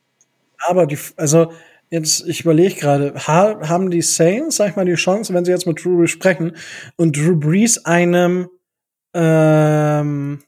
Aber 0.66 0.86
die, 0.86 0.98
also 1.16 1.52
jetzt, 1.90 2.26
ich 2.26 2.42
überlege 2.42 2.74
gerade, 2.74 3.14
ha, 3.26 3.68
haben 3.68 3.90
die 3.90 4.02
Saints, 4.02 4.56
sag 4.56 4.70
ich 4.70 4.76
mal, 4.76 4.84
die 4.84 4.94
Chance, 4.94 5.34
wenn 5.34 5.44
sie 5.44 5.50
jetzt 5.50 5.66
mit 5.66 5.84
Drew 5.84 5.98
Brees 5.98 6.10
sprechen 6.10 6.56
und 6.96 7.16
Drew 7.16 7.36
Brees 7.36 7.84
einem 7.84 8.48
ähm, 9.14 10.42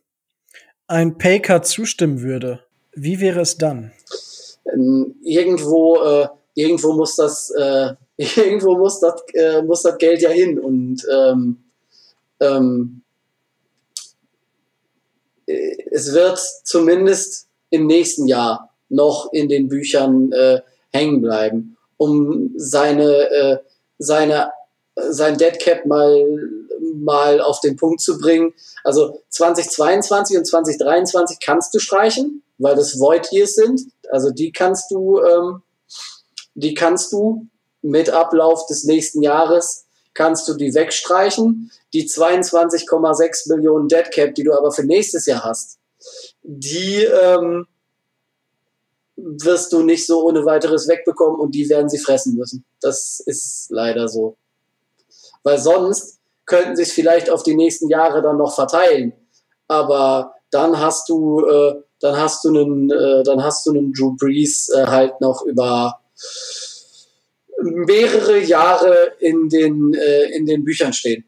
ein 0.87 1.19
Paycard 1.19 1.67
zustimmen 1.67 2.23
würde, 2.23 2.61
wie 2.93 3.21
wäre 3.21 3.41
es 3.41 3.57
dann? 3.57 3.93
Ähm, 4.73 5.17
irgendwo, 5.23 6.03
äh, 6.03 6.29
irgendwo 6.55 6.93
muss 6.93 7.17
das 7.17 7.51
äh, 7.51 7.95
irgendwo 8.37 8.77
muss 8.77 9.01
das, 9.01 9.15
äh, 9.35 9.63
muss 9.63 9.83
das 9.83 9.99
Geld 9.99 10.23
ja 10.23 10.31
hin 10.31 10.59
und 10.59 11.03
ähm, 11.11 11.59
ähm, 12.41 13.03
äh, 15.47 15.77
es 15.91 16.13
wird 16.13 16.39
zumindest 16.65 17.49
im 17.71 17.87
nächsten 17.87 18.27
Jahr 18.27 18.71
noch 18.89 19.33
in 19.33 19.49
den 19.49 19.69
Büchern 19.69 20.31
äh, 20.33 20.61
hängen 20.93 21.23
bleiben, 21.23 21.77
um 21.97 22.53
seine, 22.57 23.31
äh, 23.31 23.59
seine, 23.99 24.53
sein 24.95 25.39
Deadcap 25.39 25.87
mal, 25.87 26.23
mal 26.93 27.41
auf 27.41 27.61
den 27.61 27.77
Punkt 27.77 28.01
zu 28.01 28.19
bringen. 28.19 28.55
Also 28.85 29.23
2022 29.31 30.39
und 30.39 30.47
2023 30.47 31.39
kannst 31.41 31.75
du 31.75 31.79
streichen, 31.79 32.43
weil 32.59 32.77
das 32.77 32.99
Void 32.99 33.31
Years 33.33 33.55
sind. 33.55 33.83
Also 34.11 34.31
die 34.31 34.53
kannst 34.53 34.91
du, 34.91 35.21
ähm, 35.21 35.63
die 36.55 36.75
kannst 36.75 37.13
du 37.13 37.47
mit 37.83 38.11
Ablauf 38.11 38.67
des 38.67 38.85
nächsten 38.85 39.23
Jahres 39.23 39.87
kannst 40.15 40.49
du 40.49 40.55
die 40.55 40.75
wegstreichen. 40.75 41.71
Die 41.93 42.09
22,6 42.09 43.55
Millionen 43.55 43.89
Dead 43.89 44.11
Cap, 44.11 44.35
die 44.35 44.45
du 44.45 44.53
aber 44.53 44.73
für 44.73 44.85
nächstes 44.85 45.27
Jahr 45.27 45.45
hast, 45.45 45.79
die 46.43 47.05
ähm, 47.05 47.67
wirst 49.17 49.73
du 49.73 49.83
nicht 49.83 50.07
so 50.07 50.27
ohne 50.27 50.45
weiteres 50.45 50.89
wegbekommen 50.89 51.39
und 51.39 51.55
die 51.55 51.69
werden 51.69 51.89
sie 51.89 51.99
fressen 51.99 52.35
müssen. 52.35 52.65
Das 52.81 53.21
ist 53.21 53.67
leider 53.71 54.09
so. 54.09 54.37
Weil 55.43 55.59
sonst 55.59 56.19
könnten 56.53 56.79
es 56.79 56.93
vielleicht 56.93 57.31
auf 57.31 57.43
die 57.43 57.55
nächsten 57.55 57.89
Jahre 57.89 58.21
dann 58.21 58.37
noch 58.37 58.55
verteilen. 58.55 59.15
Aber 59.69 60.35
dann 60.51 60.79
hast 60.79 61.09
du, 61.09 61.41
äh, 61.47 61.75
dann 62.01 62.17
hast 62.19 62.45
du 62.45 62.51
einen, 62.51 62.91
äh, 62.91 63.23
dann 63.23 63.43
hast 63.43 63.65
du 63.65 63.71
einen 63.71 63.95
Drew 63.95 64.15
Brees 64.15 64.69
äh, 64.69 64.87
halt 64.87 65.19
noch 65.23 65.43
über 65.47 65.99
mehrere 67.63 68.39
Jahre 68.41 69.15
in 69.19 69.49
den, 69.49 69.95
äh, 69.95 70.37
in 70.37 70.45
den 70.45 70.63
Büchern 70.63 70.93
stehen. 70.93 71.25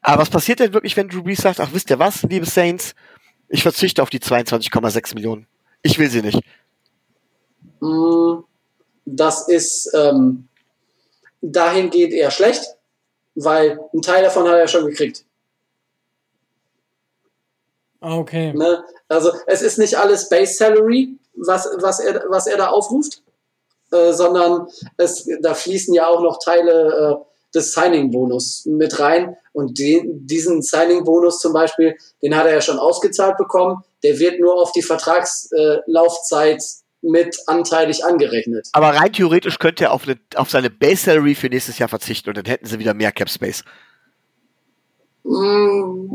Aber 0.00 0.22
was 0.22 0.30
passiert 0.30 0.58
denn 0.58 0.74
wirklich, 0.74 0.96
wenn 0.96 1.08
Drew 1.08 1.22
Brees 1.22 1.42
sagt, 1.42 1.60
ach 1.60 1.70
wisst 1.72 1.90
ihr 1.90 2.00
was, 2.00 2.24
liebe 2.24 2.46
Saints, 2.46 2.94
ich 3.48 3.62
verzichte 3.62 4.02
auf 4.02 4.10
die 4.10 4.18
22,6 4.18 5.14
Millionen. 5.14 5.46
Ich 5.82 5.98
will 6.00 6.10
sie 6.10 6.22
nicht. 6.22 6.40
Mm, 7.80 8.40
das 9.04 9.46
ist 9.46 9.92
ähm, 9.94 10.48
dahingehend 11.42 12.12
eher 12.12 12.32
schlecht, 12.32 12.64
weil 13.34 13.80
ein 13.92 14.02
Teil 14.02 14.22
davon 14.22 14.48
hat 14.48 14.56
er 14.56 14.68
schon 14.68 14.86
gekriegt. 14.86 15.24
Ah, 18.00 18.18
okay. 18.18 18.52
Ne? 18.52 18.84
Also 19.08 19.32
es 19.46 19.62
ist 19.62 19.78
nicht 19.78 19.96
alles 19.96 20.28
Base 20.28 20.54
Salary, 20.54 21.16
was, 21.34 21.68
was, 21.78 22.00
er, 22.00 22.24
was 22.28 22.46
er 22.46 22.58
da 22.58 22.68
aufruft, 22.68 23.22
äh, 23.92 24.12
sondern 24.12 24.68
es, 24.96 25.26
da 25.40 25.54
fließen 25.54 25.94
ja 25.94 26.06
auch 26.08 26.20
noch 26.20 26.38
Teile 26.38 27.20
äh, 27.20 27.24
des 27.54 27.72
Signing-Bonus 27.72 28.66
mit 28.66 28.98
rein. 28.98 29.36
Und 29.52 29.78
den, 29.78 30.26
diesen 30.26 30.60
Signing-Bonus 30.60 31.38
zum 31.38 31.52
Beispiel, 31.52 31.96
den 32.22 32.36
hat 32.36 32.46
er 32.46 32.54
ja 32.54 32.60
schon 32.60 32.78
ausgezahlt 32.78 33.36
bekommen. 33.38 33.82
Der 34.02 34.18
wird 34.18 34.40
nur 34.40 34.60
auf 34.60 34.72
die 34.72 34.82
Vertragslaufzeit 34.82 36.62
mit 37.04 37.36
anteilig 37.46 38.04
angerechnet. 38.04 38.68
Aber 38.72 38.90
rein 38.90 39.12
theoretisch 39.12 39.58
könnte 39.58 39.84
er 39.84 39.92
auf, 39.92 40.04
eine, 40.04 40.18
auf 40.36 40.50
seine 40.50 40.70
Base 40.70 41.04
Salary 41.04 41.34
für 41.34 41.48
nächstes 41.48 41.78
Jahr 41.78 41.88
verzichten 41.88 42.30
und 42.30 42.36
dann 42.36 42.46
hätten 42.46 42.66
sie 42.66 42.78
wieder 42.78 42.94
mehr 42.94 43.12
Cap 43.12 43.28
Space. 43.28 43.62
Mm, 45.24 46.08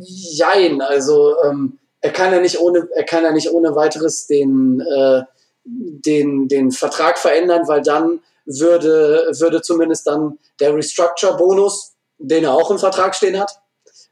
jein, 0.00 0.80
also 0.80 1.34
ähm, 1.44 1.78
er 2.00 2.12
kann 2.12 2.32
ja 2.32 2.40
nicht 2.40 2.60
ohne, 2.60 2.88
er 2.94 3.04
kann 3.04 3.24
ja 3.24 3.32
nicht 3.32 3.50
ohne 3.50 3.74
weiteres 3.74 4.26
den, 4.26 4.80
äh, 4.80 5.22
den, 5.64 6.48
den 6.48 6.70
Vertrag 6.70 7.18
verändern, 7.18 7.66
weil 7.66 7.82
dann 7.82 8.20
würde, 8.44 9.32
würde 9.38 9.62
zumindest 9.62 10.06
dann 10.06 10.38
der 10.60 10.74
Restructure-Bonus, 10.74 11.94
den 12.18 12.44
er 12.44 12.52
auch 12.52 12.70
im 12.70 12.78
Vertrag 12.78 13.14
stehen 13.14 13.38
hat, 13.38 13.60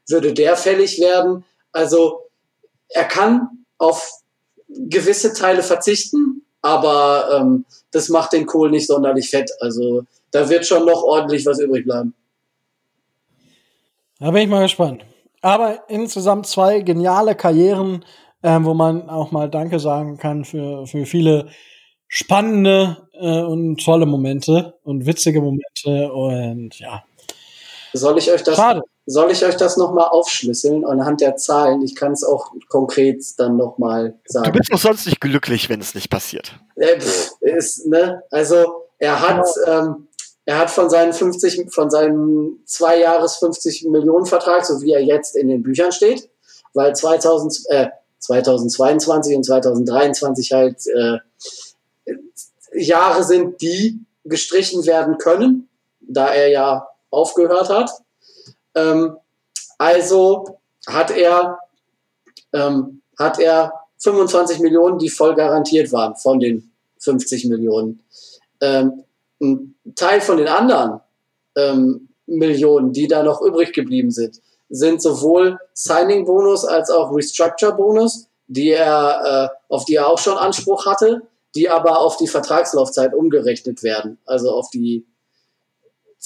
würde 0.07 0.33
der 0.33 0.57
fällig 0.57 0.99
werden. 0.99 1.45
Also 1.71 2.29
er 2.89 3.05
kann 3.05 3.65
auf 3.77 4.21
gewisse 4.67 5.33
Teile 5.33 5.63
verzichten, 5.63 6.43
aber 6.61 7.29
ähm, 7.33 7.65
das 7.91 8.09
macht 8.09 8.33
den 8.33 8.45
Kohl 8.45 8.71
nicht 8.71 8.87
sonderlich 8.87 9.29
fett. 9.29 9.51
Also 9.59 10.03
da 10.31 10.49
wird 10.49 10.65
schon 10.65 10.85
noch 10.85 11.03
ordentlich 11.03 11.45
was 11.45 11.59
übrig 11.59 11.85
bleiben. 11.85 12.13
Da 14.19 14.31
bin 14.31 14.43
ich 14.43 14.49
mal 14.49 14.63
gespannt. 14.63 15.05
Aber 15.41 15.83
insgesamt 15.89 16.47
zwei 16.47 16.79
geniale 16.79 17.35
Karrieren, 17.35 18.03
äh, 18.41 18.57
wo 18.61 18.73
man 18.73 19.09
auch 19.09 19.31
mal 19.31 19.49
Danke 19.49 19.79
sagen 19.79 20.17
kann 20.17 20.43
für, 20.43 20.87
für 20.87 21.05
viele 21.05 21.49
spannende 22.07 23.07
äh, 23.13 23.41
und 23.41 23.83
tolle 23.83 24.05
Momente 24.05 24.75
und 24.83 25.05
witzige 25.05 25.41
Momente 25.41 26.11
und 26.11 26.79
ja. 26.79 27.03
Soll 27.95 28.17
ich 28.17 28.31
euch 28.31 28.43
das, 28.43 28.55
Schade. 28.57 28.81
soll 29.05 29.31
ich 29.31 29.45
euch 29.45 29.55
das 29.55 29.77
nochmal 29.77 30.09
aufschlüsseln 30.09 30.85
anhand 30.85 31.21
der 31.21 31.37
Zahlen? 31.37 31.81
Ich 31.81 31.95
kann 31.95 32.11
es 32.11 32.23
auch 32.23 32.51
konkret 32.67 33.23
dann 33.37 33.55
nochmal 33.55 34.19
sagen. 34.25 34.51
Du 34.51 34.57
bist 34.57 34.71
doch 34.71 34.79
sonst 34.79 35.05
nicht 35.05 35.21
glücklich, 35.21 35.69
wenn 35.69 35.79
es 35.79 35.95
nicht 35.95 36.09
passiert. 36.09 36.53
Äh, 36.75 36.99
pff, 36.99 37.33
ist, 37.39 37.87
ne? 37.87 38.23
Also 38.31 38.65
er 38.99 39.21
hat, 39.21 39.47
ähm, 39.67 40.07
er 40.45 40.59
hat 40.59 40.69
von 40.69 40.89
seinen 40.89 41.13
50, 41.13 41.71
von 41.73 41.89
seinem 41.89 42.59
zwei 42.65 42.99
Jahres 42.99 43.37
50 43.37 43.85
Millionen 43.85 44.25
Vertrag, 44.25 44.65
so 44.65 44.81
wie 44.81 44.91
er 44.91 45.01
jetzt 45.01 45.35
in 45.35 45.47
den 45.47 45.63
Büchern 45.63 45.91
steht, 45.91 46.29
weil 46.73 46.95
2000, 46.95 47.61
äh, 47.69 47.87
2022 48.19 49.37
und 49.37 49.43
2023 49.43 50.51
halt 50.51 50.77
äh, 50.87 51.17
Jahre 52.73 53.23
sind, 53.23 53.61
die 53.61 53.99
gestrichen 54.25 54.85
werden 54.85 55.17
können, 55.17 55.69
da 56.01 56.33
er 56.33 56.49
ja 56.49 56.87
aufgehört 57.15 57.69
hat. 57.69 57.91
Ähm, 58.75 59.17
also 59.77 60.59
hat 60.87 61.11
er, 61.11 61.59
ähm, 62.53 63.01
hat 63.17 63.39
er 63.39 63.73
25 63.99 64.59
Millionen, 64.59 64.99
die 64.99 65.09
voll 65.09 65.35
garantiert 65.35 65.91
waren 65.91 66.15
von 66.15 66.39
den 66.39 66.71
50 66.99 67.45
Millionen. 67.45 68.03
Ähm, 68.61 69.03
ein 69.41 69.75
Teil 69.95 70.21
von 70.21 70.37
den 70.37 70.47
anderen 70.47 71.01
ähm, 71.55 72.09
Millionen, 72.25 72.93
die 72.93 73.07
da 73.07 73.23
noch 73.23 73.41
übrig 73.41 73.73
geblieben 73.73 74.11
sind, 74.11 74.41
sind 74.69 75.01
sowohl 75.01 75.59
Signing-Bonus 75.73 76.65
als 76.65 76.89
auch 76.89 77.13
Restructure-Bonus, 77.13 78.27
die 78.47 78.71
er, 78.71 79.51
äh, 79.51 79.73
auf 79.73 79.85
die 79.85 79.95
er 79.95 80.07
auch 80.07 80.17
schon 80.17 80.37
Anspruch 80.37 80.85
hatte, 80.85 81.21
die 81.55 81.69
aber 81.69 81.99
auf 81.99 82.17
die 82.17 82.27
Vertragslaufzeit 82.27 83.13
umgerechnet 83.13 83.83
werden, 83.83 84.17
also 84.25 84.51
auf 84.51 84.69
die 84.69 85.05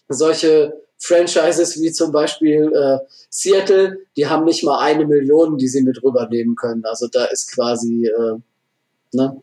Solche 0.08 0.80
Franchises 0.98 1.80
wie 1.80 1.92
zum 1.92 2.12
Beispiel 2.12 2.72
äh, 2.72 2.98
Seattle, 3.30 3.98
die 4.16 4.26
haben 4.26 4.44
nicht 4.44 4.64
mal 4.64 4.78
eine 4.80 5.06
Million, 5.06 5.58
die 5.58 5.68
sie 5.68 5.82
mit 5.82 6.02
rübernehmen 6.02 6.56
können. 6.56 6.84
Also 6.84 7.08
da 7.08 7.24
ist 7.26 7.52
quasi, 7.52 8.06
äh, 8.06 8.36
ne? 9.12 9.40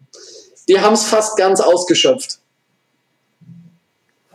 Die 0.68 0.80
haben 0.80 0.94
es 0.94 1.04
fast 1.06 1.38
ganz 1.38 1.62
ausgeschöpft. 1.62 2.40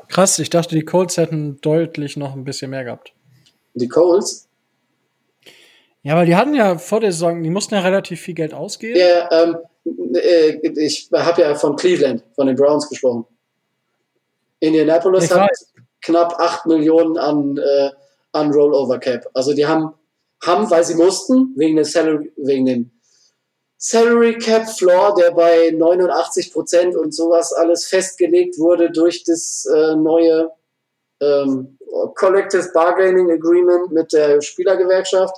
Krass, 0.09 0.39
ich 0.39 0.51
dachte, 0.51 0.75
die 0.75 0.85
Colts 0.85 1.17
hätten 1.17 1.61
deutlich 1.61 2.17
noch 2.17 2.35
ein 2.35 2.45
bisschen 2.45 2.71
mehr 2.71 2.85
gehabt. 2.85 3.13
Die 3.75 3.89
Colts? 3.89 4.49
Ja, 6.03 6.17
weil 6.17 6.27
die 6.27 6.35
hatten 6.35 6.55
ja 6.55 6.79
vor 6.79 7.01
der 7.01 7.13
Saison, 7.13 7.43
die 7.43 7.51
mussten 7.51 7.75
ja 7.75 7.81
relativ 7.81 8.21
viel 8.21 8.35
Geld 8.35 8.55
ausgeben. 8.55 8.99
Ja, 8.99 9.31
ähm, 9.31 9.57
äh, 10.15 10.57
ich 10.79 11.11
habe 11.13 11.43
ja 11.43 11.55
von 11.55 11.77
Cleveland, 11.77 12.25
von 12.35 12.47
den 12.47 12.57
Browns 12.57 12.89
gesprochen. 12.89 13.27
Indianapolis 14.61 15.25
ich 15.25 15.31
hat 15.31 15.51
weiß. 15.51 15.73
knapp 16.03 16.39
8 16.39 16.67
Millionen 16.67 17.19
an, 17.19 17.57
äh, 17.59 17.91
an 18.33 18.51
Rollover 18.51 18.99
Cap. 18.99 19.29
Also 19.35 19.55
die 19.55 19.67
haben, 19.67 19.93
haben, 20.45 20.71
weil 20.71 20.85
sie 20.85 20.95
mussten, 20.95 21.55
wegen, 21.57 21.77
des 21.77 21.93
Salary, 21.93 22.33
wegen 22.37 22.67
dem 22.67 22.91
Salary 23.83 24.37
Cap 24.37 24.69
Floor, 24.69 25.15
der 25.15 25.31
bei 25.31 25.71
89 25.75 26.53
Prozent 26.53 26.97
und 26.97 27.15
sowas 27.15 27.55
alles 27.55 27.87
festgelegt 27.87 28.59
wurde 28.59 28.91
durch 28.91 29.25
das 29.25 29.67
äh, 29.75 29.97
neue 29.97 30.51
ähm, 31.23 31.79
Collective 32.15 32.71
Bargaining 32.75 33.31
Agreement 33.31 33.91
mit 33.91 34.13
der 34.13 34.43
Spielergewerkschaft 34.43 35.35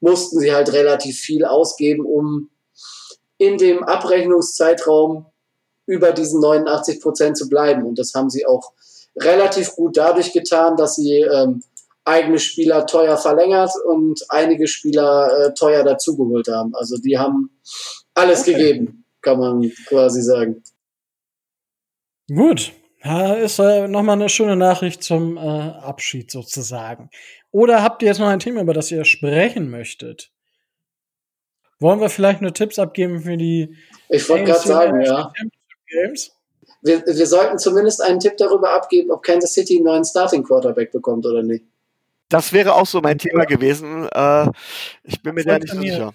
mussten 0.00 0.40
sie 0.40 0.52
halt 0.52 0.72
relativ 0.72 1.20
viel 1.20 1.44
ausgeben, 1.44 2.04
um 2.04 2.50
in 3.38 3.58
dem 3.58 3.84
Abrechnungszeitraum 3.84 5.26
über 5.86 6.10
diesen 6.10 6.40
89 6.40 7.00
Prozent 7.00 7.38
zu 7.38 7.48
bleiben. 7.48 7.84
Und 7.84 8.00
das 8.00 8.12
haben 8.14 8.28
sie 8.28 8.44
auch 8.44 8.72
relativ 9.16 9.76
gut 9.76 9.96
dadurch 9.96 10.32
getan, 10.32 10.76
dass 10.76 10.96
sie 10.96 11.20
ähm, 11.20 11.62
eigene 12.04 12.40
Spieler 12.40 12.86
teuer 12.86 13.16
verlängert 13.16 13.70
und 13.86 14.20
einige 14.30 14.66
Spieler 14.66 15.30
äh, 15.38 15.54
teuer 15.54 15.84
dazugeholt 15.84 16.48
haben. 16.48 16.74
Also 16.74 16.98
die 16.98 17.18
haben 17.18 17.53
alles 18.14 18.42
okay. 18.42 18.54
gegeben. 18.54 19.04
kann 19.20 19.38
man 19.38 19.72
quasi 19.86 20.22
sagen. 20.22 20.62
Gut. 22.28 22.72
Ja, 23.04 23.34
ist 23.34 23.58
äh, 23.58 23.86
nochmal 23.86 24.16
eine 24.16 24.30
schöne 24.30 24.56
Nachricht 24.56 25.02
zum 25.02 25.36
äh, 25.36 25.40
Abschied 25.40 26.30
sozusagen. 26.30 27.10
Oder 27.50 27.82
habt 27.82 28.02
ihr 28.02 28.08
jetzt 28.08 28.18
noch 28.18 28.28
ein 28.28 28.38
Thema, 28.38 28.62
über 28.62 28.72
das 28.72 28.90
ihr 28.90 29.04
sprechen 29.04 29.70
möchtet? 29.70 30.32
Wollen 31.80 32.00
wir 32.00 32.08
vielleicht 32.08 32.40
nur 32.40 32.54
Tipps 32.54 32.78
abgeben 32.78 33.20
für 33.20 33.36
die 33.36 33.76
Ich 34.08 34.26
wollte 34.28 34.44
gerade 34.44 34.66
sagen, 34.66 35.00
ja. 35.02 35.30
Games? 35.86 36.32
Wir, 36.80 37.04
wir 37.04 37.26
sollten 37.26 37.58
zumindest 37.58 38.02
einen 38.02 38.20
Tipp 38.20 38.36
darüber 38.38 38.72
abgeben, 38.72 39.10
ob 39.10 39.22
Kansas 39.22 39.52
City 39.52 39.76
einen 39.76 39.84
neuen 39.84 40.04
Starting 40.04 40.42
Quarterback 40.42 40.90
bekommt 40.90 41.26
oder 41.26 41.42
nicht. 41.42 41.64
Das 42.28 42.52
wäre 42.52 42.74
auch 42.74 42.86
so 42.86 43.00
mein 43.00 43.18
Thema 43.18 43.44
gewesen. 43.44 44.08
Äh, 44.08 44.50
ich 45.02 45.22
bin 45.22 45.34
mir 45.34 45.44
da 45.44 45.58
nicht 45.58 45.72
so 45.72 45.80
sicher. 45.80 46.14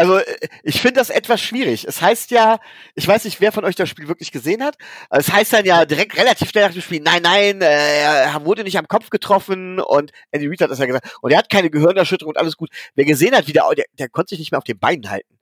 Also 0.00 0.16
äh, 0.16 0.48
ich 0.62 0.80
finde 0.80 0.94
das 0.94 1.10
etwas 1.10 1.40
schwierig. 1.42 1.86
Es 1.86 2.00
heißt 2.00 2.30
ja, 2.30 2.58
ich 2.94 3.06
weiß 3.06 3.24
nicht, 3.24 3.40
wer 3.40 3.52
von 3.52 3.64
euch 3.64 3.76
das 3.76 3.88
Spiel 3.88 4.08
wirklich 4.08 4.32
gesehen 4.32 4.62
hat. 4.62 4.76
Es 5.10 5.30
heißt 5.30 5.52
dann 5.52 5.66
ja 5.66 5.84
direkt 5.84 6.16
relativ 6.16 6.48
schnell 6.48 6.66
nach 6.66 6.72
dem 6.72 6.80
Spiel, 6.80 7.00
nein, 7.00 7.22
nein, 7.22 7.60
äh, 7.60 8.22
er 8.24 8.44
wurde 8.44 8.64
nicht 8.64 8.78
am 8.78 8.88
Kopf 8.88 9.10
getroffen 9.10 9.78
und 9.78 10.10
Andy 10.30 10.48
Reid 10.48 10.62
hat 10.62 10.70
das 10.70 10.78
ja 10.78 10.86
gesagt. 10.86 11.18
Und 11.20 11.32
er 11.32 11.38
hat 11.38 11.50
keine 11.50 11.70
Gehirnerschütterung 11.70 12.30
und 12.30 12.38
alles 12.38 12.56
gut. 12.56 12.70
Wer 12.94 13.04
gesehen 13.04 13.34
hat, 13.34 13.46
wie 13.46 13.52
der, 13.52 13.68
der, 13.76 13.84
der 13.98 14.08
konnte 14.08 14.30
sich 14.30 14.38
nicht 14.38 14.52
mehr 14.52 14.58
auf 14.58 14.64
den 14.64 14.78
Beinen 14.78 15.10
halten. 15.10 15.38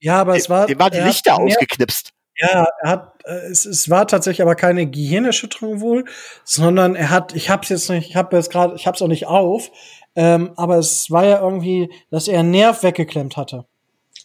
Ja, 0.00 0.20
aber 0.20 0.36
es 0.36 0.48
war. 0.48 0.66
Dem 0.66 0.78
war 0.78 0.90
die 0.90 0.98
Lichter 0.98 1.38
ausgeknipst. 1.38 2.10
Ja, 2.36 2.66
er 2.80 2.90
hat, 2.90 3.12
äh, 3.24 3.50
es, 3.50 3.66
es 3.66 3.90
war 3.90 4.06
tatsächlich 4.06 4.42
aber 4.42 4.54
keine 4.54 4.86
Gehirnerschütterung 4.90 5.80
wohl, 5.80 6.06
sondern 6.44 6.94
er 6.94 7.10
hat, 7.10 7.34
ich 7.34 7.50
hab's 7.50 7.68
jetzt 7.68 7.90
nicht, 7.90 8.08
ich 8.08 8.16
habe 8.16 8.34
jetzt 8.36 8.50
gerade, 8.50 8.74
ich 8.74 8.86
hab's 8.86 9.02
auch 9.02 9.08
nicht 9.08 9.26
auf, 9.26 9.70
ähm, 10.16 10.52
aber 10.56 10.78
es 10.78 11.10
war 11.10 11.26
ja 11.26 11.40
irgendwie, 11.40 11.92
dass 12.10 12.28
er 12.28 12.40
einen 12.40 12.50
Nerv 12.50 12.82
weggeklemmt 12.82 13.36
hatte. 13.36 13.66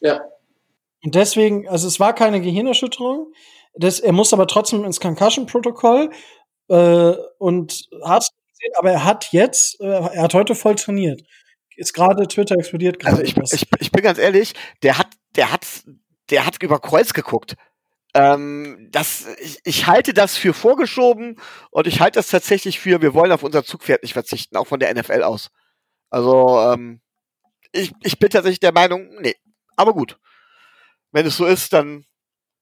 Ja. 0.02 0.22
Und 1.04 1.16
deswegen, 1.16 1.68
also 1.68 1.88
es 1.88 2.00
war 2.00 2.14
keine 2.14 2.42
Gehirnerschütterung, 2.42 3.32
das, 3.76 4.00
er 4.00 4.12
muss 4.12 4.34
aber 4.34 4.48
trotzdem 4.48 4.84
ins 4.84 5.00
Concussion-Protokoll 5.00 6.10
äh, 6.70 7.14
und 7.38 7.88
hat 8.04 8.28
aber 8.78 8.92
er 8.92 9.04
hat 9.04 9.32
jetzt, 9.32 9.80
äh, 9.82 9.86
er 9.86 10.24
hat 10.24 10.34
heute 10.34 10.56
voll 10.56 10.76
trainiert. 10.76 11.22
Ist 11.76 11.94
gerade 11.94 12.28
Twitter 12.28 12.56
explodiert 12.56 13.00
gerade. 13.00 13.18
Also 13.18 13.24
ich, 13.24 13.54
ich, 13.54 13.68
ich 13.80 13.92
bin 13.92 14.04
ganz 14.04 14.18
ehrlich, 14.18 14.54
der 14.82 14.98
hat, 14.98 15.08
der 15.36 15.52
hat, 15.52 15.66
der 16.32 16.46
hat 16.46 16.62
über 16.64 16.80
Kreuz 16.80 17.14
geguckt. 17.14 17.56
Ähm, 18.16 18.88
das, 18.92 19.28
ich, 19.40 19.60
ich 19.64 19.88
halte 19.88 20.14
das 20.14 20.38
für 20.38 20.54
vorgeschoben 20.54 21.40
und 21.70 21.86
ich 21.86 22.00
halte 22.00 22.18
das 22.18 22.30
tatsächlich 22.30 22.80
für, 22.80 23.02
wir 23.02 23.14
wollen 23.14 23.32
auf 23.32 23.44
unser 23.44 23.64
Zugpferd 23.64 24.02
nicht 24.02 24.14
verzichten, 24.14 24.58
auch 24.58 24.66
von 24.66 24.80
der 24.80 24.94
NFL 24.94 25.22
aus. 25.22 25.52
Also, 26.10 26.60
ähm, 26.72 27.02
ich, 27.74 27.92
ich 28.02 28.18
bin 28.18 28.30
tatsächlich 28.30 28.60
der 28.60 28.74
Meinung, 28.74 29.10
nee. 29.20 29.36
Aber 29.78 29.94
gut. 29.94 30.18
Wenn 31.14 31.26
es 31.26 31.38
so 31.38 31.46
ist, 31.46 31.72
dann 31.72 32.06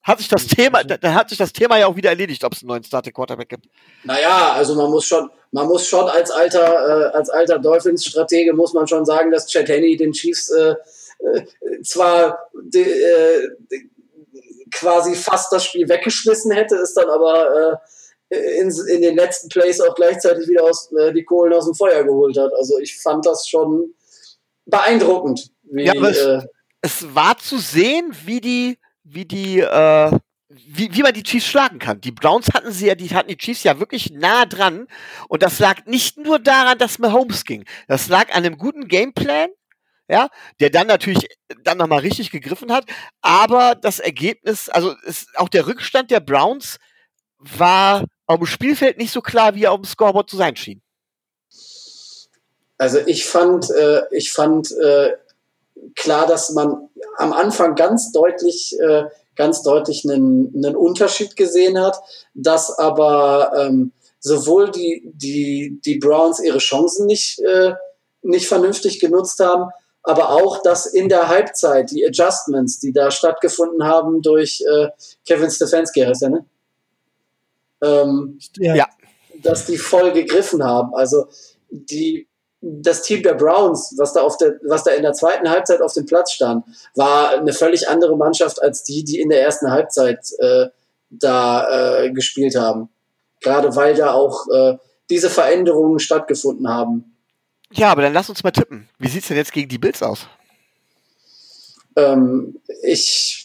hat 0.03 0.19
sich 0.19 0.27
das 0.27 0.45
Thema, 0.45 0.83
dann 0.83 1.15
hat 1.15 1.29
sich 1.29 1.39
das 1.39 1.51
Thema 1.51 1.79
ja 1.79 1.87
auch 1.87 1.95
wieder 1.95 2.09
erledigt, 2.09 2.43
ob 2.43 2.53
es 2.53 2.61
einen 2.61 2.67
neuen 2.67 2.83
Starting 2.83 3.11
Quarterback 3.11 3.49
gibt. 3.49 3.65
Naja, 4.03 4.53
also 4.53 4.75
man 4.75 4.91
muss 4.91 5.05
schon, 5.05 5.31
man 5.51 5.67
muss 5.67 5.87
schon 5.87 6.07
als 6.07 6.29
alter, 6.29 6.61
äh, 6.61 7.17
als 7.17 7.31
alter 7.31 7.57
Dolphins-Stratege 7.57 8.53
muss 8.53 8.73
man 8.73 8.87
schon 8.87 9.03
sagen, 9.03 9.31
dass 9.31 9.47
Chad 9.47 9.67
Henney 9.67 9.97
den 9.97 10.11
Chiefs 10.11 10.51
äh, 10.51 10.75
äh, 11.19 11.81
zwar 11.81 12.37
de, 12.53 12.83
äh, 12.83 13.49
quasi 14.71 15.15
fast 15.15 15.51
das 15.51 15.65
Spiel 15.65 15.89
weggeschmissen 15.89 16.51
hätte, 16.51 16.75
ist 16.75 16.95
dann 16.95 17.09
aber 17.09 17.79
äh, 18.29 18.59
in, 18.59 18.69
in 18.69 19.01
den 19.01 19.15
letzten 19.15 19.49
Plays 19.49 19.81
auch 19.81 19.95
gleichzeitig 19.95 20.47
wieder 20.47 20.65
aus, 20.65 20.91
äh, 20.91 21.13
die 21.13 21.23
Kohlen 21.23 21.53
aus 21.53 21.65
dem 21.65 21.73
Feuer 21.73 22.03
geholt 22.03 22.37
hat. 22.37 22.51
Also 22.53 22.77
ich 22.79 23.01
fand 23.01 23.25
das 23.25 23.47
schon 23.47 23.93
beeindruckend. 24.65 25.49
Wie, 25.63 25.85
ja, 25.85 25.93
es, 25.93 26.17
äh, 26.17 26.41
es, 26.85 27.15
war 27.15 27.37
zu 27.37 27.57
sehen, 27.57 28.15
wie 28.25 28.41
die, 28.41 28.77
wie 29.03 29.25
die, 29.25 29.59
äh, 29.59 30.11
wie, 30.49 30.93
wie 30.93 31.01
man 31.01 31.13
die 31.13 31.23
Chiefs 31.23 31.47
schlagen 31.47 31.79
kann. 31.79 31.99
Die 32.01 32.11
Browns 32.11 32.47
hatten 32.53 32.71
sie 32.71 32.87
ja, 32.87 32.95
die 32.95 33.09
hatten 33.09 33.29
die 33.29 33.37
Chiefs 33.37 33.63
ja 33.63 33.79
wirklich 33.79 34.11
nah 34.11 34.45
dran. 34.45 34.87
Und 35.27 35.43
das 35.43 35.59
lag 35.59 35.85
nicht 35.85 36.17
nur 36.17 36.39
daran, 36.39 36.77
dass 36.77 36.99
Mahomes 36.99 37.43
ging. 37.43 37.65
Das 37.87 38.07
lag 38.07 38.29
an 38.29 38.45
einem 38.45 38.57
guten 38.57 38.87
Gameplan 38.87 39.49
ja, 40.07 40.29
der 40.59 40.69
dann 40.69 40.87
natürlich 40.87 41.27
dann 41.63 41.77
nochmal 41.77 41.99
richtig 41.99 42.31
gegriffen 42.31 42.71
hat. 42.71 42.85
Aber 43.21 43.75
das 43.75 43.99
Ergebnis, 43.99 44.69
also 44.69 44.95
ist, 45.03 45.29
auch 45.35 45.49
der 45.49 45.67
Rückstand 45.67 46.11
der 46.11 46.19
Browns 46.19 46.77
war 47.39 48.05
auf 48.27 48.37
dem 48.37 48.45
Spielfeld 48.45 48.97
nicht 48.97 49.11
so 49.11 49.21
klar, 49.21 49.55
wie 49.55 49.63
er 49.63 49.71
auf 49.71 49.81
dem 49.81 49.85
Scoreboard 49.85 50.29
zu 50.29 50.37
sein 50.37 50.55
schien. 50.55 50.81
Also 52.77 52.99
ich 53.05 53.25
fand, 53.25 53.69
äh, 53.71 54.01
ich 54.11 54.31
fand 54.31 54.71
äh, 54.71 55.13
klar, 55.95 56.27
dass 56.27 56.51
man 56.51 56.89
am 57.17 57.33
Anfang 57.33 57.75
ganz 57.75 58.11
deutlich, 58.11 58.77
äh, 58.79 59.03
ganz 59.35 59.63
deutlich 59.63 60.03
einen, 60.05 60.53
einen 60.55 60.75
Unterschied 60.75 61.35
gesehen 61.35 61.79
hat, 61.79 61.97
dass 62.33 62.77
aber 62.77 63.51
ähm, 63.57 63.91
sowohl 64.19 64.71
die, 64.71 65.11
die, 65.13 65.79
die 65.85 65.97
Browns 65.99 66.39
ihre 66.39 66.57
Chancen 66.57 67.05
nicht, 67.05 67.39
äh, 67.39 67.73
nicht 68.21 68.47
vernünftig 68.47 68.99
genutzt 68.99 69.39
haben, 69.39 69.69
aber 70.01 70.29
auch, 70.29 70.61
dass 70.61 70.85
in 70.85 71.09
der 71.09 71.27
Halbzeit 71.29 71.91
die 71.91 72.05
Adjustments, 72.05 72.79
die 72.79 72.93
da 72.93 73.09
stattgefunden 73.09 73.83
haben 73.83 74.21
durch 74.21 74.63
äh, 74.67 74.89
Kevin 75.27 75.49
Stefanski, 75.49 76.01
heißt 76.01 76.23
er, 76.23 76.29
ne? 76.29 76.45
Ähm, 77.83 78.39
ja. 78.57 78.87
Dass 79.41 79.65
die 79.65 79.77
voll 79.77 80.11
gegriffen 80.11 80.63
haben. 80.63 80.93
Also 80.95 81.27
die, 81.69 82.27
das 82.67 83.03
Team 83.03 83.21
der 83.21 83.35
Browns, 83.35 83.93
was 83.97 84.13
da, 84.13 84.21
auf 84.21 84.37
der, 84.37 84.55
was 84.63 84.83
da 84.83 84.91
in 84.91 85.03
der 85.03 85.13
zweiten 85.13 85.49
Halbzeit 85.49 85.81
auf 85.81 85.93
dem 85.93 86.05
Platz 86.05 86.31
stand, 86.31 86.65
war 86.95 87.29
eine 87.29 87.53
völlig 87.53 87.87
andere 87.87 88.17
Mannschaft 88.17 88.61
als 88.61 88.83
die, 88.83 89.03
die 89.03 89.19
in 89.19 89.29
der 89.29 89.43
ersten 89.43 89.69
Halbzeit 89.69 90.19
äh, 90.39 90.67
da 91.09 92.01
äh, 92.01 92.11
gespielt 92.11 92.55
haben. 92.55 92.89
Gerade 93.41 93.75
weil 93.75 93.93
da 93.93 94.13
auch 94.13 94.47
äh, 94.51 94.77
diese 95.09 95.29
Veränderungen 95.29 95.99
stattgefunden 95.99 96.67
haben. 96.67 97.15
Ja, 97.71 97.91
aber 97.91 98.01
dann 98.01 98.13
lass 98.13 98.29
uns 98.29 98.43
mal 98.43 98.51
tippen. 98.51 98.89
Wie 98.97 99.09
sieht's 99.09 99.27
denn 99.27 99.37
jetzt 99.37 99.53
gegen 99.53 99.69
die 99.69 99.77
Bills 99.77 100.01
aus? 100.01 100.27
Ähm, 101.95 102.59
ich 102.83 103.44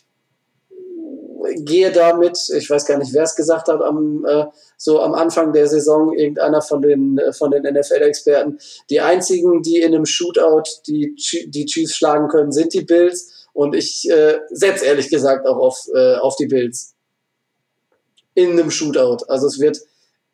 gehe 1.65 1.91
damit, 1.91 2.39
ich 2.57 2.69
weiß 2.69 2.85
gar 2.87 2.99
nicht, 2.99 3.13
wer 3.13 3.23
es 3.23 3.37
gesagt 3.37 3.69
hat, 3.69 3.83
am, 3.83 4.25
äh, 4.25 4.47
so 4.77 5.01
am 5.01 5.15
Anfang 5.15 5.53
der 5.53 5.67
Saison, 5.67 6.13
irgendeiner 6.17 6.63
von 6.63 6.83
den, 6.83 7.19
äh, 7.19 7.33
von 7.33 7.51
den 7.51 7.63
NFL-Experten. 7.63 8.59
Die 8.89 9.01
einzigen, 9.01 9.63
die 9.63 9.79
in 9.79 9.95
einem 9.95 10.07
Shootout 10.07 10.65
die, 10.87 11.15
die 11.47 11.67
Chiefs 11.67 11.97
schlagen 11.97 12.29
können, 12.29 12.53
sind 12.53 12.75
die 12.75 12.83
Bills. 12.83 13.49
Und 13.53 13.75
ich 13.75 14.09
äh, 14.11 14.39
setze 14.51 14.87
ehrlich 14.87 15.11
gesagt 15.11 15.47
auch 15.47 15.57
auf, 15.57 15.87
äh, 15.95 16.17
auf 16.17 16.37
die 16.37 16.47
Bills. 16.47 16.95
In 18.35 18.53
einem 18.53 18.71
Shootout. 18.71 19.25
Also 19.29 19.47
es 19.47 19.59
wird 19.59 19.79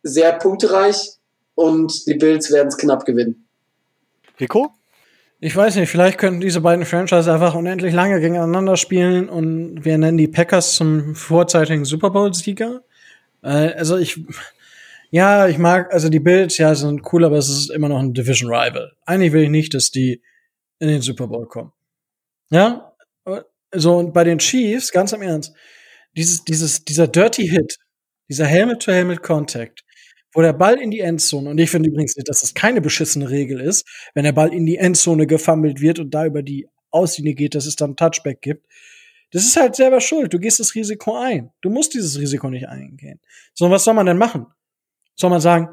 sehr 0.03 0.33
punktereich 0.33 1.12
und 1.55 2.07
die 2.07 2.15
Bills 2.15 2.53
werden 2.53 2.69
es 2.69 2.77
knapp 2.77 3.05
gewinnen. 3.05 3.49
Rico? 4.39 4.70
Ich 5.38 5.54
weiß 5.54 5.76
nicht, 5.76 5.90
vielleicht 5.90 6.16
könnten 6.18 6.40
diese 6.40 6.62
beiden 6.62 6.86
Franchises 6.86 7.28
einfach 7.28 7.54
unendlich 7.54 7.92
lange 7.92 8.20
gegeneinander 8.20 8.76
spielen 8.76 9.28
und 9.28 9.84
wir 9.84 9.98
nennen 9.98 10.16
die 10.16 10.28
Packers 10.28 10.72
zum 10.72 11.14
vorzeitigen 11.14 11.84
Super 11.84 12.10
Bowl-Sieger. 12.10 12.82
Äh, 13.42 13.74
also 13.74 13.98
ich, 13.98 14.18
ja, 15.10 15.46
ich 15.46 15.58
mag, 15.58 15.92
also 15.92 16.08
die 16.08 16.20
Bills, 16.20 16.56
ja, 16.56 16.74
sind 16.74 17.02
cool, 17.12 17.24
aber 17.24 17.36
es 17.36 17.50
ist 17.50 17.70
immer 17.70 17.90
noch 17.90 17.98
ein 17.98 18.14
Division 18.14 18.50
Rival. 18.50 18.92
Eigentlich 19.04 19.32
will 19.32 19.42
ich 19.42 19.50
nicht, 19.50 19.74
dass 19.74 19.90
die 19.90 20.22
in 20.78 20.88
den 20.88 21.02
Super 21.02 21.26
Bowl 21.26 21.46
kommen. 21.46 21.72
Ja, 22.50 22.94
so 23.74 23.96
und 23.96 24.14
bei 24.14 24.24
den 24.24 24.38
Chiefs, 24.38 24.90
ganz 24.90 25.12
im 25.12 25.22
Ernst, 25.22 25.54
dieses, 26.16 26.44
dieses, 26.44 26.84
dieser 26.84 27.08
Dirty 27.08 27.48
Hit, 27.48 27.76
dieser 28.28 28.46
Helmet-to-Helmet-Contact, 28.46 29.84
wo 30.36 30.42
der 30.42 30.52
Ball 30.52 30.78
in 30.78 30.90
die 30.90 31.00
Endzone, 31.00 31.48
und 31.48 31.58
ich 31.58 31.70
finde 31.70 31.88
übrigens, 31.88 32.14
dass 32.14 32.42
das 32.42 32.52
keine 32.52 32.82
beschissene 32.82 33.30
Regel 33.30 33.58
ist, 33.58 33.88
wenn 34.12 34.24
der 34.24 34.32
Ball 34.32 34.52
in 34.52 34.66
die 34.66 34.76
Endzone 34.76 35.26
gefummelt 35.26 35.80
wird 35.80 35.98
und 35.98 36.10
da 36.12 36.26
über 36.26 36.42
die 36.42 36.68
Auslinie 36.90 37.32
geht, 37.32 37.54
dass 37.54 37.64
es 37.64 37.74
dann 37.74 37.96
Touchback 37.96 38.42
gibt. 38.42 38.66
Das 39.32 39.44
ist 39.44 39.56
halt 39.56 39.74
selber 39.74 40.00
schuld. 40.00 40.34
Du 40.34 40.38
gehst 40.38 40.60
das 40.60 40.74
Risiko 40.74 41.16
ein. 41.16 41.50
Du 41.62 41.70
musst 41.70 41.94
dieses 41.94 42.18
Risiko 42.18 42.50
nicht 42.50 42.68
eingehen. 42.68 43.18
So, 43.54 43.70
was 43.70 43.84
soll 43.84 43.94
man 43.94 44.04
denn 44.04 44.18
machen? 44.18 44.46
Soll 45.14 45.30
man 45.30 45.40
sagen, 45.40 45.68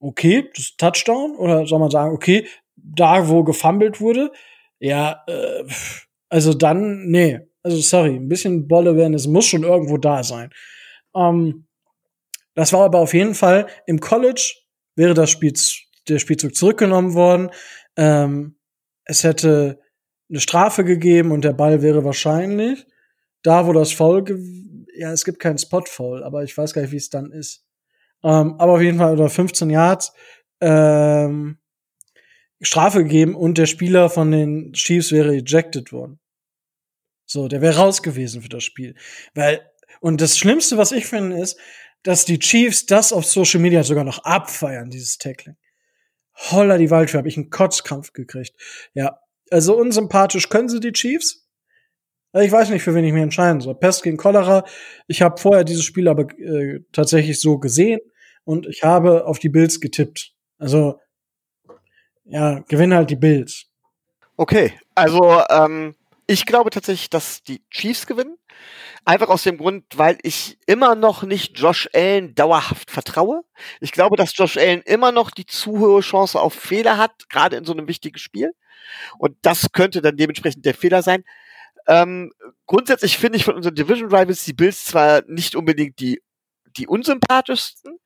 okay, 0.00 0.50
das 0.52 0.64
ist 0.64 0.78
Touchdown? 0.78 1.36
Oder 1.36 1.66
soll 1.68 1.78
man 1.78 1.90
sagen, 1.90 2.12
okay, 2.12 2.48
da, 2.74 3.28
wo 3.28 3.44
gefummelt 3.44 4.00
wurde, 4.00 4.32
ja, 4.80 5.22
äh, 5.28 5.64
also 6.28 6.54
dann, 6.54 7.06
nee. 7.06 7.38
Also 7.62 7.80
sorry, 7.80 8.16
ein 8.16 8.28
bisschen 8.28 8.66
Bolle 8.66 8.96
werden, 8.96 9.14
es 9.14 9.28
muss 9.28 9.46
schon 9.46 9.62
irgendwo 9.62 9.96
da 9.96 10.24
sein. 10.24 10.50
Ähm, 11.14 11.67
das 12.58 12.72
war 12.72 12.80
aber 12.80 12.98
auf 12.98 13.14
jeden 13.14 13.36
Fall 13.36 13.68
im 13.86 14.00
College 14.00 14.52
wäre 14.96 15.14
das 15.14 15.30
Spiel, 15.30 15.52
der 16.08 16.18
Spielzug 16.18 16.56
zurückgenommen 16.56 17.14
worden. 17.14 17.50
Ähm, 17.96 18.58
es 19.04 19.22
hätte 19.22 19.78
eine 20.28 20.40
Strafe 20.40 20.82
gegeben 20.82 21.30
und 21.30 21.44
der 21.44 21.52
Ball 21.52 21.82
wäre 21.82 22.04
wahrscheinlich 22.04 22.84
da, 23.44 23.68
wo 23.68 23.72
das 23.72 23.92
Foul, 23.92 24.24
ja, 24.96 25.12
es 25.12 25.24
gibt 25.24 25.38
keinen 25.38 25.58
Spot-Foul, 25.58 26.24
aber 26.24 26.42
ich 26.42 26.58
weiß 26.58 26.74
gar 26.74 26.82
nicht, 26.82 26.90
wie 26.90 26.96
es 26.96 27.10
dann 27.10 27.30
ist. 27.30 27.64
Ähm, 28.24 28.56
aber 28.58 28.72
auf 28.72 28.82
jeden 28.82 28.98
Fall 28.98 29.12
oder 29.12 29.28
15 29.28 29.70
Yards 29.70 30.12
ähm, 30.60 31.58
Strafe 32.60 33.04
gegeben 33.04 33.36
und 33.36 33.56
der 33.56 33.66
Spieler 33.66 34.10
von 34.10 34.32
den 34.32 34.72
Chiefs 34.72 35.12
wäre 35.12 35.36
ejected 35.36 35.92
worden. 35.92 36.18
So, 37.24 37.46
der 37.46 37.60
wäre 37.60 37.76
raus 37.76 38.02
gewesen 38.02 38.42
für 38.42 38.48
das 38.48 38.64
Spiel. 38.64 38.96
Weil, 39.32 39.60
und 40.00 40.20
das 40.20 40.36
Schlimmste, 40.36 40.76
was 40.76 40.90
ich 40.90 41.06
finde, 41.06 41.38
ist, 41.38 41.56
dass 42.02 42.24
die 42.24 42.38
Chiefs 42.38 42.86
das 42.86 43.12
auf 43.12 43.26
Social 43.26 43.60
Media 43.60 43.82
sogar 43.82 44.04
noch 44.04 44.20
abfeiern, 44.24 44.90
dieses 44.90 45.18
Tackling. 45.18 45.56
Holla 46.50 46.78
die 46.78 46.90
Waldfee, 46.90 47.18
habe 47.18 47.28
ich 47.28 47.36
einen 47.36 47.50
Kotzkampf 47.50 48.12
gekriegt. 48.12 48.54
Ja, 48.94 49.18
also 49.50 49.76
unsympathisch 49.76 50.48
können 50.48 50.68
sie 50.68 50.80
die 50.80 50.92
Chiefs. 50.92 51.48
Also 52.32 52.46
ich 52.46 52.52
weiß 52.52 52.70
nicht, 52.70 52.82
für 52.82 52.94
wen 52.94 53.04
ich 53.04 53.12
mich 53.12 53.22
entscheiden 53.22 53.60
soll. 53.60 53.74
Pest 53.74 54.02
gegen 54.02 54.16
Cholera. 54.16 54.64
Ich 55.06 55.22
habe 55.22 55.40
vorher 55.40 55.64
dieses 55.64 55.84
Spiel 55.84 56.08
aber 56.08 56.30
äh, 56.38 56.80
tatsächlich 56.92 57.40
so 57.40 57.58
gesehen 57.58 58.00
und 58.44 58.66
ich 58.66 58.84
habe 58.84 59.26
auf 59.26 59.38
die 59.38 59.48
Bills 59.48 59.80
getippt. 59.80 60.34
Also 60.58 61.00
ja, 62.24 62.60
gewinnen 62.68 62.94
halt 62.94 63.10
die 63.10 63.16
Bills. 63.16 63.66
Okay, 64.36 64.72
also 64.94 65.42
ähm, 65.50 65.96
ich 66.26 66.46
glaube 66.46 66.70
tatsächlich, 66.70 67.10
dass 67.10 67.42
die 67.42 67.62
Chiefs 67.70 68.06
gewinnen. 68.06 68.37
Einfach 69.08 69.30
aus 69.30 69.42
dem 69.42 69.56
Grund, 69.56 69.86
weil 69.96 70.18
ich 70.22 70.58
immer 70.66 70.94
noch 70.94 71.22
nicht 71.22 71.58
Josh 71.58 71.88
Allen 71.94 72.34
dauerhaft 72.34 72.90
vertraue. 72.90 73.42
Ich 73.80 73.92
glaube, 73.92 74.18
dass 74.18 74.36
Josh 74.36 74.58
Allen 74.58 74.82
immer 74.82 75.12
noch 75.12 75.30
die 75.30 75.46
zu 75.46 75.78
hohe 75.78 76.02
Chance 76.02 76.38
auf 76.38 76.52
Fehler 76.52 76.98
hat, 76.98 77.30
gerade 77.30 77.56
in 77.56 77.64
so 77.64 77.72
einem 77.72 77.88
wichtigen 77.88 78.18
Spiel. 78.18 78.52
Und 79.16 79.34
das 79.40 79.72
könnte 79.72 80.02
dann 80.02 80.18
dementsprechend 80.18 80.66
der 80.66 80.74
Fehler 80.74 81.00
sein. 81.00 81.24
Ähm, 81.86 82.34
grundsätzlich 82.66 83.16
finde 83.16 83.38
ich 83.38 83.46
von 83.46 83.54
unseren 83.54 83.74
Division 83.74 84.14
Rivals 84.14 84.44
die 84.44 84.52
Bills 84.52 84.84
zwar 84.84 85.22
nicht 85.26 85.56
unbedingt 85.56 85.98
die, 86.00 86.20
die 86.76 86.86
unsympathischsten, 86.86 87.98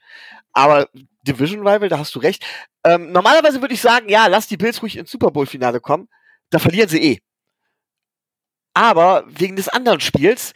aber 0.53 0.89
Division 1.23 1.67
Rival, 1.67 1.89
da 1.89 1.99
hast 1.99 2.15
du 2.15 2.21
recht. 2.21 2.47
Ähm, 2.85 3.11
normalerweise 3.11 3.61
würde 3.61 3.75
ich 3.75 3.81
sagen, 3.81 4.09
ja, 4.09 4.29
lass 4.29 4.47
die 4.47 4.57
Bills 4.57 4.81
ruhig 4.81 4.97
ins 4.97 5.11
Super 5.11 5.33
Bowl 5.33 5.47
Finale 5.47 5.81
kommen. 5.81 6.09
Da 6.51 6.61
verlieren 6.61 6.89
sie 6.89 7.03
eh. 7.03 7.19
Aber 8.73 9.25
wegen 9.27 9.57
des 9.57 9.69
anderen 9.69 9.99
Spiels 10.01 10.53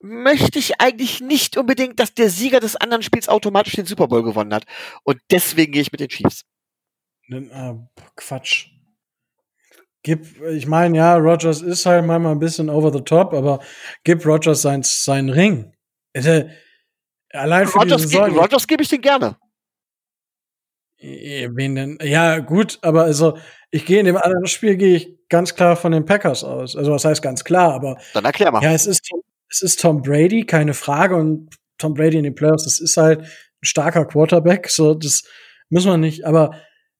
möchte 0.00 0.58
ich 0.58 0.80
eigentlich 0.80 1.20
nicht 1.20 1.56
unbedingt, 1.56 2.00
dass 2.00 2.14
der 2.14 2.30
Sieger 2.30 2.60
des 2.60 2.76
anderen 2.76 3.02
Spiels 3.02 3.28
automatisch 3.28 3.74
den 3.74 3.86
Super 3.86 4.08
Bowl 4.08 4.22
gewonnen 4.22 4.54
hat. 4.54 4.64
Und 5.04 5.20
deswegen 5.30 5.72
gehe 5.72 5.82
ich 5.82 5.92
mit 5.92 6.00
den 6.00 6.08
Chiefs. 6.08 6.44
Äh, 7.30 7.74
Quatsch. 8.16 8.68
Gib, 10.02 10.40
ich 10.42 10.66
meine, 10.66 10.96
ja, 10.96 11.16
Rogers 11.16 11.60
ist 11.60 11.84
halt 11.84 12.06
manchmal 12.06 12.32
ein 12.32 12.38
bisschen 12.38 12.70
over 12.70 12.90
the 12.90 13.02
top, 13.02 13.34
aber 13.34 13.60
gib 14.02 14.24
Rogers 14.24 14.62
sein, 14.62 14.82
seinen 14.82 15.28
Ring. 15.28 15.74
Also, 16.16 16.48
allein 17.32 17.66
für 17.66 17.80
Rogers, 17.80 18.02
die 18.02 18.08
Saison. 18.08 18.38
Rogers 18.38 18.66
gebe 18.66 18.82
ich 18.82 18.88
den 18.88 19.02
gerne. 19.02 19.36
Wen 21.02 21.74
denn? 21.74 21.98
Ja, 22.02 22.38
gut, 22.38 22.78
aber 22.82 23.04
also 23.04 23.38
ich 23.70 23.86
gehe 23.86 24.00
in 24.00 24.06
dem 24.06 24.16
anderen 24.16 24.46
Spiel 24.46 24.76
gehe 24.76 24.96
ich 24.96 25.28
ganz 25.30 25.54
klar 25.54 25.76
von 25.76 25.92
den 25.92 26.04
Packers 26.04 26.44
aus. 26.44 26.76
Also 26.76 26.92
was 26.92 27.04
heißt 27.04 27.22
ganz 27.22 27.42
klar, 27.42 27.72
aber 27.72 27.98
dann 28.12 28.24
erklär 28.24 28.52
mal. 28.52 28.62
Ja, 28.62 28.72
es 28.72 28.86
ist 28.86 29.08
es 29.50 29.62
ist 29.62 29.80
Tom 29.80 30.02
Brady, 30.02 30.44
keine 30.44 30.74
Frage 30.74 31.16
und 31.16 31.50
Tom 31.78 31.94
Brady 31.94 32.18
in 32.18 32.24
den 32.24 32.34
Playoffs, 32.34 32.64
das 32.64 32.80
ist 32.80 32.96
halt 32.96 33.20
ein 33.20 33.28
starker 33.62 34.04
Quarterback, 34.04 34.68
so 34.70 34.94
das 34.94 35.24
müssen 35.68 35.90
wir 35.90 35.96
nicht, 35.96 36.24
aber 36.24 36.54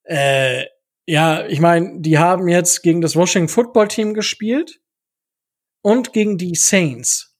äh, 0.05 0.65
ja, 1.07 1.47
ich 1.47 1.61
meine, 1.61 2.01
die 2.01 2.19
haben 2.19 2.49
jetzt 2.49 2.83
gegen 2.83 3.01
das 3.01 3.17
Washington 3.17 3.49
Football 3.49 3.89
Team 3.89 4.15
gespielt 4.15 4.81
und 5.83 6.13
gegen 6.13 6.39
die 6.39 6.55
Saints. 6.55 7.37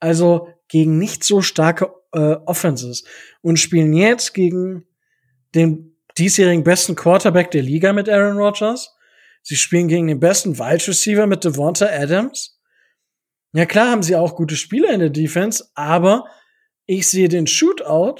Also 0.00 0.48
gegen 0.68 0.98
nicht 0.98 1.24
so 1.24 1.42
starke 1.42 1.92
äh, 2.12 2.36
Offenses 2.46 3.04
und 3.42 3.58
spielen 3.58 3.92
jetzt 3.92 4.34
gegen 4.34 4.86
den 5.54 5.96
diesjährigen 6.16 6.64
besten 6.64 6.94
Quarterback 6.94 7.50
der 7.50 7.62
Liga 7.62 7.92
mit 7.92 8.08
Aaron 8.08 8.38
Rodgers. 8.38 8.94
Sie 9.42 9.56
spielen 9.56 9.88
gegen 9.88 10.06
den 10.06 10.20
besten 10.20 10.58
Wide 10.58 10.86
Receiver 10.86 11.26
mit 11.26 11.44
Devonta 11.44 11.86
Adams. 11.86 12.53
Ja, 13.54 13.66
klar 13.66 13.92
haben 13.92 14.02
sie 14.02 14.16
auch 14.16 14.34
gute 14.34 14.56
Spieler 14.56 14.90
in 14.90 14.98
der 14.98 15.10
Defense, 15.10 15.64
aber 15.74 16.24
ich 16.86 17.06
sehe 17.06 17.28
den 17.28 17.46
Shootout 17.46 18.16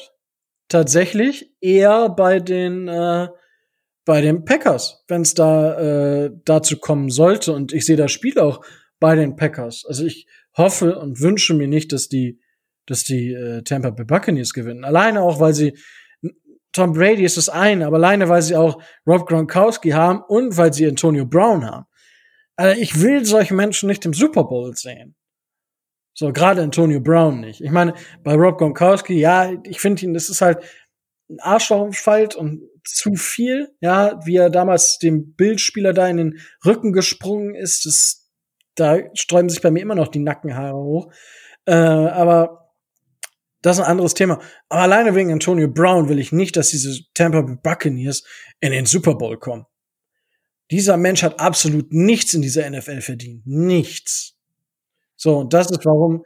tatsächlich 0.69 1.53
eher 1.61 2.09
bei 2.09 2.39
den 2.39 2.87
äh, 2.87 3.29
bei 4.05 4.21
den 4.21 4.45
Packers, 4.45 5.03
wenn 5.09 5.23
es 5.23 5.35
da 5.35 6.27
äh, 6.27 6.31
dazu 6.45 6.79
kommen 6.79 7.11
sollte. 7.11 7.53
Und 7.53 7.73
ich 7.73 7.85
sehe 7.85 7.97
das 7.97 8.13
Spiel 8.13 8.39
auch 8.39 8.65
bei 9.01 9.17
den 9.17 9.35
Packers. 9.35 9.85
Also 9.89 10.05
ich 10.05 10.29
hoffe 10.57 10.99
und 11.01 11.21
wünsche 11.21 11.55
mir 11.55 11.67
nicht, 11.67 11.93
dass 11.93 12.09
die 12.09 12.39
dass 12.87 13.03
die 13.03 13.33
äh, 13.33 13.63
Tampa 13.63 13.91
Bay 13.91 14.05
Buccaneers 14.05 14.53
gewinnen. 14.53 14.85
Alleine 14.85 15.21
auch, 15.21 15.41
weil 15.41 15.55
sie 15.55 15.77
Tom 16.71 16.93
Brady 16.93 17.25
ist 17.25 17.39
das 17.39 17.49
eine, 17.49 17.87
aber 17.87 17.97
alleine, 17.97 18.29
weil 18.29 18.43
sie 18.43 18.55
auch 18.55 18.81
Rob 19.05 19.27
Gronkowski 19.27 19.91
haben 19.91 20.23
und 20.29 20.57
weil 20.57 20.73
sie 20.73 20.87
Antonio 20.87 21.27
Brown 21.27 21.69
haben. 21.69 21.87
Also 22.55 22.81
ich 22.81 23.01
will 23.01 23.25
solche 23.25 23.55
Menschen 23.55 23.89
nicht 23.89 24.05
im 24.07 24.13
Super 24.13 24.45
Bowl 24.45 24.77
sehen. 24.77 25.17
So, 26.15 26.33
gerade 26.33 26.63
Antonio 26.63 27.01
Brown 27.01 27.41
nicht. 27.41 27.61
Ich 27.61 27.73
meine, 27.73 27.95
bei 28.23 28.35
Rob 28.35 28.59
Gronkowski, 28.59 29.15
ja, 29.15 29.53
ich 29.65 29.81
finde 29.81 30.05
ihn, 30.05 30.15
das 30.15 30.31
ist 30.31 30.41
halt 30.41 30.59
ein 31.29 31.41
Arschlochfalt 31.41 32.37
und 32.37 32.63
zu 32.85 33.15
viel, 33.17 33.75
ja, 33.81 34.21
wie 34.25 34.37
er 34.37 34.51
damals 34.51 34.99
dem 34.99 35.35
Bildspieler 35.35 35.93
da 35.93 36.07
in 36.07 36.19
den 36.19 36.39
Rücken 36.65 36.93
gesprungen 36.93 37.55
ist, 37.55 37.87
das, 37.87 38.31
da 38.77 38.99
sträuben 39.15 39.49
sich 39.49 39.61
bei 39.61 39.71
mir 39.71 39.81
immer 39.81 39.95
noch 39.95 40.09
die 40.09 40.21
Nackenhaare 40.21 40.77
hoch. 40.77 41.13
Äh, 41.67 41.75
aber 41.75 42.73
das 43.63 43.79
ist 43.79 43.85
ein 43.85 43.91
anderes 43.91 44.15
Thema. 44.15 44.41
Aber 44.69 44.83
alleine 44.83 45.15
wegen 45.15 45.33
Antonio 45.33 45.69
Brown 45.69 46.09
will 46.09 46.19
ich 46.19 46.33
nicht, 46.33 46.57
dass 46.57 46.69
diese 46.69 47.01
Tampa 47.15 47.41
Bay 47.41 47.57
Buccaneers 47.63 48.23
in 48.61 48.73
den 48.73 48.87
Super 48.87 49.15
Bowl 49.15 49.39
kommen. 49.39 49.65
Dieser 50.71 50.97
Mensch 50.97 51.23
hat 51.23 51.41
absolut 51.41 51.93
nichts 51.93 52.35
in 52.35 52.43
dieser 52.43 52.69
NFL 52.69 53.01
verdient. 53.01 53.47
Nichts. 53.47 54.34
So, 55.17 55.39
und 55.39 55.53
das 55.53 55.71
ist 55.71 55.85
warum 55.85 56.25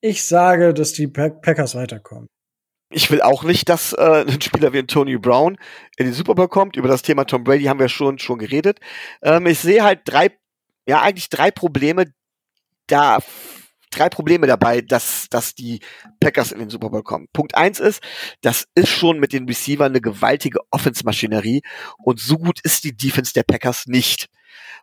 ich 0.00 0.24
sage, 0.24 0.72
dass 0.72 0.92
die 0.92 1.08
Packers 1.08 1.74
weiterkommen. 1.74 2.28
Ich 2.92 3.10
will 3.10 3.20
auch 3.22 3.44
nicht, 3.44 3.68
dass 3.68 3.92
äh, 3.92 4.24
ein 4.26 4.40
Spieler 4.40 4.72
wie 4.72 4.78
Antonio 4.78 5.18
Brown 5.18 5.58
in 5.96 6.06
den 6.06 6.14
Super 6.14 6.34
Bowl 6.34 6.48
kommt. 6.48 6.76
Über 6.76 6.88
das 6.88 7.02
Thema 7.02 7.24
Tom 7.24 7.44
Brady 7.44 7.64
haben 7.64 7.78
wir 7.78 7.88
schon 7.88 8.18
schon 8.18 8.38
geredet. 8.38 8.80
Ähm, 9.22 9.46
ich 9.46 9.60
sehe 9.60 9.84
halt 9.84 10.00
drei, 10.04 10.30
ja 10.86 11.02
eigentlich 11.02 11.28
drei 11.28 11.50
Probleme 11.50 12.06
da 12.86 13.18
drei 13.90 14.08
Probleme 14.08 14.46
dabei, 14.46 14.80
dass, 14.80 15.26
dass 15.30 15.54
die 15.54 15.80
Packers 16.20 16.52
in 16.52 16.60
den 16.60 16.70
Super 16.70 16.90
Bowl 16.90 17.02
kommen. 17.02 17.26
Punkt 17.32 17.56
eins 17.56 17.80
ist, 17.80 18.00
das 18.40 18.66
ist 18.74 18.88
schon 18.88 19.18
mit 19.18 19.32
den 19.32 19.46
Receivern 19.46 19.90
eine 19.90 20.00
gewaltige 20.00 20.60
Offense-Maschinerie 20.70 21.62
und 21.98 22.20
so 22.20 22.38
gut 22.38 22.60
ist 22.62 22.84
die 22.84 22.96
Defense 22.96 23.32
der 23.32 23.42
Packers 23.42 23.86
nicht. 23.86 24.28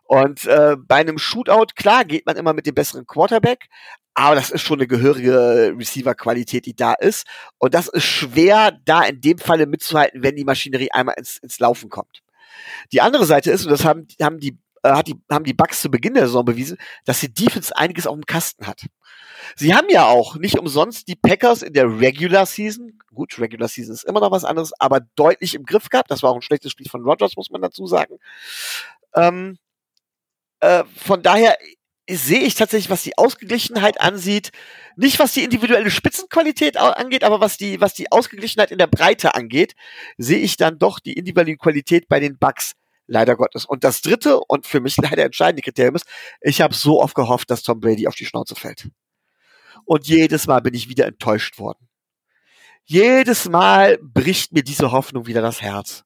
Und 0.08 0.46
äh, 0.46 0.74
bei 0.78 0.96
einem 0.96 1.18
Shootout, 1.18 1.74
klar, 1.76 2.06
geht 2.06 2.24
man 2.24 2.36
immer 2.36 2.54
mit 2.54 2.64
dem 2.64 2.74
besseren 2.74 3.06
Quarterback, 3.06 3.68
aber 4.14 4.34
das 4.34 4.48
ist 4.48 4.62
schon 4.62 4.78
eine 4.78 4.86
gehörige 4.86 5.74
Receiver-Qualität, 5.78 6.64
die 6.64 6.74
da 6.74 6.94
ist. 6.94 7.26
Und 7.58 7.74
das 7.74 7.88
ist 7.88 8.04
schwer, 8.04 8.72
da 8.86 9.02
in 9.02 9.20
dem 9.20 9.36
Falle 9.36 9.66
mitzuhalten, 9.66 10.22
wenn 10.22 10.34
die 10.34 10.44
Maschinerie 10.44 10.90
einmal 10.92 11.14
ins, 11.18 11.36
ins 11.38 11.60
Laufen 11.60 11.90
kommt. 11.90 12.22
Die 12.90 13.02
andere 13.02 13.26
Seite 13.26 13.50
ist, 13.50 13.66
und 13.66 13.70
das 13.70 13.84
haben, 13.84 14.08
haben 14.20 14.40
die 14.40 14.58
äh, 14.82 14.92
hat 14.92 15.08
die, 15.08 15.20
haben 15.30 15.44
die 15.44 15.52
Bucks 15.52 15.82
zu 15.82 15.90
Beginn 15.90 16.14
der 16.14 16.26
Saison 16.26 16.44
bewiesen, 16.44 16.78
dass 17.04 17.20
die 17.20 17.32
Defense 17.32 17.76
einiges 17.76 18.06
auf 18.06 18.14
dem 18.14 18.24
Kasten 18.24 18.66
hat. 18.66 18.86
Sie 19.56 19.74
haben 19.74 19.88
ja 19.90 20.06
auch 20.06 20.36
nicht 20.36 20.58
umsonst 20.58 21.06
die 21.06 21.16
Packers 21.16 21.62
in 21.62 21.74
der 21.74 22.00
Regular 22.00 22.46
Season, 22.46 22.98
gut, 23.14 23.38
Regular 23.38 23.68
Season 23.68 23.92
ist 23.92 24.04
immer 24.04 24.20
noch 24.20 24.30
was 24.30 24.44
anderes, 24.44 24.72
aber 24.78 25.00
deutlich 25.16 25.54
im 25.54 25.64
Griff 25.64 25.90
gehabt. 25.90 26.10
Das 26.10 26.22
war 26.22 26.30
auch 26.30 26.36
ein 26.36 26.42
schlechtes 26.42 26.72
Spiel 26.72 26.88
von 26.88 27.02
Rogers, 27.02 27.36
muss 27.36 27.50
man 27.50 27.60
dazu 27.60 27.86
sagen. 27.86 28.18
Ähm, 29.14 29.58
äh, 30.60 30.84
von 30.96 31.22
daher 31.22 31.56
sehe 32.10 32.40
ich 32.40 32.54
tatsächlich, 32.54 32.90
was 32.90 33.02
die 33.02 33.18
Ausgeglichenheit 33.18 34.00
ansieht, 34.00 34.50
nicht 34.96 35.18
was 35.18 35.34
die 35.34 35.44
individuelle 35.44 35.90
Spitzenqualität 35.90 36.76
angeht, 36.76 37.22
aber 37.22 37.40
was 37.40 37.58
die, 37.58 37.80
was 37.80 37.94
die 37.94 38.10
Ausgeglichenheit 38.10 38.70
in 38.70 38.78
der 38.78 38.86
Breite 38.86 39.34
angeht, 39.34 39.74
sehe 40.16 40.38
ich 40.38 40.56
dann 40.56 40.78
doch 40.78 41.00
die 41.00 41.12
individuelle 41.12 41.56
Qualität 41.56 42.08
bei 42.08 42.18
den 42.18 42.38
Bucks 42.38 42.72
leider 43.06 43.36
Gottes. 43.36 43.66
Und 43.66 43.84
das 43.84 44.00
dritte 44.00 44.40
und 44.40 44.66
für 44.66 44.80
mich 44.80 44.96
leider 44.96 45.24
entscheidende 45.24 45.62
Kriterium 45.62 45.96
ist, 45.96 46.06
ich 46.40 46.60
habe 46.60 46.74
so 46.74 47.00
oft 47.00 47.14
gehofft, 47.14 47.50
dass 47.50 47.62
Tom 47.62 47.80
Brady 47.80 48.06
auf 48.06 48.14
die 48.14 48.26
Schnauze 48.26 48.54
fällt. 48.54 48.88
Und 49.84 50.06
jedes 50.06 50.46
Mal 50.46 50.60
bin 50.60 50.74
ich 50.74 50.88
wieder 50.88 51.06
enttäuscht 51.06 51.58
worden. 51.58 51.88
Jedes 52.84 53.48
Mal 53.48 53.98
bricht 54.00 54.52
mir 54.52 54.62
diese 54.62 54.92
Hoffnung 54.92 55.26
wieder 55.26 55.42
das 55.42 55.60
Herz. 55.60 56.04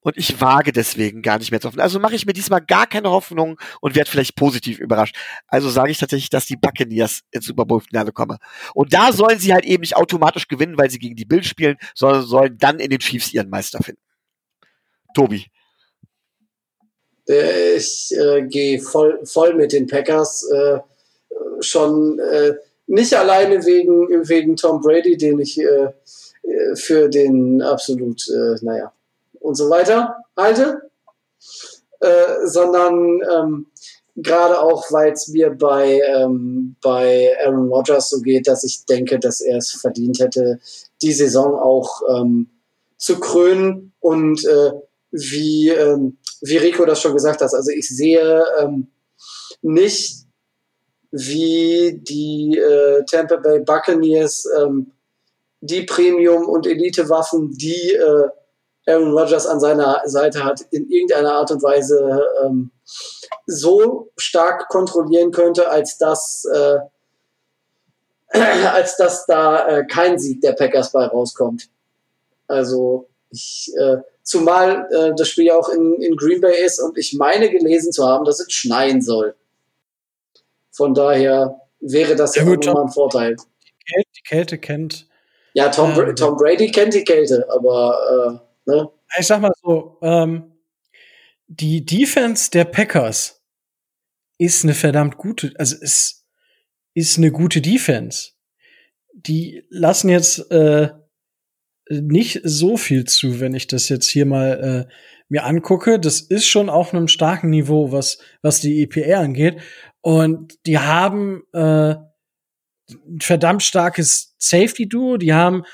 Und 0.00 0.16
ich 0.16 0.40
wage 0.40 0.72
deswegen 0.72 1.22
gar 1.22 1.38
nicht 1.38 1.50
mehr 1.50 1.60
zu 1.60 1.68
hoffen. 1.68 1.80
Also 1.80 1.98
mache 1.98 2.14
ich 2.14 2.24
mir 2.24 2.32
diesmal 2.32 2.60
gar 2.60 2.86
keine 2.86 3.10
Hoffnung 3.10 3.58
und 3.80 3.96
werde 3.96 4.08
vielleicht 4.08 4.36
positiv 4.36 4.78
überrascht. 4.78 5.16
Also 5.48 5.68
sage 5.70 5.90
ich 5.90 5.98
tatsächlich, 5.98 6.30
dass 6.30 6.46
die 6.46 6.56
Buccaneers 6.56 7.22
ins 7.32 7.46
Super 7.46 7.64
Bowl 7.64 7.80
Finale 7.80 8.12
kommen. 8.12 8.38
Und 8.74 8.92
da 8.92 9.12
sollen 9.12 9.38
sie 9.38 9.52
halt 9.52 9.64
eben 9.64 9.80
nicht 9.80 9.96
automatisch 9.96 10.46
gewinnen, 10.46 10.78
weil 10.78 10.90
sie 10.90 10.98
gegen 10.98 11.16
die 11.16 11.24
Bills 11.24 11.46
spielen, 11.46 11.76
sondern 11.94 12.24
sollen 12.24 12.56
dann 12.58 12.78
in 12.78 12.90
den 12.90 13.00
Chiefs 13.00 13.32
ihren 13.32 13.50
Meister 13.50 13.80
finden. 13.82 14.00
Tobi. 15.14 15.46
Ich 17.26 18.14
äh, 18.16 18.42
gehe 18.46 18.80
voll, 18.80 19.20
voll 19.24 19.54
mit 19.54 19.72
den 19.72 19.86
Packers. 19.86 20.48
Äh, 20.50 20.78
schon 21.60 22.18
äh, 22.20 22.54
nicht 22.86 23.14
alleine 23.14 23.64
wegen, 23.66 24.28
wegen 24.28 24.56
Tom 24.56 24.80
Brady, 24.80 25.16
den 25.16 25.40
ich 25.40 25.60
äh, 25.60 25.92
für 26.74 27.08
den 27.08 27.60
absolut, 27.60 28.26
äh, 28.28 28.56
naja, 28.62 28.92
und 29.48 29.56
so 29.56 29.68
weiter 29.70 30.16
halte, 30.36 30.90
äh, 32.00 32.46
sondern 32.46 33.20
ähm, 33.34 33.66
Gerade 34.20 34.60
auch, 34.60 34.90
weil 34.90 35.12
es 35.12 35.28
mir 35.28 35.50
bei, 35.50 36.00
ähm, 36.00 36.74
bei 36.82 37.30
Aaron 37.44 37.68
Rodgers 37.68 38.10
so 38.10 38.20
geht, 38.20 38.48
dass 38.48 38.64
ich 38.64 38.84
denke, 38.84 39.20
dass 39.20 39.40
er 39.40 39.58
es 39.58 39.70
verdient 39.70 40.18
hätte, 40.18 40.58
die 41.02 41.12
Saison 41.12 41.54
auch 41.54 42.02
ähm, 42.12 42.48
zu 42.96 43.20
krönen. 43.20 43.92
Und 44.00 44.44
äh, 44.44 44.72
wie, 45.12 45.68
ähm, 45.68 46.18
wie 46.40 46.56
Rico 46.56 46.84
das 46.84 47.00
schon 47.00 47.14
gesagt 47.14 47.42
hat, 47.42 47.54
also 47.54 47.70
ich 47.70 47.88
sehe 47.88 48.44
ähm, 48.60 48.88
nicht, 49.62 50.24
wie 51.12 52.00
die 52.02 52.58
äh, 52.58 53.04
Tampa 53.04 53.36
Bay 53.36 53.60
Buccaneers 53.60 54.48
ähm, 54.58 54.90
die 55.60 55.82
Premium- 55.82 56.48
und 56.48 56.66
Elite-Waffen, 56.66 57.52
die 57.52 57.92
äh, 57.92 58.28
Aaron 58.88 59.12
Rodgers 59.12 59.46
an 59.46 59.60
seiner 59.60 60.00
Seite 60.06 60.42
hat, 60.44 60.62
in 60.70 60.88
irgendeiner 60.90 61.34
Art 61.34 61.50
und 61.50 61.62
Weise 61.62 62.26
ähm, 62.44 62.70
so 63.46 64.10
stark 64.16 64.68
kontrollieren 64.68 65.30
könnte, 65.30 65.68
als 65.70 65.98
dass, 65.98 66.44
äh, 66.52 66.78
als 68.72 68.96
dass 68.96 69.26
da 69.26 69.68
äh, 69.68 69.86
kein 69.86 70.18
Sieg 70.18 70.40
der 70.40 70.52
Packers 70.52 70.92
bei 70.92 71.04
rauskommt. 71.04 71.68
Also 72.46 73.08
ich, 73.30 73.70
äh, 73.78 73.98
zumal 74.22 74.88
äh, 74.90 75.12
das 75.14 75.28
Spiel 75.28 75.50
auch 75.50 75.68
in, 75.68 75.94
in 76.00 76.16
Green 76.16 76.40
Bay 76.40 76.64
ist 76.64 76.80
und 76.80 76.96
ich 76.96 77.12
meine 77.12 77.50
gelesen 77.50 77.92
zu 77.92 78.06
haben, 78.06 78.24
dass 78.24 78.40
es 78.40 78.50
schneien 78.50 79.02
soll. 79.02 79.34
Von 80.70 80.94
daher 80.94 81.60
wäre 81.80 82.16
das 82.16 82.36
ja, 82.36 82.42
ja 82.42 82.48
gut, 82.48 82.64
nochmal 82.64 82.84
ein 82.84 82.90
Vorteil. 82.90 83.36
Die 83.36 83.92
Kälte, 83.92 84.10
die 84.16 84.22
Kälte 84.22 84.58
kennt. 84.58 85.08
Ja, 85.52 85.68
Tom, 85.68 85.98
äh, 86.00 86.14
Tom 86.14 86.36
Brady 86.36 86.70
kennt 86.70 86.94
die 86.94 87.04
Kälte, 87.04 87.46
aber 87.50 88.40
äh, 88.42 88.47
ne? 88.68 88.88
Ich 89.18 89.26
sag 89.26 89.40
mal 89.40 89.52
so, 89.62 89.98
ähm, 90.02 90.52
die 91.48 91.84
Defense 91.84 92.50
der 92.50 92.64
Packers 92.64 93.42
ist 94.38 94.64
eine 94.64 94.74
verdammt 94.74 95.16
gute, 95.16 95.52
also 95.58 95.76
ist, 95.76 96.26
ist 96.94 97.18
eine 97.18 97.32
gute 97.32 97.60
Defense. 97.60 98.32
Die 99.14 99.64
lassen 99.70 100.10
jetzt 100.10 100.50
äh, 100.50 100.90
nicht 101.90 102.40
so 102.44 102.76
viel 102.76 103.04
zu, 103.04 103.40
wenn 103.40 103.54
ich 103.54 103.66
das 103.66 103.88
jetzt 103.88 104.08
hier 104.08 104.26
mal 104.26 104.86
äh, 104.88 104.92
mir 105.28 105.44
angucke. 105.44 105.98
Das 105.98 106.20
ist 106.20 106.46
schon 106.46 106.68
auf 106.68 106.92
einem 106.92 107.08
starken 107.08 107.50
Niveau, 107.50 107.92
was, 107.92 108.18
was 108.42 108.60
die 108.60 108.82
EPR 108.82 109.20
angeht. 109.20 109.60
Und 110.00 110.54
die 110.66 110.78
haben 110.78 111.42
äh, 111.52 111.96
ein 112.90 113.20
verdammt 113.20 113.62
starkes 113.62 114.34
Safety-Duo. 114.38 115.16
Die 115.16 115.32
haben 115.32 115.64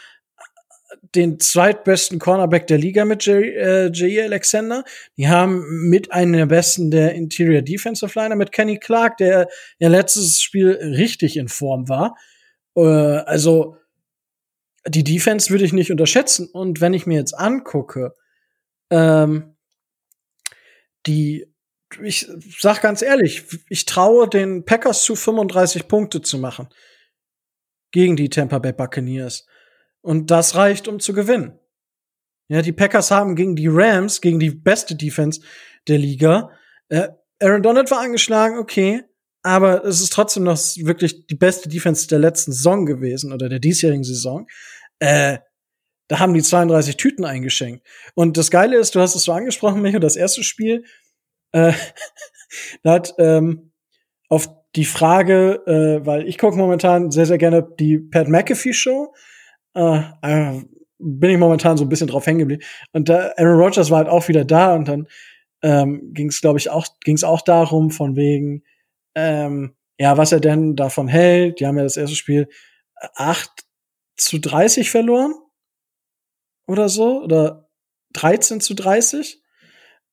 den 1.14 1.38
zweitbesten 1.38 2.18
Cornerback 2.18 2.66
der 2.66 2.78
Liga 2.78 3.04
mit 3.04 3.24
J.E. 3.24 3.50
Äh, 3.50 4.22
Alexander. 4.22 4.84
Die 5.16 5.28
haben 5.28 5.88
mit 5.88 6.12
einem 6.12 6.32
der 6.32 6.46
besten 6.46 6.90
der 6.90 7.14
Interior 7.14 7.62
Defensive 7.62 8.18
Liner 8.18 8.36
mit 8.36 8.52
Kenny 8.52 8.78
Clark, 8.78 9.16
der 9.18 9.48
ja 9.78 9.88
letztes 9.88 10.40
Spiel 10.40 10.70
richtig 10.70 11.36
in 11.36 11.48
Form 11.48 11.88
war. 11.88 12.16
Äh, 12.76 12.82
also 12.82 13.76
die 14.86 15.04
Defense 15.04 15.50
würde 15.50 15.64
ich 15.64 15.72
nicht 15.72 15.90
unterschätzen. 15.90 16.48
Und 16.52 16.80
wenn 16.80 16.94
ich 16.94 17.06
mir 17.06 17.18
jetzt 17.18 17.34
angucke, 17.34 18.14
ähm, 18.90 19.56
die, 21.06 21.46
ich 22.02 22.28
sag 22.58 22.82
ganz 22.82 23.02
ehrlich, 23.02 23.44
ich 23.68 23.84
traue 23.84 24.28
den 24.28 24.64
Packers 24.64 25.04
zu 25.04 25.16
35 25.16 25.88
Punkte 25.88 26.22
zu 26.22 26.38
machen 26.38 26.68
gegen 27.92 28.16
die 28.16 28.28
Tampa 28.28 28.58
Bay 28.58 28.72
Buccaneers. 28.72 29.46
Und 30.04 30.30
das 30.30 30.54
reicht, 30.54 30.86
um 30.86 31.00
zu 31.00 31.14
gewinnen. 31.14 31.58
Ja, 32.48 32.60
die 32.60 32.72
Packers 32.72 33.10
haben 33.10 33.36
gegen 33.36 33.56
die 33.56 33.68
Rams, 33.68 34.20
gegen 34.20 34.38
die 34.38 34.50
beste 34.50 34.94
Defense 34.94 35.40
der 35.88 35.96
Liga, 35.96 36.50
äh, 36.90 37.08
Aaron 37.40 37.62
Donald 37.62 37.90
war 37.90 38.00
angeschlagen, 38.00 38.58
okay, 38.58 39.02
aber 39.42 39.84
es 39.84 40.00
ist 40.02 40.12
trotzdem 40.12 40.44
noch 40.44 40.58
wirklich 40.58 41.26
die 41.26 41.34
beste 41.34 41.68
Defense 41.68 42.06
der 42.06 42.18
letzten 42.18 42.52
Saison 42.52 42.84
gewesen 42.84 43.32
oder 43.32 43.48
der 43.48 43.58
diesjährigen 43.58 44.04
Saison. 44.04 44.46
Äh, 44.98 45.38
da 46.08 46.18
haben 46.18 46.34
die 46.34 46.42
32 46.42 46.98
Tüten 46.98 47.24
eingeschenkt. 47.24 47.86
Und 48.14 48.36
das 48.36 48.50
Geile 48.50 48.76
ist, 48.76 48.94
du 48.94 49.00
hast 49.00 49.14
es 49.14 49.24
so 49.24 49.32
angesprochen, 49.32 49.80
Micho, 49.80 49.98
das 49.98 50.16
erste 50.16 50.44
Spiel, 50.44 50.84
äh, 51.52 51.72
da 52.82 52.92
hat 52.92 53.14
ähm, 53.18 53.72
auf 54.28 54.48
die 54.76 54.84
Frage, 54.84 55.62
äh, 55.66 56.06
weil 56.06 56.28
ich 56.28 56.36
gucke 56.36 56.56
momentan 56.56 57.10
sehr, 57.10 57.26
sehr 57.26 57.38
gerne 57.38 57.66
die 57.78 57.98
Pat 57.98 58.28
McAfee 58.28 58.74
Show 58.74 59.14
äh, 59.74 60.00
äh, 60.22 60.62
bin 60.98 61.30
ich 61.30 61.38
momentan 61.38 61.76
so 61.76 61.84
ein 61.84 61.88
bisschen 61.88 62.06
drauf 62.06 62.26
hängen 62.26 62.40
geblieben. 62.40 62.62
Und 62.92 63.08
da, 63.08 63.32
Aaron 63.36 63.60
Rodgers 63.60 63.90
war 63.90 63.98
halt 63.98 64.08
auch 64.08 64.28
wieder 64.28 64.44
da 64.44 64.74
und 64.74 64.88
dann 64.88 65.08
ähm, 65.62 66.12
ging 66.12 66.28
es, 66.28 66.40
glaube 66.40 66.58
ich, 66.58 66.70
auch, 66.70 66.86
ging 67.00 67.16
es 67.16 67.24
auch 67.24 67.42
darum, 67.42 67.90
von 67.90 68.16
wegen, 68.16 68.62
ähm, 69.14 69.74
ja, 69.98 70.16
was 70.16 70.32
er 70.32 70.40
denn 70.40 70.76
davon 70.76 71.08
hält. 71.08 71.60
Die 71.60 71.66
haben 71.66 71.76
ja 71.76 71.84
das 71.84 71.96
erste 71.96 72.16
Spiel 72.16 72.48
8 73.16 73.50
zu 74.16 74.38
30 74.38 74.90
verloren 74.90 75.34
oder 76.66 76.88
so, 76.88 77.22
oder 77.22 77.68
13 78.12 78.60
zu 78.60 78.74
30. 78.74 79.42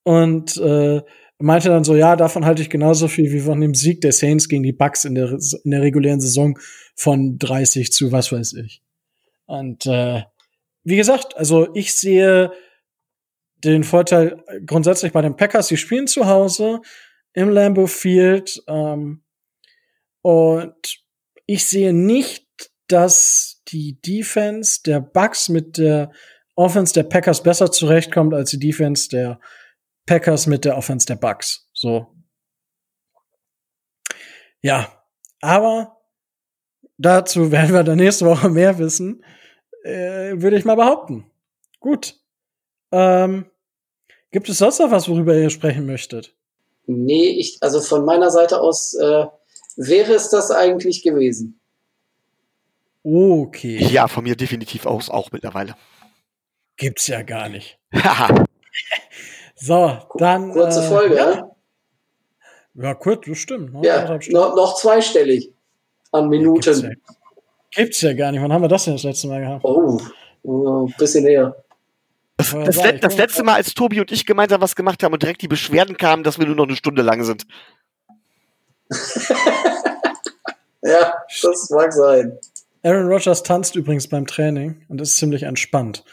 Und 0.04 0.58
äh, 0.58 1.02
meinte 1.38 1.70
dann 1.70 1.84
so, 1.84 1.96
ja, 1.96 2.16
davon 2.16 2.46
halte 2.46 2.62
ich 2.62 2.70
genauso 2.70 3.08
viel 3.08 3.32
wie 3.32 3.40
von 3.40 3.62
dem 3.62 3.76
Sieg 3.76 4.02
der 4.02 4.12
Saints 4.12 4.48
gegen 4.48 4.64
die 4.64 4.74
Bucks 4.74 5.06
in 5.06 5.16
der, 5.16 5.38
in 5.64 5.72
der 5.72 5.82
regulären 5.82 6.22
Saison 6.22 6.58
von 6.96 7.38
30 7.38 7.92
zu 7.92 8.12
was 8.12 8.32
weiß 8.32 8.54
ich. 8.54 8.82
Und 9.52 9.86
äh, 9.86 10.24
wie 10.86 10.96
gesagt, 10.96 11.36
also 11.36 11.76
ich 11.76 11.94
sehe 11.94 12.54
den 13.58 13.84
Vorteil 13.84 14.42
grundsätzlich 14.66 15.12
bei 15.12 15.22
den 15.22 15.36
Packers, 15.36 15.68
die 15.68 15.76
spielen 15.76 16.08
zu 16.08 16.26
Hause 16.26 16.80
im 17.34 17.50
Lambeau 17.50 17.86
Field 17.86 18.64
ähm, 18.68 19.26
und 20.22 21.04
ich 21.48 21.66
sehe 21.66 21.92
nicht, 21.92 22.48
dass 22.88 23.62
die 23.68 24.00
Defense 24.00 24.84
der 24.86 25.02
Bucks 25.02 25.50
mit 25.50 25.78
der 25.78 26.14
Offense 26.56 26.94
der 26.94 27.04
Packers 27.04 27.44
besser 27.44 27.74
zurechtkommt 27.74 28.34
als 28.34 28.52
die 28.52 28.60
Defense 28.60 29.10
der 29.10 29.38
Packers 30.06 30.48
mit 30.48 30.64
der 30.64 30.78
Offense 30.78 31.06
der 31.06 31.18
Bucks. 31.18 31.70
So. 31.74 32.08
Ja, 34.62 35.04
aber 35.42 35.98
dazu 36.98 37.52
werden 37.52 37.74
wir 37.74 37.84
dann 37.84 37.98
nächste 37.98 38.26
Woche 38.26 38.50
mehr 38.50 38.80
wissen 38.80 39.22
äh, 39.84 40.42
würde 40.42 40.58
ich 40.58 40.66
mal 40.66 40.76
behaupten. 40.76 41.26
Gut. 41.80 42.16
Ähm, 42.92 43.46
gibt 44.32 44.50
es 44.50 44.58
sonst 44.58 44.80
noch 44.80 44.92
was, 44.92 45.10
worüber 45.10 45.36
ihr 45.36 45.50
sprechen 45.50 45.86
möchtet? 45.86 46.36
Nee, 46.86 47.30
ich, 47.30 47.58
also 47.62 47.80
von 47.80 48.06
meiner 48.06 48.32
Seite 48.32 48.60
aus 48.60 48.94
äh, 48.96 49.26
wäre 49.78 50.14
es 50.14 50.30
das 50.30 50.52
eigentlich 50.52 51.04
gewesen. 51.04 51.60
Okay. 53.04 53.78
Ja, 53.78 54.08
von 54.08 54.24
mir 54.24 54.36
definitiv 54.36 54.86
aus 54.86 55.10
auch 55.10 55.32
mittlerweile. 55.32 55.76
Gibt's 56.78 57.08
ja 57.08 57.24
gar 57.24 57.50
nicht. 57.50 57.80
so, 59.56 59.98
dann. 60.18 60.52
Kurze 60.52 60.84
äh, 60.84 60.88
Folge, 60.88 61.16
ja. 61.16 61.32
ja. 61.32 61.52
Ja, 62.74 62.94
kurz, 62.94 63.26
das 63.28 63.38
stimmt. 63.38 63.74
Ne? 63.74 63.82
Ja, 63.84 64.18
noch, 64.30 64.56
noch 64.56 64.76
zweistellig 64.76 65.54
an 66.12 66.30
Minuten. 66.30 66.82
Ja, 66.82 66.90
Gibt's 67.72 68.02
ja 68.02 68.14
gar 68.14 68.32
nicht. 68.32 68.42
Wann 68.42 68.52
haben 68.52 68.62
wir 68.62 68.68
das 68.68 68.86
denn 68.86 68.94
das 68.94 69.04
letzte 69.04 69.28
Mal 69.28 69.42
gehabt? 69.42 69.64
Oh, 69.64 70.00
oh 70.44 70.88
ein 70.88 70.94
bisschen 70.98 71.24
näher. 71.24 71.56
Das, 72.38 72.52
das, 72.52 72.76
das, 72.78 73.00
das 73.00 73.18
letzte 73.18 73.44
Mal, 73.44 73.56
als 73.56 73.74
Tobi 73.74 74.00
und 74.00 74.12
ich 74.12 74.26
gemeinsam 74.26 74.62
was 74.62 74.76
gemacht 74.76 75.04
haben 75.04 75.14
und 75.14 75.22
direkt 75.22 75.42
die 75.42 75.48
Beschwerden 75.48 75.98
kamen, 75.98 76.24
dass 76.24 76.40
wir 76.40 76.48
nur 76.48 76.56
noch 76.56 76.68
eine 76.68 76.76
Stunde 76.76 77.02
lang 77.02 77.24
sind. 77.24 77.46
ja, 80.82 81.14
das 81.42 81.70
mag 81.70 81.94
sein. 81.94 82.38
Aaron 82.84 83.08
Rodgers 83.08 83.44
tanzt 83.44 83.76
übrigens 83.76 84.08
beim 84.08 84.26
Training 84.26 84.84
und 84.90 85.00
ist 85.02 85.18
ziemlich 85.18 85.44
entspannt. 85.44 86.04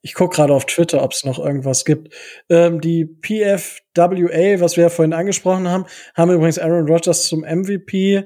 Ich 0.00 0.14
gucke 0.14 0.36
gerade 0.36 0.52
auf 0.52 0.66
Twitter, 0.66 1.02
ob 1.02 1.12
es 1.12 1.24
noch 1.24 1.38
irgendwas 1.38 1.84
gibt. 1.84 2.14
Ähm, 2.48 2.80
die 2.80 3.04
PFWA, 3.04 4.60
was 4.60 4.76
wir 4.76 4.84
ja 4.84 4.90
vorhin 4.90 5.14
angesprochen 5.14 5.68
haben, 5.68 5.86
haben 6.14 6.30
übrigens 6.30 6.58
Aaron 6.58 6.86
Rodgers 6.86 7.24
zum 7.24 7.40
MVP 7.40 8.24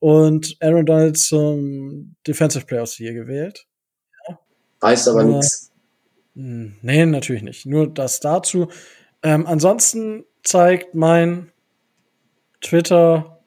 und 0.00 0.56
Aaron 0.60 0.86
Donald 0.86 1.18
zum 1.18 2.14
Defensive 2.26 2.66
Player 2.66 2.82
of 2.82 2.90
the 2.90 3.04
Year 3.04 3.14
gewählt. 3.14 3.66
Ja. 4.28 4.38
Heißt 4.82 5.08
aber 5.08 5.24
nichts. 5.24 5.72
Hm, 6.34 6.76
nee, 6.82 7.04
natürlich 7.06 7.42
nicht. 7.42 7.66
Nur 7.66 7.92
das 7.92 8.20
dazu. 8.20 8.68
Ähm, 9.22 9.46
ansonsten 9.46 10.24
zeigt 10.42 10.94
mein 10.94 11.50
Twitter 12.60 13.40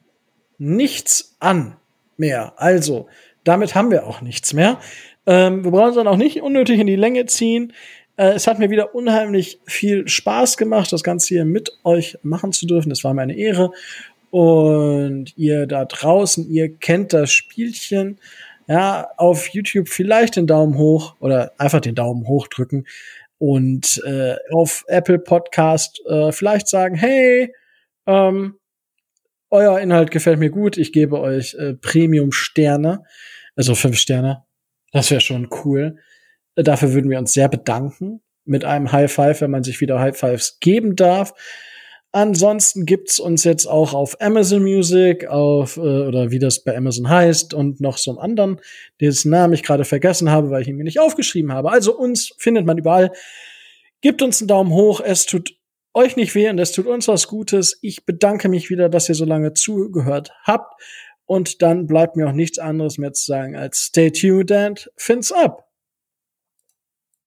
nichts 0.57 1.35
an 1.39 1.77
mehr. 2.17 2.53
Also, 2.57 3.07
damit 3.43 3.75
haben 3.75 3.91
wir 3.91 4.05
auch 4.05 4.21
nichts 4.21 4.53
mehr. 4.53 4.79
Ähm, 5.25 5.63
wir 5.63 5.71
brauchen 5.71 5.89
es 5.89 5.95
dann 5.95 6.07
auch 6.07 6.17
nicht 6.17 6.41
unnötig 6.41 6.79
in 6.79 6.87
die 6.87 6.95
Länge 6.95 7.25
ziehen. 7.25 7.73
Äh, 8.17 8.33
es 8.33 8.47
hat 8.47 8.59
mir 8.59 8.69
wieder 8.69 8.93
unheimlich 8.93 9.59
viel 9.65 10.07
Spaß 10.07 10.57
gemacht, 10.57 10.91
das 10.91 11.03
Ganze 11.03 11.29
hier 11.29 11.45
mit 11.45 11.71
euch 11.83 12.17
machen 12.23 12.51
zu 12.51 12.67
dürfen. 12.67 12.89
Das 12.89 13.03
war 13.03 13.13
mir 13.13 13.21
eine 13.21 13.37
Ehre. 13.37 13.71
Und 14.31 15.37
ihr 15.37 15.67
da 15.67 15.85
draußen, 15.85 16.49
ihr 16.49 16.75
kennt 16.75 17.13
das 17.13 17.31
Spielchen. 17.31 18.19
Ja, 18.67 19.09
auf 19.17 19.49
YouTube 19.49 19.89
vielleicht 19.89 20.37
den 20.37 20.47
Daumen 20.47 20.77
hoch 20.77 21.15
oder 21.19 21.51
einfach 21.57 21.81
den 21.81 21.95
Daumen 21.95 22.25
hoch 22.27 22.47
drücken 22.47 22.85
und 23.41 24.01
äh, 24.05 24.35
auf 24.51 24.85
Apple 24.87 25.17
Podcast 25.17 25.99
äh, 26.05 26.31
vielleicht 26.31 26.67
sagen, 26.67 26.95
hey, 26.95 27.51
ähm, 28.05 28.59
euer 29.49 29.79
Inhalt 29.79 30.11
gefällt 30.11 30.37
mir 30.37 30.51
gut, 30.51 30.77
ich 30.77 30.93
gebe 30.93 31.19
euch 31.19 31.55
äh, 31.55 31.73
Premium-Sterne, 31.73 33.03
also 33.55 33.73
fünf 33.73 33.97
Sterne. 33.97 34.45
Das 34.91 35.09
wäre 35.09 35.21
schon 35.21 35.49
cool. 35.65 35.97
Dafür 36.55 36.93
würden 36.93 37.09
wir 37.09 37.17
uns 37.17 37.33
sehr 37.33 37.49
bedanken. 37.49 38.21
Mit 38.45 38.63
einem 38.63 38.91
High 38.91 39.11
Five, 39.11 39.41
wenn 39.41 39.51
man 39.51 39.63
sich 39.63 39.81
wieder 39.81 39.99
High 39.99 40.17
Fives 40.17 40.59
geben 40.59 40.95
darf. 40.95 41.33
Ansonsten 42.13 42.85
gibt's 42.85 43.19
uns 43.19 43.45
jetzt 43.45 43.67
auch 43.67 43.93
auf 43.93 44.19
Amazon 44.19 44.63
Music, 44.63 45.27
auf, 45.27 45.77
äh, 45.77 45.79
oder 45.79 46.29
wie 46.29 46.39
das 46.39 46.63
bei 46.63 46.75
Amazon 46.75 47.07
heißt, 47.07 47.53
und 47.53 47.79
noch 47.79 47.97
so 47.97 48.11
einen 48.11 48.19
anderen, 48.19 48.61
dessen 48.99 49.31
Namen 49.31 49.53
ich 49.53 49.63
gerade 49.63 49.85
vergessen 49.85 50.29
habe, 50.29 50.49
weil 50.49 50.61
ich 50.61 50.67
ihn 50.67 50.75
mir 50.75 50.83
nicht 50.83 50.99
aufgeschrieben 50.99 51.53
habe. 51.53 51.71
Also 51.71 51.97
uns 51.97 52.33
findet 52.37 52.65
man 52.65 52.77
überall. 52.77 53.11
Gebt 54.01 54.21
uns 54.21 54.41
einen 54.41 54.49
Daumen 54.49 54.71
hoch. 54.71 54.99
Es 54.99 55.25
tut 55.25 55.55
euch 55.93 56.17
nicht 56.17 56.35
weh 56.35 56.49
und 56.49 56.59
es 56.59 56.73
tut 56.73 56.87
uns 56.87 57.07
was 57.07 57.27
Gutes. 57.27 57.77
Ich 57.81 58.05
bedanke 58.05 58.49
mich 58.49 58.69
wieder, 58.69 58.89
dass 58.89 59.07
ihr 59.07 59.15
so 59.15 59.25
lange 59.25 59.53
zugehört 59.53 60.31
habt. 60.43 60.81
Und 61.25 61.61
dann 61.61 61.87
bleibt 61.87 62.17
mir 62.17 62.27
auch 62.27 62.33
nichts 62.33 62.59
anderes 62.59 62.97
mehr 62.97 63.13
zu 63.13 63.25
sagen 63.25 63.55
als 63.55 63.85
stay 63.85 64.11
tuned 64.11 64.51
and 64.51 64.91
fins 64.97 65.31
up. 65.31 65.70